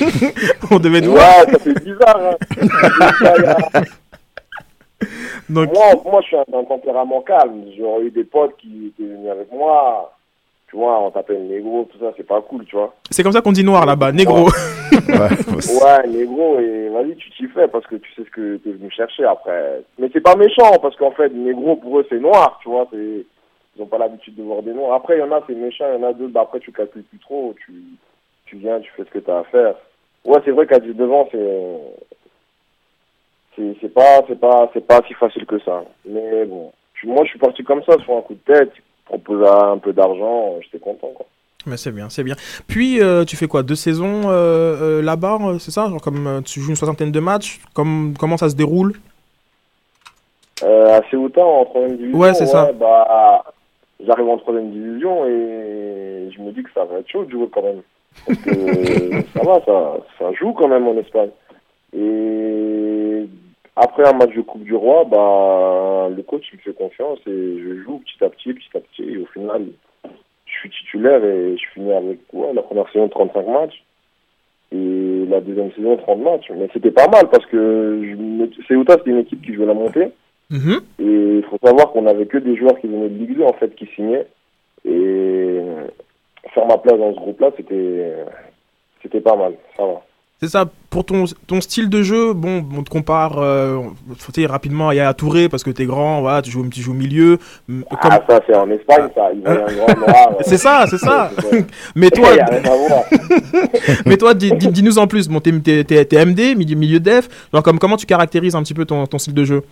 on 0.72 0.80
devait 0.80 1.02
te 1.02 1.08
Ouais, 1.08 1.14
voir. 1.14 1.34
ça 1.52 1.60
fait 1.60 1.84
bizarre. 1.84 2.20
Hein. 2.20 3.82
Donc- 5.50 5.72
Moi, 5.74 5.86
moi, 6.12 6.22
je 6.22 6.28
suis 6.28 6.36
un, 6.38 6.44
un 6.60 6.64
tempérament 6.66 7.22
calme. 7.22 7.64
J'aurais 7.78 8.04
eu 8.06 8.12
des 8.12 8.24
potes 8.24 8.58
qui 8.58 8.88
étaient 8.88 9.08
venus 9.08 9.30
avec 9.32 9.52
moi. 9.54 10.17
Vois, 10.78 11.02
on 11.02 11.10
t'appelle 11.10 11.48
négro, 11.48 11.90
tout 11.92 11.98
ça, 11.98 12.14
c'est 12.16 12.28
pas 12.28 12.40
cool, 12.40 12.64
tu 12.66 12.76
vois. 12.76 12.94
C'est 13.10 13.24
comme 13.24 13.32
ça 13.32 13.42
qu'on 13.42 13.52
dit 13.52 13.64
noir 13.64 13.84
là-bas, 13.84 14.12
négro. 14.12 14.46
Ouais, 14.92 16.08
négro, 16.08 16.60
et 16.60 16.90
vas-y, 16.90 17.16
tu 17.16 17.32
t'y 17.32 17.48
fais 17.48 17.68
parce 17.68 17.88
que 17.88 17.96
tu 17.96 18.14
sais 18.14 18.24
ce 18.24 18.30
que 18.30 18.58
t'es 18.58 18.74
venu 18.74 18.92
chercher 18.92 19.26
après. 19.26 19.82
Mais 19.98 20.08
c'est 20.14 20.22
pas 20.22 20.36
méchant 20.36 20.78
parce 20.80 20.96
qu'en 20.96 21.10
fait, 21.10 21.30
négro, 21.30 21.78
pour 21.78 21.98
eux, 21.98 22.06
c'est 22.08 22.20
noir, 22.20 22.60
tu 22.62 22.70
vois. 22.70 22.88
c'est 22.92 23.26
Ils 23.76 23.82
ont 23.82 23.88
pas 23.88 23.98
l'habitude 23.98 24.36
de 24.36 24.44
voir 24.44 24.62
des 24.62 24.72
noirs. 24.72 24.94
Après, 24.94 25.18
il 25.18 25.20
y 25.20 25.24
en 25.24 25.32
a, 25.32 25.42
c'est 25.48 25.56
méchant, 25.56 25.86
il 25.92 26.00
y 26.00 26.06
en 26.06 26.08
a 26.08 26.14
d'autres, 26.14 26.34
bah 26.34 26.42
après, 26.44 26.60
tu 26.60 26.72
calcules 26.72 27.06
plus 27.06 27.18
trop. 27.18 27.56
Tu, 27.66 27.74
tu 28.46 28.58
viens, 28.58 28.80
tu 28.80 28.92
fais 28.96 29.04
ce 29.04 29.10
que 29.10 29.18
t'as 29.18 29.40
à 29.40 29.44
faire. 29.46 29.74
Ouais, 30.26 30.38
c'est 30.46 30.52
vrai 30.52 30.68
qu'à 30.68 30.78
19 30.78 31.12
ans, 31.12 31.28
c'est. 31.32 31.80
C'est 33.82 33.92
pas, 33.92 34.22
c'est 34.28 34.40
pas, 34.40 34.70
c'est 34.76 34.86
pas 34.86 35.02
si 35.08 35.16
facile 35.16 35.48
que 35.48 35.58
ça. 35.58 35.84
Mais 36.06 36.46
bon, 36.46 36.72
moi, 37.06 37.24
je 37.24 37.30
suis 37.32 37.40
parti 37.40 37.64
comme 37.64 37.82
ça, 37.84 37.98
sur 38.04 38.16
un 38.16 38.22
coup 38.22 38.36
de 38.36 38.54
tête. 38.54 38.74
Ils 39.14 39.20
proposaient 39.20 39.50
un 39.50 39.78
peu 39.78 39.94
d'argent, 39.94 40.56
j'étais 40.62 40.80
content, 40.80 41.08
quoi. 41.16 41.26
Mais 41.66 41.76
c'est 41.78 41.92
bien, 41.92 42.10
c'est 42.10 42.24
bien. 42.24 42.36
Puis, 42.68 43.02
euh, 43.02 43.26
tu 43.26 43.36
fais 43.36 43.48
quoi? 43.48 43.62
Deux 43.64 43.76
saisons 43.76 44.22
euh, 44.26 45.00
euh, 45.00 45.02
là-bas, 45.02 45.38
euh, 45.42 45.60
c'est 45.60 45.72
ça? 45.72 45.90
Genre 45.90 46.02
comme 46.02 46.26
euh, 46.28 46.42
tu 46.42 46.62
joues 46.62 46.70
une 46.70 46.76
soixantaine 46.78 47.12
de 47.12 47.20
matchs 47.20 47.60
comme, 47.74 48.14
Comment 48.18 48.38
ça 48.38 48.50
se 48.50 48.56
déroule? 48.56 48.94
Euh, 50.64 50.98
à 50.98 51.02
Ceuta, 51.12 51.44
en 51.44 51.66
troisième 51.66 51.98
division. 51.98 52.20
Ouais, 52.20 52.34
c'est 52.34 52.46
ça. 52.46 52.72
Bah, 52.72 53.44
j'arrive 54.06 54.30
en 54.30 54.38
troisième 54.38 54.72
division 54.72 55.26
et 55.26 56.30
je 56.36 56.42
me 56.42 56.52
dis 56.52 56.64
que 56.64 56.70
ça 56.74 56.86
va 56.86 57.00
être 57.00 57.10
chaud 57.10 57.26
de 57.26 57.32
jouer 57.32 57.50
quand 57.52 57.62
même. 57.64 57.82
Parce 58.26 58.40
que 58.40 59.22
ça 59.34 59.44
va, 59.44 59.62
ça, 59.66 59.98
ça 60.18 60.32
joue 60.40 60.54
quand 60.54 60.68
même 60.70 60.88
en 60.88 60.98
Espagne. 60.98 61.30
Et 61.94 62.00
après 63.78 64.08
un 64.08 64.14
match 64.14 64.34
de 64.36 64.42
Coupe 64.42 64.64
du 64.64 64.74
Roi, 64.74 65.06
bah, 65.06 66.10
le 66.10 66.24
coach 66.24 66.44
il 66.52 66.58
me 66.58 66.62
fait 66.62 66.74
confiance 66.74 67.20
et 67.28 67.60
je 67.60 67.84
joue 67.84 68.00
petit 68.00 68.24
à 68.24 68.30
petit, 68.30 68.54
petit 68.54 68.76
à 68.76 68.80
petit. 68.80 69.04
Et 69.04 69.18
au 69.18 69.26
final, 69.28 69.68
je 70.04 70.52
suis 70.52 70.70
titulaire 70.70 71.24
et 71.24 71.56
je 71.58 71.68
finis 71.74 71.94
avec 71.94 72.20
ouais, 72.34 72.54
la 72.54 72.64
première 72.64 72.92
saison 72.92 73.08
35 73.08 73.48
matchs 73.48 73.84
et 74.72 75.26
la 75.30 75.42
deuxième 75.42 75.72
saison 75.74 75.96
30 75.96 76.20
matchs. 76.20 76.52
Mais 76.56 76.70
c'était 76.74 76.92
pas 76.92 77.08
mal 77.08 77.30
parce 77.30 77.46
que 77.46 78.02
Ceuta, 78.68 78.94
c'était 78.98 79.12
une 79.12 79.20
équipe 79.20 79.44
qui 79.44 79.54
jouait 79.54 79.68
la 79.68 79.76
montée. 79.76 80.12
Mhm. 80.50 80.80
Et 81.00 81.38
il 81.38 81.44
faut 81.44 81.60
savoir 81.64 81.92
qu'on 81.92 82.08
avait 82.08 82.26
que 82.26 82.38
des 82.40 82.56
joueurs 82.56 82.80
qui 82.80 82.88
venaient 82.88 83.10
de 83.10 83.18
Ligue 83.18 83.38
2 83.38 83.44
en 83.44 83.54
fait 83.54 83.76
qui 83.76 83.86
signaient. 83.96 84.26
Et 84.86 85.62
faire 86.54 86.66
ma 86.66 86.78
place 86.78 86.98
dans 86.98 87.14
ce 87.14 87.20
groupe-là, 87.20 87.52
c'était 87.58 88.16
c'était 89.04 89.22
pas 89.22 89.36
mal. 89.36 89.54
Ça 89.76 89.86
va. 89.86 90.02
C'est 90.40 90.50
ça, 90.50 90.66
pour 90.92 91.04
ton, 91.04 91.24
ton 91.48 91.62
style 91.62 91.90
de 91.90 92.04
jeu, 92.04 92.34
bon, 92.34 92.64
on 92.78 92.84
te 92.84 92.92
compare 92.92 93.40
euh, 93.40 93.80
rapidement 94.48 94.90
à 94.90 94.94
Yaya 94.94 95.12
Touré 95.16 95.50
parce 95.50 95.64
que 95.64 95.72
t'es 95.72 95.86
grand, 95.86 96.22
voilà, 96.22 96.44
tu 96.44 96.52
joues, 96.52 96.68
tu 96.70 96.80
joues 96.80 96.92
au 96.92 96.94
milieu. 96.94 97.40
m- 97.68 97.84
comme- 97.90 98.12
Ah, 98.12 98.22
ça, 98.30 98.40
c'est 98.46 98.56
en 98.56 98.70
Espagne, 98.70 99.08
ça. 99.16 99.32
Il 99.34 99.42
y 99.42 99.46
a 99.48 99.52
un 99.52 99.56
grand 99.74 99.98
noir. 99.98 100.30
euh, 100.34 100.42
C'est 100.42 100.58
ça, 100.60 100.86
c'est 100.88 101.00
ça. 101.00 101.32
Mais 101.96 102.12
toi, 102.12 102.30
mais 104.06 104.18
toi, 104.18 104.36
dis- 104.36 104.52
dis- 104.52 104.68
dis-nous 104.70 105.00
en 105.00 105.08
plus. 105.08 105.28
Bon, 105.28 105.40
t'es, 105.40 105.52
t'es, 105.60 105.84
t'es- 105.84 106.06
t'es 106.06 106.24
MD, 106.24 106.56
milieu, 106.56 106.76
milieu 106.76 107.00
def. 107.00 107.28
Genre, 107.52 107.64
comme, 107.64 107.80
comment 107.80 107.98
tu 107.98 108.06
caractérises 108.06 108.54
un 108.56 108.62
petit 108.62 108.76
peu 108.76 108.86
ton, 108.86 109.08
ton 109.08 109.18
style 109.18 109.34
de 109.34 109.44
jeu? 109.44 109.64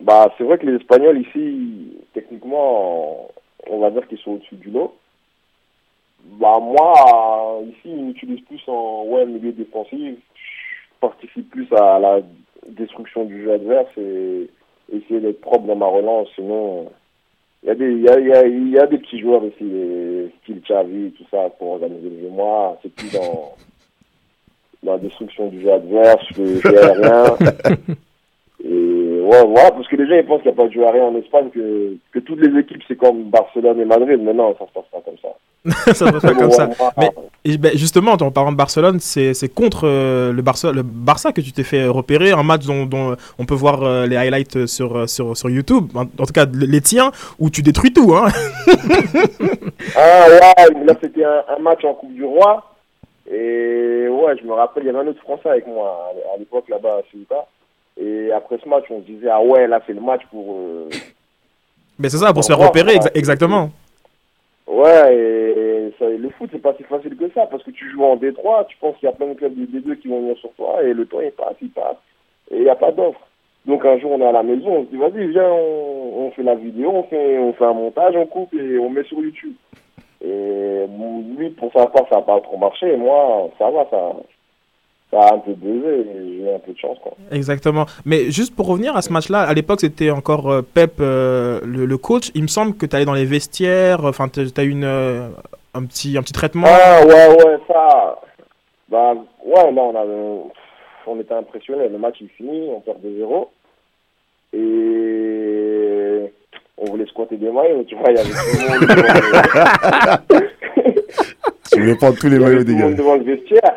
Bah, 0.00 0.32
c'est 0.38 0.44
vrai 0.44 0.56
que 0.58 0.66
les 0.66 0.76
Espagnols 0.76 1.18
ici, 1.20 1.94
techniquement, 2.12 3.28
on 3.68 3.80
va 3.80 3.90
dire 3.90 4.06
qu'ils 4.06 4.18
sont 4.18 4.32
au-dessus 4.32 4.54
du 4.56 4.70
lot. 4.70 4.94
Bah, 6.24 6.58
moi, 6.60 7.60
ici, 7.68 7.80
ils 7.86 8.04
m'utilisent 8.04 8.44
plus 8.46 8.60
en 8.66 9.04
ouais, 9.06 9.26
milieu 9.26 9.52
défensif. 9.52 10.16
Je 10.34 11.00
participe 11.00 11.50
plus 11.50 11.68
à 11.72 11.98
la 11.98 12.20
destruction 12.68 13.24
du 13.24 13.42
jeu 13.42 13.52
adverse 13.52 13.90
et 13.98 14.48
essayer 14.92 15.20
d'être 15.20 15.40
propre 15.40 15.66
dans 15.66 15.76
ma 15.76 15.86
relance. 15.86 16.28
Sinon, 16.34 16.90
il 17.62 17.68
y, 17.68 17.70
a 17.70 17.74
des- 17.74 17.96
y, 18.00 18.08
a, 18.08 18.18
y, 18.20 18.32
a, 18.32 18.46
y 18.46 18.78
a 18.78 18.86
des 18.86 18.98
petits 18.98 19.20
joueurs 19.20 19.44
ici, 19.44 20.30
style 20.42 20.60
Xavi, 20.66 21.12
tout 21.12 21.24
ça, 21.30 21.48
pour 21.58 21.72
organiser 21.72 22.08
le 22.10 22.20
jeu. 22.22 22.28
Moi, 22.30 22.78
c'est 22.82 22.94
plus 22.94 23.12
dans 23.12 23.54
dans 24.82 24.92
la 24.92 24.98
destruction 24.98 25.48
du 25.48 25.62
jeu 25.62 25.72
adverse, 25.72 26.24
le 26.36 26.60
jeu 26.60 26.78
aérien. 26.78 27.36
Et 28.64 28.68
ouais, 29.26 29.70
parce 29.70 29.88
que 29.88 29.96
les 29.96 30.06
gens 30.08 30.14
ils 30.16 30.26
pensent 30.26 30.42
qu'il 30.42 30.50
n'y 30.50 30.56
a 30.56 30.62
pas 30.62 30.68
de 30.68 30.72
jeu 30.72 30.84
aérien 30.86 31.04
en 31.04 31.16
Espagne, 31.16 31.48
que, 31.50 31.96
que 32.12 32.18
toutes 32.18 32.40
les 32.40 32.58
équipes 32.60 32.82
c'est 32.88 32.96
comme 32.96 33.24
Barcelone 33.30 33.80
et 33.80 33.84
Madrid, 33.84 34.20
mais 34.22 34.34
non, 34.34 34.54
ça 34.58 34.66
se 34.66 34.72
passe 34.72 34.84
pas 34.92 35.00
comme 35.04 35.18
ça. 35.22 35.28
ça 35.94 36.04
va 36.10 36.20
pas 36.20 36.34
comme 36.34 36.50
ça. 36.50 36.68
Mais 36.98 37.10
et 37.46 37.56
ben, 37.56 37.72
justement, 37.74 38.12
en 38.12 38.30
parlant 38.30 38.52
de 38.52 38.56
Barcelone, 38.56 38.98
c'est 39.00 39.32
contre 39.54 39.84
euh, 39.88 40.30
le, 40.30 40.42
Barça, 40.42 40.72
le 40.72 40.82
Barça 40.82 41.32
que 41.32 41.40
tu 41.40 41.52
t'es 41.52 41.62
fait 41.62 41.86
repérer, 41.86 42.32
un 42.32 42.42
match 42.42 42.66
dont, 42.66 42.84
dont 42.84 43.16
on 43.38 43.46
peut 43.46 43.54
voir 43.54 43.82
euh, 43.82 44.06
les 44.06 44.16
highlights 44.16 44.66
sur, 44.66 44.94
euh, 44.96 45.06
sur, 45.06 45.34
sur 45.36 45.48
YouTube, 45.48 45.86
en, 45.94 46.02
en 46.02 46.26
tout 46.26 46.32
cas 46.34 46.44
les 46.52 46.82
tiens, 46.82 47.12
où 47.38 47.48
tu 47.48 47.62
détruis 47.62 47.92
tout. 47.94 48.14
Hein. 48.14 48.28
Ah 49.96 50.26
ouais, 50.28 50.84
là 50.84 50.94
c'était 51.00 51.24
un, 51.24 51.44
un 51.56 51.58
match 51.60 51.84
en 51.84 51.94
Coupe 51.94 52.12
du 52.14 52.24
Roi. 52.24 52.62
Et 53.30 54.06
ouais, 54.08 54.36
je 54.40 54.46
me 54.46 54.52
rappelle, 54.52 54.82
il 54.82 54.86
y 54.86 54.90
avait 54.90 54.98
un 54.98 55.06
autre 55.08 55.20
Français 55.22 55.48
avec 55.48 55.66
moi 55.66 56.10
à- 56.10 56.34
à 56.34 56.38
l'époque 56.38 56.68
là-bas 56.68 56.98
à 56.98 57.02
Ceuta. 57.12 57.46
Et 58.00 58.30
après 58.32 58.58
ce 58.62 58.68
match, 58.68 58.84
on 58.90 59.00
se 59.00 59.06
disait, 59.06 59.28
ah 59.30 59.40
ouais, 59.42 59.66
là 59.66 59.80
c'est 59.86 59.92
le 59.92 60.00
match 60.00 60.22
pour. 60.30 60.56
euh, 60.58 60.88
Mais 61.98 62.08
c'est 62.08 62.16
ça, 62.18 62.32
pour 62.32 62.42
se 62.44 62.52
faire 62.52 62.58
repérer, 62.66 62.94
exa- 62.96 63.10
exactement. 63.14 63.70
Ouais, 64.66 65.14
et 65.16 65.92
ça, 65.98 66.06
le 66.08 66.28
foot, 66.30 66.48
c'est 66.52 66.60
pas 66.62 66.74
si 66.76 66.82
facile 66.84 67.16
que 67.16 67.30
ça, 67.34 67.46
parce 67.46 67.62
que 67.62 67.70
tu 67.70 67.88
joues 67.90 68.02
en 68.04 68.16
D3, 68.16 68.66
tu 68.66 68.76
penses 68.78 68.96
qu'il 68.96 69.06
y 69.08 69.12
a 69.12 69.14
plein 69.14 69.28
de 69.28 69.34
clubs 69.34 69.54
de 69.54 69.66
D2 69.66 69.96
qui 69.98 70.08
vont 70.08 70.20
venir 70.22 70.36
sur 70.38 70.50
toi, 70.54 70.82
et 70.82 70.92
le 70.92 71.06
temps, 71.06 71.20
il 71.20 71.30
passe, 71.32 71.54
il 71.62 71.70
passe, 71.70 71.96
et 72.50 72.56
il 72.56 72.62
n'y 72.62 72.68
a 72.70 72.74
pas 72.74 72.90
d'offre. 72.90 73.20
Donc 73.66 73.84
un 73.84 73.98
jour, 73.98 74.10
on 74.12 74.20
est 74.20 74.26
à 74.26 74.32
la 74.32 74.42
maison, 74.42 74.68
on 74.78 74.84
se 74.84 74.90
dit, 74.90 74.96
vas-y, 74.96 75.26
viens, 75.28 75.48
on, 75.50 76.26
on 76.26 76.30
fait 76.32 76.42
la 76.42 76.54
vidéo, 76.54 76.90
on 76.90 77.02
fait, 77.04 77.38
on 77.38 77.52
fait 77.52 77.64
un 77.64 77.72
montage, 77.74 78.16
on 78.16 78.26
coupe, 78.26 78.52
et 78.54 78.78
on 78.78 78.90
met 78.90 79.04
sur 79.04 79.18
YouTube. 79.20 79.54
Et 80.24 80.86
lui, 81.36 81.50
pour 81.50 81.70
sa 81.72 81.86
part, 81.86 82.08
ça 82.08 82.16
n'a 82.16 82.22
pas 82.22 82.40
trop 82.40 82.56
marché, 82.56 82.96
moi, 82.96 83.50
ça 83.58 83.70
va, 83.70 83.86
ça, 83.90 84.12
un 85.16 85.38
peu 85.38 85.52
buzzé, 85.54 85.86
et 85.86 86.04
j'ai 86.04 86.44
eu 86.44 86.48
un 86.54 86.58
peu 86.58 86.72
de 86.72 86.78
chance, 86.78 86.98
quoi. 87.02 87.12
Exactement. 87.30 87.86
Mais 88.04 88.30
juste 88.30 88.54
pour 88.54 88.66
revenir 88.66 88.96
à 88.96 89.02
ce 89.02 89.12
match-là, 89.12 89.40
à 89.42 89.54
l'époque, 89.54 89.80
c'était 89.80 90.10
encore 90.10 90.50
euh, 90.50 90.62
Pep, 90.62 90.94
euh, 91.00 91.60
le, 91.64 91.86
le 91.86 91.98
coach. 91.98 92.30
Il 92.34 92.42
me 92.42 92.48
semble 92.48 92.74
que 92.76 92.86
tu 92.86 92.94
allais 92.96 93.04
dans 93.04 93.14
les 93.14 93.24
vestiaires, 93.24 94.04
enfin, 94.04 94.28
tu 94.28 94.40
as 94.56 94.62
eu 94.64 94.70
une, 94.70 94.84
euh, 94.84 95.28
un, 95.74 95.84
petit, 95.84 96.16
un 96.18 96.22
petit 96.22 96.32
traitement. 96.32 96.66
Ah 96.68 97.04
ouais, 97.06 97.28
ouais, 97.28 97.58
ça. 97.68 98.18
Bah, 98.88 99.14
ouais, 99.44 99.72
là, 99.72 99.82
on, 99.82 99.94
avait, 99.96 100.50
on 101.06 101.20
était 101.20 101.34
impressionnés. 101.34 101.88
Le 101.88 101.98
match, 101.98 102.16
il 102.20 102.28
finit, 102.28 102.68
on 102.70 102.80
perd 102.80 102.98
2-0. 103.04 103.48
Et 104.56 106.32
on 106.78 106.86
voulait 106.90 107.06
squatter 107.06 107.36
des 107.36 107.50
maillots, 107.50 107.84
tu 107.88 107.94
vois, 107.96 108.10
il 108.10 108.16
y 108.16 108.20
avait 108.20 108.30
tout 108.30 108.36
le 108.56 110.38
monde. 110.38 110.44
Tu 111.72 111.80
voulais 111.80 111.94
prendre 111.96 112.16
tous 112.18 112.28
les 112.28 112.38
maillots 112.38 112.58
tout 112.58 112.64
des 112.64 112.72
le 112.74 112.78
monde 112.78 112.90
gars. 112.92 112.98
devant 112.98 113.16
le 113.16 113.24
vestiaire. 113.24 113.74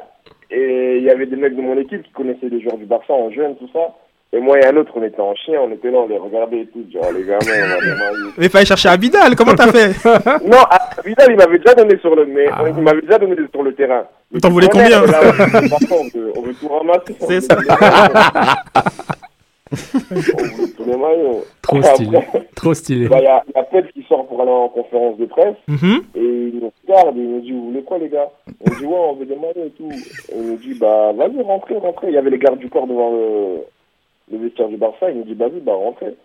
Et 0.58 0.98
il 0.98 1.04
y 1.04 1.10
avait 1.12 1.28
des 1.28 1.36
mecs 1.36 1.56
de 1.56 1.62
mon 1.62 1.78
équipe 1.78 2.02
qui 2.02 2.12
connaissaient 2.12 2.50
les 2.50 2.62
joueurs 2.62 2.78
du 2.78 2.86
Barça 2.86 3.14
en 3.14 3.30
jeune, 3.30 3.56
tout 3.58 3.70
ça. 3.72 3.94
Et 4.34 4.40
moi 4.40 4.60
et 4.60 4.66
un 4.66 4.76
autre, 4.76 4.92
on 4.96 5.04
était 5.04 5.22
en 5.22 5.36
chien, 5.36 5.60
on 5.62 5.72
était 5.72 5.92
là, 5.92 6.00
on 6.00 6.08
les 6.08 6.18
regardait 6.18 6.62
et 6.62 6.68
tout. 6.68 6.84
Genre, 6.92 7.12
les 7.14 7.24
gamins, 7.24 7.40
on 7.46 7.98
maillots. 7.98 8.32
Mais 8.38 8.50
fallait 8.50 8.66
chercher 8.66 8.90
Abidal, 8.90 9.36
comment 9.36 9.54
t'as 9.54 9.72
fait 9.72 9.90
Non, 10.46 10.58
Vidal, 11.06 11.28
il 11.30 11.38
m'avait 11.38 11.60
déjà 11.60 11.76
donné 11.76 11.98
sur 12.00 12.16
le, 12.16 12.26
mais 12.26 12.48
il 12.76 12.84
m'avait 12.84 13.02
déjà 13.02 13.20
donné 13.20 13.36
sur 13.52 13.64
le 13.64 13.74
terrain. 13.74 14.04
T'en 14.42 14.50
voulais 14.50 14.68
combien 14.68 14.90
là, 14.90 15.04
on 15.04 15.06
veut, 15.06 16.32
on 16.36 16.42
veut 16.42 16.54
tout 16.56 16.68
ramasser. 16.68 17.16
C'est 17.20 17.42
ça. 17.42 17.56
On 19.72 20.16
veut 20.16 20.74
tous 20.76 20.86
les 20.86 20.96
maillots. 20.98 21.44
Trop 21.62 21.82
stylé. 21.82 22.20
Trop 22.56 22.74
stylé. 22.74 23.08
bah, 23.08 23.18
Il 23.20 23.24
y 23.24 23.28
a, 23.28 23.44
il 23.48 23.54
y 23.56 23.60
a 23.60 23.64
Pep 23.64 23.92
qui 23.94 24.04
sort 24.04 24.26
pour 24.28 24.42
aller 24.42 24.52
en 24.52 24.70
conférence 24.70 25.18
de 25.18 25.26
presse. 25.26 25.56
Mhm. 25.68 26.02
Et 26.16 26.20
il 26.54 26.60
nous 26.62 26.72
regarde 26.88 27.18
et 27.18 27.22
il 27.22 27.30
nous 27.30 27.42
dit, 27.42 27.52
vous 27.52 27.66
voulez 27.68 27.84
quoi, 27.84 27.98
les 27.98 28.10
gars? 28.10 28.30
On 28.62 28.70
dit, 28.80 28.86
ouais, 28.86 28.96
on 28.98 29.14
veut 29.16 29.26
des 29.26 29.36
maillots 29.36 29.66
et 29.66 29.72
tout. 29.72 29.90
Et 29.92 30.36
il 30.38 30.48
nous 30.52 30.58
dit, 30.58 30.74
bah, 30.80 31.12
vas-y, 31.14 31.42
rentrez, 31.42 31.76
rentrez. 31.78 32.08
Il 32.08 32.14
y 32.14 32.18
avait 32.18 32.30
les 32.30 32.38
gardes 32.40 32.60
du 32.60 32.70
corps 32.70 32.88
devant 32.88 33.12
le, 33.12 33.58
le 34.32 34.38
vestiaire 34.38 34.68
du 34.70 34.78
Barça. 34.78 35.10
Il 35.12 35.18
nous 35.18 35.24
dit, 35.24 35.36
bah, 35.36 35.48
vas-y, 35.50 35.60
bah, 35.62 35.74
rentrez. 35.74 36.16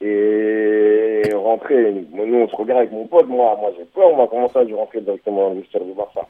Et 0.00 1.22
rentrez. 1.34 1.92
Nous, 2.12 2.34
on 2.36 2.48
se 2.48 2.56
regarde 2.56 2.80
avec 2.80 2.92
mon 2.92 3.06
pote. 3.06 3.26
Moi, 3.26 3.56
moi 3.60 3.70
j'ai 3.76 3.84
peur. 3.84 4.10
On 4.12 4.16
va 4.16 4.26
commencer 4.26 4.58
à 4.58 4.76
rentrer 4.76 5.00
directement 5.00 5.48
dans 5.48 5.54
le 5.54 5.60
vestiaire 5.60 5.84
du 5.84 5.92
Barça. 5.92 6.20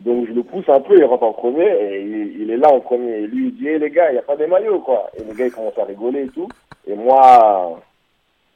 Donc, 0.00 0.26
je 0.28 0.32
le 0.32 0.42
pousse 0.42 0.68
un 0.68 0.80
peu. 0.80 0.96
Il 0.98 1.04
rentre 1.04 1.22
en 1.24 1.32
premier. 1.32 1.64
Et 1.66 2.02
il, 2.02 2.42
il 2.42 2.50
est 2.50 2.56
là 2.56 2.68
en 2.72 2.80
premier. 2.80 3.12
Et 3.20 3.26
lui, 3.26 3.48
il 3.48 3.56
dit, 3.56 3.68
hé, 3.68 3.78
les 3.78 3.90
gars, 3.90 4.10
il 4.10 4.14
n'y 4.14 4.18
a 4.18 4.22
pas 4.22 4.36
des 4.36 4.46
maillots, 4.46 4.80
quoi. 4.80 5.06
Et 5.18 5.22
les 5.24 5.34
gars, 5.34 5.46
ils 5.46 5.52
commencent 5.52 5.78
à 5.78 5.84
rigoler 5.84 6.22
et 6.24 6.28
tout. 6.28 6.48
Et 6.86 6.94
moi, 6.94 7.80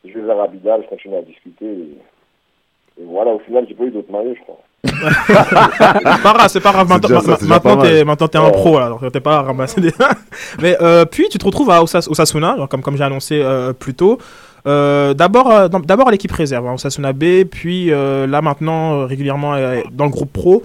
je 0.04 0.12
vais 0.12 0.20
vers 0.26 0.40
Abidal. 0.40 0.82
Je 0.84 0.88
continue 0.88 1.16
à 1.16 1.22
discuter. 1.22 1.64
Et, 1.66 3.02
et 3.02 3.04
voilà, 3.06 3.30
au 3.32 3.38
final, 3.40 3.64
j'ai 3.68 3.74
pas 3.74 3.84
eu 3.84 3.90
d'autres 3.90 4.12
maillots, 4.12 4.34
je 4.34 4.42
crois. 4.42 4.58
C'est 4.84 6.22
pas 6.22 6.32
grave, 6.32 6.48
c'est 6.48 6.60
pas 6.60 6.72
grave. 6.72 6.88
Maintenant, 6.88 7.20
ça, 7.20 7.36
maintenant, 7.46 7.76
t'es, 7.82 8.04
maintenant, 8.04 8.28
t'es 8.28 8.38
un 8.38 8.44
Ouais. 8.46 8.52
pro, 8.52 8.78
alors 8.78 9.00
t'es 9.12 9.20
pas 9.20 9.36
à 9.38 9.42
ramasser 9.42 9.80
des. 9.80 9.90
Mais 10.62 10.76
euh, 10.80 11.04
puis, 11.04 11.28
tu 11.30 11.38
te 11.38 11.44
retrouves 11.44 11.70
à 11.70 11.82
Osas- 11.82 12.08
Osasuna, 12.08 12.56
genre, 12.56 12.68
comme, 12.68 12.80
comme 12.82 12.96
j'ai 12.96 13.04
annoncé 13.04 13.40
euh, 13.42 13.72
plus 13.72 13.94
tôt. 13.94 14.18
Euh, 14.66 15.14
d'abord, 15.14 15.68
d'abord 15.70 16.08
à 16.08 16.10
l'équipe 16.10 16.32
réserve, 16.32 16.66
hein, 16.66 16.74
Osasuna 16.74 17.12
B, 17.12 17.44
puis 17.50 17.90
euh, 17.92 18.26
là 18.26 18.42
maintenant 18.42 19.06
régulièrement 19.06 19.54
euh, 19.54 19.80
dans 19.92 20.04
le 20.04 20.10
groupe 20.10 20.32
pro. 20.32 20.62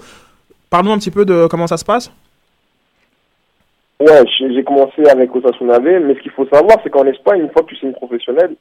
Parle-nous 0.70 0.92
un 0.92 0.98
petit 0.98 1.10
peu 1.10 1.24
de 1.24 1.46
comment 1.48 1.66
ça 1.66 1.76
se 1.76 1.84
passe. 1.84 2.12
Ouais, 3.98 4.24
j'ai 4.38 4.64
commencé 4.64 5.06
avec 5.08 5.34
Osasuna 5.34 5.78
B, 5.78 5.86
mais 6.02 6.14
ce 6.14 6.20
qu'il 6.20 6.32
faut 6.32 6.46
savoir, 6.46 6.78
c'est 6.82 6.90
qu'en 6.90 7.06
Espagne, 7.06 7.40
une 7.40 7.50
fois 7.50 7.62
que 7.62 7.68
tu 7.68 7.76
signes 7.76 7.92
professionnel, 7.92 8.54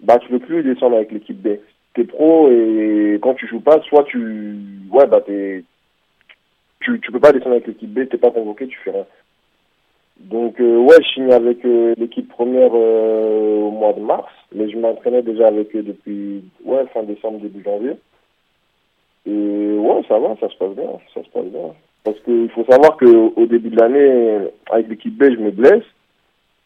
bah, 0.00 0.18
tu 0.18 0.28
peux 0.28 0.38
plus 0.38 0.62
descendre 0.62 0.96
avec 0.96 1.10
l'équipe 1.10 1.40
B. 1.40 1.58
T'es 1.94 2.04
pro 2.04 2.48
et 2.50 3.18
quand 3.20 3.34
tu 3.34 3.48
joues 3.48 3.60
pas, 3.60 3.80
soit 3.88 4.04
tu, 4.04 4.56
ouais, 4.92 5.06
bah, 5.06 5.20
t'es, 5.26 5.64
tu, 6.80 7.00
tu 7.00 7.10
peux 7.10 7.18
pas 7.18 7.32
descendre 7.32 7.56
avec 7.56 7.66
l'équipe 7.66 7.92
B, 7.92 8.08
t'es 8.08 8.18
pas 8.18 8.30
convoqué, 8.30 8.68
tu 8.68 8.78
fais 8.84 8.92
rien. 8.92 9.06
Donc, 10.20 10.60
euh, 10.60 10.76
ouais, 10.76 10.96
je 11.02 11.08
signe 11.14 11.32
avec 11.32 11.64
euh, 11.64 11.94
l'équipe 11.96 12.28
première 12.28 12.70
euh, 12.74 13.56
au 13.56 13.70
mois 13.70 13.94
de 13.94 14.00
mars, 14.00 14.30
mais 14.54 14.70
je 14.70 14.78
m'entraînais 14.78 15.22
déjà 15.22 15.48
avec 15.48 15.74
eux 15.74 15.82
depuis, 15.82 16.44
ouais, 16.64 16.86
fin 16.92 17.02
décembre, 17.02 17.40
début 17.40 17.64
janvier. 17.64 17.92
Et 19.30 19.78
ouais, 19.78 20.02
ça 20.08 20.18
va, 20.18 20.34
ça 20.40 20.48
se 20.48 20.56
passe 20.56 20.74
bien, 20.74 20.90
ça 21.14 21.22
se 21.22 21.28
passe 21.30 21.46
bien. 21.46 21.72
Parce 22.02 22.18
qu'il 22.20 22.50
faut 22.50 22.64
savoir 22.64 22.96
qu'au 22.96 23.32
au 23.36 23.46
début 23.46 23.70
de 23.70 23.76
l'année, 23.76 24.48
avec 24.70 24.88
l'équipe 24.88 25.16
B, 25.16 25.24
je 25.24 25.40
me 25.40 25.50
blesse. 25.50 25.84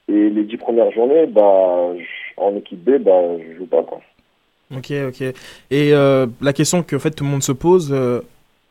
Et 0.08 0.30
les 0.30 0.44
dix 0.44 0.56
premières 0.56 0.90
journées, 0.92 1.26
bah, 1.26 1.92
en 2.36 2.56
équipe 2.56 2.84
B, 2.84 2.98
bah, 3.02 3.20
je 3.38 3.56
joue 3.58 3.66
pas, 3.66 3.82
quoi. 3.82 4.00
Ok, 4.74 4.92
ok. 5.08 5.22
Et 5.70 5.92
euh, 5.92 6.26
la 6.40 6.52
question 6.52 6.82
que 6.82 6.96
en 6.96 6.98
fait, 6.98 7.10
tout 7.10 7.24
le 7.24 7.30
monde 7.30 7.42
se 7.42 7.52
pose, 7.52 7.92
euh, 7.92 8.20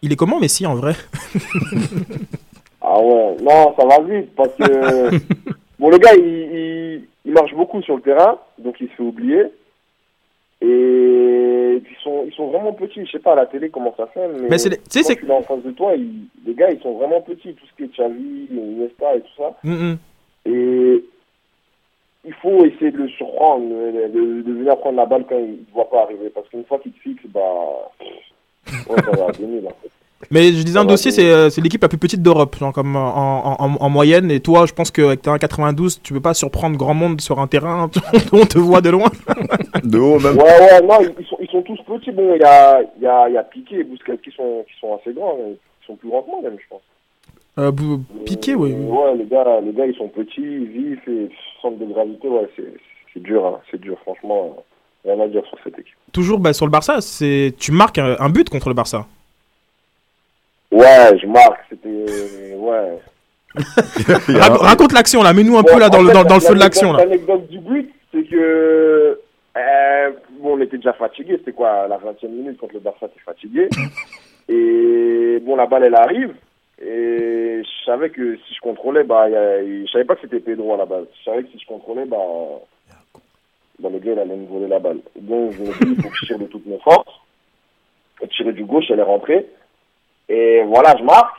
il 0.01 0.11
est 0.11 0.15
comment 0.15 0.39
Messi 0.39 0.65
en 0.65 0.75
vrai 0.75 0.93
Ah 2.81 2.99
ouais, 2.99 3.35
non, 3.41 3.73
ça 3.77 3.85
va 3.85 4.01
vite 4.01 4.35
parce 4.35 4.53
que 4.55 5.09
bon, 5.79 5.89
le 5.89 5.97
gars, 5.97 6.15
il, 6.15 6.25
il, 6.25 7.01
il 7.25 7.31
marche 7.31 7.53
beaucoup 7.53 7.81
sur 7.81 7.95
le 7.95 8.01
terrain, 8.01 8.37
donc 8.57 8.75
il 8.81 8.87
se 8.89 8.93
fait 8.93 9.03
oublier. 9.03 9.43
Et 10.65 11.81
ils 11.89 11.97
sont, 12.03 12.23
ils 12.25 12.33
sont 12.33 12.47
vraiment 12.47 12.71
petits. 12.73 13.05
Je 13.05 13.11
sais 13.11 13.19
pas 13.19 13.33
à 13.33 13.35
la 13.35 13.45
télé 13.45 13.69
comment 13.69 13.93
ça 13.97 14.07
fait, 14.07 14.27
mais, 14.29 14.47
Mais 14.49 14.57
c'est 14.57 14.69
les- 14.69 14.77
tu 14.77 14.83
sais, 14.89 15.01
quand 15.01 15.07
c'est- 15.07 15.15
tu 15.17 15.25
es 15.27 15.31
en 15.31 15.41
face 15.41 15.63
de 15.63 15.71
toi, 15.71 15.93
ils- 15.95 16.27
les 16.45 16.53
gars, 16.53 16.71
ils 16.71 16.79
sont 16.81 16.93
vraiment 16.93 17.21
petits. 17.21 17.53
Tout 17.53 17.65
ce 17.65 17.75
qui 17.75 17.83
est 17.83 17.93
Xavi, 17.97 18.47
Iniesta 18.51 19.15
et 19.15 19.21
tout 19.21 19.35
ça. 19.37 19.57
Mhm. 19.63 19.97
Et 20.45 21.03
il 22.25 22.33
faut 22.35 22.63
essayer 22.65 22.91
de 22.91 22.97
le 22.97 23.09
surprendre, 23.09 23.67
de, 23.69 24.51
venir 24.51 24.77
prendre 24.77 24.97
la 24.97 25.05
balle 25.05 25.25
quand 25.27 25.37
il 25.37 25.51
ne 25.51 25.73
voit 25.73 25.89
pas 25.89 26.03
arriver. 26.03 26.29
Parce 26.29 26.47
qu'une 26.49 26.63
fois 26.65 26.79
qu'il 26.79 26.93
te 26.93 26.99
fixe, 26.99 27.23
bah. 27.27 27.41
Ouais, 28.89 28.95
ça 29.03 29.11
va 29.11 29.27
venir 29.37 29.63
là. 29.63 29.71
Mais 30.31 30.51
je 30.51 30.63
disais 30.63 30.77
un 30.79 30.85
dossier, 30.85 31.11
c'est 31.11 31.29
euh, 31.31 31.49
c'est 31.49 31.61
l'équipe 31.61 31.81
la 31.81 31.87
plus 31.89 31.97
petite 31.97 32.21
d'Europe, 32.21 32.55
genre 32.57 32.71
comme 32.73 32.95
en, 32.95 32.99
en, 33.51 33.55
en- 33.59 33.77
en 33.79 33.89
moyenne. 33.89 34.31
Et 34.31 34.39
toi, 34.39 34.65
je 34.65 34.73
pense 34.73 34.91
qu'avec 34.91 35.21
ta 35.21 35.35
1,92, 35.35 35.99
tu 36.01 36.13
peux 36.13 36.19
pas 36.21 36.33
surprendre 36.33 36.77
grand 36.77 36.93
monde 36.93 37.21
sur 37.21 37.39
un 37.39 37.47
terrain. 37.47 37.89
on 38.31 38.45
te 38.45 38.57
voit 38.57 38.81
de 38.81 38.89
loin. 38.89 39.09
De 39.83 39.97
haut 39.99 40.19
même. 40.19 40.37
Ouais, 40.37 40.43
ouais, 40.43 40.81
non, 40.81 40.99
ils, 41.19 41.25
sont, 41.25 41.37
ils 41.41 41.49
sont 41.49 41.61
tous 41.61 41.77
petits. 41.85 42.11
Bon, 42.11 42.33
il 42.35 42.41
y 42.41 42.45
a, 42.45 42.81
il 42.97 43.03
y, 43.03 43.07
a, 43.07 43.29
y 43.29 43.37
a 43.37 43.43
Piqué 43.43 43.79
et 43.79 43.83
Busquets 43.83 44.17
qui 44.23 44.31
sont, 44.31 44.63
qui 44.67 44.79
sont 44.79 44.97
assez 44.99 45.13
grands. 45.13 45.35
mais 45.39 45.51
Ils 45.81 45.85
sont 45.85 45.95
plus 45.95 46.09
grands 46.09 46.21
que 46.21 46.29
moi, 46.29 46.39
même, 46.43 46.57
je 46.57 46.67
pense. 46.69 46.81
Euh, 47.59 47.71
Piqué, 48.25 48.55
oui. 48.55 48.71
Ouais, 48.73 49.15
les 49.17 49.25
gars, 49.25 49.59
les 49.63 49.73
gars, 49.73 49.85
ils 49.85 49.95
sont 49.95 50.07
petits, 50.07 50.65
vifs 50.65 51.07
et 51.07 51.29
centre 51.61 51.77
de 51.77 51.85
gravité. 51.85 52.27
Ouais, 52.27 52.49
c'est 52.55 52.73
c'est 53.13 53.21
dur, 53.21 53.45
hein, 53.45 53.59
c'est 53.69 53.79
dur, 53.79 53.97
franchement. 54.03 54.55
euh, 55.05 55.11
Rien 55.13 55.21
à 55.23 55.27
dire 55.27 55.43
sur 55.49 55.57
cette 55.63 55.77
équipe. 55.77 55.93
Toujours 56.13 56.39
bah, 56.39 56.53
sur 56.53 56.65
le 56.65 56.71
Barça, 56.71 57.01
c'est 57.01 57.53
tu 57.59 57.71
marques 57.73 57.97
un, 57.97 58.15
un 58.19 58.29
but 58.29 58.49
contre 58.49 58.69
le 58.69 58.73
Barça. 58.73 59.05
Ouais, 60.73 61.17
je 61.21 61.27
marque, 61.27 61.59
c'était. 61.69 62.55
Ouais. 62.57 62.99
Rac- 63.55 64.57
raconte 64.57 64.93
l'action 64.93 65.21
là, 65.21 65.31
mets-nous 65.33 65.57
un 65.57 65.63
peu 65.63 65.77
là 65.79 65.89
dans 65.89 66.01
le, 66.01 66.11
dans, 66.11 66.23
dans 66.23 66.35
le 66.35 66.41
feu 66.41 66.55
de 66.55 66.59
l'action 66.59 66.91
là. 66.91 67.05
L'anecdote 67.05 67.47
du 67.49 67.59
but, 67.59 67.93
c'est 68.11 68.23
que. 68.23 69.19
euh, 69.57 70.11
bon, 70.39 70.57
on 70.57 70.61
était 70.61 70.77
déjà 70.77 70.93
fatigué. 70.93 71.35
C'était 71.37 71.51
quoi, 71.51 71.87
la 71.87 71.97
20 71.97 72.23
e 72.23 72.27
minute 72.27 72.57
contre 72.57 72.73
le 72.73 72.79
Barça, 72.79 73.07
t'es 73.07 73.19
fatigué. 73.23 73.69
Et 74.49 75.39
bon, 75.43 75.55
la 75.55 75.67
balle, 75.67 75.83
elle 75.83 75.95
arrive. 75.95 76.33
Et 76.81 77.61
je 77.63 77.85
savais 77.85 78.09
que 78.09 78.35
si 78.47 78.55
je 78.55 78.59
contrôlais, 78.59 79.03
bah, 79.03 79.29
y 79.29 79.35
a- 79.35 79.61
je 79.63 79.89
savais 79.91 80.03
pas 80.05 80.15
que 80.15 80.21
c'était 80.21 80.39
Pedro 80.39 80.73
à 80.73 80.77
la 80.77 80.85
base. 80.85 81.05
Je 81.19 81.23
savais 81.23 81.43
que 81.43 81.49
si 81.51 81.59
je 81.59 81.67
contrôlais, 81.67 82.05
bah, 82.05 82.17
bah 83.79 83.89
le 83.91 83.99
gars, 83.99 84.13
il 84.13 84.19
allait 84.19 84.35
me 84.35 84.47
voler 84.47 84.67
la 84.67 84.79
balle. 84.79 84.97
Donc, 85.15 85.51
je 85.53 85.61
me 85.61 85.65
dis, 85.67 85.93
il 85.97 86.01
faut 86.01 86.09
que 86.09 86.15
je 86.15 86.25
tire 86.25 86.39
de 86.39 86.45
toutes 86.45 86.65
mes 86.65 86.79
forces. 86.79 87.13
Tirer 88.35 88.53
du 88.53 88.63
gauche, 88.65 88.85
elle 88.89 88.99
est 88.99 89.03
rentrée. 89.03 89.45
Et 90.33 90.63
voilà, 90.65 90.95
je 90.97 91.03
marque. 91.03 91.35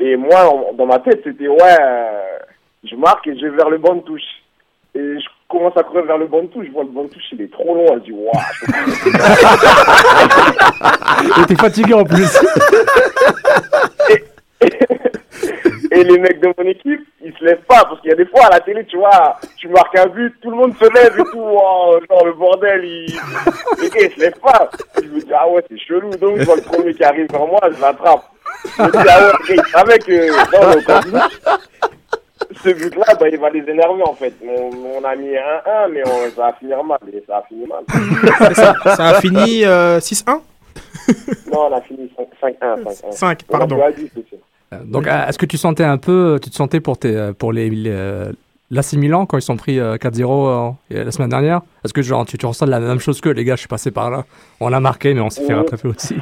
Et 0.00 0.16
moi, 0.16 0.72
dans 0.76 0.86
ma 0.86 0.98
tête, 0.98 1.20
c'était, 1.22 1.46
ouais, 1.46 1.76
euh, 1.80 2.38
je 2.82 2.96
marque 2.96 3.28
et 3.28 3.38
je 3.38 3.46
vais 3.46 3.56
vers 3.56 3.70
le 3.70 3.78
de 3.78 4.00
touche. 4.00 4.22
Et 4.96 5.20
je 5.20 5.26
commence 5.48 5.76
à 5.76 5.84
courir 5.84 6.04
vers 6.04 6.18
le 6.18 6.26
de 6.26 6.46
touche. 6.48 6.66
Je 6.66 6.72
vois 6.72 6.82
le 6.82 6.90
de 6.90 7.08
touche, 7.12 7.22
il 7.30 7.42
est 7.42 7.52
trop 7.52 7.76
long. 7.76 7.86
Je 7.94 8.00
dis, 8.00 8.10
waouh. 8.10 8.32
pas. 10.80 11.40
Et 11.42 11.46
t'es 11.46 11.54
fatigué 11.54 11.94
en 11.94 12.04
plus. 12.04 12.40
Et 14.60 15.03
les 16.02 16.18
mecs 16.18 16.40
de 16.40 16.52
mon 16.58 16.64
équipe, 16.64 17.06
ils 17.22 17.32
se 17.38 17.44
lèvent 17.44 17.64
pas. 17.68 17.84
Parce 17.84 18.00
qu'il 18.00 18.10
y 18.10 18.12
a 18.12 18.16
des 18.16 18.26
fois 18.26 18.46
à 18.46 18.50
la 18.50 18.60
télé, 18.60 18.84
tu 18.86 18.96
vois, 18.96 19.38
tu 19.56 19.68
marques 19.68 19.96
un 19.96 20.06
but, 20.06 20.34
tout 20.40 20.50
le 20.50 20.56
monde 20.56 20.74
se 20.76 20.84
lève 20.92 21.14
et 21.18 21.30
tout. 21.30 21.38
wow, 21.38 22.00
genre 22.08 22.24
le 22.24 22.32
bordel, 22.32 22.84
il... 22.84 23.14
gars, 23.14 24.00
ils 24.00 24.12
se 24.12 24.20
lèvent 24.20 24.40
pas. 24.40 24.70
Je 24.96 25.08
me 25.08 25.20
dis, 25.20 25.32
ah 25.32 25.48
ouais, 25.48 25.64
c'est 25.68 25.78
chelou. 25.78 26.10
Donc, 26.16 26.38
je 26.38 26.44
vois 26.44 26.56
le 26.56 26.62
premier 26.62 26.94
qui 26.94 27.04
arrive 27.04 27.30
vers 27.30 27.46
moi, 27.46 27.60
je 27.64 27.80
l'attrape. 27.80 28.24
Je 28.76 28.82
me 28.82 28.90
dis, 28.90 29.08
ah 29.08 29.20
ouais, 29.20 29.32
les 29.48 29.56
gars, 29.56 29.62
ils 29.66 29.70
savaient 29.70 29.98
que 29.98 30.50
dans 30.50 30.74
le 30.74 30.82
campus, 30.82 31.40
ce 32.62 32.68
but-là, 32.70 33.14
bah, 33.18 33.28
il 33.28 33.38
va 33.38 33.50
les 33.50 33.60
énerver 33.60 34.02
en 34.02 34.14
fait. 34.14 34.32
On, 34.42 34.70
on 34.98 35.04
a 35.04 35.14
mis 35.16 35.28
1-1, 35.28 35.90
mais 35.92 36.02
on, 36.06 36.30
ça 36.34 36.42
va 36.42 36.52
finir 36.54 36.82
mal. 36.82 36.98
Et 37.12 37.22
ça 37.26 37.38
a 37.38 37.42
fini 37.42 37.66
mal. 37.66 37.84
ça, 38.54 38.74
ça 38.96 39.08
a 39.08 39.20
fini 39.20 39.64
euh, 39.64 39.98
6-1 39.98 40.40
Non, 41.52 41.68
on 41.68 41.72
a 41.72 41.80
fini 41.82 42.10
5-1. 42.42 42.82
5-1. 42.82 43.12
5, 43.12 43.40
On 43.48 43.54
a 43.54 43.58
pardon. 43.58 43.78
Joué 44.72 44.78
à 44.78 44.82
10 44.82 44.84
aussi. 44.84 44.92
Donc, 44.92 45.06
euh, 45.06 45.26
est-ce 45.26 45.38
que 45.38 45.46
tu 45.46 45.56
sentais 45.56 45.84
un 45.84 45.98
peu, 45.98 46.38
tu 46.42 46.50
te 46.50 46.54
sentais 46.54 46.80
pour, 46.80 46.98
tes, 46.98 47.16
euh, 47.16 47.32
pour 47.32 47.52
les, 47.52 47.70
les, 47.70 47.90
euh, 47.90 48.32
l'AC 48.70 48.94
Milan 48.94 49.26
quand 49.26 49.38
ils 49.38 49.42
sont 49.42 49.56
pris 49.56 49.78
euh, 49.78 49.96
4-0 49.96 50.76
euh, 50.92 51.04
la 51.04 51.10
semaine 51.10 51.30
dernière? 51.30 51.62
Est-ce 51.84 51.92
que 51.92 52.02
genre, 52.02 52.26
tu, 52.26 52.38
tu 52.38 52.46
ressens 52.46 52.66
la 52.66 52.80
même 52.80 53.00
chose 53.00 53.20
que 53.20 53.28
les 53.28 53.44
gars? 53.44 53.54
Je 53.54 53.60
suis 53.60 53.68
passé 53.68 53.90
par 53.90 54.10
là. 54.10 54.24
On 54.60 54.72
a 54.72 54.80
marqué, 54.80 55.14
mais 55.14 55.20
on 55.20 55.30
s'est 55.30 55.44
fait 55.44 55.54
rattraper 55.54 55.88
aussi. 55.88 56.16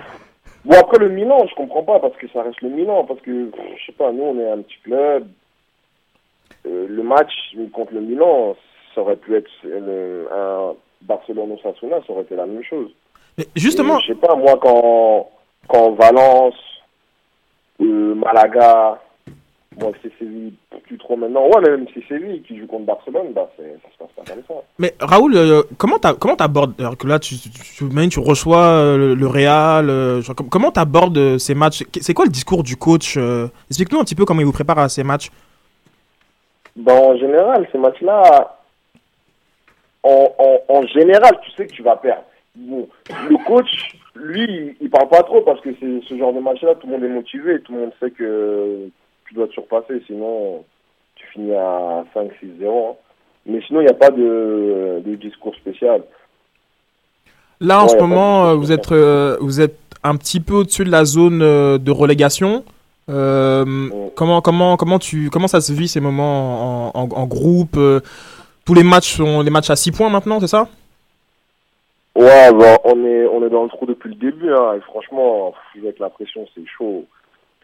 Bon, 0.64 0.76
après 0.78 0.98
le 0.98 1.08
Milan, 1.08 1.44
je 1.48 1.54
comprends 1.54 1.82
pas 1.82 1.98
parce 1.98 2.16
que 2.16 2.28
ça 2.32 2.42
reste 2.42 2.60
le 2.60 2.68
Milan. 2.68 3.04
Parce 3.04 3.20
que, 3.20 3.50
je 3.78 3.86
sais 3.86 3.92
pas, 3.92 4.12
nous, 4.12 4.22
on 4.22 4.38
est 4.38 4.50
un 4.50 4.58
petit 4.58 4.78
club. 4.84 5.26
Euh, 6.66 6.86
le 6.88 7.02
match 7.02 7.32
contre 7.72 7.94
le 7.94 8.00
Milan, 8.00 8.54
ça 8.94 9.00
aurait 9.00 9.16
pu 9.16 9.34
être 9.34 9.50
euh, 9.64 10.26
un 10.30 10.74
Barcelone-Osasuna, 11.02 11.96
ça 12.06 12.12
aurait 12.12 12.22
été 12.22 12.36
la 12.36 12.46
même 12.46 12.62
chose. 12.62 12.90
Mais 13.36 13.46
justement, 13.56 13.98
Et 13.98 14.02
je 14.02 14.06
sais 14.08 14.18
pas, 14.20 14.36
moi, 14.36 14.56
quand, 14.60 15.30
quand 15.66 15.92
Valence, 15.92 16.54
euh, 17.82 18.14
Malaga, 18.14 18.98
bon, 19.76 19.92
c'est 20.02 20.12
Séville, 20.18 20.54
plus 20.84 20.98
trop 20.98 21.16
maintenant. 21.16 21.44
Ouais, 21.46 21.60
mais 21.62 21.70
même 21.70 21.86
si 21.92 22.02
Séville 22.08 22.42
qui 22.42 22.58
joue 22.58 22.66
contre 22.66 22.84
Barcelone, 22.86 23.32
bah, 23.34 23.50
ça 23.56 23.62
se 23.62 23.98
passe 23.98 24.08
pas 24.16 24.32
comme 24.32 24.42
ça. 24.48 24.54
Mais 24.78 24.94
Raoul, 25.00 25.36
euh, 25.36 25.62
comment 25.78 25.98
t'a- 25.98 26.14
comment 26.14 26.36
t'abordes 26.36 26.74
alors 26.80 26.96
que 26.96 27.06
là 27.06 27.18
tu 27.18 27.36
tu, 27.36 27.50
tu, 28.08 28.18
reçois 28.20 28.64
euh, 28.64 28.96
le, 28.96 29.14
le 29.14 29.26
Real, 29.26 29.88
euh, 29.90 30.20
genre, 30.22 30.36
com- 30.36 30.48
comment 30.50 30.70
t'abordes 30.70 31.38
ces 31.38 31.54
matchs? 31.54 31.82
C'est 32.00 32.14
quoi 32.14 32.24
le 32.26 32.30
discours 32.30 32.62
du 32.62 32.76
coach 32.76 33.16
Explique-nous 33.68 34.00
un 34.00 34.04
petit 34.04 34.14
peu 34.14 34.24
comment 34.24 34.40
il 34.40 34.46
vous 34.46 34.52
prépare 34.52 34.78
à 34.78 34.88
ces 34.88 35.02
matchs. 35.04 35.30
Ben, 36.76 36.96
en 36.96 37.16
général, 37.16 37.68
ces 37.70 37.78
matchs-là, 37.78 38.56
en, 40.02 40.28
en, 40.38 40.58
en 40.74 40.86
général, 40.86 41.38
tu 41.44 41.50
sais 41.52 41.66
que 41.66 41.72
tu 41.72 41.82
vas 41.82 41.96
perdre. 41.96 42.24
Bon, 42.54 42.88
le 43.28 43.36
coach, 43.46 43.92
lui, 44.14 44.76
il, 44.80 44.90
parle 44.90 45.08
pas 45.08 45.22
trop 45.22 45.40
parce 45.42 45.60
que 45.60 45.70
c'est 45.80 46.00
ce 46.08 46.18
genre 46.18 46.32
de 46.32 46.40
match-là, 46.40 46.74
tout 46.74 46.86
le 46.86 46.92
monde 46.92 47.04
est 47.04 47.08
motivé, 47.08 47.60
tout 47.60 47.72
le 47.72 47.80
monde 47.80 47.92
sait 48.00 48.10
que 48.10 48.88
tu 49.26 49.34
dois 49.34 49.46
te 49.48 49.52
surpasser, 49.52 50.02
sinon 50.06 50.64
tu 51.14 51.26
finis 51.28 51.54
à 51.54 52.04
5-6-0. 52.14 52.30
hein. 52.66 52.94
Mais 53.46 53.60
sinon, 53.66 53.80
il 53.80 53.84
n'y 53.84 53.90
a 53.90 53.94
pas 53.94 54.10
de, 54.10 55.02
de 55.04 55.14
discours 55.16 55.54
spécial. 55.56 56.02
Là 57.60 57.82
en 57.84 57.88
ce 57.88 57.96
moment, 57.96 58.46
euh, 58.48 58.54
vous 58.54 58.72
êtes 58.72 58.90
euh, 58.92 59.36
vous 59.40 59.60
êtes 59.60 59.78
un 60.02 60.16
petit 60.16 60.40
peu 60.40 60.54
au-dessus 60.54 60.84
de 60.84 60.90
la 60.90 61.04
zone 61.04 61.42
euh, 61.42 61.78
de 61.78 61.90
relégation. 61.92 62.64
Euh, 63.08 63.64
comment 64.16 64.40
comment 64.40 64.76
comment 64.76 64.98
tu 64.98 65.30
comment 65.30 65.48
ça 65.48 65.60
se 65.60 65.72
vit 65.72 65.88
ces 65.88 66.00
moments 66.00 66.88
en, 66.96 67.02
en, 67.02 67.08
en 67.08 67.26
groupe 67.26 67.78
Tous 68.64 68.74
les 68.74 68.82
matchs 68.82 69.16
sont 69.16 69.42
les 69.42 69.50
matchs 69.50 69.70
à 69.70 69.76
6 69.76 69.92
points 69.92 70.08
maintenant, 70.10 70.40
c'est 70.40 70.48
ça? 70.48 70.68
Ouais, 72.14 72.52
bon, 72.52 72.76
on 72.84 73.04
est, 73.06 73.26
on 73.26 73.44
est 73.44 73.50
dans 73.50 73.62
le 73.64 73.68
trou 73.70 73.86
depuis 73.86 74.10
le 74.10 74.16
début, 74.16 74.52
hein, 74.52 74.74
et 74.76 74.80
franchement, 74.80 75.54
avec 75.76 75.98
la 75.98 76.10
pression, 76.10 76.46
c'est 76.54 76.66
chaud. 76.66 77.06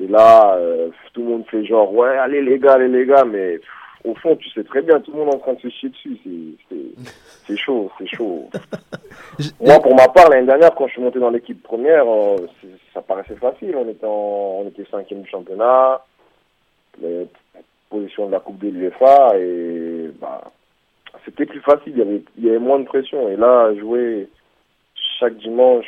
Et 0.01 0.07
là, 0.07 0.57
euh, 0.57 0.89
tout 1.13 1.23
le 1.23 1.29
monde 1.29 1.45
fait 1.51 1.65
genre, 1.65 1.93
ouais, 1.93 2.17
allez 2.17 2.41
les 2.41 2.59
gars, 2.59 2.75
allez 2.75 2.89
les 2.89 3.05
gars, 3.05 3.25
mais 3.25 3.59
pff, 3.59 3.69
au 4.05 4.15
fond, 4.15 4.37
tu 4.37 4.49
sais 4.51 4.65
très 4.65 4.81
bien, 4.81 5.01
tout 5.01 5.13
le 5.13 5.19
monde 5.19 5.29
est 5.29 5.37
en 5.37 5.39
train 5.39 5.53
de 5.55 5.61
se 5.61 5.69
chier 5.69 5.91
dessus, 5.91 6.17
c'est, 7.47 7.57
chaud, 7.57 7.91
c'est 7.99 8.07
chaud. 8.07 8.49
Moi, 9.61 9.81
pour 9.81 9.95
ma 9.95 10.09
part, 10.09 10.31
l'année 10.31 10.47
dernière, 10.47 10.75
quand 10.75 10.87
je 10.87 10.93
suis 10.93 11.03
monté 11.03 11.19
dans 11.19 11.31
l'équipe 11.31 11.63
première, 11.63 12.09
euh, 12.09 12.37
ça 12.95 13.03
paraissait 13.03 13.37
facile, 13.37 13.77
on 13.77 13.89
était 13.89 14.07
en, 14.07 14.63
on 14.63 14.69
était 14.69 14.87
cinquième 14.91 15.23
du 15.23 15.29
championnat, 15.29 16.01
les 17.03 17.27
position 17.91 18.27
de 18.27 18.33
la 18.33 18.41
Coupe 18.41 18.59
de 18.59 18.69
l'UEFA, 18.69 19.39
et 19.39 20.11
bah, 20.21 20.43
c'était 21.25 21.47
plus 21.47 21.61
facile, 21.61 21.93
il 21.93 21.99
y, 21.99 22.03
avait, 22.03 22.23
il 22.37 22.45
y 22.45 22.49
avait 22.51 22.59
moins 22.59 22.79
de 22.79 22.85
pression. 22.85 23.29
Et 23.29 23.37
là, 23.37 23.75
jouer 23.75 24.29
chaque 25.19 25.37
dimanche, 25.39 25.87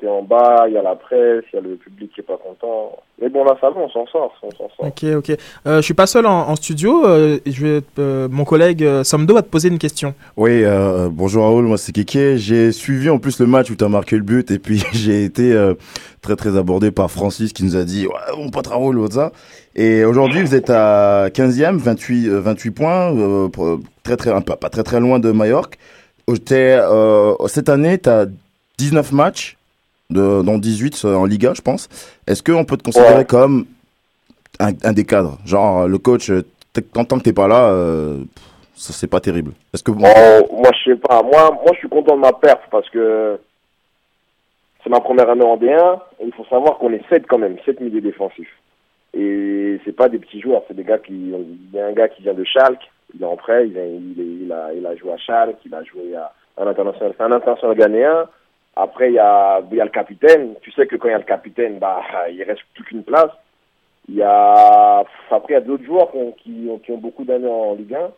t'es 0.00 0.06
en 0.08 0.22
bas, 0.22 0.64
il 0.68 0.74
y 0.74 0.76
a 0.76 0.82
la 0.82 0.94
presse, 0.94 1.44
il 1.52 1.56
y 1.56 1.58
a 1.58 1.62
le 1.62 1.76
public 1.76 2.12
qui 2.14 2.20
est 2.20 2.24
pas 2.24 2.36
content. 2.36 2.96
Mais 3.20 3.28
bon, 3.28 3.44
là, 3.44 3.56
ça 3.60 3.70
va, 3.70 3.80
on 3.80 3.88
s'en 3.88 4.06
sort, 4.06 4.32
on 4.42 4.50
s'en 4.52 4.68
sort. 4.76 4.86
Ok, 4.86 5.04
ok. 5.16 5.30
Euh, 5.66 5.76
je 5.76 5.80
suis 5.82 5.94
pas 5.94 6.06
seul 6.06 6.26
en, 6.26 6.48
en 6.48 6.56
studio. 6.56 7.04
euh, 7.06 7.38
et 7.44 7.50
je 7.50 7.66
vais, 7.66 7.80
euh, 7.98 8.28
mon 8.30 8.44
collègue 8.44 8.84
euh, 8.84 9.02
Samdo 9.02 9.34
va 9.34 9.42
te 9.42 9.48
poser 9.48 9.68
une 9.68 9.78
question. 9.78 10.14
Oui, 10.36 10.62
euh, 10.64 11.08
bonjour 11.10 11.44
Raoul, 11.44 11.64
moi 11.64 11.78
c'est 11.78 11.92
Kéké. 11.92 12.38
J'ai 12.38 12.70
suivi 12.72 13.10
en 13.10 13.18
plus 13.18 13.40
le 13.40 13.46
match 13.46 13.70
où 13.70 13.74
tu 13.74 13.84
as 13.84 13.88
marqué 13.88 14.16
le 14.16 14.22
but 14.22 14.50
et 14.50 14.58
puis 14.58 14.82
j'ai 14.92 15.24
été 15.24 15.52
euh, 15.52 15.74
très 16.22 16.36
très 16.36 16.56
abordé 16.56 16.90
par 16.92 17.10
Francis 17.10 17.52
qui 17.52 17.64
nous 17.64 17.76
a 17.76 17.82
dit 17.84 18.06
ouais, 18.06 18.36
mon 18.38 18.50
pote 18.50 18.68
Raoul, 18.68 18.98
ou 18.98 19.10
ça. 19.10 19.32
Et 19.74 20.04
aujourd'hui 20.04 20.42
vous 20.42 20.54
êtes 20.54 20.70
à 20.70 21.28
15e, 21.28 21.76
28, 21.76 22.28
euh, 22.28 22.40
28 22.40 22.70
points, 22.70 23.16
euh, 23.16 23.48
très 24.04 24.16
très 24.16 24.40
pas, 24.42 24.56
pas 24.56 24.68
très 24.70 24.82
très 24.84 25.00
loin 25.00 25.18
de 25.18 25.32
Majorque. 25.32 25.76
Cette 26.28 27.68
année, 27.68 27.98
tu 27.98 28.08
as 28.08 28.26
19 28.80 29.12
matchs, 29.12 29.56
de, 30.08 30.42
dont 30.42 30.56
18 30.58 31.04
en 31.04 31.24
Liga, 31.26 31.52
je 31.54 31.60
pense. 31.60 31.88
Est-ce 32.26 32.42
qu'on 32.42 32.64
peut 32.64 32.76
te 32.78 32.82
considérer 32.82 33.16
Ouais. 33.18 33.24
comme 33.24 33.66
un, 34.58 34.72
un 34.82 34.92
des 34.92 35.04
cadres? 35.04 35.38
Genre 35.44 35.86
le 35.86 35.98
coach, 35.98 36.30
euh, 36.30 36.42
tant 36.94 37.04
que 37.18 37.22
t'es 37.22 37.32
pas 37.34 37.46
là, 37.48 37.70
euh, 37.70 38.18
c'est 38.74 39.06
pas 39.10 39.20
terrible. 39.20 39.52
Est-ce 39.74 39.82
que 39.82 39.90
Oh, 39.90 39.94
moi, 40.62 40.70
je 40.72 40.90
sais 40.92 40.96
pas. 40.96 41.22
Moi, 41.22 41.50
moi, 41.50 41.72
je 41.74 41.78
suis 41.78 41.88
content 41.88 42.16
de 42.16 42.20
ma 42.22 42.32
perte 42.32 42.62
parce 42.70 42.88
que 42.90 43.38
première 45.04 45.30
année 45.30 45.44
en 45.44 45.56
D1, 45.56 45.98
et 46.20 46.26
il 46.26 46.32
faut 46.32 46.44
savoir 46.46 46.78
qu'on 46.78 46.92
est 46.92 47.02
7 47.08 47.24
quand 47.28 47.38
même, 47.38 47.56
7 47.64 47.80
milieux 47.80 48.00
défensifs. 48.00 48.52
Et 49.14 49.78
c'est 49.84 49.92
pas 49.96 50.08
des 50.08 50.18
petits 50.18 50.40
joueurs, 50.40 50.62
c'est 50.68 50.74
des 50.76 50.84
gars 50.84 50.98
qui. 50.98 51.12
Il 51.12 51.70
y 51.74 51.80
a 51.80 51.86
un 51.86 51.92
gars 51.92 52.08
qui 52.08 52.22
vient 52.22 52.34
de 52.34 52.44
Schalke, 52.44 52.82
il 53.14 53.22
est 53.22 53.26
en 53.26 53.36
prêt, 53.36 53.66
il, 53.68 53.76
est- 53.76 53.96
il, 53.96 54.20
est- 54.20 54.44
il 54.44 54.52
a, 54.52 54.72
il 54.72 54.86
a 54.86 54.94
joué 54.96 55.12
à 55.12 55.16
Schalke, 55.18 55.56
il 55.66 55.74
a 55.74 55.82
joué 55.84 56.14
à 56.16 56.32
un 56.58 56.66
international, 56.66 57.12
c'est 57.16 57.24
un 57.24 57.32
international 57.32 57.76
ghanéen. 57.76 58.26
Après, 58.76 59.08
il 59.08 59.14
y, 59.14 59.18
a, 59.18 59.60
y 59.72 59.80
a 59.80 59.84
le 59.84 59.90
capitaine. 59.90 60.54
Tu 60.62 60.70
sais 60.72 60.86
que 60.86 60.96
quand 60.96 61.08
il 61.08 61.12
y 61.12 61.14
a 61.14 61.18
le 61.18 61.24
capitaine, 61.24 61.78
bah, 61.78 62.00
il 62.32 62.42
reste 62.42 62.62
plus 62.74 62.84
qu'une 62.84 63.02
place. 63.04 63.30
Il 64.08 64.16
y 64.16 64.22
a, 64.22 65.04
après, 65.30 65.52
il 65.52 65.52
y 65.52 65.56
a 65.56 65.60
d'autres 65.60 65.84
joueurs 65.84 66.10
qui 66.42 66.68
ont, 66.68 66.96
beaucoup 66.98 67.24
d'années 67.24 67.48
en 67.48 67.74
Ligue 67.74 67.94
1. 67.94 68.10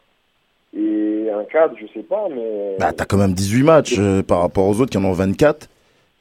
Et 0.79 1.29
un 1.31 1.45
cadre, 1.45 1.75
je 1.79 1.87
sais 1.93 2.05
pas, 2.05 2.29
mais. 2.31 2.77
Bah, 2.79 2.93
t'as 2.97 3.05
quand 3.05 3.19
même 3.19 3.35
18 3.35 3.63
matchs 3.63 3.97
euh, 3.99 4.23
par 4.23 4.41
rapport 4.41 4.67
aux 4.67 4.81
autres 4.81 4.91
qui 4.91 4.97
en 4.99 5.05
ont 5.05 5.13
24. 5.13 5.69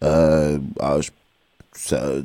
Euh, 0.03 0.57
ah, 0.79 0.97
je- 0.99 1.11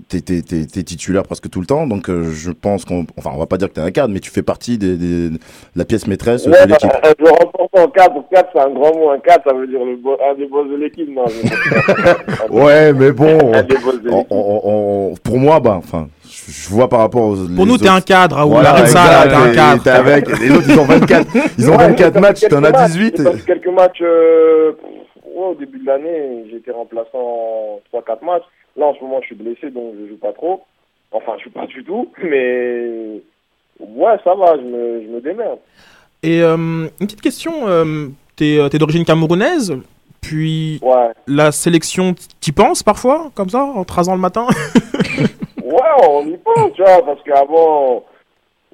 t'es, 0.08 0.20
t'es, 0.20 0.42
t'es, 0.42 0.66
t'es 0.66 0.82
titulaire 0.82 1.22
presque 1.22 1.48
tout 1.48 1.60
le 1.60 1.66
temps, 1.66 1.86
donc 1.86 2.10
euh, 2.10 2.32
je 2.32 2.50
pense 2.50 2.84
qu'on, 2.84 3.06
enfin, 3.16 3.30
on 3.32 3.38
va 3.38 3.46
pas 3.46 3.56
dire 3.56 3.68
que 3.68 3.74
t'es 3.74 3.80
un 3.80 3.90
cadre, 3.92 4.12
mais 4.12 4.18
tu 4.20 4.30
fais 4.30 4.42
partie 4.42 4.76
des, 4.76 4.96
des- 4.96 5.30
de 5.30 5.38
la 5.76 5.84
pièce 5.84 6.06
maîtresse 6.08 6.46
Ouais, 6.46 6.64
de 6.66 6.70
l'équipe. 6.72 6.90
bah, 7.02 7.12
je 7.18 7.24
remporte 7.26 7.70
en 7.78 7.88
4. 7.88 8.12
4, 8.32 8.50
c'est 8.52 8.60
un 8.60 8.70
grand 8.70 8.94
mot. 8.96 9.10
Un 9.10 9.18
4, 9.20 9.44
ça 9.48 9.54
veut 9.54 9.66
dire 9.68 9.84
le 9.84 9.96
bo- 9.96 10.16
un 10.28 10.34
des 10.34 10.46
boss 10.46 10.68
de 10.68 10.76
l'équipe. 10.76 11.08
Non, 11.14 11.24
je- 11.28 12.50
Ouais, 12.52 12.92
mais 12.92 13.12
bon, 13.12 13.52
Un 13.54 13.62
des 13.62 13.76
boss 13.76 14.02
de 14.02 14.10
on- 14.10 14.16
l'équipe. 14.18 14.26
on- 14.32 14.60
on- 14.64 15.14
pour 15.22 15.38
moi, 15.38 15.60
bah, 15.60 15.74
enfin, 15.78 16.08
je 16.48 16.68
vois 16.68 16.88
par 16.88 17.00
rapport 17.00 17.22
aux. 17.22 17.36
Pour 17.54 17.66
nous, 17.66 17.78
t'es 17.78 17.88
un 17.88 18.00
cadre, 18.00 18.36
Raoul. 18.36 18.52
Voilà, 18.52 18.70
Arrête 18.70 18.88
ça, 18.88 19.24
t'es 19.28 19.34
un 19.34 19.52
et 19.52 19.54
cadre. 19.54 19.82
t'es 19.84 19.90
avec, 19.90 20.38
les 20.40 20.50
autres, 20.50 20.66
ils 20.68 20.78
ont 20.78 20.84
24, 20.84 21.26
ils 21.58 21.68
ont 21.70 21.76
Ouais, 21.76 21.86
24 21.88 22.14
j'ai 22.14 22.20
matchs, 22.20 22.40
t'en 22.48 22.64
as 22.64 22.72
quelques 22.72 22.86
18. 22.86 23.04
matchs, 23.04 23.16
J'ai 23.18 23.24
passé 23.24 23.42
quelques 23.46 23.74
matchs 23.74 24.02
euh, 24.02 24.72
ouais, 25.34 25.46
au 25.50 25.54
début 25.54 25.78
de 25.78 25.86
l'année. 25.86 26.44
Été 26.56 26.70
remplaçant 26.72 27.08
en 27.14 27.80
3-4 27.92 28.24
matchs. 28.24 28.42
Là, 28.76 28.86
en 28.86 28.94
ce 28.94 29.00
moment, 29.00 29.20
je 29.20 29.26
suis 29.26 29.34
blessé, 29.34 29.70
donc 29.70 29.94
je 30.00 30.08
joue 30.08 30.18
pas 30.18 30.32
trop. 30.32 30.64
Enfin, 31.12 31.32
je 31.38 31.44
joue 31.44 31.50
pas 31.50 31.66
du 31.66 31.84
tout. 31.84 32.08
Mais 32.22 33.20
ouais, 33.80 34.16
ça 34.24 34.34
va, 34.34 34.56
je 34.56 34.62
me, 34.62 35.02
je 35.02 35.08
me 35.08 35.20
démerde. 35.20 35.58
Et 36.22 36.42
euh, 36.42 36.56
une 36.56 36.90
petite 37.06 37.20
question, 37.20 37.68
euh, 37.68 38.08
t'es 38.36 38.58
euh, 38.58 38.68
t'es 38.68 38.78
d'origine 38.78 39.04
camerounaise, 39.04 39.76
puis 40.20 40.80
la 41.26 41.52
sélection, 41.52 42.14
t'y 42.40 42.52
penses 42.52 42.82
parfois, 42.82 43.30
comme 43.34 43.50
ça, 43.50 43.62
en 43.62 43.84
te 43.84 43.92
rasant 43.92 44.14
le 44.14 44.20
matin? 44.20 44.46
Ouais, 45.66 46.08
on 46.08 46.24
y 46.28 46.36
pense, 46.36 46.72
tu 46.74 46.82
vois, 46.82 47.04
parce 47.04 47.20
qu'avant, 47.24 48.04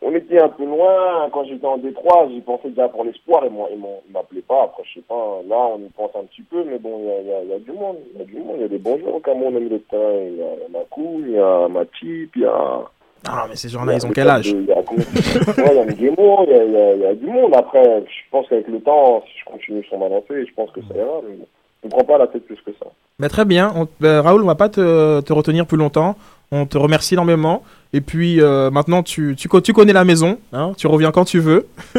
on 0.04 0.14
était 0.14 0.40
un 0.40 0.48
peu 0.48 0.64
loin. 0.64 1.28
Quand 1.32 1.44
j'étais 1.44 1.66
en 1.66 1.78
Détroit, 1.78 2.26
j'y 2.30 2.40
pensais 2.40 2.68
déjà 2.70 2.88
pour 2.88 3.04
l'espoir. 3.04 3.42
Ils 3.46 3.52
m'ont- 3.52 3.68
ils 3.72 3.78
ils 4.08 4.12
m'appelaient 4.12 4.42
pas. 4.42 4.64
Après, 4.64 4.82
je 4.84 4.94
sais 5.00 5.04
pas, 5.08 5.40
là, 5.48 5.56
on 5.74 5.78
y 5.78 5.88
pense 5.96 6.10
un 6.16 6.24
petit 6.24 6.42
peu, 6.42 6.64
mais 6.64 6.78
bon, 6.78 6.98
il 7.00 7.06
y 7.06 7.10
a, 7.10 7.20
y 7.22 7.32
a- 7.40 7.44
y 7.44 7.52
a 7.54 7.58
du 7.58 7.72
monde. 7.72 7.96
Il 8.14 8.20
y 8.20 8.22
a 8.22 8.26
du 8.26 8.36
monde. 8.38 8.56
Il 8.56 8.62
y 8.62 8.64
a 8.64 8.68
des 8.68 8.78
bons 8.78 8.98
joueurs 8.98 9.14
au 9.16 9.20
Cameroun 9.20 9.54
milieu 9.54 9.68
de 9.70 9.78
terrain. 9.78 10.12
Il 10.14 10.36
y 10.36 10.42
a 10.42 10.68
Makou, 10.78 11.20
il 11.24 11.30
y 11.32 11.38
a 11.38 11.68
Matip, 11.68 12.32
il 12.36 12.42
y 12.42 12.44
a. 12.46 12.82
Ah, 13.28 13.46
mais 13.48 13.54
ces 13.54 13.68
gens-là, 13.68 13.94
ils 13.94 14.04
ont 14.04 14.10
quel 14.10 14.28
âge 14.28 14.48
Il 14.48 14.64
y 14.66 14.72
a, 14.72 14.78
ouais, 14.78 14.84
il 14.84 15.76
y 15.76 15.80
a 15.80 16.94
il 16.94 17.00
y 17.00 17.06
a, 17.06 17.14
du 17.14 17.26
monde. 17.26 17.54
Après, 17.54 18.02
je 18.06 18.30
pense 18.30 18.48
qu'avec 18.48 18.66
le 18.68 18.80
temps, 18.80 19.22
si 19.26 19.38
je 19.38 19.44
continue 19.44 19.84
sur 19.84 19.98
ma 19.98 20.08
lancée, 20.08 20.44
je 20.46 20.54
pense 20.54 20.70
que 20.72 20.80
ça 20.82 20.94
ira. 20.96 21.20
Mais 21.28 21.36
je 21.82 21.86
ne 21.86 21.90
prends 21.90 22.04
pas 22.04 22.18
la 22.18 22.26
tête 22.26 22.44
plus 22.46 22.60
que 22.66 22.72
ça. 22.72 22.86
Bah, 23.18 23.28
Très 23.28 23.44
bien. 23.44 23.72
On- 23.76 23.86
bah, 24.00 24.22
Raoul, 24.22 24.42
on 24.42 24.46
va 24.46 24.54
pas 24.56 24.68
te, 24.68 25.20
te 25.20 25.32
retenir 25.32 25.66
plus 25.66 25.76
longtemps. 25.78 26.16
On 26.52 26.66
te 26.66 26.76
remercie 26.78 27.14
énormément. 27.14 27.64
Et 27.94 28.00
puis 28.00 28.40
euh, 28.40 28.70
maintenant, 28.70 29.02
tu, 29.02 29.34
tu, 29.36 29.48
co- 29.48 29.60
tu 29.60 29.72
connais 29.72 29.92
la 29.94 30.04
maison. 30.04 30.38
hein, 30.52 30.72
tu 30.76 30.86
reviens 30.86 31.10
quand 31.10 31.24
tu 31.24 31.40
veux. 31.40 31.66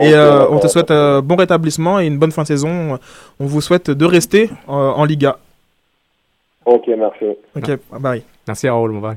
et 0.00 0.12
euh, 0.14 0.46
on 0.50 0.58
te 0.58 0.66
souhaite 0.68 0.90
euh, 0.90 1.20
bon 1.22 1.36
rétablissement 1.36 1.98
et 2.00 2.06
une 2.06 2.18
bonne 2.18 2.32
fin 2.32 2.42
de 2.42 2.48
saison. 2.48 2.98
On 3.40 3.46
vous 3.46 3.60
souhaite 3.60 3.90
de 3.90 4.04
rester 4.04 4.50
euh, 4.68 4.72
en 4.72 5.04
Liga. 5.04 5.38
Ok, 6.66 6.84
merci. 6.88 7.24
Ok, 7.56 7.70
bye. 8.00 8.22
Merci 8.46 8.68
Raoul, 8.68 8.90
mon 8.92 9.00
bye. 9.00 9.16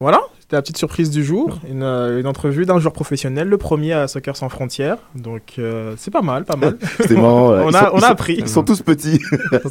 Voilà, 0.00 0.20
c'était 0.52 0.56
la 0.58 0.62
petite 0.62 0.76
surprise 0.76 1.08
du 1.08 1.24
jour. 1.24 1.60
Une, 1.70 1.82
euh, 1.82 2.20
une 2.20 2.26
entrevue 2.26 2.66
d'un 2.66 2.78
joueur 2.78 2.92
professionnel, 2.92 3.48
le 3.48 3.56
premier 3.56 3.94
à 3.94 4.06
Soccer 4.06 4.36
sans 4.36 4.50
frontières. 4.50 4.98
Donc 5.14 5.54
euh, 5.58 5.94
c'est 5.96 6.10
pas 6.10 6.20
mal, 6.20 6.44
pas 6.44 6.56
mal. 6.56 6.76
C'était 7.00 7.14
marrant. 7.14 7.52
ouais. 7.54 7.62
on 7.64 7.70
Ils 7.70 7.76
a, 7.76 7.80
sont- 7.80 7.90
on 7.94 7.96
a 7.96 8.00
sont- 8.00 8.06
appris. 8.06 8.34
Ils 8.38 8.48
sont 8.48 8.62
tous 8.62 8.82
petits. 8.82 9.18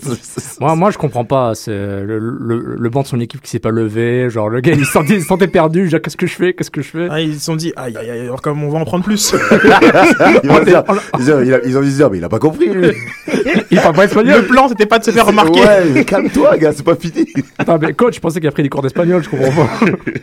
moi, 0.60 0.76
moi, 0.76 0.90
je 0.90 0.98
comprends 0.98 1.24
pas. 1.24 1.54
C'est 1.54 1.70
le, 1.72 2.18
le, 2.18 2.76
le 2.80 2.90
banc 2.90 3.04
de 3.04 3.08
son 3.08 3.20
équipe 3.20 3.42
qui 3.44 3.50
s'est 3.52 3.60
pas 3.60 3.70
levé. 3.70 4.28
Genre, 4.32 4.50
le 4.50 4.60
gars, 4.60 4.74
il 4.74 4.84
se 4.84 4.92
sentait, 4.92 5.20
sentait 5.20 5.48
perdu. 5.48 5.88
Genre, 5.88 6.02
qu'est-ce 6.02 6.18
que 6.18 6.26
je 6.26 6.34
fais 6.36 6.54
Qu'est-ce 6.54 6.72
que 6.72 6.82
je 6.82 6.90
fais? 6.90 7.08
Ah, 7.12 7.22
ils 7.22 7.36
se 7.36 7.46
sont 7.46 7.56
dit, 7.56 7.74
aïe, 7.76 7.96
aïe, 7.96 8.10
aïe, 8.10 8.22
alors 8.22 8.42
comme 8.42 8.64
on 8.64 8.70
va 8.70 8.80
en 8.80 8.86
prendre 8.86 9.04
plus. 9.04 9.36
Ils 10.44 10.50
vont 10.50 10.64
dire- 10.64 10.84
ils 11.20 11.32
ont- 11.32 11.42
ils 11.64 11.78
ont 11.78 11.82
dit, 11.82 12.02
ah, 12.04 12.10
mais 12.12 12.18
il 12.18 12.24
a 12.24 12.30
pas 12.30 12.40
compris, 12.40 12.70
lui. 12.70 12.88
Il 13.70 13.80
parle 13.80 13.96
pas 13.96 14.06
espagnol. 14.06 14.42
Le 14.42 14.48
plan, 14.48 14.68
c'était 14.68 14.86
pas 14.88 14.98
de 15.00 15.04
se 15.04 15.12
faire 15.12 15.28
remarquer. 15.28 15.62
Ouais, 15.62 16.04
calme-toi, 16.06 16.58
gars, 16.58 16.72
c'est 16.74 16.84
pas 16.84 16.96
fini. 16.96 17.28
Attends, 17.60 17.78
mais 17.80 17.94
coach, 17.94 18.16
je 18.16 18.20
pensais 18.20 18.40
qu'il 18.40 18.50
a 18.50 18.52
pris 18.52 18.64
des 18.64 18.70
cours 18.70 18.82
d'espagnol. 18.82 19.24
Je 19.24 19.30
comprends 19.30 19.52
pas. 19.66 19.70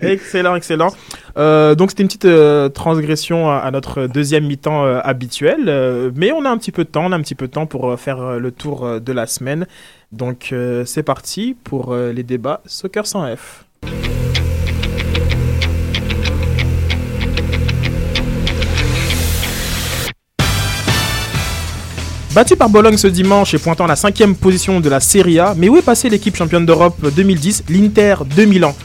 excellent, 0.02 0.47
excellent. 0.54 0.90
Euh, 1.36 1.74
donc 1.74 1.90
c'était 1.90 2.02
une 2.02 2.08
petite 2.08 2.24
euh, 2.24 2.68
transgression 2.68 3.50
à, 3.50 3.70
notre 3.70 4.06
deuxième 4.06 4.46
mi-temps 4.46 4.84
euh, 4.84 5.00
habituel, 5.02 6.12
mais 6.14 6.32
on 6.32 6.44
a 6.44 6.50
un 6.50 6.58
petit 6.58 6.72
peu 6.72 6.84
de 6.84 6.90
temps, 6.90 7.06
on 7.06 7.12
a 7.12 7.16
un 7.16 7.22
petit 7.22 7.34
peu 7.34 7.46
de 7.46 7.52
temps 7.52 7.66
pour 7.66 7.98
faire 7.98 8.38
le 8.38 8.50
tour 8.50 9.00
de 9.00 9.12
la 9.12 9.26
semaine. 9.26 9.66
Donc 10.12 10.54
c'est 10.84 11.02
parti 11.02 11.56
pour 11.64 11.94
les 11.94 12.22
débats 12.22 12.60
Soccer 12.66 13.06
sans 13.06 13.34
F. 13.34 13.64
Battu 22.34 22.56
par 22.56 22.68
Bologne 22.68 22.96
ce 22.96 23.08
dimanche 23.08 23.54
et 23.54 23.58
pointant 23.58 23.86
la 23.86 23.96
cinquième 23.96 24.36
position 24.36 24.78
de 24.80 24.88
la 24.88 25.00
Serie 25.00 25.40
A, 25.40 25.54
mais 25.56 25.68
où 25.68 25.76
est 25.76 25.82
passée 25.82 26.08
l'équipe 26.08 26.36
championne 26.36 26.64
d'Europe 26.64 27.10
2010, 27.16 27.64
l'Inter 27.68 28.16
de 28.36 28.44
Milan? 28.44 28.76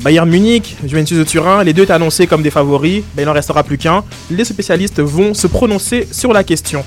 Bayern 0.00 0.28
Munich, 0.28 0.76
Juventus 0.84 1.18
de 1.18 1.24
Turin, 1.24 1.62
les 1.62 1.72
deux 1.72 1.82
étaient 1.82 1.92
annoncés 1.92 2.26
comme 2.26 2.42
des 2.42 2.50
favoris, 2.50 3.04
il 3.16 3.24
n'en 3.24 3.32
restera 3.32 3.62
plus 3.62 3.78
qu'un. 3.78 4.04
Les 4.30 4.44
spécialistes 4.44 5.00
vont 5.00 5.34
se 5.34 5.46
prononcer 5.46 6.08
sur 6.10 6.32
la 6.32 6.44
question. 6.44 6.84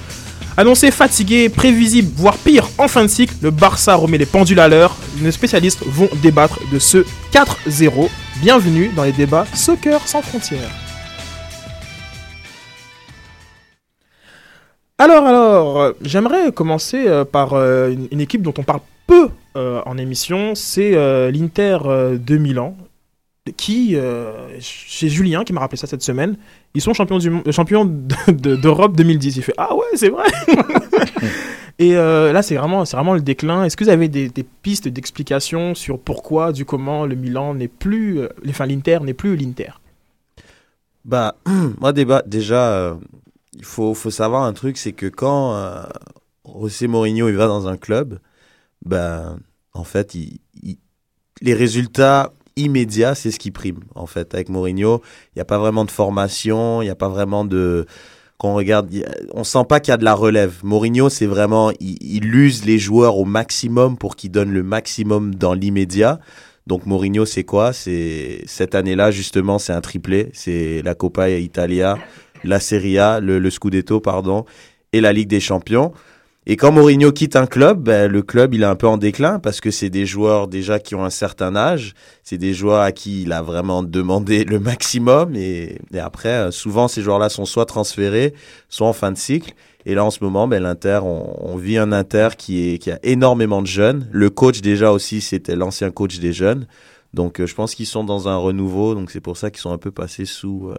Annoncé 0.58 0.90
fatigué, 0.92 1.50
prévisible, 1.50 2.12
voire 2.16 2.38
pire 2.38 2.68
en 2.78 2.88
fin 2.88 3.04
de 3.04 3.10
cycle, 3.10 3.34
le 3.42 3.52
Barça 3.52 3.96
remet 3.96 4.18
les 4.18 4.26
pendules 4.26 4.60
à 4.60 4.68
l'heure. 4.68 4.96
Les 5.22 5.32
spécialistes 5.32 5.84
vont 5.86 6.10
débattre 6.22 6.60
de 6.72 6.80
ce 6.80 7.06
4-0. 7.34 8.10
Bienvenue 8.42 8.90
dans 8.96 9.04
les 9.04 9.12
débats 9.12 9.46
Soccer 9.54 10.00
sans 10.08 10.22
frontières. 10.22 10.72
Alors, 14.98 15.26
alors, 15.26 15.94
j'aimerais 16.02 16.54
commencer 16.54 17.06
euh, 17.06 17.26
par 17.26 17.54
euh, 17.54 17.90
une, 17.90 18.08
une 18.12 18.22
équipe 18.22 18.42
dont 18.42 18.54
on 18.58 18.64
parle 18.64 18.80
peu 19.08 19.28
euh, 19.58 19.82
en 19.86 19.98
émission, 19.98 20.56
c'est 20.56 20.92
l'Inter 21.32 21.78
de 22.14 22.38
Milan, 22.38 22.78
qui, 23.52 23.96
euh, 23.96 24.48
chez 24.60 25.08
Julien, 25.10 25.44
qui 25.44 25.54
m'a 25.54 25.60
rappelé 25.62 25.78
ça 25.78 25.88
cette 25.88 26.02
semaine, 26.02 26.36
ils 26.74 26.82
sont 26.82 26.94
champions 26.94 27.20
euh, 27.20 27.52
champions 27.52 27.86
de- 27.86 28.32
de- 28.32 28.56
d'Europe 28.56 28.96
2010. 28.98 29.38
Il 29.38 29.44
fait 29.44 29.54
Ah 29.58 29.76
ouais, 29.76 29.86
c'est 29.96 30.10
vrai 30.10 30.26
Et 31.78 31.98
euh, 31.98 32.32
là, 32.32 32.42
c'est 32.42 32.56
vraiment, 32.56 32.86
c'est 32.86 32.96
vraiment 32.96 33.14
le 33.14 33.22
déclin. 33.22 33.66
Est-ce 33.66 33.76
que 33.76 33.84
vous 33.84 33.90
avez 33.90 34.08
des, 34.08 34.30
des 34.30 34.44
pistes 34.44 34.88
d'explication 34.88 35.76
sur 35.76 36.00
pourquoi, 36.00 36.54
du 36.54 36.64
comment, 36.64 37.06
le 37.06 37.16
Milan 37.16 37.54
n'est 37.54 37.68
plus, 37.68 38.20
euh, 38.20 38.30
enfin 38.50 38.66
l'Inter 38.66 39.00
n'est 39.04 39.14
plus 39.14 39.36
l'Inter? 39.36 39.72
Bah, 41.04 41.36
moi, 41.80 41.92
débat, 41.94 42.24
déjà, 42.26 42.70
euh, 42.72 42.96
il 43.54 43.66
faut, 43.66 43.94
faut 43.94 44.10
savoir 44.10 44.44
un 44.44 44.54
truc, 44.54 44.78
c'est 44.78 44.94
que 44.94 45.06
quand 45.08 45.54
euh, 45.56 45.84
José 46.62 46.88
Mourinho 46.88 47.28
il 47.28 47.36
va 47.36 47.48
dans 47.48 47.68
un 47.68 47.76
club, 47.78 48.20
ben, 48.86 49.38
en 49.74 49.84
fait, 49.84 50.16
il, 50.16 50.40
il- 50.64 50.78
les 51.42 51.54
résultats 51.54 52.32
immédiats, 52.56 53.16
c'est 53.16 53.32
ce 53.32 53.40
qui 53.40 53.52
prime. 53.52 53.80
En 53.96 54.06
fait, 54.06 54.34
avec 54.34 54.50
Mourinho, 54.50 55.02
il 55.34 55.38
n'y 55.38 55.42
a 55.42 55.46
pas 55.46 55.58
vraiment 55.58 55.86
de 55.86 55.92
formation, 55.92 56.82
il 56.82 56.86
n'y 56.86 56.92
a 56.92 56.96
pas 56.96 57.10
vraiment 57.10 57.46
de. 57.46 57.86
Quand 58.38 58.50
on 58.50 58.56
regarde, 58.56 58.94
on 59.34 59.46
sent 59.46 59.64
pas 59.68 59.80
qu'il 59.80 59.92
y 59.92 59.94
a 59.94 59.98
de 59.98 60.04
la 60.04 60.14
relève. 60.14 60.56
Mourinho, 60.64 61.10
c'est 61.10 61.26
vraiment, 61.26 61.72
il, 61.80 62.36
use 62.36 62.66
les 62.66 62.78
joueurs 62.78 63.18
au 63.18 63.24
maximum 63.24 63.98
pour 63.98 64.18
qu'ils 64.18 64.32
donnent 64.32 64.52
le 64.52 64.64
maximum 64.64 65.34
dans 65.36 65.54
l'immédiat. 65.54 66.20
Donc 66.68 66.86
Mourinho, 66.86 67.26
c'est 67.26 67.46
quoi? 67.46 67.72
C'est 67.72 68.42
cette 68.46 68.76
année-là 68.76 69.12
justement, 69.12 69.58
c'est 69.58 69.72
un 69.72 69.82
triplé. 69.82 70.32
C'est 70.34 70.82
la 70.84 70.96
Coppa 70.96 71.30
Italia, 71.30 71.98
la 72.44 72.60
Serie 72.60 73.00
A, 73.00 73.22
le 73.22 73.50
Scudetto, 73.50 74.02
pardon, 74.02 74.44
et 74.92 75.00
la 75.00 75.14
Ligue 75.14 75.30
des 75.30 75.40
Champions. 75.40 75.94
Et 76.48 76.58
quand 76.58 76.72
Mourinho 76.72 77.12
quitte 77.12 77.36
un 77.36 77.48
club, 77.48 77.82
ben, 77.82 78.12
le 78.12 78.22
club 78.22 78.54
il 78.54 78.62
est 78.62 78.68
un 78.68 78.76
peu 78.76 78.88
en 78.88 78.98
déclin 78.98 79.40
parce 79.40 79.62
que 79.62 79.72
c'est 79.72 79.90
des 79.90 80.06
joueurs 80.06 80.48
déjà 80.48 80.78
qui 80.78 80.94
ont 80.94 81.04
un 81.04 81.10
certain 81.10 81.56
âge, 81.56 81.96
c'est 82.24 82.38
des 82.38 82.54
joueurs 82.54 82.82
à 82.82 82.92
qui 82.92 83.24
il 83.24 83.32
a 83.32 83.42
vraiment 83.42 83.82
demandé 83.82 84.44
le 84.44 84.60
maximum 84.60 85.36
et, 85.36 85.80
après 86.00 86.30
euh, 86.30 86.52
souvent 86.52 86.88
ces 86.88 87.02
joueurs-là 87.02 87.30
sont 87.30 87.46
soit 87.46 87.66
transférés, 87.66 88.36
soit 88.70 88.88
en 88.88 88.94
fin 88.94 89.12
de 89.12 89.18
cycle. 89.18 89.54
Et 89.88 89.96
là 89.96 90.06
en 90.06 90.12
ce 90.12 90.24
moment, 90.24 90.48
ben, 90.48 90.62
l'Inter, 90.62 91.00
on, 91.04 91.52
on 91.52 91.58
vit 91.58 91.80
un 91.80 91.92
Inter 91.92 92.30
qui 92.38 92.70
est 92.70 92.78
qui 92.78 92.92
a 92.92 93.00
énormément 93.02 93.64
de 93.64 93.68
jeunes. 93.68 94.08
Le 94.12 94.30
coach 94.30 94.62
déjà 94.62 94.92
aussi 94.92 95.22
c'était 95.22 95.56
l'ancien 95.56 95.90
coach 95.90 96.20
des 96.20 96.32
jeunes, 96.32 96.68
donc 97.16 97.40
euh, 97.40 97.48
je 97.48 97.56
pense 97.56 97.74
qu'ils 97.74 97.88
sont 97.88 98.04
dans 98.04 98.28
un 98.28 98.38
renouveau, 98.38 98.94
donc 98.94 99.10
c'est 99.10 99.20
pour 99.20 99.38
ça 99.38 99.50
qu'ils 99.50 99.62
sont 99.62 99.72
un 99.72 99.80
peu 99.80 99.90
passés 99.90 100.26
sous 100.26 100.70
euh, 100.70 100.78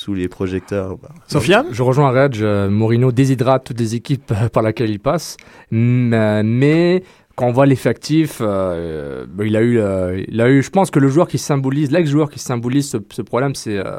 sous 0.00 0.14
les 0.14 0.28
projecteurs. 0.28 0.96
Sofiane 1.26 1.66
Je 1.72 1.82
rejoins 1.82 2.10
Reg. 2.10 2.36
euh, 2.40 2.70
Mourinho 2.70 3.12
déshydrate 3.12 3.64
toutes 3.64 3.78
les 3.80 3.94
équipes 3.94 4.32
euh, 4.32 4.48
par 4.48 4.62
lesquelles 4.62 4.90
il 4.90 4.98
passe. 5.00 5.36
Euh, 5.72 6.42
Mais 6.44 7.02
quand 7.36 7.46
on 7.48 7.52
voit 7.52 7.66
l'effectif, 7.66 8.38
euh, 8.40 9.26
bah, 9.28 9.44
il 9.44 9.56
a 9.56 9.62
eu, 9.62 9.78
euh, 9.78 10.22
il 10.28 10.40
a 10.40 10.48
eu, 10.48 10.62
je 10.62 10.70
pense 10.70 10.90
que 10.90 10.98
le 10.98 11.08
joueur 11.08 11.28
qui 11.28 11.38
symbolise, 11.38 11.90
l'ex-joueur 11.90 12.30
qui 12.30 12.38
symbolise 12.38 12.88
ce, 12.90 12.96
ce 13.10 13.22
problème, 13.22 13.54
c'est 13.54 13.76
euh, 13.78 13.98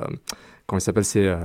comment 0.66 0.80
il 0.80 0.82
s'appelle, 0.82 1.06
c'est 1.06 1.26
euh, 1.28 1.38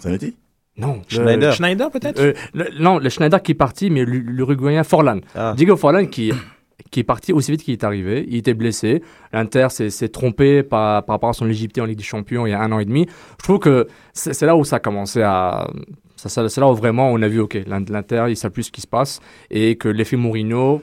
Zanetti? 0.00 0.36
Non, 0.78 1.02
Schneider. 1.08 1.90
peut-être? 1.90 2.20
Euh, 2.20 2.32
non, 2.78 2.98
le 2.98 3.08
Schneider 3.08 3.42
qui 3.42 3.52
est 3.52 3.56
parti, 3.56 3.90
mais 3.90 4.04
l'U- 4.04 4.22
l'Uruguayen 4.26 4.84
Forlan. 4.84 5.18
Ah. 5.34 5.52
Diego 5.56 5.76
Forlan 5.76 6.06
qui, 6.06 6.32
qui 6.90 7.00
est 7.00 7.04
parti 7.04 7.32
aussi 7.32 7.50
vite 7.50 7.62
qu'il 7.62 7.72
est 7.72 7.84
arrivé. 7.84 8.24
Il 8.28 8.36
était 8.36 8.54
blessé. 8.54 9.02
L'Inter 9.32 9.68
s'est 9.70 10.08
trompé 10.08 10.62
par, 10.62 11.04
rapport 11.06 11.30
à 11.30 11.32
son 11.32 11.44
légitimité 11.44 11.80
en 11.80 11.84
Ligue 11.84 11.98
des 11.98 12.04
Champions 12.04 12.46
il 12.46 12.50
y 12.50 12.52
a 12.54 12.60
un 12.60 12.72
an 12.72 12.78
et 12.78 12.84
demi. 12.84 13.06
Je 13.38 13.44
trouve 13.44 13.58
que 13.58 13.86
c'est 14.12 14.42
là 14.46 14.56
où 14.56 14.64
ça 14.64 14.76
a 14.76 14.80
commencé 14.80 15.22
à. 15.22 15.68
C'est 16.16 16.56
là 16.58 16.68
où 16.68 16.74
vraiment 16.74 17.10
on 17.12 17.22
a 17.22 17.28
vu, 17.28 17.38
OK, 17.40 17.56
l'In- 17.66 17.84
l'Inter, 17.88 18.26
il 18.28 18.36
sait 18.36 18.50
plus 18.50 18.64
ce 18.64 18.72
qui 18.72 18.80
se 18.80 18.88
passe 18.88 19.20
et 19.50 19.76
que 19.76 19.88
l'effet 19.88 20.16
Mourinho, 20.16 20.82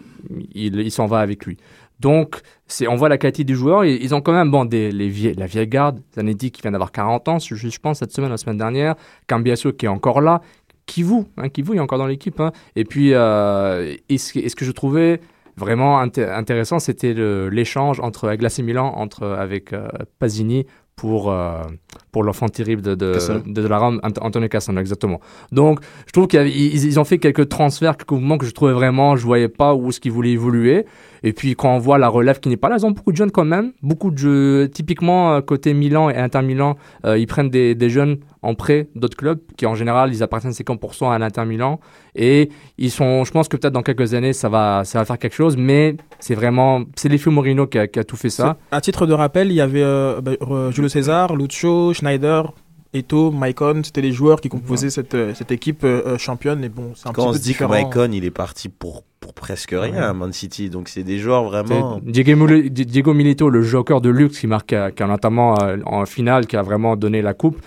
il, 0.53 0.90
s'en 0.91 1.07
va 1.07 1.19
avec 1.19 1.45
lui. 1.45 1.57
Donc, 1.99 2.40
on 2.88 2.95
voit 2.95 3.10
la 3.10 3.18
qualité 3.18 3.44
du 3.44 3.56
joueur. 3.56 3.84
et 3.84 3.95
Ils 3.95 4.15
ont 4.15 4.22
quand 4.22 4.32
même 4.34 4.49
bon, 4.49 4.64
des, 4.65 4.91
les 4.91 5.10
vieilles, 5.10 5.36
la 5.36 5.45
vieille 5.48 5.68
garde. 5.68 5.99
Zanetti 6.14 6.52
qui 6.52 6.61
vient 6.61 6.72
d'avoir 6.72 6.91
40 6.91 7.27
ans, 7.27 7.40
je, 7.40 7.80
pense, 7.80 7.99
cette 7.99 8.11
semaine, 8.14 8.30
la 8.30 8.38
semaine 8.38 8.57
dernière. 8.57 8.95
Cambiasso 9.27 9.73
qui 9.73 9.86
est 9.86 9.90
encore 9.90 10.22
là. 10.22 10.41
Kivu, 10.86 11.23
hein, 11.38 11.49
Kivu 11.49 11.73
il 11.73 11.77
est 11.77 11.82
encore 11.82 11.98
dans 11.98 12.06
l'équipe. 12.07 12.40
hein. 12.40 12.52
Et 12.76 12.84
puis, 12.86 13.10
euh, 13.14 13.95
et 14.07 14.18
ce, 14.18 14.38
et 14.40 14.48
ce 14.49 14.56
que 14.56 14.64
je 14.65 14.72
trouvais 14.72 15.19
vraiment 15.57 16.02
inté- 16.03 16.30
intéressant, 16.30 16.80
c'était 16.80 17.14
l'échange 17.14 17.99
entre 17.99 18.27
l'AC 18.30 18.60
Milan, 18.60 18.94
entre, 18.95 19.26
avec 19.27 19.73
euh, 19.73 19.88
Pasini 20.19 20.65
pour, 20.95 21.32
euh, 21.32 21.64
pour 22.12 22.24
l'enfant 22.24 22.48
terrible 22.48 22.82
de, 22.82 22.96
de, 22.96 23.14
de, 23.46 23.62
de 23.62 23.68
la 23.68 23.78
Rome, 23.78 24.00
Ant- 24.04 24.26
Antonio 24.26 24.48
Cassano, 24.48 24.80
exactement. 24.80 25.20
Donc, 25.52 25.80
je 26.08 26.12
trouve 26.12 26.28
qu'ils 26.28 26.48
ils, 26.48 26.86
ils 26.86 27.00
ont 27.00 27.04
fait 27.04 27.18
quelques 27.18 27.50
transferts, 27.50 27.98
quelques 27.98 28.12
mouvements 28.12 28.38
que 28.38 28.46
je 28.46 28.52
trouvais 28.52 28.74
vraiment, 28.74 29.16
je 29.16 29.26
voyais 29.26 29.48
pas 29.50 29.74
où 29.76 29.90
est-ce 29.90 30.00
qu'ils 30.00 30.12
voulaient 30.12 30.32
évoluer. 30.32 30.86
Et 31.24 31.34
puis, 31.34 31.56
quand 31.56 31.74
on 31.76 31.80
voit 31.80 31.98
la 31.98 32.08
relève 32.08 32.40
qui 32.40 32.50
n'est 32.50 32.58
pas 32.58 32.70
là, 32.70 32.76
ils 32.78 32.86
ont 32.86 32.92
beaucoup 32.92 33.12
de 33.12 33.18
jeunes 33.18 33.32
quand 33.32 33.46
même. 33.46 33.72
Beaucoup 33.82 34.12
de 34.12 34.18
jeux, 34.18 34.70
typiquement, 34.72 35.34
euh, 35.34 35.42
côté 35.42 35.74
Milan 35.74 36.10
et 36.12 36.18
Inter 36.18 36.44
Milan, 36.44 36.78
euh, 37.06 37.18
ils 37.18 37.26
prennent 37.26 37.50
des, 37.50 37.74
des 37.74 37.90
jeunes 37.90 38.18
en 38.44 38.54
prêt 38.54 38.90
d'autres 38.96 39.18
clubs 39.18 39.40
qui, 39.58 39.66
en 39.66 39.74
général, 39.74 40.14
ils 40.14 40.22
appartiennent 40.22 40.54
50% 40.54 41.12
à 41.12 41.18
l'Inter 41.18 41.46
Milan. 41.46 41.80
Et 42.16 42.50
ils 42.78 42.92
sont, 42.92 43.24
je 43.24 43.32
pense 43.32 43.48
que 43.48 43.58
peut-être 43.58 43.74
dans 43.74 43.82
quelques 43.82 44.14
années, 44.14 44.34
ça 44.34 44.50
va, 44.50 44.84
ça 44.86 45.00
va 45.00 45.06
faire 45.06 45.18
quelque 45.18 45.34
chose, 45.34 45.58
mais 45.58 45.96
c'est 46.20 46.36
vraiment, 46.36 46.84
c'est 46.96 47.10
l'effet 47.10 47.32
Morino 47.32 47.66
qui 47.66 47.80
a, 47.80 47.88
qui 47.88 47.98
a 47.98 48.04
tout 48.04 48.18
fait 48.18 48.30
ça. 48.30 48.58
À 48.72 48.80
titre 48.82 49.08
de 49.08 49.14
rappel, 49.14 49.48
il 49.50 49.56
y 49.56 49.62
avait 49.62 49.82
euh, 49.82 50.22
bah, 50.22 50.34
euh, 50.52 50.70
Julio 50.72 50.90
César, 50.90 51.36
Lucio, 51.36 51.85
Schneider, 51.94 52.53
Eto, 52.94 53.32
Maicon. 53.32 53.82
C'était 53.84 54.02
les 54.02 54.12
joueurs 54.12 54.40
qui 54.41 54.49
composaient 54.49 54.90
cette, 54.90 55.16
euh, 55.16 55.34
cette 55.34 55.52
équipe 55.52 55.84
euh, 55.84 56.02
euh, 56.06 56.18
championne. 56.18 56.64
Et 56.64 56.70
bon, 56.70 56.91
c'est 56.95 57.10
un 57.10 57.12
Quand 57.12 57.24
petit 57.24 57.28
on 57.28 57.32
peu 57.32 57.38
se 57.38 57.44
dit 57.44 57.48
différent. 57.49 57.74
que 57.74 57.98
Maicon, 57.99 58.12
il 58.14 58.24
est 58.24 58.32
parti 58.32 58.70
pour, 58.70 59.03
pour 59.20 59.34
presque 59.34 59.76
rien 59.78 60.03
à 60.10 60.14
Man 60.14 60.32
City. 60.32 60.70
Donc, 60.70 60.88
c'est 60.88 61.03
des 61.03 61.20
joueurs 61.20 61.44
vraiment. 61.44 61.99
Diego, 62.03 63.14
Milito, 63.14 63.49
le 63.49 63.62
joker 63.64 63.99
de 64.02 64.10
luxe 64.10 64.40
qui 64.40 64.48
marque, 64.48 64.68
qui 64.68 64.76
a 65.03 65.07
notamment 65.07 65.62
euh, 65.62 65.78
en 65.86 66.06
finale, 66.06 66.48
qui 66.48 66.56
a 66.56 66.62
vraiment 66.62 66.95
donné 66.95 67.22
la 67.22 67.34
coupe. 67.34 67.57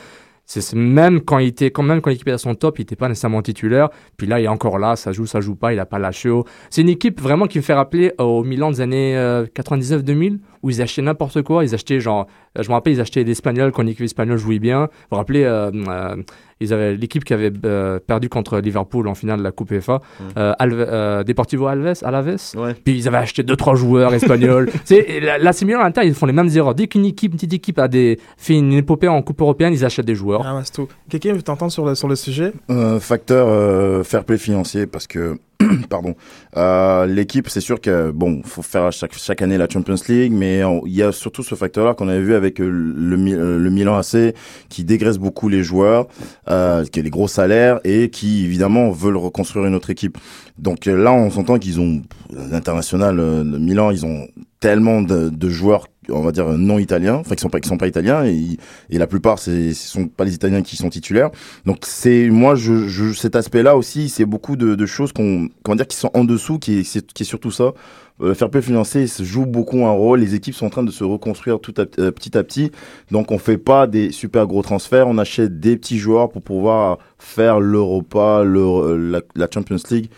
C'est 0.51 0.73
même 0.75 1.21
quand 1.21 1.39
il 1.39 1.49
était, 1.49 1.71
quand 1.71 1.83
même 1.83 2.01
quand 2.01 2.09
l'équipe 2.09 2.27
était 2.27 2.35
à 2.35 2.39
son 2.39 2.55
top, 2.55 2.79
il 2.79 2.83
n'était 2.83 2.97
pas 2.97 3.07
nécessairement 3.07 3.43
titulaire. 3.43 3.91
Puis 4.17 4.27
là, 4.27 4.41
il 4.41 4.45
est 4.45 4.49
encore 4.49 4.79
là, 4.79 4.97
ça 4.97 5.13
joue, 5.13 5.27
ça 5.27 5.43
joue 5.43 5.55
pas, 5.55 5.75
il 5.75 5.79
a 5.79 5.85
pas 5.85 5.99
lâché. 5.99 6.31
C'est 6.71 6.81
une 6.81 6.89
équipe 6.89 7.21
vraiment 7.21 7.47
qui 7.47 7.59
me 7.59 7.63
fait 7.63 7.75
rappeler 7.75 8.13
au 8.19 8.43
Milan 8.43 8.71
des 8.71 8.81
années 8.81 9.15
euh, 9.15 9.45
99-2000 9.55 10.39
où 10.63 10.71
ils 10.71 10.81
achetaient 10.81 11.03
n'importe 11.03 11.43
quoi. 11.43 11.65
Ils 11.65 11.75
achetaient 11.75 12.01
genre, 12.01 12.27
euh, 12.59 12.63
je 12.63 12.69
me 12.69 12.75
rappelle, 12.75 12.95
ils 12.95 13.01
achetaient 13.01 13.25
des 13.25 13.33
Espagnols 13.33 13.73
quand 13.73 13.83
l'équipe 13.83 14.05
espagnole 14.05 14.39
jouait 14.39 14.59
bien. 14.59 14.85
Vous 14.85 14.89
vous 15.11 15.17
rappelez, 15.19 15.45
euh, 15.45 15.71
euh, 15.71 16.17
ils 16.61 16.73
avaient 16.73 16.97
l'équipe 16.97 17.25
qui 17.25 17.35
avait 17.35 17.53
euh, 17.65 17.99
perdu 18.05 18.29
contre 18.29 18.59
Liverpool 18.59 19.07
en 19.09 19.15
finale 19.15 19.39
de 19.39 19.45
la 19.45 19.53
Coupe 19.53 19.71
UEFA, 19.71 20.01
euh, 20.37 20.53
Alve- 20.59 20.87
euh, 20.89 21.23
Deportivo 21.25 21.67
Alves, 21.67 21.95
Alaves. 22.03 22.37
Puis 22.85 22.97
ils 22.99 23.09
avaient 23.09 23.19
acheté 23.19 23.43
deux 23.43 23.57
trois 23.57 23.75
joueurs 23.75 24.13
espagnols. 24.15 24.71
c'est 24.85 25.21
la, 25.21 25.39
la 25.39 25.53
Milan, 25.65 25.81
l'Inter, 25.83 26.01
ils 26.05 26.15
font 26.15 26.27
les 26.27 26.33
mêmes 26.33 26.49
erreurs. 26.55 26.75
Dès 26.75 26.87
qu'une 26.87 27.05
équipe, 27.05 27.33
une 27.33 27.37
petite 27.39 27.53
équipe 27.53 27.79
a 27.79 27.89
des, 27.89 28.19
fait 28.37 28.55
une 28.55 28.73
épopée 28.73 29.09
en 29.09 29.21
Coupe 29.23 29.41
européenne, 29.41 29.73
ils 29.73 29.85
achètent 29.85 30.07
des 30.07 30.15
joueurs. 30.15 30.43
Ah, 30.45 30.55
Mastou. 30.55 30.89
Quelqu'un 31.11 31.33
veut 31.35 31.43
t'entendre 31.43 31.73
sur 31.73 31.85
le, 31.85 31.95
sur 31.95 32.09
le 32.09 32.17
sujet? 32.17 32.53
Euh, 32.71 32.99
facteur 33.01 33.49
euh, 33.49 34.03
fair 34.05 34.25
play 34.25 34.39
financier 34.39 34.87
parce 34.87 35.07
que 35.07 35.39
pardon. 35.89 36.15
Euh, 36.57 37.07
l'équipe 37.07 37.49
c'est 37.49 37.61
sûr 37.61 37.81
que 37.81 38.11
bon 38.11 38.43
faut 38.45 38.63
faire 38.63 38.91
chaque 38.93 39.43
année 39.43 39.59
la 39.59 39.69
Champions 39.69 39.97
League 40.09 40.33
mais 40.33 40.63
il 40.87 40.95
y 40.95 41.03
a 41.03 41.13
surtout 41.13 41.43
ce 41.43 41.55
facteur 41.55 41.87
là 41.87 41.95
qu'on 41.95 42.09
avait 42.09 42.21
vu 42.21 42.35
avec 42.35 42.61
euh, 42.61 42.65
euh, 42.65 43.59
le 43.59 43.71
Milan 43.71 43.97
AC 43.97 44.35
qui 44.69 44.85
dégraisse 44.85 45.19
beaucoup 45.19 45.49
les 45.49 45.63
joueurs 45.63 46.07
qui 46.47 46.53
a 46.53 47.03
les 47.03 47.11
gros 47.11 47.29
salaires 47.29 47.81
et 47.85 48.11
qui 48.11 48.45
évidemment 48.45 48.91
veulent 48.91 49.17
reconstruire 49.17 49.67
une 49.67 49.75
autre 49.75 49.91
équipe. 49.91 50.19
Donc 50.59 50.87
là 50.87 51.13
on 51.13 51.31
s'entend 51.31 51.59
qu'ils 51.59 51.81
ont 51.81 52.03
l'international 52.31 53.17
le 53.17 53.59
Milan 53.59 53.91
ils 53.91 54.07
ont 54.07 54.27
tellement 54.61 55.03
de, 55.03 55.29
de 55.31 55.49
joueurs 55.49 55.87
on 56.11 56.23
va 56.23 56.33
dire 56.33 56.49
non 56.49 56.79
italiens 56.79 57.17
enfin 57.17 57.35
qui 57.35 57.43
sont 57.43 57.51
pas 57.51 57.61
qui 57.61 57.69
sont 57.69 57.77
pas 57.77 57.87
italiens 57.87 58.25
et, 58.25 58.57
et 58.91 58.99
la 58.99 59.07
plupart 59.07 59.39
c'est 59.39 59.75
ce 59.75 59.89
sont 59.89 60.09
pas 60.09 60.25
les 60.25 60.35
italiens 60.35 60.63
qui 60.63 60.77
sont 60.77 60.89
titulaires. 60.89 61.31
Donc 61.67 61.79
c'est 61.83 62.29
moi 62.31 62.55
je, 62.55 62.89
je 62.89 63.13
cet 63.13 63.37
aspect 63.37 63.63
là 63.63 63.77
aussi 63.77 64.09
c'est 64.09 64.25
beaucoup 64.25 64.57
de, 64.57 64.75
de 64.75 64.87
choses 64.87 65.13
qu'on 65.13 65.49
comment 65.63 65.77
dire 65.77 65.87
qui 65.87 65.97
sont 65.97 66.11
en 66.15 66.25
dessous 66.25 66.59
qui 66.59 66.79
est 66.79 67.13
qui 67.13 67.23
est 67.23 67.27
surtout 67.27 67.51
ça. 67.51 67.73
Euh, 68.21 68.35
fair 68.35 68.51
play 68.51 68.63
financier 68.63 69.07
joue 69.07 69.47
beaucoup 69.47 69.85
un 69.87 69.93
rôle 69.93 70.19
les 70.21 70.35
équipes 70.35 70.55
sont 70.55 70.67
en 70.67 70.71
train 70.71 70.83
de 70.83 70.91
se 70.91 71.05
reconstruire 71.05 71.61
tout 71.61 71.75
à, 71.77 71.83
euh, 72.01 72.11
petit 72.11 72.37
à 72.37 72.43
petit. 72.43 72.73
Donc 73.13 73.31
on 73.31 73.39
fait 73.39 73.59
pas 73.59 73.87
des 73.87 74.11
super 74.11 74.47
gros 74.47 74.63
transferts 74.63 75.07
on 75.09 75.19
achète 75.19 75.61
des 75.61 75.77
petits 75.77 75.99
joueurs 75.99 76.31
pour 76.31 76.43
pouvoir 76.43 76.99
faire 77.19 77.61
l'Europa 77.61 78.43
le, 78.45 78.97
la, 78.97 79.21
la 79.37 79.47
Champions 79.53 79.77
League 79.91 80.11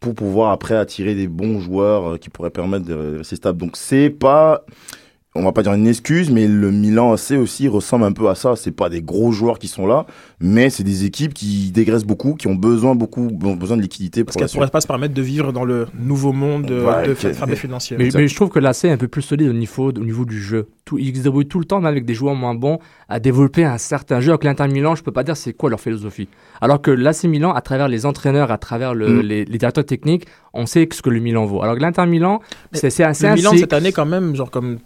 pour 0.00 0.14
pouvoir 0.14 0.52
après 0.52 0.76
attirer 0.76 1.14
des 1.14 1.28
bons 1.28 1.60
joueurs 1.60 2.12
euh, 2.12 2.16
qui 2.18 2.30
pourraient 2.30 2.50
permettre 2.50 2.84
de 2.84 3.18
rester 3.18 3.36
stable. 3.36 3.58
Donc 3.58 3.76
c'est 3.76 4.10
pas, 4.10 4.64
on 5.36 5.42
va 5.44 5.52
pas 5.52 5.62
dire 5.62 5.72
une 5.74 5.86
excuse, 5.86 6.30
mais 6.30 6.46
le 6.48 6.70
Milan 6.70 7.12
AC 7.12 7.32
aussi 7.32 7.68
ressemble 7.68 8.04
un 8.04 8.12
peu 8.12 8.28
à 8.28 8.34
ça. 8.34 8.54
C'est 8.56 8.70
pas 8.72 8.88
des 8.88 9.02
gros 9.02 9.32
joueurs 9.32 9.58
qui 9.58 9.68
sont 9.68 9.86
là, 9.86 10.06
mais 10.40 10.70
c'est 10.70 10.82
des 10.84 11.04
équipes 11.04 11.34
qui 11.34 11.70
dégraissent 11.70 12.04
beaucoup, 12.04 12.34
qui 12.34 12.46
ont 12.48 12.54
besoin 12.54 12.94
beaucoup, 12.94 13.28
ont 13.44 13.54
besoin 13.56 13.76
de 13.76 13.82
liquidité 13.82 14.24
Parce 14.24 14.34
pour 14.34 14.40
la 14.42 14.46
qu'elle 14.48 14.52
pourrait 14.54 14.66
suite. 14.66 14.72
pas 14.72 14.80
se 14.80 14.86
permettre 14.86 15.14
de 15.14 15.22
vivre 15.22 15.52
dans 15.52 15.64
le 15.64 15.86
nouveau 15.98 16.32
monde 16.32 16.70
euh, 16.70 16.86
Ouais, 16.86 17.08
de 17.08 17.14
fair 17.14 17.48
financier. 17.56 17.96
Mais, 17.98 18.08
mais 18.14 18.28
je 18.28 18.34
trouve 18.34 18.48
que 18.48 18.58
l'AC 18.58 18.84
est 18.86 18.90
un 18.90 18.96
peu 18.96 19.08
plus 19.08 19.22
solide 19.22 19.48
au 19.48 19.52
niveau, 19.52 19.88
au 19.90 19.92
niveau 20.04 20.24
du 20.24 20.40
jeu. 20.40 20.68
Tout, 20.84 20.98
ils 20.98 21.16
se 21.16 21.22
débrouillent 21.22 21.46
tout 21.48 21.58
le 21.58 21.64
temps, 21.64 21.78
même 21.80 21.86
avec 21.90 22.04
des 22.04 22.14
joueurs 22.14 22.34
moins 22.34 22.54
bons, 22.54 22.78
à 23.08 23.18
développer 23.20 23.64
un 23.64 23.78
certain 23.78 24.20
jeu. 24.20 24.30
Avec 24.32 24.44
l'Inter 24.44 24.68
Milan, 24.68 24.94
je 24.94 25.02
peux 25.02 25.12
pas 25.12 25.24
dire 25.24 25.36
c'est 25.36 25.52
quoi 25.52 25.68
leur 25.70 25.80
philosophie. 25.80 26.28
Alors 26.60 26.80
que 26.80 26.90
l'AC 26.90 27.24
Milan, 27.24 27.52
à 27.52 27.60
travers 27.60 27.88
les 27.88 28.06
entraîneurs, 28.06 28.50
à 28.50 28.58
travers 28.58 28.94
le- 28.94 29.06
Mm. 29.08 29.20
les, 29.22 29.44
les 29.44 29.58
directeurs 29.58 29.84
techniques, 29.84 30.26
on 30.54 30.64
sait 30.66 30.88
ce 30.92 31.02
que 31.02 31.10
le 31.10 31.20
Milan 31.20 31.44
vaut. 31.44 31.62
Alors 31.62 31.74
que 31.76 31.80
l'Inter 31.82 32.06
Milan, 32.06 32.40
c'est 32.72 32.90
c'est 32.90 33.02
assez 33.04 33.28
Le 33.28 33.34
Milan 33.34 33.52
cette 33.56 33.72
année 33.72 33.92
quand 33.92 34.06
même, 34.06 34.34
genre 34.36 34.50
comme 34.50 34.78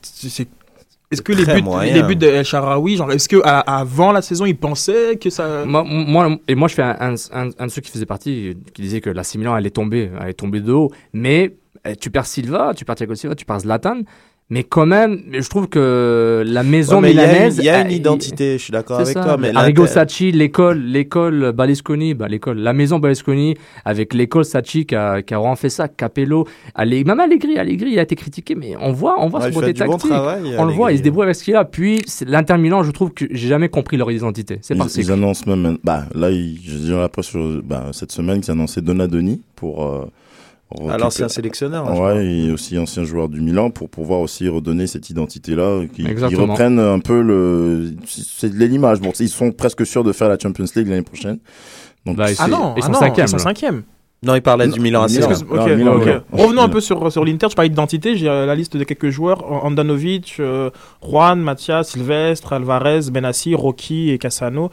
est-ce 1.11 1.23
que 1.23 1.33
les 1.33 1.45
buts, 1.45 1.63
moyen. 1.63 1.93
les 1.95 2.03
buts 2.03 2.17
de 2.17 2.27
El 2.27 2.45
Sharawi, 2.45 2.97
genre 2.97 3.11
est-ce 3.13 3.29
que 3.29 3.41
à- 3.45 3.61
avant 3.61 4.13
la 4.13 4.23
saison 4.23 4.45
ils 4.47 4.57
pensaient 4.57 5.17
que 5.17 5.29
ça 5.31 5.65
Moi, 5.65 5.83
moi, 5.85 6.37
et 6.47 6.55
moi, 6.55 6.69
je 6.69 6.75
fais 6.75 6.83
un, 6.83 6.97
un, 7.01 7.15
un- 7.33 7.51
un 7.59 7.67
de 7.67 7.71
ceux 7.71 7.81
qui 7.81 7.91
faisait 7.91 8.07
partie, 8.07 8.57
qui 8.75 8.83
disait 8.83 9.01
que 9.01 9.11
la 9.11 9.23
Milan 9.37 9.55
allait 9.55 9.71
tomber, 9.71 10.11
allait 10.19 10.35
tomber 10.35 10.61
de 10.61 10.73
haut. 10.73 10.91
Mais 11.13 11.57
eh, 11.85 11.97
tu 11.97 12.11
perds 12.11 12.27
Silva, 12.27 12.73
tu 12.77 12.85
perds 12.85 12.97
Thiago 12.97 13.15
Silva, 13.15 13.35
tu 13.35 13.45
perds 13.45 13.61
Zlatan. 13.61 14.03
Mais 14.53 14.65
quand 14.65 14.85
même, 14.85 15.21
je 15.33 15.49
trouve 15.49 15.69
que 15.69 16.43
la 16.45 16.65
maison 16.65 16.97
Ouais, 16.97 17.03
mais 17.03 17.11
il 17.13 17.17
y 17.17 17.21
a 17.21 17.25
une- 17.25 17.31
milanaise. 17.31 17.59
il 17.59 17.65
y 17.65 17.69
a 17.69 17.81
une 17.83 17.93
identité, 17.93 18.59
je 18.59 18.63
suis 18.65 18.73
d'accord 18.73 18.97
avec 18.99 19.15
ça. 19.15 19.23
toi, 19.23 19.37
mais 19.37 19.53
Arrigo 19.55 19.87
Sacchi, 19.87 20.33
l'école, 20.33 20.81
l'école 20.81 21.53
Berlusconi, 21.53 22.15
bah, 22.15 22.27
l'école, 22.27 22.59
la 22.59 22.73
maison 22.73 22.99
Berlusconi, 22.99 23.55
avec 23.85 24.13
l'école 24.13 24.45
Sacchi 24.45 24.87
qui 24.87 24.97
a, 24.97 25.23
qui 25.23 25.35
a 25.35 25.39
vraiment 25.39 25.55
fait 25.55 25.69
ça, 25.69 25.87
Capello, 25.87 26.49
même 26.77 27.21
Allegri, 27.21 27.59
Allegri, 27.59 27.93
il 27.93 27.99
a 28.01 28.03
été 28.03 28.17
critiqué, 28.17 28.57
mais 28.57 28.75
on 28.81 28.91
voit, 28.93 29.23
on 29.23 29.29
voit 29.29 29.39
Ouais, 29.41 29.51
ce 29.51 29.55
côté 29.55 29.73
du 29.73 29.85
bon 29.85 29.93
tactique. 29.93 30.11
travail, 30.11 30.43
on 30.59 30.65
le 30.65 30.73
voit, 30.73 30.91
il 30.91 30.99
se 30.99 31.03
débrouille 31.05 31.25
avec 31.25 31.37
ce 31.37 31.45
qu'il 31.45 31.55
a. 31.55 31.65
Puis, 31.65 32.03
l'Inter 32.27 32.59
Milan, 32.59 32.83
je 32.83 32.91
trouve 32.91 33.13
que 33.13 33.27
j'ai 33.31 33.47
jamais 33.49 33.69
compris 33.69 33.97
leur 33.97 34.11
identité. 34.11 34.59
C'est 34.63 34.75
Ils, 34.75 34.79
parti. 34.79 34.99
ils 35.01 35.13
annoncent 35.13 35.45
même, 35.47 35.79
bah 35.85 36.07
là, 36.13 36.29
ils, 36.31 36.59
dirais 36.59 37.05
après 37.05 37.23
sur, 37.23 37.63
bah, 37.63 37.85
cette 37.93 38.11
semaine, 38.11 38.41
ils 38.45 38.51
annonçaient 38.51 38.81
Donadoni 38.83 39.43
pour. 39.55 39.85
Euh, 39.85 40.07
Ah, 40.89 40.99
l'ancien 40.99 41.29
sélectionneur, 41.29 41.89
hein, 41.89 41.99
ouais, 41.99 42.25
et 42.27 42.53
aussi 42.53 42.79
ancien 42.79 43.03
joueur 43.05 43.29
du 43.29 43.41
Milan 43.41 43.71
pour 43.71 43.89
pouvoir 43.91 44.21
aussi 44.21 44.49
redonner 44.49 44.87
cette 44.87 45.11
identité-là, 45.11 45.83
qui, 45.93 46.05
qui 46.05 46.35
reprennent 46.37 46.79
un 46.79 47.01
peu 47.01 47.21
le, 47.23 47.93
c'est 48.07 48.53
l'image. 48.53 49.01
Bon, 49.01 49.11
ils 49.19 49.29
sont 49.29 49.51
presque 49.51 49.85
sûrs 49.85 50.05
de 50.05 50.13
faire 50.13 50.29
la 50.29 50.39
Champions 50.39 50.67
League 50.77 50.87
l'année 50.89 51.03
prochaine. 51.03 51.39
Donc, 52.07 52.17
Bah, 52.17 52.27
Ah 52.29 52.35
c'est- 52.35 52.49
non, 52.49 52.57
ah 52.57 52.59
non, 52.61 52.75
ils 52.77 52.83
sont 53.29 53.39
cinquième. 53.39 53.83
Non, 54.23 54.35
il 54.35 54.43
parlait 54.43 54.69
du 54.69 54.81
Milan 54.81 55.03
AC. 55.05 55.17
Excuse- 55.17 55.45
Ah, 55.51 55.65
ok, 55.65 55.71
Milan, 55.77 55.95
ok. 55.97 56.05
Milan. 56.07 56.21
Revenons 56.33 56.63
un 56.63 56.69
peu 56.69 56.81
sur, 56.83 57.11
sur 57.11 57.25
l'Inter. 57.25 57.47
Je 57.51 57.55
parlais 57.57 57.71
d'identité. 57.71 58.17
J'ai 58.17 58.29
euh, 58.29 58.45
la 58.45 58.55
liste 58.55 58.77
de 58.77 58.85
quelques 58.85 59.09
joueurs 59.09 59.51
Andanovic, 59.65 60.37
euh, 60.41 60.69
Juan, 61.03 61.41
Mathias, 61.41 61.89
Silvestre, 61.93 62.53
Alvarez, 62.53 63.11
Benassi, 63.11 63.55
Rocky 63.55 64.11
et 64.11 64.19
Cassano. 64.19 64.71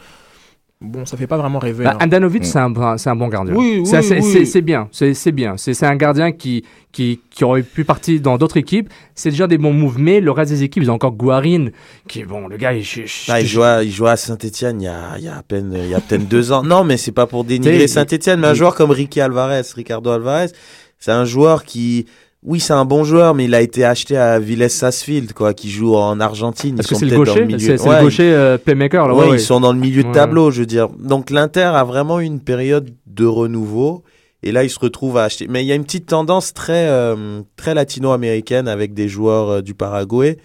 Bon, 0.80 1.04
ça 1.04 1.16
fait 1.16 1.26
pas 1.26 1.36
vraiment 1.36 1.58
rêver. 1.58 1.82
Bah, 1.82 1.96
hein. 2.00 2.04
Andanovic, 2.04 2.44
c'est 2.44 2.58
un, 2.60 2.70
bon- 2.70 2.96
c'est 2.98 3.10
un 3.10 3.16
bon 3.16 3.26
gardien. 3.26 3.52
Oui, 3.52 3.82
C'est- 3.84 3.96
oui, 3.98 4.02
c'est, 4.04 4.20
oui. 4.20 4.32
c'est- 4.32 4.44
c'est 4.44 4.60
bien, 4.60 4.88
c'est, 4.92 5.12
c'est 5.12 5.32
bien. 5.32 5.56
C'est, 5.56 5.74
c'est 5.74 5.86
un 5.86 5.96
gardien 5.96 6.30
qui, 6.30 6.64
qui, 6.92 7.20
qui 7.30 7.42
aurait 7.42 7.64
pu 7.64 7.82
partir 7.84 8.20
dans 8.20 8.38
d'autres 8.38 8.58
équipes. 8.58 8.88
C'est 9.16 9.30
déjà 9.30 9.48
des 9.48 9.58
bons 9.58 9.72
moves, 9.72 9.98
mais 9.98 10.20
le 10.20 10.30
reste 10.30 10.52
des 10.52 10.62
équipes, 10.62 10.84
ils 10.84 10.90
ont 10.92 10.94
encore 10.94 11.16
Guarin, 11.16 11.70
qui 12.06 12.20
est 12.20 12.24
bon, 12.24 12.46
le 12.46 12.56
gars, 12.56 12.72
il, 12.74 12.84
je- 12.84 13.06
je- 13.06 13.24
Ah, 13.32 13.40
il, 13.40 13.46
jouait 13.48 13.64
à, 13.66 13.82
il 13.82 13.90
jouait 13.90 14.10
à 14.10 14.16
Saint-Etienne 14.16 14.80
il 14.80 14.84
y 14.84 14.88
a, 14.88 15.18
il 15.18 15.24
y 15.24 15.28
a 15.28 15.38
à 15.38 15.42
peine, 15.42 15.74
il 15.76 15.88
y 15.88 15.94
a 15.96 16.00
peut-être 16.00 16.28
deux 16.28 16.52
ans. 16.52 16.62
Non, 16.62 16.84
mais 16.84 16.96
c'est 16.96 17.10
pas 17.10 17.26
pour 17.26 17.42
dénigrer 17.42 17.88
Saint-Etienne, 17.88 18.38
mais 18.38 18.46
un 18.46 18.54
joueur 18.54 18.76
comme 18.76 18.92
Ricky 18.92 19.20
Alvarez, 19.20 19.62
Ricardo 19.74 20.10
Alvarez, 20.10 20.52
c'est 21.00 21.10
un 21.12 21.24
joueur 21.24 21.64
qui, 21.64 22.06
Oui, 22.44 22.60
c'est 22.60 22.72
un 22.72 22.84
bon 22.84 23.02
joueur, 23.02 23.34
mais 23.34 23.46
il 23.46 23.54
a 23.54 23.60
été 23.60 23.84
acheté 23.84 24.16
à 24.16 24.38
Villesse 24.38 24.74
Sarsfield, 24.76 25.32
quoi, 25.32 25.54
qui 25.54 25.68
joue 25.70 25.96
en 25.96 26.20
Argentine. 26.20 26.78
Est-ce 26.78 26.88
que 26.88 26.94
c'est 26.94 27.04
le 27.06 27.16
gaucher 27.16 27.44
milieu- 27.44 27.58
C'est 27.76 27.80
Ouais, 27.88 27.96
le 27.98 28.02
gaucher 28.04 28.32
euh, 28.32 28.58
playmaker 28.58 29.08
là. 29.08 29.14
Ouais, 29.14 29.22
ouais, 29.24 29.30
ouais. 29.30 29.36
ils 29.38 29.40
sont 29.40 29.58
dans 29.60 29.72
le 29.72 29.78
milieu 29.78 30.04
de 30.04 30.12
tableau, 30.12 30.50
je 30.52 30.60
veux 30.60 30.66
dire. 30.66 30.88
Donc 30.88 31.30
l'Inter 31.30 31.62
a 31.74 31.82
vraiment 31.84 32.20
eu 32.20 32.24
une 32.24 32.40
période 32.40 32.90
de 33.06 33.26
renouveau. 33.26 34.04
Et 34.44 34.52
là, 34.52 34.62
ils 34.62 34.70
se 34.70 34.78
retrouvent 34.78 35.16
à 35.18 35.24
acheter. 35.24 35.48
Mais 35.48 35.64
il 35.64 35.66
y 35.66 35.72
a 35.72 35.74
une 35.74 35.82
petite 35.82 36.06
tendance 36.06 36.54
très, 36.54 36.86
euh, 36.88 37.40
très 37.56 37.74
latino-américaine 37.74 38.68
avec 38.68 38.94
des 38.94 39.08
joueurs 39.08 39.48
euh, 39.48 39.60
du 39.62 39.74
Paraguay, 39.74 40.38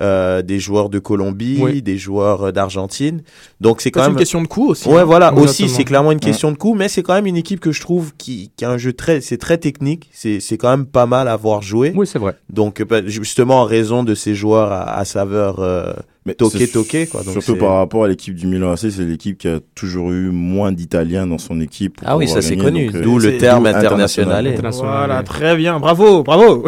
euh, 0.00 0.42
des 0.42 0.58
joueurs 0.58 0.88
de 0.88 0.98
Colombie, 0.98 1.58
Oui. 1.60 1.82
des 1.82 1.98
joueurs 1.98 2.44
euh, 2.48 2.52
d'Argentine. 2.52 3.22
Donc 3.60 3.80
c'est 3.80 3.90
quand 3.90 4.02
même 4.02 4.12
une 4.12 4.16
question 4.18 4.40
de 4.42 4.46
coût 4.46 4.68
aussi, 4.68 4.88
Ouais, 4.88 5.00
hein. 5.00 5.04
voilà. 5.04 5.34
Aussi, 5.34 5.68
c'est 5.68 5.84
clairement 5.84 6.12
une 6.12 6.16
Ouais. 6.16 6.20
question 6.24 6.50
de 6.52 6.56
coût, 6.56 6.74
mais 6.74 6.88
c'est 6.88 7.02
quand 7.02 7.14
même 7.14 7.26
une 7.26 7.36
équipe 7.36 7.60
que 7.60 7.72
je 7.72 7.80
trouve 7.80 8.14
qui, 8.16 8.50
qui 8.56 8.64
a 8.64 8.70
un 8.70 8.78
jeu 8.78 8.92
très, 8.92 9.20
c'est 9.20 9.38
très 9.38 9.58
technique. 9.58 10.08
C'est, 10.12 10.40
c'est 10.40 10.56
quand 10.58 10.70
même 10.70 10.86
pas 10.86 11.06
mal 11.06 11.28
à 11.28 11.36
voir 11.36 11.62
jouer. 11.62 11.92
Oui, 11.94 12.06
c'est 12.06 12.18
vrai. 12.18 12.34
Donc, 12.50 12.80
euh, 12.80 12.84
bah, 12.84 13.00
justement, 13.06 13.60
en 13.60 13.64
raison 13.64 14.02
de 14.04 14.14
ces 14.14 14.34
joueurs 14.34 14.72
à, 14.72 14.96
à 14.96 15.04
saveur 15.04 15.60
euh, 15.60 15.92
toqué 16.36 16.68
toqué 16.68 17.06
quoi. 17.06 17.22
Donc, 17.22 17.32
Surtout 17.32 17.56
par 17.56 17.76
rapport 17.76 18.04
à 18.04 18.08
l'équipe 18.08 18.34
du 18.34 18.46
Milan 18.46 18.72
AC, 18.72 18.90
c'est 18.90 19.04
l'équipe 19.04 19.38
qui 19.38 19.48
a 19.48 19.58
toujours 19.74 20.10
eu 20.12 20.30
moins 20.30 20.70
d'Italiens 20.72 21.26
dans 21.26 21.38
son 21.38 21.60
équipe. 21.60 22.00
Ah 22.04 22.16
oui, 22.16 22.28
ça, 22.28 22.42
c'est 22.42 22.56
connu. 22.56 22.90
euh, 22.94 23.00
D'où 23.02 23.18
le 23.18 23.38
terme 23.38 23.64
d'où 23.64 23.76
internationalé. 23.76 24.54
Voilà, 24.72 25.22
très 25.22 25.56
bien, 25.56 25.80
bravo, 25.80 26.22
bravo. 26.22 26.64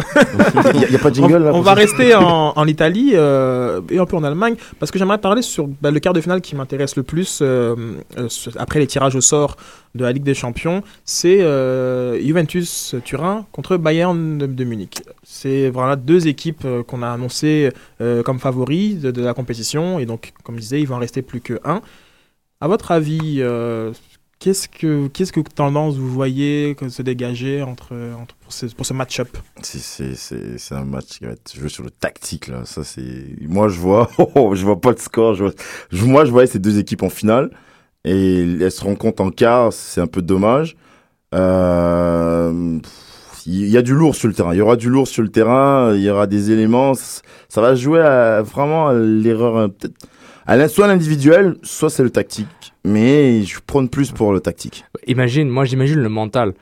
Il 0.73 0.81
y 0.89 0.93
y 0.93 0.95
a 0.95 0.99
pas 0.99 1.09
de 1.11 1.15
jingle, 1.15 1.35
on, 1.35 1.39
là, 1.39 1.51
On 1.53 1.61
va 1.61 1.73
rester 1.73 2.15
en, 2.15 2.53
en 2.55 2.67
Italie 2.67 3.11
euh, 3.13 3.81
et 3.89 3.99
un 3.99 4.05
peu 4.05 4.15
en 4.15 4.23
Allemagne 4.23 4.55
parce 4.79 4.91
que 4.91 4.97
j'aimerais 4.99 5.17
parler 5.19 5.41
sur 5.41 5.67
bah, 5.81 5.91
le 5.91 5.99
quart 5.99 6.13
de 6.13 6.21
finale 6.21 6.41
qui 6.41 6.55
m'intéresse 6.55 6.95
le 6.95 7.03
plus 7.03 7.39
euh, 7.41 7.75
euh, 8.17 8.27
après 8.57 8.79
les 8.79 8.87
tirages 8.87 9.15
au 9.15 9.21
sort 9.21 9.55
de 9.95 10.03
la 10.03 10.11
Ligue 10.11 10.23
des 10.23 10.33
Champions, 10.33 10.83
c'est 11.05 11.41
euh, 11.41 12.19
Juventus 12.19 12.95
Turin 13.03 13.45
contre 13.51 13.77
Bayern 13.77 14.37
de, 14.37 14.63
Munich. 14.63 15.03
C'est 15.23 15.69
voilà 15.69 15.95
deux 15.95 16.27
équipes 16.27 16.65
euh, 16.65 16.83
qu'on 16.83 17.03
a 17.03 17.09
annoncées 17.09 17.71
euh, 18.01 18.23
comme 18.23 18.39
favoris 18.39 18.99
de, 18.99 19.21
la 19.21 19.33
compétition 19.33 19.99
et 19.99 20.05
donc 20.05 20.33
comme 20.43 20.55
je 20.55 20.61
disais, 20.61 20.81
il 20.81 20.87
va 20.87 20.95
en 20.95 20.99
rester 20.99 21.21
plus 21.21 21.41
que 21.41 21.59
un. 21.63 21.81
À 22.59 22.67
votre 22.67 22.91
avis, 22.91 23.43
qu'est-ce 24.39 24.69
que 24.69 25.07
qu'est-ce 25.07 25.33
que 25.33 25.41
tendance 25.41 25.97
vous 25.97 26.09
voyez 26.09 26.77
se 26.87 27.01
dégager 27.01 27.61
entre, 27.61 27.93
pour 28.75 28.85
ce, 28.85 28.93
match-up? 28.93 29.27
C'est- 29.61 30.71
un 30.71 30.85
match 30.85 31.19
qui 31.19 31.25
va 31.25 31.31
être 31.31 31.53
joué 31.53 31.67
sur 31.67 31.83
le 31.83 31.91
tactique 31.91 32.47
là. 32.47 32.63
Ça 32.63 32.85
c'est. 32.85 33.35
Moi 33.41 33.67
je 33.67 33.79
vois, 33.79 34.09
je 34.17 34.63
vois 34.63 34.79
pas 34.79 34.93
de 34.93 34.99
score. 34.99 35.35
Je 35.35 35.43
vois... 35.43 35.53
Moi 35.91 36.23
je 36.23 36.31
voyais 36.31 36.47
ces 36.47 36.59
deux 36.59 36.79
équipes 36.79 37.03
en 37.03 37.09
finale 37.09 37.51
et 38.05 38.41
elles 38.41 38.71
se 38.71 38.83
rencontrent 38.83 39.23
en 39.23 39.31
quart. 39.31 39.73
C'est 39.73 40.01
un 40.01 40.07
peu 40.07 40.21
dommage. 40.21 40.75
Euh... 41.33 42.79
Il 43.45 43.67
y 43.67 43.77
a 43.77 43.81
du 43.81 43.93
lourd 43.93 44.15
sur 44.15 44.29
le 44.29 44.33
terrain. 44.33 44.53
Il 44.53 44.57
y 44.57 44.61
aura 44.61 44.77
du 44.77 44.89
lourd 44.89 45.07
sur 45.07 45.21
le 45.21 45.27
terrain. 45.27 45.93
Il 45.93 46.01
y 46.01 46.09
aura 46.09 46.27
des 46.27 46.51
éléments. 46.51 46.93
Ça 46.93 47.61
va 47.61 47.75
jouer 47.75 48.01
vraiment 48.43 48.87
à 48.87 48.93
l'erreur 48.93 49.57
euh, 49.57 49.67
peut-être. 49.67 49.95
À 50.45 50.67
soit 50.67 50.87
l'individuel, 50.87 51.57
soit 51.61 51.89
c'est 51.89 52.03
le 52.03 52.09
tactique. 52.09 52.73
Mais 52.85 53.43
je 53.43 53.59
prône 53.59 53.89
plus 53.89 54.11
pour 54.11 54.33
le 54.33 54.39
tactique. 54.39 54.85
Imagine, 55.07 55.49
moi 55.49 55.65
j'imagine 55.65 55.99
le 55.99 56.09
mental. 56.09 56.53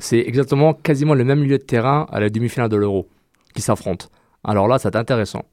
C'est 0.00 0.18
exactement 0.18 0.74
quasiment 0.74 1.14
le 1.14 1.24
même 1.24 1.40
milieu 1.40 1.58
de 1.58 1.62
terrain 1.62 2.06
à 2.12 2.20
la 2.20 2.28
demi-finale 2.30 2.68
de 2.68 2.76
l'Euro 2.76 3.08
qui 3.54 3.62
s'affrontent. 3.62 4.06
Alors 4.44 4.68
là, 4.68 4.78
c'est 4.78 4.96
intéressant. 4.96 5.44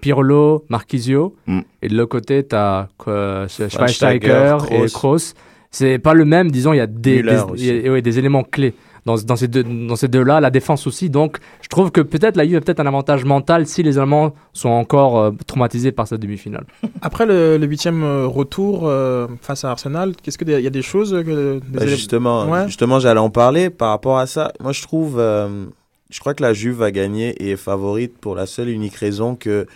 Pirlo, 0.00 0.64
Marquisio, 0.68 1.34
Mm. 1.46 1.60
et 1.82 1.88
de 1.88 1.96
l'autre 1.96 2.10
côté, 2.10 2.46
tu 2.46 2.54
as 2.56 2.88
Schweinsteiger, 3.04 3.68
Schweinsteiger 3.70 4.56
et 4.70 4.86
Kroos. 4.92 5.34
C'est 5.70 5.98
pas 5.98 6.14
le 6.14 6.24
même, 6.24 6.50
disons, 6.50 6.72
il 6.72 6.76
y 6.78 6.80
a 6.80 6.86
des, 6.86 7.16
Müller 7.22 7.32
des- 7.36 7.52
aussi. 7.52 7.66
il 7.68 7.84
y 7.84 7.88
a- 7.88 7.92
ouais, 7.92 8.02
des 8.02 8.18
éléments 8.18 8.42
clés 8.44 8.72
dans, 9.04 9.16
dans 9.16 9.36
ces 9.36 9.46
deux, 9.46 9.62
dans 9.62 9.94
ces 9.96 10.08
deux-là, 10.08 10.40
la 10.40 10.50
défense 10.50 10.86
aussi. 10.86 11.10
Donc, 11.10 11.38
je 11.60 11.68
trouve 11.68 11.90
que 11.90 12.00
peut-être 12.00 12.36
la 12.36 12.44
Juve 12.46 12.56
a 12.56 12.60
peut-être 12.60 12.80
un 12.80 12.86
avantage 12.86 13.24
mental 13.24 13.66
si 13.66 13.82
les 13.82 13.98
Allemands 13.98 14.34
sont 14.52 14.68
encore 14.70 15.18
euh, 15.18 15.30
traumatisés 15.46 15.92
par 15.92 16.08
cette 16.08 16.20
demi-finale. 16.20 16.64
Après 17.02 17.26
le 17.26 17.56
le 17.58 17.66
huitième 17.66 18.02
euh, 18.04 18.26
retour 18.26 18.82
euh, 18.88 19.26
face 19.42 19.64
à 19.64 19.70
Arsenal, 19.70 20.14
qu'est-ce 20.22 20.38
qu'il 20.38 20.48
y 20.48 20.66
a 20.66 20.70
des 20.70 20.82
choses 20.82 21.12
que 21.12 21.58
des 21.58 21.78
Bah, 21.78 21.86
justement, 21.86 22.46
Ouais. 22.48 22.66
justement, 22.66 22.98
j'allais 22.98 23.20
en 23.20 23.30
parler 23.30 23.68
par 23.70 23.90
rapport 23.90 24.18
à 24.18 24.26
ça. 24.26 24.52
Moi, 24.60 24.72
je 24.72 24.82
trouve, 24.82 25.16
euh, 25.18 25.66
je 26.10 26.20
crois 26.20 26.34
que 26.34 26.42
la 26.42 26.52
Juve 26.52 26.76
va 26.76 26.90
gagner 26.90 27.30
et 27.42 27.52
est 27.52 27.56
favorite 27.56 28.18
pour 28.18 28.34
la 28.34 28.46
seule 28.46 28.68
et 28.68 28.72
unique 28.72 28.96
raison 28.96 29.36
que, 29.36 29.66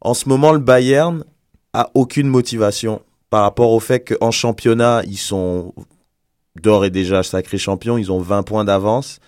en 0.00 0.14
ce 0.14 0.28
moment, 0.28 0.52
le 0.52 0.58
Bayern 0.58 1.24
a 1.72 1.90
aucune 1.94 2.28
motivation 2.28 3.02
par 3.28 3.42
rapport 3.42 3.70
au 3.70 3.80
fait 3.80 4.00
qu'en 4.00 4.30
championnat, 4.30 5.02
ils 5.06 5.18
sont 5.18 5.72
d'ores 6.60 6.84
et 6.84 6.90
déjà 6.90 7.22
sacrés 7.22 7.58
champions. 7.58 7.96
Ils 7.96 8.10
ont 8.10 8.18
20 8.18 8.42
points 8.42 8.64
d'avance. 8.64 9.20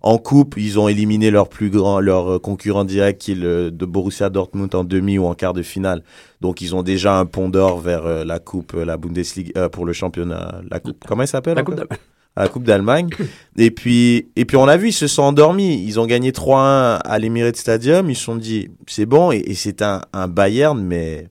En 0.00 0.18
coupe, 0.18 0.54
ils 0.56 0.78
ont 0.78 0.86
éliminé 0.86 1.32
leur 1.32 1.48
plus 1.48 1.70
grand, 1.70 1.98
leur 1.98 2.34
euh, 2.34 2.38
concurrent 2.38 2.84
direct 2.84 3.20
qui 3.20 3.32
est 3.32 3.34
le 3.34 3.72
de 3.72 3.84
Borussia 3.84 4.30
Dortmund 4.30 4.72
en 4.76 4.84
demi 4.84 5.18
ou 5.18 5.26
en 5.26 5.34
quart 5.34 5.54
de 5.54 5.62
finale. 5.62 6.04
Donc 6.40 6.60
ils 6.60 6.76
ont 6.76 6.84
déjà 6.84 7.18
un 7.18 7.26
pont 7.26 7.48
d'or 7.48 7.80
vers 7.80 8.06
euh, 8.06 8.24
la 8.24 8.38
coupe, 8.38 8.74
euh, 8.74 8.84
la 8.84 8.96
Bundesliga 8.96 9.50
euh, 9.56 9.68
pour 9.68 9.84
le 9.84 9.92
championnat. 9.92 10.60
La 10.70 10.78
coupe, 10.78 11.04
comment 11.04 11.22
elle 11.22 11.28
s'appelle 11.28 11.56
La 11.56 11.64
Coupe 11.64 11.74
d'Allemagne. 11.74 11.98
À 12.38 12.42
la 12.44 12.48
Coupe 12.48 12.62
d'Allemagne. 12.64 13.08
et 13.58 13.70
puis, 13.70 14.28
et 14.36 14.44
puis 14.44 14.56
on 14.56 14.64
l'a 14.64 14.76
vu, 14.76 14.88
ils 14.88 14.92
se 14.92 15.06
sont 15.08 15.22
endormis. 15.22 15.82
Ils 15.84 15.98
ont 16.00 16.06
gagné 16.06 16.30
3-1 16.30 17.00
à 17.04 17.18
l'Emirates 17.18 17.56
Stadium. 17.56 18.08
Ils 18.08 18.16
se 18.16 18.24
sont 18.24 18.36
dit, 18.36 18.68
c'est 18.86 19.06
bon. 19.06 19.32
Et, 19.32 19.38
et 19.46 19.54
c'est 19.54 19.82
un, 19.82 20.02
un 20.12 20.28
Bayern, 20.28 20.80
mais 20.80 21.28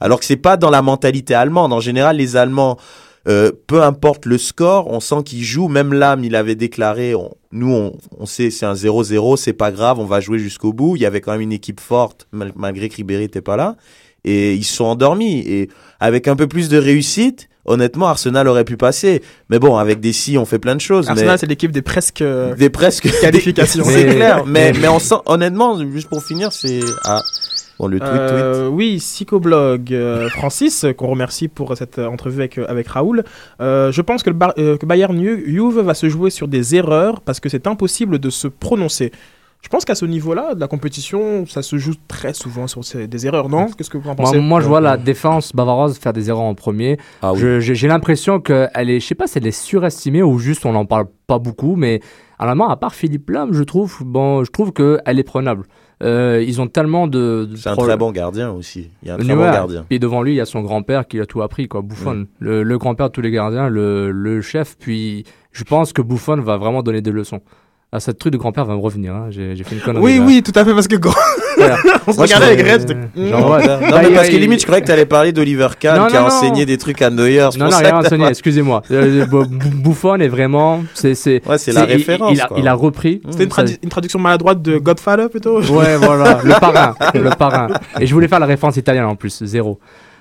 alors 0.00 0.18
que 0.18 0.24
c'est 0.24 0.36
pas 0.36 0.56
dans 0.56 0.70
la 0.70 0.82
mentalité 0.82 1.34
allemande. 1.34 1.72
En 1.72 1.78
général, 1.80 2.16
les 2.16 2.34
Allemands, 2.36 2.76
euh, 3.28 3.52
peu 3.68 3.82
importe 3.82 4.26
le 4.26 4.36
score, 4.36 4.88
on 4.90 4.98
sent 4.98 5.22
qu'ils 5.24 5.44
jouent. 5.44 5.68
Même 5.68 5.92
l'âme, 5.92 6.24
il 6.24 6.34
avait 6.34 6.56
déclaré, 6.56 7.14
on- 7.14 7.30
nous, 7.52 7.72
on, 7.72 7.92
on 8.18 8.26
sait, 8.26 8.50
c'est 8.50 8.66
un 8.66 8.74
0-0, 8.74 9.36
c'est 9.36 9.52
pas 9.52 9.70
grave, 9.70 10.00
on 10.00 10.06
va 10.06 10.18
jouer 10.20 10.38
jusqu'au 10.40 10.72
bout. 10.72 10.96
Il 10.96 11.02
y 11.02 11.06
avait 11.06 11.20
quand 11.20 11.30
même 11.32 11.40
une 11.42 11.52
équipe 11.52 11.78
forte, 11.80 12.26
mal- 12.32 12.52
malgré 12.56 12.88
que 12.88 12.96
Ribéry 12.96 13.22
était 13.24 13.42
pas 13.42 13.56
là. 13.56 13.76
Et 14.24 14.54
ils 14.54 14.64
se 14.64 14.74
sont 14.74 14.84
endormis. 14.86 15.38
Et 15.46 15.68
avec 16.00 16.26
un 16.26 16.34
peu 16.34 16.48
plus 16.48 16.68
de 16.68 16.78
réussite, 16.78 17.48
honnêtement, 17.64 18.06
Arsenal 18.08 18.48
aurait 18.48 18.64
pu 18.64 18.76
passer. 18.76 19.22
Mais 19.50 19.58
bon, 19.58 19.76
avec 19.76 20.00
des 20.00 20.12
si, 20.12 20.36
on 20.38 20.44
fait 20.44 20.58
plein 20.58 20.74
de 20.74 20.80
choses. 20.80 21.08
Arsenal, 21.08 21.32
mais... 21.32 21.38
c'est 21.38 21.46
l'équipe 21.46 21.72
des 21.72 21.82
presque 21.82 22.22
euh, 22.22 22.54
Des 22.54 22.70
presque 22.70 23.08
qualifications. 23.20 23.84
c'est 23.86 24.06
clair. 24.06 24.44
Mais, 24.46 24.72
mais 24.80 24.88
on 24.88 24.98
sent, 24.98 25.16
honnêtement, 25.26 25.78
juste 25.92 26.08
pour 26.08 26.22
finir, 26.22 26.52
c'est. 26.52 26.80
Ah, 27.04 27.20
bon, 27.78 27.86
le 27.86 27.98
tweet, 27.98 28.10
tweet. 28.10 28.20
Euh, 28.20 28.68
oui, 28.68 28.96
Psychoblog 28.98 29.92
euh, 29.92 30.28
Francis, 30.30 30.86
qu'on 30.96 31.08
remercie 31.08 31.48
pour 31.48 31.76
cette 31.76 31.98
entrevue 31.98 32.40
avec, 32.40 32.58
avec 32.58 32.88
Raoul. 32.88 33.24
Euh, 33.60 33.92
je 33.92 34.00
pense 34.02 34.22
que, 34.22 34.30
le 34.30 34.36
Bar- 34.36 34.54
que 34.54 34.86
Bayern 34.86 35.18
Ju- 35.18 35.44
Juve 35.46 35.80
va 35.80 35.94
se 35.94 36.08
jouer 36.08 36.30
sur 36.30 36.48
des 36.48 36.74
erreurs 36.74 37.20
parce 37.20 37.40
que 37.40 37.48
c'est 37.48 37.66
impossible 37.66 38.18
de 38.18 38.30
se 38.30 38.48
prononcer. 38.48 39.12
Je 39.62 39.68
pense 39.68 39.84
qu'à 39.84 39.94
ce 39.94 40.04
niveau-là 40.04 40.54
de 40.54 40.60
la 40.60 40.66
compétition, 40.66 41.46
ça 41.46 41.62
se 41.62 41.76
joue 41.78 41.92
très 42.08 42.34
souvent 42.34 42.66
sur 42.66 42.84
ces- 42.84 43.06
des 43.06 43.26
erreurs, 43.26 43.48
non? 43.48 43.68
Qu'est-ce 43.68 43.88
que 43.90 43.96
vous 43.96 44.08
en 44.10 44.14
pensez? 44.16 44.38
moi, 44.40 44.60
je 44.60 44.66
vois 44.66 44.80
la 44.80 44.96
défense 44.96 45.52
bavaroise 45.54 45.96
faire 45.98 46.12
des 46.12 46.28
erreurs 46.28 46.42
en 46.42 46.54
premier. 46.54 46.98
Ah 47.22 47.32
oui. 47.32 47.60
J'ai 47.60 47.88
l'impression 47.88 48.40
qu'elle 48.40 48.90
est, 48.90 48.98
je 49.00 49.06
sais 49.06 49.14
pas 49.14 49.26
si 49.28 49.38
elle 49.38 49.46
est 49.46 49.50
surestimée 49.52 50.22
ou 50.22 50.38
juste 50.38 50.66
on 50.66 50.72
n'en 50.72 50.84
parle 50.84 51.06
pas 51.28 51.38
beaucoup, 51.38 51.76
mais 51.76 52.00
à 52.40 52.46
la 52.46 52.54
main, 52.56 52.68
à 52.68 52.76
part 52.76 52.92
Philippe 52.94 53.30
Lam, 53.30 53.52
je 53.52 53.62
trouve, 53.62 53.98
bon, 54.04 54.42
je 54.42 54.50
trouve 54.50 54.72
qu'elle 54.72 55.18
est 55.18 55.22
prenable. 55.22 55.64
Euh, 56.02 56.42
ils 56.44 56.60
ont 56.60 56.66
tellement 56.66 57.06
de. 57.06 57.46
de 57.48 57.54
C'est 57.54 57.68
un 57.68 57.76
très 57.76 57.96
bon 57.96 58.10
gardien 58.10 58.50
aussi. 58.50 58.90
Il 59.04 59.08
y 59.08 59.10
a 59.12 59.14
un 59.14 59.18
très 59.18 59.28
Ouais. 59.28 59.36
bon 59.36 59.42
gardien. 59.52 59.86
Et 59.90 60.00
devant 60.00 60.22
lui, 60.22 60.32
il 60.32 60.36
y 60.36 60.40
a 60.40 60.44
son 60.46 60.60
grand-père 60.62 61.06
qui 61.06 61.20
a 61.20 61.26
tout 61.26 61.42
appris, 61.42 61.68
quoi. 61.68 61.82
Buffon, 61.82 62.14
Mm. 62.14 62.26
le, 62.40 62.62
le 62.64 62.78
grand-père 62.78 63.06
de 63.06 63.12
tous 63.12 63.20
les 63.20 63.30
gardiens, 63.30 63.68
le, 63.68 64.10
le 64.10 64.40
chef. 64.40 64.76
Puis, 64.76 65.22
je 65.52 65.62
pense 65.62 65.92
que 65.92 66.02
Buffon 66.02 66.40
va 66.40 66.56
vraiment 66.56 66.82
donner 66.82 67.00
des 67.02 67.12
leçons. 67.12 67.40
Ah, 67.94 68.00
ce 68.00 68.10
truc 68.10 68.32
de 68.32 68.38
grand-père 68.38 68.64
va 68.64 68.74
me 68.74 68.80
revenir. 68.80 69.14
hein. 69.14 69.26
J'ai 69.28 69.54
j'ai 69.54 69.64
fait 69.64 69.74
une 69.74 69.82
connerie. 69.82 70.02
Oui, 70.02 70.16
là. 70.18 70.24
oui, 70.24 70.42
tout 70.42 70.52
à 70.58 70.64
fait, 70.64 70.72
parce 70.72 70.88
que 70.88 70.96
grand- 70.96 71.12
Voilà. 71.58 71.76
on 72.06 72.12
se 72.12 72.16
Moi, 72.16 72.24
je 72.26 72.34
regardait 72.34 72.52
avec 72.58 72.66
Red. 72.66 72.96
Genre, 73.14 73.50
ouais. 73.50 73.66
Non, 73.66 73.78
Bah, 73.90 74.00
mais 74.02 74.14
parce 74.14 74.28
que 74.30 74.36
limite, 74.36 74.60
je 74.60 74.64
croyais 74.64 74.80
que 74.80 74.86
tu 74.86 74.92
allais 74.92 75.04
parler 75.04 75.32
d'Oliver 75.32 75.68
Kahn 75.78 75.98
Non, 76.00 76.06
qui 76.06 76.16
a 76.16 76.20
non, 76.22 76.26
enseigné 76.28 76.64
des 76.64 76.78
trucs 76.78 77.02
à 77.02 77.10
Neuer. 77.10 77.46
c'est 77.52 77.58
Non, 77.58 77.68
non, 77.68 77.76
rien 77.76 77.94
enseigné, 77.98 78.26
excusez-moi. 78.28 78.80
Euh, 78.90 79.26
Bu- 79.26 79.44
Buffon 79.46 80.16
est 80.20 80.28
vraiment. 80.28 80.82
C'est 80.94 81.14
c'est 81.14 81.46
Ouais, 81.46 81.58
c'est 81.58 81.72
la 81.72 81.84
il- 81.84 81.92
référence, 81.92 82.32
Il, 82.32 82.40
a, 82.40 82.46
quoi. 82.46 82.56
il 82.58 82.66
a 82.66 82.72
repris. 82.72 83.20
C'était 83.30 83.44
une, 83.44 83.50
Ça- 83.50 83.62
tradu- 83.64 83.78
une 83.82 83.90
traduction 83.90 84.18
maladroite 84.18 84.62
de 84.62 84.78
Godfather, 84.78 85.28
plutôt 85.28 85.60
Ouais, 85.60 85.96
voilà, 85.98 86.38
le 86.44 86.58
parrain, 86.58 86.94
le 87.12 87.28
parrain. 87.36 87.68
Et 88.00 88.06
je 88.06 88.14
voulais 88.14 88.28
faire 88.28 88.40
la 88.40 88.46
référence 88.46 88.78
italienne 88.78 89.04
en 89.04 89.16
plus, 89.16 89.44
zéro. 89.44 89.78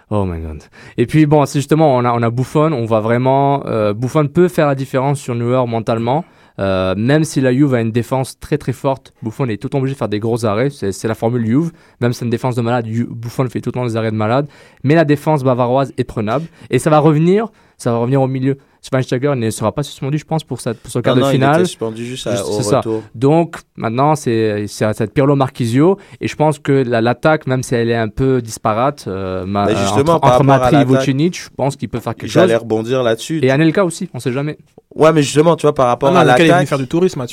Oh 0.10 0.26
my 0.26 0.41
god. 0.41 0.61
Et 0.98 1.06
puis 1.06 1.26
bon, 1.26 1.45
c'est 1.45 1.60
justement, 1.60 1.95
on 1.95 2.03
a, 2.03 2.11
on 2.11 2.22
a 2.22 2.30
Buffon, 2.30 2.73
on 2.73 2.85
va 2.85 2.99
vraiment, 2.99 3.64
euh, 3.65 3.93
Buffon 3.93 4.27
peut 4.27 4.49
faire 4.49 4.68
la 4.68 4.76
différence 4.76 5.22
sur 5.22 5.35
Neuer 5.35 5.64
mentalement. 5.68 6.26
Euh, 6.60 6.95
même 6.98 7.23
si 7.23 7.41
la 7.41 7.53
Juve 7.53 7.73
a 7.73 7.82
une 7.82 7.91
défense 7.91 8.40
très 8.40 8.57
très 8.57 8.73
forte, 8.73 9.14
Buffon 9.23 9.48
est 9.48 9.57
tout 9.57 9.68
le 9.68 9.69
temps 9.72 9.80
obligé 9.80 9.95
de 9.95 9.98
faire 9.98 10.10
des 10.10 10.19
gros 10.19 10.45
arrêts. 10.45 10.69
C'est 10.69 11.07
la 11.07 11.15
formule 11.15 11.45
Juve. 11.45 11.72
Même 11.99 12.14
si 12.14 12.19
c'est 12.19 12.26
une 12.26 12.32
défense 12.32 12.56
de 12.56 12.61
malade, 12.61 12.88
Buffon 12.88 13.48
fait 13.49 13.61
tout 13.61 13.69
le 13.69 13.73
temps 13.73 13.86
des 13.86 13.98
arrêts 13.98 14.11
de 14.11 14.18
malade. 14.18 14.48
Mais 14.84 14.95
la 14.95 15.06
défense 15.06 15.44
bavaroise 15.44 15.94
est 15.98 16.03
prenable. 16.03 16.45
Et 16.69 16.80
ça 16.80 16.90
va 16.90 16.99
revenir 16.99 17.52
ça 17.82 17.91
va 17.91 17.98
revenir 17.98 18.22
au 18.22 18.28
milieu. 18.28 18.58
Schweinsteiger 18.84 19.34
ne 19.36 19.49
sera 19.52 19.72
pas 19.72 19.84
suspendu, 19.84 20.18
je 20.18 20.26
pense, 20.26 20.44
pour, 20.44 20.60
cette, 20.60 20.80
pour 20.80 20.91
ce 20.91 20.98
quart 20.99 21.14
Non, 21.16 21.22
de 21.22 21.26
non, 21.26 21.30
il 21.32 21.34
finale. 21.34 21.56
était 21.60 21.66
suspendu 21.66 22.03
juste 22.03 22.26
à- 22.26 22.44
au 22.44 22.52
c'est 22.53 22.64
ça. 22.64 22.78
retour. 22.80 23.03
Donc 23.14 23.58
maintenant, 23.76 24.16
c'est 24.16 24.66
c'est 24.68 25.14
Pirlo 25.14 25.36
Marquisio 25.36 25.98
et 26.20 26.28
je 26.28 26.36
pense 26.36 26.58
que 26.58 26.72
la- 26.72 26.99
l'attaque, 26.99 27.45
même 27.45 27.62
si 27.62 27.76
elle 27.76 27.91
est 27.91 27.95
un 27.95 28.08
peu 28.08 28.41
disparate, 28.41 29.06
euh, 29.08 29.45
ma- 29.45 29.68
Mais 29.68 29.76
justement, 29.76 30.14
entre, 30.14 30.22
par 30.22 30.32
entre 30.32 30.32
rapport 30.32 30.41
à 30.41 30.44
Matri 30.60 30.76
et 30.76 30.80
l'attaque, 30.80 30.98
Vucinic, 30.99 31.38
je 31.40 31.49
pense 31.56 31.76
qu'il 31.76 31.90
peut 31.90 31.99
faire 31.99 32.16
quelque 32.16 32.24
chose. 32.32 32.41
J'allais 32.41 32.56
rebondir 32.56 33.03
là-dessus. 33.03 33.40
Et 33.44 33.52
Anelka 33.52 33.86
aussi, 33.86 34.10
on 34.16 34.20
sait 34.20 34.32
jamais. 34.32 34.58
Ouais, 34.95 35.14
mais 35.14 35.22
justement, 35.22 35.56
tu 35.56 35.62
vois, 35.68 35.76
par 35.76 35.86
rapport 35.88 36.10
Ah 36.10 36.14
non, 36.14 36.18
à 36.18 36.22
Anelka, 36.22 36.38
il 36.40 36.41
est 36.41 36.48
venu 36.48 36.53
l'attaque. 36.53 36.68
faire 36.70 36.78
du 36.80 36.88
tourisme. 36.88 37.22
Ouais, 37.22 37.28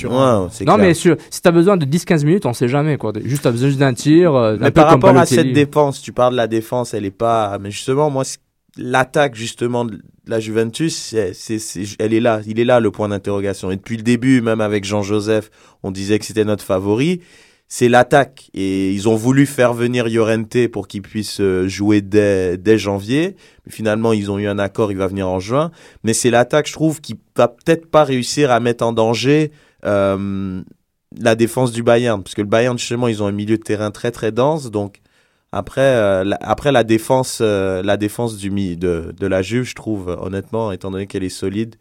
c'est 0.50 0.64
Non, 0.66 0.74
clair. 0.74 0.86
mais 0.86 0.92
sur- 0.94 1.16
si 1.30 1.40
tu 1.40 1.48
as 1.48 1.52
besoin 1.52 1.78
de 1.78 1.86
10-15 1.86 2.24
minutes, 2.26 2.44
on 2.44 2.52
sait 2.52 2.68
jamais. 2.68 2.98
Quoi. 2.98 3.12
Juste, 3.24 3.42
tu 3.42 3.48
as 3.48 3.52
besoin 3.52 3.68
juste 3.68 3.80
d'un 3.80 3.94
tir. 3.94 4.34
euh, 4.34 4.54
un 4.54 4.58
Mais 4.58 4.66
peu 4.66 4.72
par 4.82 4.90
comme 4.90 5.02
rapport 5.02 5.18
à 5.18 5.24
cette 5.24 5.52
défense, 5.54 6.02
tu 6.02 6.12
parles 6.12 6.32
de 6.32 6.36
la 6.36 6.46
défense, 6.46 6.92
elle 6.92 7.06
est 7.06 7.10
pas. 7.10 7.56
Mais 7.58 7.70
justement, 7.70 8.10
moi, 8.10 8.24
c- 8.24 8.36
l'attaque 8.76 9.34
justement 9.34 9.84
de 9.84 10.00
la 10.26 10.40
Juventus, 10.40 11.14
elle 11.14 12.14
est 12.14 12.20
là. 12.20 12.40
Il 12.46 12.60
est 12.60 12.64
là 12.64 12.80
le 12.80 12.90
point 12.90 13.08
d'interrogation. 13.08 13.70
Et 13.70 13.76
depuis 13.76 13.96
le 13.96 14.02
début, 14.02 14.40
même 14.40 14.60
avec 14.60 14.84
Jean-Joseph, 14.84 15.50
on 15.82 15.90
disait 15.90 16.18
que 16.18 16.24
c'était 16.24 16.44
notre 16.44 16.64
favori. 16.64 17.20
C'est 17.66 17.88
l'attaque. 17.88 18.50
Et 18.54 18.92
ils 18.92 19.08
ont 19.08 19.16
voulu 19.16 19.46
faire 19.46 19.74
venir 19.74 20.08
Llorente 20.08 20.68
pour 20.68 20.88
qu'il 20.88 21.02
puisse 21.02 21.40
euh, 21.40 21.68
jouer 21.68 22.00
dès, 22.00 22.56
dès 22.56 22.78
janvier. 22.78 23.36
Mais 23.66 23.72
finalement, 23.72 24.12
ils 24.12 24.30
ont 24.30 24.38
eu 24.38 24.48
un 24.48 24.58
accord, 24.58 24.90
il 24.90 24.98
va 24.98 25.06
venir 25.06 25.28
en 25.28 25.38
juin. 25.38 25.70
Mais 26.02 26.14
c'est 26.14 26.30
l'attaque, 26.30 26.66
je 26.66 26.72
trouve, 26.72 27.00
qui 27.00 27.18
va 27.36 27.48
peut-être 27.48 27.90
pas 27.90 28.04
réussir 28.04 28.50
à 28.50 28.60
mettre 28.60 28.84
en 28.84 28.92
danger 28.92 29.50
euh, 29.84 30.62
la 31.18 31.34
défense 31.34 31.72
du 31.72 31.82
Bayern. 31.82 32.22
Parce 32.22 32.34
que 32.34 32.40
le 32.40 32.48
Bayern, 32.48 32.78
justement, 32.78 33.08
ils 33.08 33.22
ont 33.22 33.26
un 33.26 33.32
milieu 33.32 33.58
de 33.58 33.62
terrain 33.62 33.90
très 33.90 34.10
très 34.10 34.32
dense. 34.32 34.70
Donc, 34.70 35.00
après, 35.52 35.80
euh, 35.80 36.24
la, 36.24 36.38
après 36.40 36.72
la 36.72 36.84
défense, 36.84 37.38
euh, 37.40 37.82
la 37.82 37.96
défense 37.96 38.36
du 38.36 38.50
mi 38.50 38.76
de, 38.76 39.14
de 39.18 39.26
la 39.26 39.42
Juve, 39.42 39.64
je 39.64 39.74
trouve, 39.74 40.08
honnêtement, 40.20 40.72
étant 40.72 40.90
donné 40.90 41.06
qu'elle 41.06 41.24
est 41.24 41.28
solide. 41.28 41.76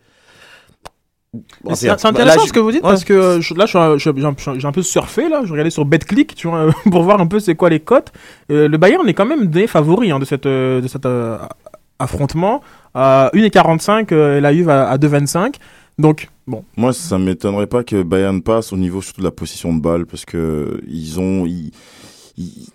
C'est 1.74 1.90
intéressant 2.06 2.46
ce 2.48 2.54
que 2.54 2.60
vous 2.60 2.72
dites 2.72 2.82
parce 2.82 3.04
que 3.04 3.14
euh, 3.14 3.42
je- 3.42 3.54
là, 3.54 3.66
je 3.66 3.98
je- 3.98 4.58
j'ai 4.60 4.68
un, 4.68 4.72
peu 4.72 4.82
surfé 4.82 5.28
là. 5.30 5.42
Je 5.44 5.52
regardais 5.52 5.70
sur 5.70 5.84
BetClick, 5.86 6.34
tu 6.36 6.48
vois, 6.48 6.70
pour 6.90 7.04
voir 7.04 7.20
un 7.20 7.28
peu 7.28 7.40
c'est 7.40 7.54
quoi 7.56 7.70
les 7.70 7.82
cotes. 7.82 8.12
Euh, 8.50 8.68
le 8.68 8.78
Bayern 8.78 9.08
est 9.08 9.14
quand 9.14 9.26
même 9.26 9.48
des 9.48 9.68
favoris 9.68 10.12
hein, 10.12 10.20
de 10.20 10.26
cette 10.26 10.46
de 10.46 10.86
cet 10.88 11.06
euh, 11.06 11.38
affrontement. 12.00 12.62
À 12.96 13.30
1,45 13.34 14.08
euh, 14.14 14.38
et 14.38 14.42
la 14.42 14.54
Juve 14.54 14.70
à, 14.70 14.90
à 14.90 14.98
2,25. 14.98 15.56
Donc 16.00 16.30
bon. 16.48 16.64
Moi, 16.78 16.94
ça 16.94 17.18
m'étonnerait 17.20 17.68
pas 17.68 17.84
que 17.84 18.02
Bayern 18.02 18.42
passe 18.42 18.72
au 18.72 18.78
niveau 18.78 19.02
surtout 19.02 19.22
de 19.22 19.26
la 19.26 19.32
position 19.32 19.74
de 19.76 19.82
balle 19.82 20.06
parce 20.06 20.26
que 20.26 20.82
ils 20.88 21.20
ont, 21.20 21.46
ils- 21.46 21.72
ils- 22.38 22.70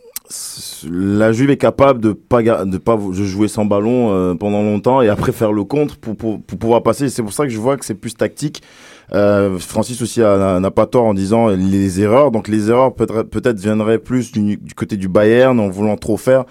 la 0.91 1.33
Juve 1.33 1.51
est 1.51 1.57
capable 1.57 2.01
de 2.01 2.13
pas 2.13 2.43
de 2.43 2.79
pas 2.79 2.99
jouer 3.13 3.49
sans 3.49 3.65
ballon 3.65 4.13
euh, 4.13 4.35
pendant 4.35 4.63
longtemps 4.63 5.03
et 5.03 5.09
après 5.09 5.33
faire 5.33 5.53
le 5.53 5.65
contre 5.65 5.97
pour, 5.99 6.17
pour, 6.17 6.43
pour 6.43 6.59
pouvoir 6.59 6.83
passer. 6.83 7.09
C'est 7.09 7.23
pour 7.23 7.33
ça 7.33 7.45
que 7.45 7.51
je 7.51 7.59
vois 7.59 7.77
que 7.77 7.85
c'est 7.85 7.95
plus 7.95 8.15
tactique. 8.15 8.63
Euh, 9.13 9.59
Francis 9.59 10.01
aussi 10.01 10.21
n'a 10.21 10.71
pas 10.71 10.87
tort 10.87 11.05
en 11.05 11.15
disant 11.15 11.49
les 11.49 12.01
erreurs. 12.01 12.31
Donc 12.31 12.49
les 12.49 12.71
erreurs 12.71 12.95
peut-être 12.95 13.59
viendraient 13.59 13.99
plus 13.99 14.33
du 14.33 14.59
côté 14.75 14.97
du 14.97 15.09
Bayern 15.09 15.59
en 15.61 15.69
voulant 15.69 15.97
trop 15.97 16.17
faire. 16.17 16.45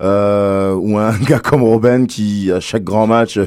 Euh, 0.00 0.74
ou 0.74 0.96
un 0.96 1.12
gars 1.26 1.40
comme 1.40 1.62
Robben 1.62 2.06
qui 2.06 2.52
à 2.52 2.60
chaque 2.60 2.84
grand 2.84 3.08
match 3.08 3.36
euh, 3.36 3.46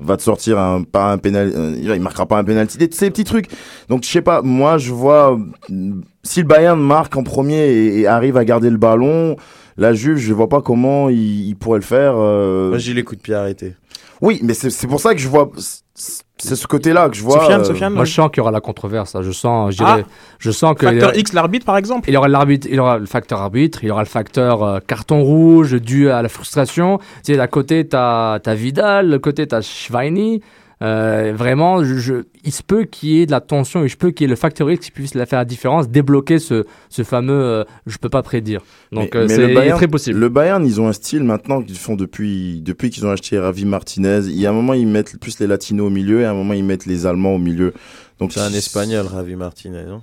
va 0.00 0.16
te 0.16 0.22
sortir 0.22 0.58
un 0.58 0.82
pas 0.82 1.12
un 1.12 1.18
pénal 1.18 1.52
euh, 1.54 1.76
il 1.80 2.00
marquera 2.00 2.26
pas 2.26 2.38
un 2.38 2.42
penalty 2.44 2.76
des 2.76 2.88
ces 2.90 3.08
petits 3.10 3.22
trucs. 3.22 3.48
Donc 3.88 4.02
je 4.02 4.08
sais 4.08 4.20
pas 4.20 4.42
moi 4.42 4.78
je 4.78 4.92
vois 4.92 5.38
euh, 5.70 5.92
si 6.24 6.40
le 6.40 6.46
Bayern 6.48 6.80
marque 6.80 7.16
en 7.16 7.22
premier 7.22 7.68
et, 7.68 8.00
et 8.00 8.06
arrive 8.08 8.36
à 8.36 8.44
garder 8.44 8.68
le 8.68 8.78
ballon 8.78 9.36
la 9.76 9.92
Juve 9.92 10.16
je 10.16 10.34
vois 10.34 10.48
pas 10.48 10.60
comment 10.60 11.08
il, 11.08 11.46
il 11.48 11.54
pourrait 11.54 11.78
le 11.78 11.84
faire 11.84 12.14
euh... 12.16 12.70
Moi, 12.70 12.78
j'ai 12.78 12.94
les 12.94 13.04
coups 13.04 13.18
de 13.18 13.22
pied 13.22 13.34
arrêtés. 13.34 13.74
oui 14.20 14.40
mais 14.42 14.54
c'est 14.54 14.70
c'est 14.70 14.88
pour 14.88 15.00
ça 15.00 15.14
que 15.14 15.20
je 15.20 15.28
vois 15.28 15.52
c'est 15.94 16.56
ce 16.56 16.66
côté 16.66 16.92
là 16.92 17.08
que 17.10 17.16
je 17.16 17.22
vois 17.22 17.40
Sofiane, 17.40 17.60
euh, 17.60 17.64
Sofiane, 17.64 17.92
Moi, 17.92 18.04
je 18.04 18.12
sens 18.14 18.30
qu'il 18.30 18.38
y 18.38 18.40
aura 18.40 18.50
la 18.50 18.60
controverse. 18.60 19.14
là. 19.14 19.22
Je 19.22 19.30
sens, 19.30 19.72
je 19.72 19.76
dirais, 19.76 20.04
Ah. 20.06 20.10
je 20.38 20.50
sens 20.50 20.74
que 20.76 20.86
Facteur 20.86 21.16
X, 21.16 21.32
l'arbitre 21.34 21.66
par 21.66 21.76
exemple. 21.76 22.08
Il 22.08 22.14
y 22.14 22.16
aura 22.16 22.28
l'arbitre, 22.28 22.66
il 22.70 22.76
y 22.76 22.78
aura 22.78 22.98
le 22.98 23.06
facteur 23.06 23.40
arbitre, 23.40 23.84
il 23.84 23.88
y 23.88 23.90
aura 23.90 24.00
le 24.02 24.08
facteur 24.08 24.62
euh, 24.62 24.78
carton 24.86 25.22
rouge 25.22 25.74
dû 25.80 26.10
à 26.10 26.22
la 26.22 26.28
frustration. 26.28 26.98
Tu 27.24 27.32
sais, 27.32 27.36
d'un 27.36 27.46
côté 27.46 27.86
t'as 27.86 28.34
as 28.44 28.54
Vidal, 28.54 29.06
de 29.06 29.12
l'autre 29.12 29.22
côté 29.22 29.46
t'as 29.46 29.60
Schweini. 29.60 30.40
Euh, 30.82 31.32
vraiment, 31.34 31.84
je, 31.84 31.94
je- 31.96 32.24
il 32.44 32.52
se 32.52 32.62
peut 32.62 32.84
qu'il 32.84 33.10
y 33.10 33.20
ait 33.22 33.26
de 33.26 33.30
la 33.30 33.40
tension 33.40 33.84
et 33.84 33.88
je 33.88 33.96
peux 33.96 34.10
qu'il 34.10 34.24
y 34.24 34.26
ait 34.26 34.30
le 34.30 34.36
facteur 34.36 34.70
X 34.70 34.86
qui 34.86 34.90
puisse 34.90 35.14
la 35.14 35.26
faire 35.26 35.38
la 35.38 35.44
différence, 35.44 35.88
débloquer 35.88 36.38
ce, 36.40 36.64
ce 36.88 37.02
fameux 37.04 37.32
euh, 37.40 37.64
je 37.86 37.98
peux 37.98 38.08
pas 38.08 38.22
prédire. 38.22 38.62
Donc 38.90 39.14
Mais- 39.14 39.20
euh, 39.20 39.22
mais 39.28 39.34
c'est 39.34 39.40
le 39.42 39.44
il 39.48 39.50
est 39.50 39.54
Bayern- 39.54 39.76
très 39.76 39.88
possible. 39.88 40.18
Le 40.18 40.28
Bayern, 40.28 40.66
ils 40.66 40.80
ont 40.80 40.88
un 40.88 40.92
style 40.92 41.22
maintenant 41.22 41.62
qu'ils 41.62 41.78
font 41.78 41.94
depuis, 41.94 42.60
depuis 42.62 42.90
qu'ils 42.90 43.06
ont 43.06 43.10
acheté 43.10 43.38
Ravi 43.38 43.64
Martinez. 43.64 44.20
Il 44.24 44.38
y 44.40 44.44
a 44.46 44.50
un 44.50 44.54
moment, 44.54 44.74
ils 44.74 44.86
mettent 44.88 45.18
plus 45.20 45.38
les 45.38 45.46
Latinos 45.46 45.86
au 45.86 45.90
milieu 45.90 46.20
et 46.20 46.24
à 46.24 46.30
un 46.32 46.34
moment, 46.34 46.54
ils 46.54 46.64
mettent 46.64 46.86
les 46.86 47.06
Allemands 47.06 47.34
au 47.36 47.38
milieu. 47.38 47.72
Donc 48.18 48.32
C'est 48.32 48.40
un 48.40 48.52
espagnol, 48.52 49.06
Ravi 49.06 49.36
Martinez, 49.36 49.84
non? 49.86 50.02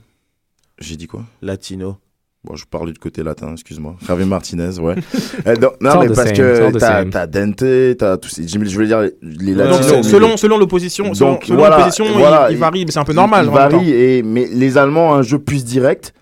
J'ai 0.80 0.96
dit 0.96 1.08
quoi? 1.08 1.26
Latino. 1.42 1.98
Bon, 2.46 2.56
je 2.56 2.64
parlais 2.66 2.94
du 2.94 3.00
côté 3.00 3.22
latin, 3.22 3.52
excuse-moi. 3.52 3.96
Javier 4.08 4.26
Martinez, 4.26 4.80
ouais. 4.80 4.96
Euh, 5.48 5.56
non, 5.82 6.00
mais 6.00 6.08
the 6.08 6.16
parce 6.16 6.30
same, 6.30 6.30
it's 6.30 6.40
que 6.40 7.10
t'as, 7.10 7.28
Dente, 7.28 7.98
t'as 7.98 8.18
tous 8.18 8.30
ces, 8.30 8.48
je 8.48 8.58
voulais 8.58 8.88
dire 8.88 9.02
les- 9.22 9.54
Donc, 9.56 9.68
latinos. 9.68 9.92
au 10.00 10.04
selon 10.04 10.38
selon 10.38 10.58
l'opposition, 10.58 11.14
selon, 11.14 11.32
Donc, 11.34 11.44
selon 11.46 11.60
voilà, 11.60 11.78
l'opposition, 11.78 12.06
il- 12.06 12.14
voilà, 12.18 12.48
il, 12.52 12.58
varie, 12.58 12.86
mais 12.86 12.92
c'est 12.92 13.00
un 13.00 13.04
peu 13.06 13.14
normal. 13.14 13.46
Il, 13.46 13.48
temps. 13.50 13.54
varie, 13.56 13.92
et, 13.92 14.24
mais 14.24 14.48
les 14.52 14.78
Allemands 14.78 15.10
ont 15.12 15.14
un 15.16 15.22
jeu 15.22 15.40
plus 15.40 15.66
direct. 15.66 16.14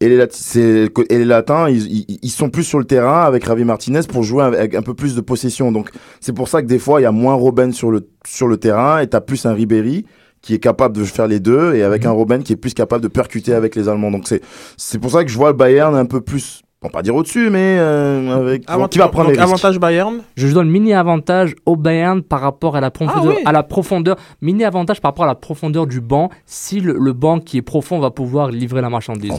Et 0.00 0.08
les, 0.08 0.16
Lat- 0.16 0.28
c'est- 0.30 0.88
et 1.10 1.18
les 1.18 1.24
Latins, 1.24 1.68
ils, 1.68 2.04
ils, 2.08 2.18
ils 2.22 2.30
sont 2.30 2.48
plus 2.50 2.62
sur 2.62 2.78
le 2.78 2.84
terrain 2.84 3.22
avec 3.22 3.44
Ravi 3.44 3.64
Martinez 3.64 4.00
pour 4.08 4.22
jouer 4.22 4.44
avec 4.44 4.74
un 4.74 4.82
peu 4.82 4.94
plus 4.94 5.14
de 5.16 5.20
possession. 5.20 5.72
Donc, 5.72 5.90
c'est 6.20 6.32
pour 6.32 6.48
ça 6.48 6.62
que 6.62 6.66
des 6.68 6.78
fois, 6.78 7.00
il 7.00 7.02
y 7.02 7.06
a 7.06 7.12
moins 7.12 7.34
Robben 7.34 7.72
sur 7.72 7.90
le, 7.90 8.08
sur 8.26 8.46
le 8.46 8.56
terrain 8.58 9.00
et 9.00 9.06
t'as 9.08 9.20
plus 9.20 9.44
un 9.44 9.52
Ribéry 9.52 10.06
qui 10.48 10.54
est 10.54 10.60
capable 10.60 10.96
de 10.96 11.04
faire 11.04 11.26
les 11.26 11.40
deux 11.40 11.74
et 11.74 11.82
avec 11.82 12.06
un 12.06 12.10
Robben 12.10 12.42
qui 12.42 12.54
est 12.54 12.56
plus 12.56 12.72
capable 12.72 13.02
de 13.02 13.08
percuter 13.08 13.52
avec 13.52 13.76
les 13.76 13.86
Allemands. 13.86 14.10
Donc, 14.10 14.26
c'est, 14.26 14.40
c'est 14.78 14.98
pour 14.98 15.10
ça 15.10 15.22
que 15.22 15.30
je 15.30 15.36
vois 15.36 15.50
le 15.50 15.56
Bayern 15.58 15.94
un 15.94 16.06
peu 16.06 16.22
plus, 16.22 16.62
on 16.80 16.88
pas 16.88 17.02
dire 17.02 17.14
au-dessus, 17.14 17.50
mais 17.50 17.76
euh, 17.78 18.34
avec, 18.34 18.62
Avant- 18.66 18.88
qui 18.88 18.96
va 18.96 19.08
prendre 19.08 19.28
donc, 19.28 19.36
les 19.36 19.42
avantage 19.42 19.78
Bayern. 19.78 20.22
Je 20.38 20.48
donne 20.48 20.70
mini 20.70 20.94
avantage 20.94 21.54
au 21.66 21.76
Bayern 21.76 22.22
par 22.22 22.40
rapport 22.40 22.76
à 22.76 22.80
la 22.80 22.90
profondeur, 22.90 23.34
oui. 23.36 23.42
à 23.44 23.52
la 23.52 23.62
profondeur, 23.62 24.16
mini 24.40 24.64
avantage 24.64 25.02
par 25.02 25.10
rapport 25.10 25.26
à 25.26 25.28
la 25.28 25.34
profondeur 25.34 25.86
du 25.86 26.00
banc. 26.00 26.30
Si 26.46 26.80
le, 26.80 26.96
le 26.98 27.12
banc 27.12 27.40
qui 27.40 27.58
est 27.58 27.62
profond 27.62 27.98
va 27.98 28.10
pouvoir 28.10 28.50
livrer 28.50 28.80
la 28.80 28.88
marchandise. 28.88 29.30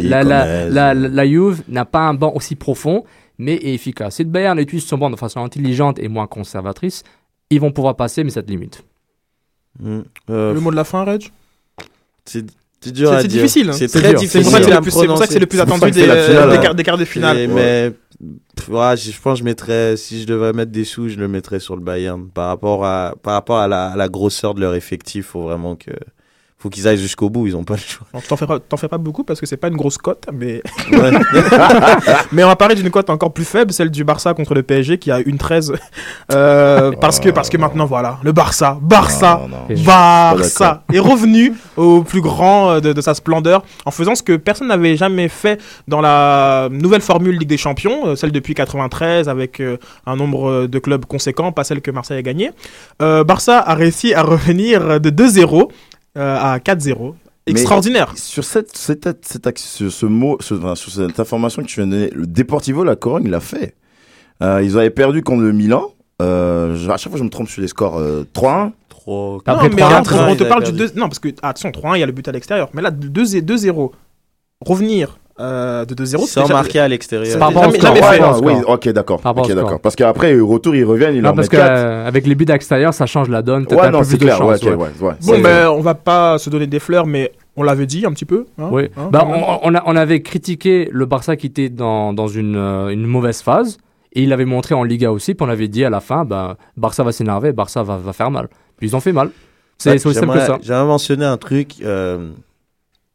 La, 0.00 0.22
la, 0.22 0.68
la, 0.68 0.94
la, 0.94 0.94
la 0.94 1.26
Juve 1.26 1.64
n'a 1.66 1.84
pas 1.84 2.02
un 2.02 2.14
banc 2.14 2.30
aussi 2.36 2.54
profond, 2.54 3.02
mais 3.36 3.54
est 3.54 3.74
efficace. 3.74 4.14
Si 4.14 4.22
le 4.22 4.30
Bayern 4.30 4.56
utilise 4.60 4.84
son 4.86 4.96
banc 4.96 5.10
de 5.10 5.16
façon 5.16 5.40
intelligente 5.42 5.98
et 5.98 6.06
moins 6.06 6.28
conservatrice, 6.28 7.02
ils 7.50 7.60
vont 7.60 7.72
pouvoir 7.72 7.96
passer, 7.96 8.22
mais 8.22 8.30
ça 8.30 8.44
te 8.44 8.50
limite. 8.52 8.84
Mm. 9.80 10.00
Euh, 10.30 10.52
Le 10.54 10.60
mot 10.60 10.70
de 10.70 10.76
la 10.76 10.84
fin, 10.84 11.04
Reg? 11.04 11.30
C'est 12.24 12.44
dur 12.92 13.12
C'est- 13.20 13.28
difficile, 13.28 13.70
hein. 13.70 13.72
C'est 13.74 13.88
très 13.88 14.14
difficile. 14.14 14.40
C'est 14.44 14.50
pour 14.50 14.52
ça 14.52 14.58
que 15.26 15.32
c'est 15.32 15.38
le 15.38 15.46
plus- 15.46 15.60
attendu 15.60 15.90
des, 15.92 16.00
des, 16.02 16.06
quarts- 16.06 16.74
des 16.74 16.82
quarts 16.82 16.98
de 16.98 17.04
finale. 17.04 17.48
Mais 17.48 17.92
ouais, 18.68 18.96
je, 18.96 19.20
pense 19.20 19.34
que 19.34 19.40
je 19.40 19.44
mettrais, 19.44 19.96
si 19.96 20.20
je 20.22 20.26
devrais 20.26 20.52
mettre 20.52 20.72
des 20.72 20.84
sous, 20.84 21.08
je 21.08 21.16
le 21.16 21.28
mettrais 21.28 21.60
sur 21.60 21.76
le 21.76 21.82
Bayern. 21.82 22.28
Par 22.28 22.48
rapport 22.48 22.84
à, 22.84 23.14
par 23.22 23.34
rapport 23.34 23.58
à 23.58 23.68
la, 23.68 23.86
à 23.88 23.96
la 23.96 24.08
grosseur 24.08 24.54
de 24.54 24.60
leur 24.60 24.74
effectif, 24.74 25.26
faut 25.26 25.42
vraiment 25.42 25.76
que, 25.76 25.90
faut 26.62 26.68
qu'ils 26.70 26.86
aillent 26.86 26.96
jusqu'au 26.98 27.28
bout, 27.28 27.48
ils 27.48 27.56
ont 27.56 27.64
pas 27.64 27.74
le 27.74 27.80
choix. 27.80 28.06
T'en 28.28 28.36
fais, 28.36 28.46
pas- 28.46 28.60
t'en 28.60 28.76
fais 28.76 28.86
pas 28.86 28.98
beaucoup 28.98 29.24
parce 29.24 29.40
que 29.40 29.46
c'est 29.46 29.56
pas 29.56 29.66
une 29.68 29.76
grosse 29.76 29.98
cote, 29.98 30.26
mais... 30.32 30.62
Ouais. 30.92 31.10
mais 32.32 32.44
on 32.44 32.46
va 32.46 32.54
parler 32.56 32.76
d'une 32.76 32.90
cote 32.90 33.10
encore 33.10 33.32
plus 33.32 33.44
faible, 33.44 33.72
celle 33.72 33.90
du 33.90 34.04
Barça 34.04 34.32
contre 34.34 34.54
le 34.54 34.62
PSG 34.62 34.98
qui 34.98 35.10
a 35.10 35.18
une 35.18 35.38
13. 35.38 35.72
Euh, 36.32 36.92
parce, 37.00 37.18
que, 37.18 37.30
parce 37.30 37.48
que 37.50 37.56
maintenant, 37.56 37.84
voilà, 37.84 38.18
le 38.22 38.30
Barça, 38.32 38.78
Barça, 38.80 39.40
Non, 39.42 39.48
non. 39.48 39.82
Barça 39.84 40.84
est 40.92 40.98
revenu 41.00 41.52
au 41.76 42.02
plus 42.02 42.20
grand 42.20 42.70
euh, 42.70 42.80
de, 42.80 42.92
de 42.92 43.00
sa 43.00 43.14
splendeur 43.14 43.64
en 43.84 43.90
faisant 43.90 44.14
ce 44.14 44.22
que 44.22 44.36
personne 44.36 44.68
n'avait 44.68 44.96
jamais 44.96 45.28
fait 45.28 45.60
dans 45.88 46.00
la 46.00 46.68
nouvelle 46.70 47.00
formule 47.02 47.36
Ligue 47.38 47.48
des 47.48 47.56
Champions, 47.56 48.06
euh, 48.06 48.14
celle 48.16 48.30
depuis 48.32 48.54
93 48.54 49.28
avec 49.28 49.60
un 50.06 50.16
nombre 50.16 50.66
de 50.66 50.78
clubs 50.78 51.04
conséquent, 51.06 51.50
pas 51.50 51.64
celle 51.64 51.80
que 51.80 51.90
Marseille 51.90 52.18
a 52.18 52.22
gagnée. 52.22 52.50
Euh, 53.00 53.24
Barça 53.24 53.58
a 53.58 53.74
réussi 53.74 54.14
à 54.14 54.22
revenir 54.22 55.00
de 55.00 55.10
2-0 55.10 55.68
euh, 56.16 56.36
à 56.38 56.58
4-0. 56.58 57.14
Mais 57.46 57.52
Extraordinaire. 57.52 58.12
Sur 58.16 58.44
cette, 58.44 58.76
cette, 58.76 59.08
cette, 59.26 59.58
ce, 59.58 59.90
ce 59.90 60.06
mot, 60.06 60.36
ce- 60.40 60.54
enfin, 60.54 60.74
sur 60.76 60.92
cette 60.92 61.18
information 61.18 61.62
que 61.62 61.66
tu 61.68 61.80
viens 61.80 61.86
de 61.86 61.92
donner, 61.92 62.10
le 62.10 62.26
Deportivo 62.26 62.84
La 62.84 62.94
Corogne 62.96 63.28
l'a 63.28 63.40
fait. 63.40 63.74
Euh, 64.42 64.62
ils 64.62 64.78
avaient 64.78 64.90
perdu 64.90 65.22
contre 65.22 65.42
le 65.42 65.52
Milan. 65.52 65.92
Euh, 66.20 66.88
à 66.88 66.96
chaque 66.96 67.10
fois, 67.10 67.18
je 67.18 67.24
me 67.24 67.30
trompe 67.30 67.48
sur 67.48 67.60
les 67.62 67.68
scores. 67.68 67.98
Euh, 67.98 68.24
3-1. 68.34 68.72
Trop. 68.88 69.42
Après 69.44 69.68
non, 69.68 69.74
mais 69.74 69.82
3-1, 69.82 69.90
là, 69.90 70.02
très 70.02 70.20
on, 70.30 70.36
te 70.36 70.44
parle 70.44 70.62
du 70.64 70.72
perdu. 70.72 70.92
2 70.94 71.00
Non, 71.00 71.08
parce 71.08 71.18
que, 71.18 71.28
ah, 71.42 71.48
attention, 71.48 71.70
3-1, 71.70 71.96
il 71.96 72.00
y 72.00 72.02
a 72.04 72.06
le 72.06 72.12
but 72.12 72.28
à 72.28 72.32
l'extérieur. 72.32 72.68
Mais 72.74 72.82
là, 72.82 72.90
2-0. 72.92 73.90
Revenir 74.64 75.18
euh, 75.40 75.84
de 75.84 75.94
2-0. 75.94 76.18
Sans 76.18 76.26
c'est 76.26 76.40
déjà- 76.42 76.54
marquer 76.54 76.78
à 76.80 76.88
l'extérieur. 76.88 77.38
Par 77.38 77.48
rapport 77.48 77.68
au 77.68 77.72
score. 77.72 77.94
jamais 77.96 78.00
fait. 78.18 78.44
oui, 78.44 78.52
ok, 78.66 78.88
d'accord. 78.90 79.20
Par 79.20 79.30
rapport 79.30 79.44
Ok, 79.44 79.50
au 79.50 79.52
score. 79.52 79.64
d'accord. 79.64 79.80
Parce 79.80 79.96
qu'après, 79.96 80.38
au 80.38 80.46
retour, 80.46 80.74
ils 80.76 80.84
reviennent, 80.84 81.14
ils 81.14 81.22
Non, 81.22 81.30
en 81.30 81.34
parce 81.34 81.50
mettent 81.50 81.60
4. 81.60 82.04
qu'avec 82.04 82.26
les 82.26 82.34
buts 82.34 82.44
d'extérieur, 82.44 82.92
ça 82.94 83.06
change 83.06 83.28
la 83.28 83.42
donne. 83.42 83.66
Ouais, 83.70 83.80
un 83.80 83.90
non, 83.90 84.04
c'est 84.04 84.16
de 84.18 84.22
clair. 84.24 84.44
Ouais, 84.44 84.54
chance, 84.58 84.62
ouais. 84.64 84.74
ouais, 84.74 84.88
ouais. 85.00 85.12
Bon, 85.24 85.38
mais 85.42 85.64
on 85.66 85.80
va 85.80 85.94
pas 85.94 86.38
se 86.38 86.50
donner 86.50 86.66
des 86.66 86.78
fleurs, 86.80 87.06
mais 87.06 87.32
on 87.56 87.62
l'avait 87.62 87.86
dit 87.86 88.04
un 88.06 88.12
petit 88.12 88.24
peu. 88.24 88.46
hein, 88.58 88.68
Oui. 88.70 88.84
hein, 88.96 89.08
bah, 89.10 89.26
on, 89.26 89.58
on 89.70 89.74
a- 89.74 89.82
on 89.86 89.96
avait 89.96 90.22
critiqué 90.22 90.88
le 90.92 91.06
Barça 91.06 91.36
qui 91.36 91.46
était 91.46 91.68
dans, 91.68 92.12
dans 92.12 92.28
une, 92.28 92.56
euh, 92.56 92.88
une 92.88 93.06
mauvaise 93.06 93.42
phase. 93.42 93.78
Et 94.14 94.24
il 94.24 94.28
l'avait 94.28 94.44
montré 94.44 94.74
en 94.74 94.84
Liga 94.84 95.10
aussi, 95.10 95.32
puis 95.34 95.46
on 95.46 95.50
avait 95.50 95.68
dit 95.68 95.86
à 95.86 95.90
la 95.90 96.00
fin, 96.00 96.26
bah, 96.26 96.58
Barça 96.76 97.02
va 97.02 97.12
s'énerver, 97.12 97.52
Barça 97.52 97.82
va, 97.82 97.96
va 97.96 98.12
faire 98.12 98.30
mal. 98.30 98.48
Puis 98.76 98.88
ils 98.88 98.94
ont 98.94 99.00
fait 99.00 99.12
mal. 99.12 99.30
C'est 99.78 99.96
c'est 99.98 100.06
aussi 100.06 100.18
simple 100.20 100.34
que 100.34 100.40
ça. 100.40 100.58
J'aimerais 100.62 100.84
mentionner 100.84 101.24
un 101.24 101.38
truc 101.38 101.76
euh, 101.82 102.30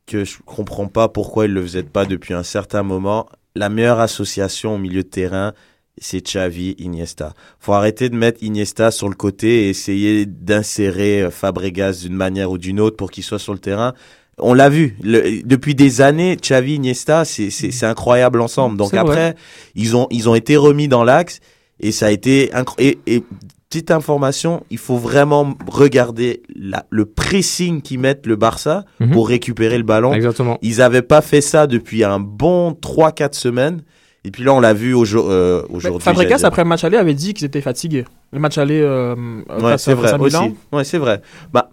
que 0.07 0.23
je 0.23 0.37
comprends 0.45 0.87
pas 0.87 1.09
pourquoi 1.09 1.45
ils 1.45 1.53
le 1.53 1.61
faisaient 1.61 1.83
pas 1.83 2.05
depuis 2.05 2.33
un 2.33 2.43
certain 2.43 2.81
moment. 2.81 3.27
La 3.55 3.69
meilleure 3.69 3.99
association 3.99 4.75
au 4.75 4.77
milieu 4.77 5.03
de 5.03 5.07
terrain, 5.07 5.53
c'est 5.99 6.21
Xavi, 6.25 6.75
Iniesta. 6.79 7.33
Faut 7.59 7.73
arrêter 7.73 8.09
de 8.09 8.15
mettre 8.15 8.41
Iniesta 8.41 8.89
sur 8.91 9.09
le 9.09 9.15
côté 9.15 9.65
et 9.65 9.69
essayer 9.69 10.25
d'insérer 10.25 11.23
euh, 11.23 11.31
Fabregas 11.31 12.01
d'une 12.03 12.13
manière 12.15 12.51
ou 12.51 12.57
d'une 12.57 12.79
autre 12.79 12.95
pour 12.95 13.11
qu'il 13.11 13.23
soit 13.23 13.39
sur 13.39 13.53
le 13.53 13.59
terrain. 13.59 13.93
On 14.37 14.53
l'a 14.53 14.69
vu 14.69 14.95
le- 15.01 15.41
depuis 15.43 15.73
des 15.75 16.01
années, 16.01 16.35
Xavi, 16.37 16.75
Iniesta, 16.75 17.25
c'est 17.25 17.83
incroyable 17.83 18.39
ensemble. 18.41 18.77
Donc 18.77 18.93
après, 18.93 19.31
vrai. 19.31 19.35
ils 19.75 19.95
ont 19.95 20.07
ils 20.11 20.29
ont 20.29 20.35
été 20.35 20.55
remis 20.55 20.87
dans 20.87 21.03
l'axe 21.03 21.39
et 21.79 21.91
ça 21.91 22.05
a 22.07 22.11
été 22.11 22.51
et 22.77 23.23
petite 23.69 23.91
information, 23.91 24.63
il 24.69 24.77
faut 24.77 24.97
vraiment 24.97 25.53
regarder 25.67 26.41
la- 26.55 26.85
le 26.89 27.05
pressing 27.05 27.81
qu'ils 27.81 27.99
mettent 27.99 28.25
le 28.25 28.35
Barça 28.35 28.85
Mhm. 28.99 29.11
pour 29.11 29.27
récupérer 29.27 29.77
le 29.77 29.83
ballon. 29.83 30.13
Exactement. 30.13 30.57
Ils 30.61 30.81
avaient 30.81 31.01
pas 31.01 31.21
fait 31.21 31.41
ça 31.41 31.67
depuis 31.67 32.03
un 32.03 32.19
bon 32.19 32.73
3-4 32.73 33.35
semaines. 33.35 33.81
Et 34.23 34.31
puis 34.31 34.43
là, 34.43 34.53
on 34.53 34.59
l'a 34.59 34.73
vu 34.73 34.93
euh, 34.95 35.61
aujourd'hui. 35.69 36.01
Fabregas, 36.03 36.29
j'allais 36.29 36.37
dire. 36.39 36.45
après 36.47 36.63
le 36.63 36.67
match 36.69 36.83
aller, 36.83 36.97
avait 36.97 37.13
dit 37.13 37.33
qu'ils 37.33 37.45
étaient 37.45 37.61
fatigués. 37.61 38.05
Le 38.33 38.39
match 38.39 38.57
aller 38.57 38.81
euh, 38.81 39.15
Ouais, 39.49 39.61
face 39.71 39.83
c'est 39.83 39.93
vrai 39.93 40.13
aussi. 40.19 40.37
Ouais, 40.73 40.83
c'est 40.83 40.97
vrai. 40.97 41.21
Bah, 41.53 41.69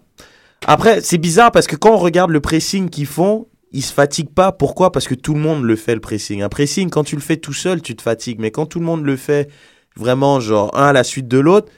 après, 0.65 1.01
c'est 1.01 1.17
bizarre 1.17 1.51
parce 1.51 1.67
que 1.67 1.75
quand 1.75 1.91
on 1.93 1.97
regarde 1.97 2.31
le 2.31 2.39
pressing 2.39 2.89
qu'ils 2.89 3.07
font, 3.07 3.47
ils 3.71 3.81
se 3.81 3.93
fatiguent 3.93 4.33
pas. 4.33 4.51
Pourquoi? 4.53 4.91
Parce 4.91 5.07
que 5.07 5.15
tout 5.15 5.33
le 5.33 5.39
monde 5.41 5.63
le 5.63 5.75
fait 5.75 5.95
le 5.95 5.99
pressing. 6.01 6.41
Un 6.43 6.49
pressing, 6.49 6.89
quand 6.89 7.03
tu 7.03 7.15
le 7.15 7.21
fais 7.21 7.37
tout 7.37 7.51
seul, 7.53 7.81
tu 7.81 7.95
te 7.95 8.01
fatigues. 8.01 8.39
Mais 8.39 8.51
quand 8.51 8.65
tout 8.65 8.79
le 8.79 8.85
monde 8.85 9.03
le 9.05 9.17
fait 9.17 9.49
vraiment, 9.97 10.39
genre 10.39 10.71
un 10.77 10.87
à 10.87 10.93
la 10.93 11.03
suite 11.03 11.27
de 11.27 11.39
l'autre, 11.39 11.69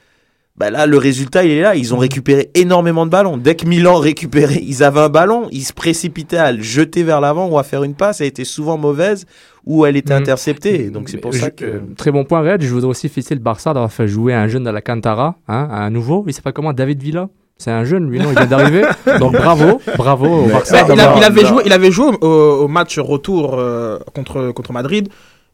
bah 0.58 0.72
là, 0.72 0.86
le 0.88 0.98
résultat, 0.98 1.44
il 1.44 1.52
est 1.52 1.62
là. 1.62 1.76
Ils 1.76 1.94
ont 1.94 1.98
récupéré 1.98 2.50
énormément 2.56 3.06
de 3.06 3.12
ballons. 3.12 3.38
Dès 3.38 3.56
que 3.56 3.66
Milan 3.68 3.96
récupérait, 3.98 4.60
ils 4.64 4.84
avaient 4.84 5.02
un 5.02 5.10
ballon, 5.10 5.48
ils 5.52 5.62
se 5.64 5.74
précipitaient 5.74 6.38
à 6.38 6.52
le 6.52 6.64
jeter 6.64 7.04
vers 7.04 7.22
l'avant 7.22 7.48
ou 7.48 7.60
à 7.60 7.64
faire 7.64 7.84
une 7.84 7.94
passe. 7.94 8.22
Elle 8.22 8.28
était 8.28 8.44
souvent 8.46 8.78
mauvaise 8.78 9.26
ou 9.66 9.86
elle 9.86 9.96
était 9.98 10.14
Mhm. 10.16 10.22
interceptée. 10.22 10.90
Donc 10.90 11.10
c'est 11.10 11.18
pour 11.18 11.32
Je- 11.32 11.40
ça 11.40 11.52
que. 11.52 11.66
euh, 11.66 11.80
Très 11.96 12.12
bon 12.12 12.24
point, 12.26 12.42
Red. 12.42 12.62
Je 12.64 12.74
voudrais 12.74 12.90
aussi 12.90 13.08
féliciter 13.08 13.36
le 13.36 13.42
Barça 13.42 13.74
d'avoir 13.74 13.92
fait 13.92 14.08
jouer 14.08 14.34
un 14.34 14.48
jeune 14.48 14.64
de 14.64 14.70
la 14.72 14.82
Cantara, 14.82 15.36
hein, 15.48 15.68
un 15.72 15.90
nouveau. 15.92 16.24
Il 16.28 16.34
s'appelle 16.34 16.54
comment? 16.54 16.74
David 16.74 17.04
Villa? 17.04 17.30
C'est 17.60 17.72
un 17.72 17.84
jeune, 17.86 18.08
lui, 18.10 18.20
non? 18.20 18.30
Il 18.32 18.38
vient 18.38 18.46
d'arriver. 18.46 18.84
Donc 19.20 19.34
bravo, 19.34 19.82
bravo 19.98 20.28
au 20.28 20.48
Barça. 20.48 20.78
il, 20.78 20.92
a- 20.92 20.96
d'avoir- 20.96 21.18
il 21.18 21.24
avait 21.24 21.46
joué, 21.46 21.64
il 21.66 21.74
avait 21.74 21.92
joué 21.92 22.12
au, 22.22 22.28
au 22.28 22.68
match 22.68 23.00
retour 23.00 23.56
euh, 23.60 23.98
contre, 24.16 24.52
contre 24.54 24.74
Madrid. 24.74 25.10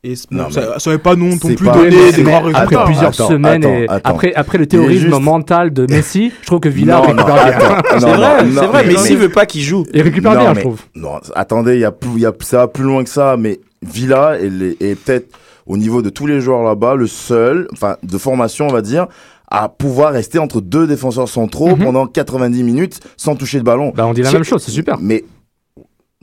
Et 0.06 0.16
Non, 0.32 0.50
ça 0.52 0.60
mais 0.74 0.80
ça 0.80 0.90
n'avait 0.90 1.02
pas 1.02 1.16
non, 1.16 1.38
plus 1.38 1.56
pas- 1.56 1.72
donné 1.72 1.90
mais- 1.96 2.12
des 2.12 2.24
mais 2.24 2.32
grands 2.32 2.38
après 2.40 2.52
résultats. 2.52 2.62
Après 2.82 2.86
plusieurs 2.86 3.10
Attends, 3.14 3.28
semaines 3.30 3.64
attends, 3.64 3.74
et 3.76 3.84
attends. 3.88 4.10
après, 4.10 4.34
après 4.34 4.58
le 4.58 4.66
terrorisme 4.68 5.08
juste- 5.08 5.22
mental 5.22 5.72
de 5.72 5.86
Messi, 5.90 6.34
je 6.42 6.46
trouve 6.46 6.60
que 6.60 6.68
Villa 6.68 6.96
Non, 6.98 7.02
récupère 7.04 7.26
bien. 7.36 7.54
C'est 8.00 8.06
vrai, 8.06 8.44
non, 8.44 8.62
c'est 8.62 8.68
vrai. 8.68 8.84
mais- 8.86 8.92
Messi 8.94 9.16
veut 9.16 9.30
pas 9.30 9.46
qu'il 9.46 9.62
joue. 9.62 9.86
Il 9.94 10.02
récupère 10.02 10.34
Non, 10.34 10.40
bien, 10.42 10.50
mais- 10.50 10.56
je 10.56 10.60
trouve. 10.60 10.82
Non, 10.96 11.20
attendez, 11.36 11.76
il 11.76 11.80
y 11.80 11.86
a, 11.86 11.92
plus- 11.94 12.10
il 12.16 12.22
y 12.22 12.26
a, 12.26 12.34
ça 12.42 12.58
va 12.58 12.68
plus 12.68 12.84
loin 12.84 13.04
que 13.06 13.10
ça, 13.10 13.38
mais 13.40 13.62
Villa 13.82 14.38
est, 14.42 14.50
les- 14.50 14.76
est 14.82 14.96
peut-être 14.96 15.28
au 15.66 15.78
niveau 15.78 16.02
de 16.02 16.10
tous 16.10 16.28
les 16.28 16.42
joueurs 16.42 16.64
là-bas 16.64 16.96
le 16.96 17.08
seul, 17.08 17.70
enfin 17.72 17.96
de 18.04 18.18
formation 18.18 18.68
on 18.68 18.74
va 18.74 18.82
dire, 18.82 19.08
à 19.50 19.70
pouvoir 19.70 20.12
rester 20.12 20.38
entre 20.38 20.60
deux 20.60 20.86
défenseurs 20.86 21.30
centraux 21.30 21.78
Mhm. 21.78 21.84
pendant 21.86 22.08
90 22.08 22.64
minutes 22.64 23.00
sans 23.16 23.38
toucher 23.38 23.58
le 23.58 23.64
ballon. 23.64 23.94
Bah, 23.96 24.06
on 24.06 24.14
dit 24.14 24.22
la 24.22 24.34
même 24.34 24.44
chose, 24.44 24.62
c'est 24.64 24.72
super. 24.72 24.98
Mais 25.00 25.24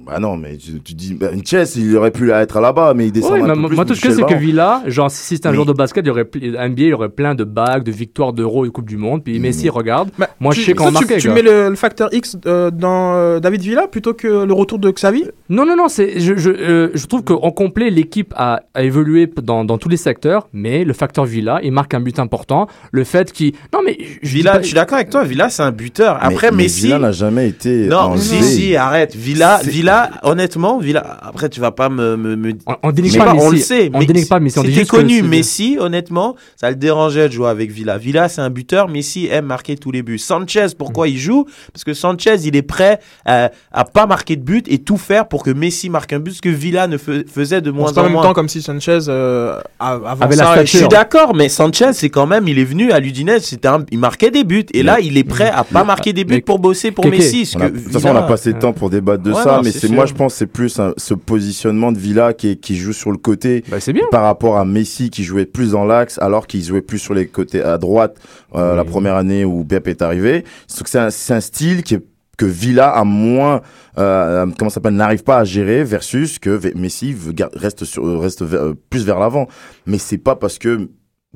bah 0.06 0.18
non, 0.18 0.36
mais 0.36 0.56
tu, 0.56 0.80
tu 0.80 0.94
dis, 0.94 1.14
bah, 1.14 1.28
une 1.32 1.44
chess, 1.44 1.76
il 1.76 1.96
aurait 1.96 2.10
pu 2.10 2.30
être 2.32 2.60
là-bas, 2.60 2.94
mais 2.94 3.06
il 3.06 3.12
descend 3.12 3.32
Ouais, 3.32 3.40
un 3.40 3.46
mais 3.48 3.52
peu 3.54 3.58
moi, 3.60 3.68
plus 3.68 3.76
moi, 3.76 3.84
tout 3.84 3.94
ce 3.94 4.00
que 4.00 4.10
c'est 4.12 4.22
que. 4.22 4.34
Villa, 4.34 4.82
genre, 4.86 5.10
si 5.10 5.22
c'était 5.36 5.46
un 5.46 5.50
Mais- 5.50 5.56
joueur 5.56 5.66
de 5.66 5.72
basket, 5.72 6.04
il 6.04 6.08
y 6.08 6.10
aurait, 6.10 6.24
NBA, 6.34 6.82
il 6.82 6.88
y 6.88 6.92
aurait 6.92 7.08
plein 7.10 7.34
de 7.34 7.44
bagues, 7.44 7.82
de 7.84 7.90
victoires 7.92 8.32
d'Euro 8.32 8.64
et 8.66 8.70
Coupe 8.70 8.88
du 8.88 8.96
Monde. 8.96 9.22
Puis 9.24 9.38
Messi, 9.38 9.68
regarde. 9.68 10.10
Bah, 10.18 10.28
Moi, 10.40 10.52
tu- 10.54 10.60
je 10.60 10.66
sais 10.66 10.74
tu, 10.74 10.90
marquait. 10.90 11.18
tu 11.18 11.28
gars. 11.28 11.34
mets 11.34 11.42
le, 11.42 11.68
le 11.70 11.74
facteur 11.76 12.08
X 12.12 12.36
euh, 12.46 12.70
dans 12.70 13.14
euh, 13.14 13.40
David 13.40 13.60
Villa 13.62 13.86
plutôt 13.86 14.14
que 14.14 14.26
le 14.44 14.52
retour 14.52 14.78
de 14.78 14.90
Xavi? 14.90 15.24
Non, 15.48 15.66
non, 15.66 15.76
non, 15.76 15.88
c'est, 15.88 16.18
je, 16.20 16.36
je, 16.36 16.50
euh, 16.50 16.90
je 16.94 17.06
trouve 17.06 17.22
qu'en 17.22 17.50
complet, 17.50 17.90
l'équipe 17.90 18.32
a, 18.36 18.62
a 18.74 18.82
évolué 18.82 19.30
dans, 19.42 19.64
dans 19.64 19.78
tous 19.78 19.88
les 19.88 19.96
secteurs, 19.96 20.48
mais 20.52 20.84
le 20.84 20.92
facteur 20.92 21.24
Villa, 21.24 21.60
il 21.62 21.72
marque 21.72 21.94
un 21.94 22.00
but 22.00 22.18
important. 22.18 22.66
Le 22.92 23.04
fait 23.04 23.32
qu'il. 23.32 23.52
Non, 23.74 23.80
mais. 23.84 23.98
je 24.22 24.28
Villa, 24.28 24.52
pas- 24.52 24.60
je 24.62 24.66
suis 24.66 24.74
d'accord 24.74 24.96
avec 24.96 25.10
toi. 25.10 25.24
Villa, 25.24 25.48
c'est 25.50 25.62
un 25.62 25.72
buteur. 25.72 26.18
Après, 26.20 26.50
mais 26.50 26.64
Messi. 26.64 26.82
Villa 26.82 26.98
n'a 26.98 27.12
jamais 27.12 27.48
été. 27.48 27.86
Non, 27.86 27.96
enlevé. 27.98 28.20
si, 28.22 28.42
si, 28.42 28.76
arrête. 28.76 29.14
Villa, 29.14 29.60
C'est- 29.62 29.70
Villa, 29.90 30.10
honnêtement, 30.22 30.78
Villa. 30.78 31.18
Après, 31.22 31.48
tu 31.48 31.60
vas 31.60 31.70
pas 31.72 31.88
me. 31.88 32.16
me, 32.16 32.36
me- 32.36 32.52
On, 32.66 32.76
on 32.84 32.92
dénigre 32.92 33.18
pas 33.18 33.24
pas, 33.26 33.34
Messi. 33.34 33.46
on 33.46 33.50
le 33.50 33.56
sait. 33.58 33.90
On 33.94 33.98
dénigre 34.00 34.28
pas 34.28 34.40
Messi. 34.40 34.58
On 34.58 34.62
C'était 34.62 34.84
connu. 34.84 35.22
Messi, 35.22 35.76
honnêtement, 35.80 36.36
ça 36.56 36.70
le 36.70 36.76
dérangeait 36.76 37.28
de 37.28 37.32
jouer 37.32 37.48
avec 37.48 37.70
Villa. 37.70 37.98
Villa, 37.98 38.28
c'est 38.28 38.40
un 38.40 38.50
buteur. 38.50 38.88
Messi 38.88 39.28
aime 39.30 39.46
marquer 39.46 39.76
tous 39.76 39.90
les 39.90 40.02
buts. 40.02 40.18
Sanchez, 40.18 40.66
pourquoi 40.76 41.08
il 41.08 41.18
joue? 41.18 41.46
Parce 41.72 41.84
que 41.84 41.94
Sanchez, 41.94 42.36
il 42.44 42.56
est 42.56 42.62
prêt 42.62 43.00
à, 43.24 43.50
à 43.72 43.84
pas 43.84 44.06
marquer 44.06 44.36
de 44.36 44.42
but 44.42 44.66
et 44.70 44.78
tout 44.78 44.96
faire 44.96 45.28
pour 45.28 45.42
que 45.42 45.50
Messi 45.50 45.90
marque 45.90 46.12
un 46.12 46.18
but, 46.20 46.32
ce 46.32 46.42
que 46.42 46.48
Villa 46.48 46.86
ne 46.86 46.96
faisait 46.96 47.60
de 47.60 47.70
moins 47.70 47.88
C'est 47.88 47.98
en 47.98 48.02
en 48.02 48.04
même 48.04 48.12
moins. 48.14 48.22
temps 48.22 48.32
comme 48.32 48.48
si 48.48 48.62
Sanchez, 48.62 48.98
euh, 49.08 49.58
a- 49.78 49.92
avant 49.94 50.24
Avait 50.26 50.36
la 50.36 50.44
ça, 50.44 50.52
stature. 50.52 50.66
Je 50.66 50.78
suis 50.78 50.88
d'accord, 50.88 51.34
mais 51.34 51.48
Sanchez, 51.48 51.92
c'est 51.92 52.10
quand 52.10 52.26
même, 52.26 52.46
il 52.48 52.58
est 52.58 52.64
venu 52.64 52.92
à 52.92 53.00
l'Udinese, 53.00 53.44
c'était 53.44 53.68
un- 53.68 53.84
il 53.90 53.98
marquait 53.98 54.30
des 54.30 54.44
buts, 54.44 54.66
et 54.72 54.82
là, 54.82 55.00
il 55.00 55.16
est 55.18 55.24
prêt 55.24 55.50
à 55.54 55.64
pas 55.64 55.84
marquer 55.84 56.12
des 56.12 56.24
buts 56.24 56.34
mais- 56.34 56.40
pour 56.40 56.58
bosser 56.58 56.90
pour 56.90 57.06
Messi. 57.06 57.50
a- 57.60 57.68
de 57.70 57.78
toute 57.78 57.92
façon, 57.92 58.08
on 58.08 58.12
n'a 58.14 58.20
Villa- 58.20 58.26
pas 58.28 58.34
assez 58.34 58.52
de 58.52 58.58
temps 58.58 58.72
pour 58.72 58.90
débattre 58.90 59.22
de 59.22 59.32
Ouais, 59.32 59.42
ça, 59.42 59.56
non, 59.56 59.62
mais 59.62 59.72
c'est 59.88 59.92
moi, 59.92 60.06
je 60.06 60.14
pense, 60.14 60.32
que 60.34 60.38
c'est 60.38 60.46
plus 60.46 60.78
un- 60.78 60.92
ce 60.96 61.14
positionnement 61.14 61.92
de 61.92 61.98
Villa 61.98 62.32
qui, 62.32 62.58
joue 62.76 62.92
sur 62.92 63.10
le 63.10 63.18
côté 63.18 63.64
Bah, 63.70 63.78
bien. 63.92 64.04
par 64.10 64.22
rapport 64.22 64.56
à 64.58 64.64
Messi 64.64 65.10
qui 65.10 65.24
jouait 65.24 65.46
plus 65.46 65.72
dans 65.72 65.84
l'axe, 65.84 66.18
alors 66.20 66.46
qu'il 66.46 66.62
jouait 66.62 66.82
plus 66.82 66.98
sur 66.98 67.14
les 67.14 67.26
côtés 67.26 67.62
à 67.62 67.78
droite 67.78 68.16
euh, 68.54 68.74
la 68.74 68.84
première 68.84 69.14
année 69.16 69.44
où 69.44 69.64
Pep 69.64 69.86
est 69.88 70.02
arrivé. 70.02 70.44
C'est 70.66 70.96
un, 70.98 71.40
style 71.40 71.82
qui 71.82 71.94
est- 71.94 72.04
que 72.36 72.46
Villa 72.46 72.88
a 72.88 73.04
moins, 73.04 73.60
euh, 73.98 74.46
comment 74.58 74.70
ça 74.70 74.74
s'appelle, 74.76 74.94
n'arrive 74.94 75.22
pas 75.24 75.38
à 75.38 75.44
gérer 75.44 75.84
versus 75.84 76.38
que 76.38 76.58
Messi 76.74 77.14
reste 77.54 77.84
sur, 77.84 78.06
euh, 78.06 78.16
reste 78.18 78.40
euh, 78.42 78.72
plus 78.88 79.04
vers 79.04 79.18
l'avant. 79.18 79.46
Mais 79.86 79.98
c'est 79.98 80.16
pas 80.18 80.36
parce 80.36 80.58
que 80.58 80.88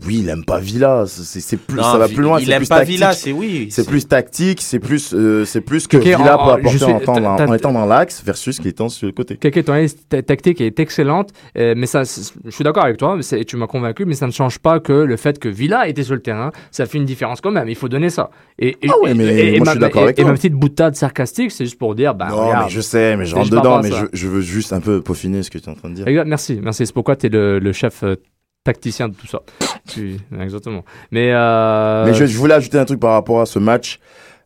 oui, 0.05 0.19
il 0.23 0.29
aime 0.29 0.45
pas 0.45 0.59
Villa, 0.59 1.05
c'est 1.07 1.41
c'est 1.41 1.57
plus, 1.57 1.77
Non, 1.77 1.85
ça 1.85 1.99
va 1.99 2.09
plus 2.09 2.23
loin. 2.23 2.41
Il 2.41 2.47
c'est 2.47 2.53
aime 2.53 2.59
plus 2.59 2.69
pas 2.69 2.79
tactique. 2.79 2.95
Villa, 2.97 3.13
c'est 3.13 3.31
oui. 3.31 3.69
C'est 3.71 3.87
plus 3.87 4.09
tactique, 4.09 4.61
c'est 4.61 4.81
plus, 4.81 5.15
euh, 5.15 5.45
c'est 5.45 5.61
plus 5.61 5.87
que 5.87 5.97
Villa 5.97 6.17
en- 6.17 6.45
peut 6.45 6.53
apporter 6.53 6.69
je 6.71 6.79
suis- 6.85 6.93
en, 6.93 6.99
étant 6.99 7.21
dans- 7.21 7.37
t'as- 7.37 7.47
en 7.47 7.55
étant 7.55 7.73
dans 7.73 7.87
l'axe 7.87 8.21
versus 8.25 8.59
qu'il 8.59 8.67
étant 8.67 8.89
sur 8.89 9.07
le 9.07 9.13
côté. 9.13 9.37
Quelqu'un, 9.37 9.63
ton 9.63 9.73
analyse 9.73 9.97
tactique 10.09 10.61
est 10.61 10.81
excellente, 10.81 11.31
euh, 11.57 11.75
mais 11.77 11.87
ça, 11.87 12.03
je 12.03 12.51
suis 12.51 12.65
d'accord 12.65 12.85
avec 12.85 12.97
toi, 12.97 13.17
mais 13.17 13.39
et 13.39 13.45
tu 13.45 13.57
m'as 13.57 13.69
convaincu, 13.69 14.05
mais 14.05 14.15
ça 14.15 14.27
ne 14.27 14.33
change 14.33 14.59
pas 14.59 14.81
que 14.81 14.93
le 14.93 15.17
fait 15.17 15.39
que 15.39 15.49
Villa 15.49 15.87
était 15.87 16.03
sur 16.03 16.15
le 16.15 16.21
terrain, 16.23 16.51
ça 16.73 16.87
fait 16.87 16.99
une 16.99 17.05
différence 17.05 17.41
quand 17.41 17.53
même. 17.53 17.69
Il 17.69 17.77
faut 17.77 17.89
donner 17.89 18.11
ça. 18.11 18.31
Et, 18.59 18.71
et- 18.71 18.89
Ah 18.89 18.95
ouais, 19.03 19.15
mais 19.15 19.25
et- 19.27 19.55
et 19.55 19.59
moi, 19.59 19.59
je 19.59 19.65
ma- 19.65 19.71
suis 19.71 19.81
d'accord 19.81 20.01
et- 20.01 20.05
avec 20.07 20.19
Et 20.19 20.23
toi. 20.23 20.31
ma 20.33 20.37
petite 20.37 20.55
boutade 20.55 20.97
sarcastique, 20.97 21.53
c'est 21.53 21.67
juste 21.67 21.79
pour 21.79 21.95
dire, 21.95 22.15
bah, 22.17 22.29
non, 22.31 22.47
regarde. 22.49 22.65
mais 22.67 22.71
je 22.71 22.81
sais, 22.81 23.17
mais 23.17 23.27
je 23.27 23.35
rentre 23.37 23.51
dedans, 23.51 23.81
mais 23.81 23.91
je, 23.93 24.07
je 24.13 24.27
veux 24.29 24.41
juste 24.41 24.73
un 24.73 24.81
peu 24.81 25.01
peaufiner 25.01 25.45
ce 25.45 25.51
que 25.53 25.59
tu 25.59 25.67
es 25.67 25.69
en 25.71 25.75
train 25.77 25.89
de 25.91 25.95
dire. 25.95 26.25
Merci, 26.27 26.59
merci. 26.61 26.85
C'est 26.85 26.93
pourquoi 26.93 27.15
tu 27.15 27.27
es 27.27 27.29
le, 27.29 27.61
le 27.61 27.73
chef 27.73 28.03
euh, 28.03 28.17
tacticien 28.65 29.09
de 29.09 29.15
tout 29.15 29.27
ça. 29.27 29.41
Exactement. 30.41 30.85
Mais, 31.11 31.31
euh, 31.33 32.05
Mais 32.07 32.15
je, 32.15 32.27
je 32.27 32.39
voulais 32.39 32.55
ajouter 32.55 32.79
un 32.79 32.85
truc 32.85 33.01
par 33.01 33.13
rapport 33.13 33.41
à 33.41 33.47
ce 33.47 33.59
match. 33.59 34.01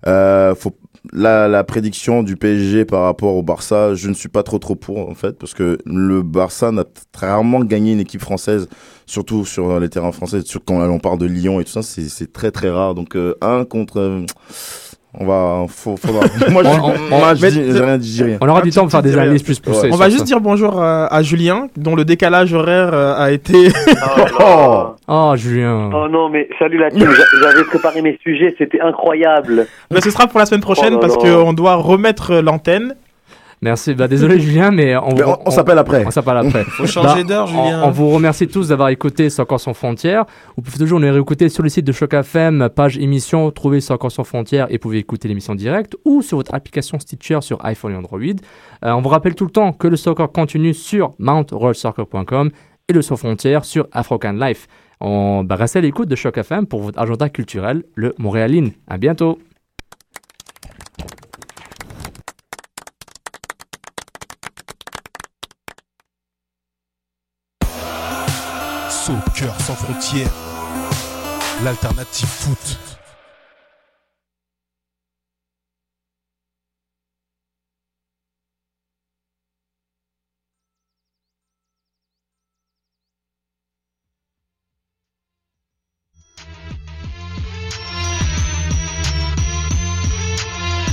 Euh, 0.07 0.55
faut, 0.55 0.77
la, 1.13 1.49
la 1.49 1.65
prédiction 1.65 2.23
du 2.23 2.37
PSG 2.37 2.85
par 2.85 3.03
rapport 3.05 3.35
au 3.35 3.43
Barça, 3.43 3.95
je 3.95 4.09
ne 4.09 4.15
suis 4.15 4.29
pas 4.29 4.43
trop 4.43 4.59
trop 4.59 4.75
pour 4.75 5.09
en 5.09 5.15
fait, 5.15 5.39
parce 5.39 5.55
que 5.55 5.79
le 5.87 6.23
Barça 6.23 6.71
n'a 6.71 6.85
très 7.13 7.29
rarement 7.29 7.61
gagné 7.61 7.93
une 7.93 8.01
équipe 8.01 8.21
française, 8.21 8.69
surtout 9.07 9.45
sur 9.45 9.81
les 9.81 9.89
terrains 9.89 10.13
français, 10.13 10.43
surtout 10.43 10.73
quand 10.73 10.89
on 10.89 10.99
parle 10.99 11.19
de 11.19 11.27
Lyon 11.27 11.61
et 11.61 11.65
tout 11.65 11.73
ça, 11.73 11.83
c'est 11.83 12.33
très 12.33 12.51
très 12.51 12.71
rare. 12.71 12.95
Donc 12.95 13.17
euh, 13.17 13.35
un 13.41 13.65
contre, 13.65 14.25
on 15.15 15.25
va, 15.27 15.65
faut, 15.69 15.97
faudra. 15.97 16.21
moi, 16.51 16.63
je, 16.63 16.69
On- 16.69 16.93
on- 16.93 17.19
moi, 17.19 17.35
je 17.35 17.43
mais- 17.43 17.51
dis, 17.51 17.63
j'ai 17.73 17.81
rien 17.85 17.99
dit, 17.99 18.13
j'ai 18.15 18.25
rien. 18.25 18.39
on 18.41 18.49
aura 18.49 18.61
du 18.63 18.71
temps 18.71 18.83
pour 18.83 18.91
faire 18.91 19.03
des 19.03 19.15
analyses 19.17 19.43
plus 19.43 19.59
poussées. 19.59 19.87
Ouais. 19.87 19.93
On 19.93 19.97
va 19.97 20.05
ça. 20.05 20.11
juste 20.11 20.25
dire 20.25 20.41
bonjour 20.41 20.81
à, 20.81 21.07
à 21.07 21.23
Julien, 21.23 21.69
dont 21.77 21.95
le 21.97 22.05
décalage 22.05 22.53
horaire 22.53 22.91
euh, 22.93 23.15
a 23.17 23.31
été. 23.31 23.69
Oh 24.41 24.89
Oh, 25.09 25.33
Julien. 25.37 25.91
Oh 25.95 26.09
non, 26.09 26.29
mais 26.29 26.49
salut 26.59 26.79
la 26.79 26.91
team, 26.91 27.09
J'a- 27.11 27.41
j'avais 27.51 27.65
préparé 27.65 28.03
mes 28.03 28.19
sujets, 28.23 28.55
c'était 28.59 28.81
incroyable. 28.81 29.67
Mais 29.91 30.01
ce 30.03 30.11
sera 30.11 30.27
pour 30.27 30.39
la 30.39 30.47
semaine 30.47 30.61
prochaine 30.61 30.95
Oh 30.97 30.99
parce 31.01 31.17
qu'on 31.17 31.53
doit 31.55 31.75
remettre 31.77 32.35
l'antenne. 32.37 32.95
Merci. 33.61 33.95
Bah, 33.95 34.07
désolé, 34.09 34.39
Julien, 34.41 34.71
mais 34.71 34.97
on, 34.97 35.15
Mais 35.15 35.25
on- 35.25 35.39
on 35.47 35.51
s'appelle 35.51 35.79
après. 35.79 36.05
On 36.07 36.11
s'appelle 36.11 36.37
après. 36.37 36.65
Faut 36.65 36.87
changer 36.87 37.25
d'heure, 37.25 37.45
on- 37.45 37.65
Julien. 37.65 37.83
On, 37.85 37.91
vous 37.91 38.09
remercie 38.11 38.47
tous 38.49 38.69
d'avoir 38.69 38.89
écouté 38.91 39.31
C'est 39.31 39.43
encore 39.43 39.61
sans 39.61 39.75
frontières. 39.75 40.25
Vous 40.57 40.63
pouvez 40.63 40.79
toujours 40.79 41.01
nous 41.01 41.11
réécouter 41.13 41.49
sur 41.49 41.63
le 41.63 41.69
site 41.69 41.85
de 41.85 41.93
Choc 41.93 42.15
FM, 42.15 42.69
page 42.75 42.99
émission, 42.99 43.51
trouver 43.51 43.81
C'est 43.81 43.93
encore 43.93 44.13
sans 44.13 44.25
frontières 44.25 44.67
et 44.71 44.75
vous 44.75 44.79
pouvez 44.79 44.99
écouter 44.99 45.29
l'émission 45.29 45.55
directe 45.55 45.97
ou 46.05 46.23
sur 46.23 46.37
votre 46.37 46.55
application 46.55 46.99
Stitcher 46.99 47.39
sur 47.41 47.65
iPhone 47.65 47.93
et 47.93 47.97
Android. 47.97 48.19
Euh, 48.85 48.93
on 48.93 49.01
vous 49.03 49.09
rappelle 49.09 49.35
tout 49.35 49.45
le 49.45 49.51
temps 49.51 49.73
que 49.73 49.89
le 49.89 49.97
soccer 49.97 50.31
continue 50.31 50.75
sur 50.75 51.13
mountrollsoccer.com 51.19 52.51
et 52.89 52.93
le 52.93 53.03
sans 53.03 53.17
frontières 53.17 53.65
sur 53.65 53.87
Afrocan 53.93 54.33
Life. 54.33 54.67
On 55.01 55.45
bah, 55.45 55.55
restez 55.57 55.79
à 55.79 55.83
l'écoute 55.83 56.09
de 56.09 56.17
Choc 56.17 56.39
FM 56.39 56.67
pour 56.67 56.81
votre 56.81 56.99
agenda 56.99 57.29
culturel, 57.29 57.85
le 57.95 58.15
Montréaline. 58.19 58.73
À 58.89 58.99
bientôt. 58.99 59.39
Soccer 69.09 69.59
sans 69.63 69.75
frontières, 69.75 70.31
l'alternative 71.65 72.29
foot. 72.29 72.79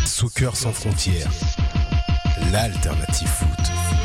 Soccer 0.06 0.56
sans 0.56 0.72
frontières, 0.72 1.30
l'alternative 2.54 3.28
foot. 3.28 4.05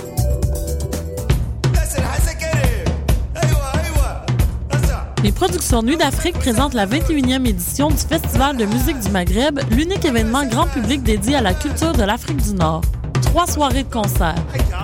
Les 5.23 5.31
productions 5.31 5.83
Nuit 5.83 5.97
d'Afrique 5.97 6.39
présentent 6.39 6.73
la 6.73 6.87
21e 6.87 7.45
édition 7.45 7.89
du 7.89 7.97
Festival 7.97 8.57
de 8.57 8.65
musique 8.65 8.99
du 8.99 9.09
Maghreb, 9.11 9.59
l'unique 9.69 10.03
événement 10.03 10.43
grand 10.45 10.65
public 10.65 11.03
dédié 11.03 11.35
à 11.35 11.41
la 11.41 11.53
culture 11.53 11.91
de 11.91 12.01
l'Afrique 12.01 12.41
du 12.41 12.55
Nord. 12.55 12.81
Trois 13.21 13.45
soirées 13.45 13.83
de 13.83 13.91
concert. 13.93 14.33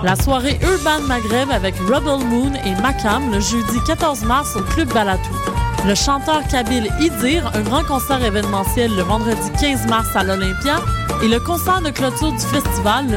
La 0.04 0.14
soirée 0.14 0.56
Urban 0.62 1.00
Maghreb 1.08 1.50
avec 1.50 1.74
Rebel 1.78 2.24
Moon 2.28 2.52
et 2.64 2.80
Makam 2.80 3.32
le 3.32 3.40
jeudi 3.40 3.78
14 3.84 4.22
mars 4.26 4.54
au 4.54 4.60
Club 4.60 4.92
Balatou. 4.94 5.34
Le 5.84 5.96
chanteur 5.96 6.46
kabyle 6.46 6.88
Idir, 7.00 7.50
un 7.54 7.62
grand 7.62 7.82
concert 7.82 8.22
événementiel 8.22 8.94
le 8.94 9.02
vendredi 9.02 9.50
15 9.60 9.88
mars 9.88 10.14
à 10.14 10.22
l'Olympia 10.22 10.76
et 11.20 11.28
le 11.28 11.40
concert 11.40 11.80
de 11.80 11.90
clôture 11.90 12.30
du 12.30 12.38
festival 12.38 13.06
le 13.10 13.16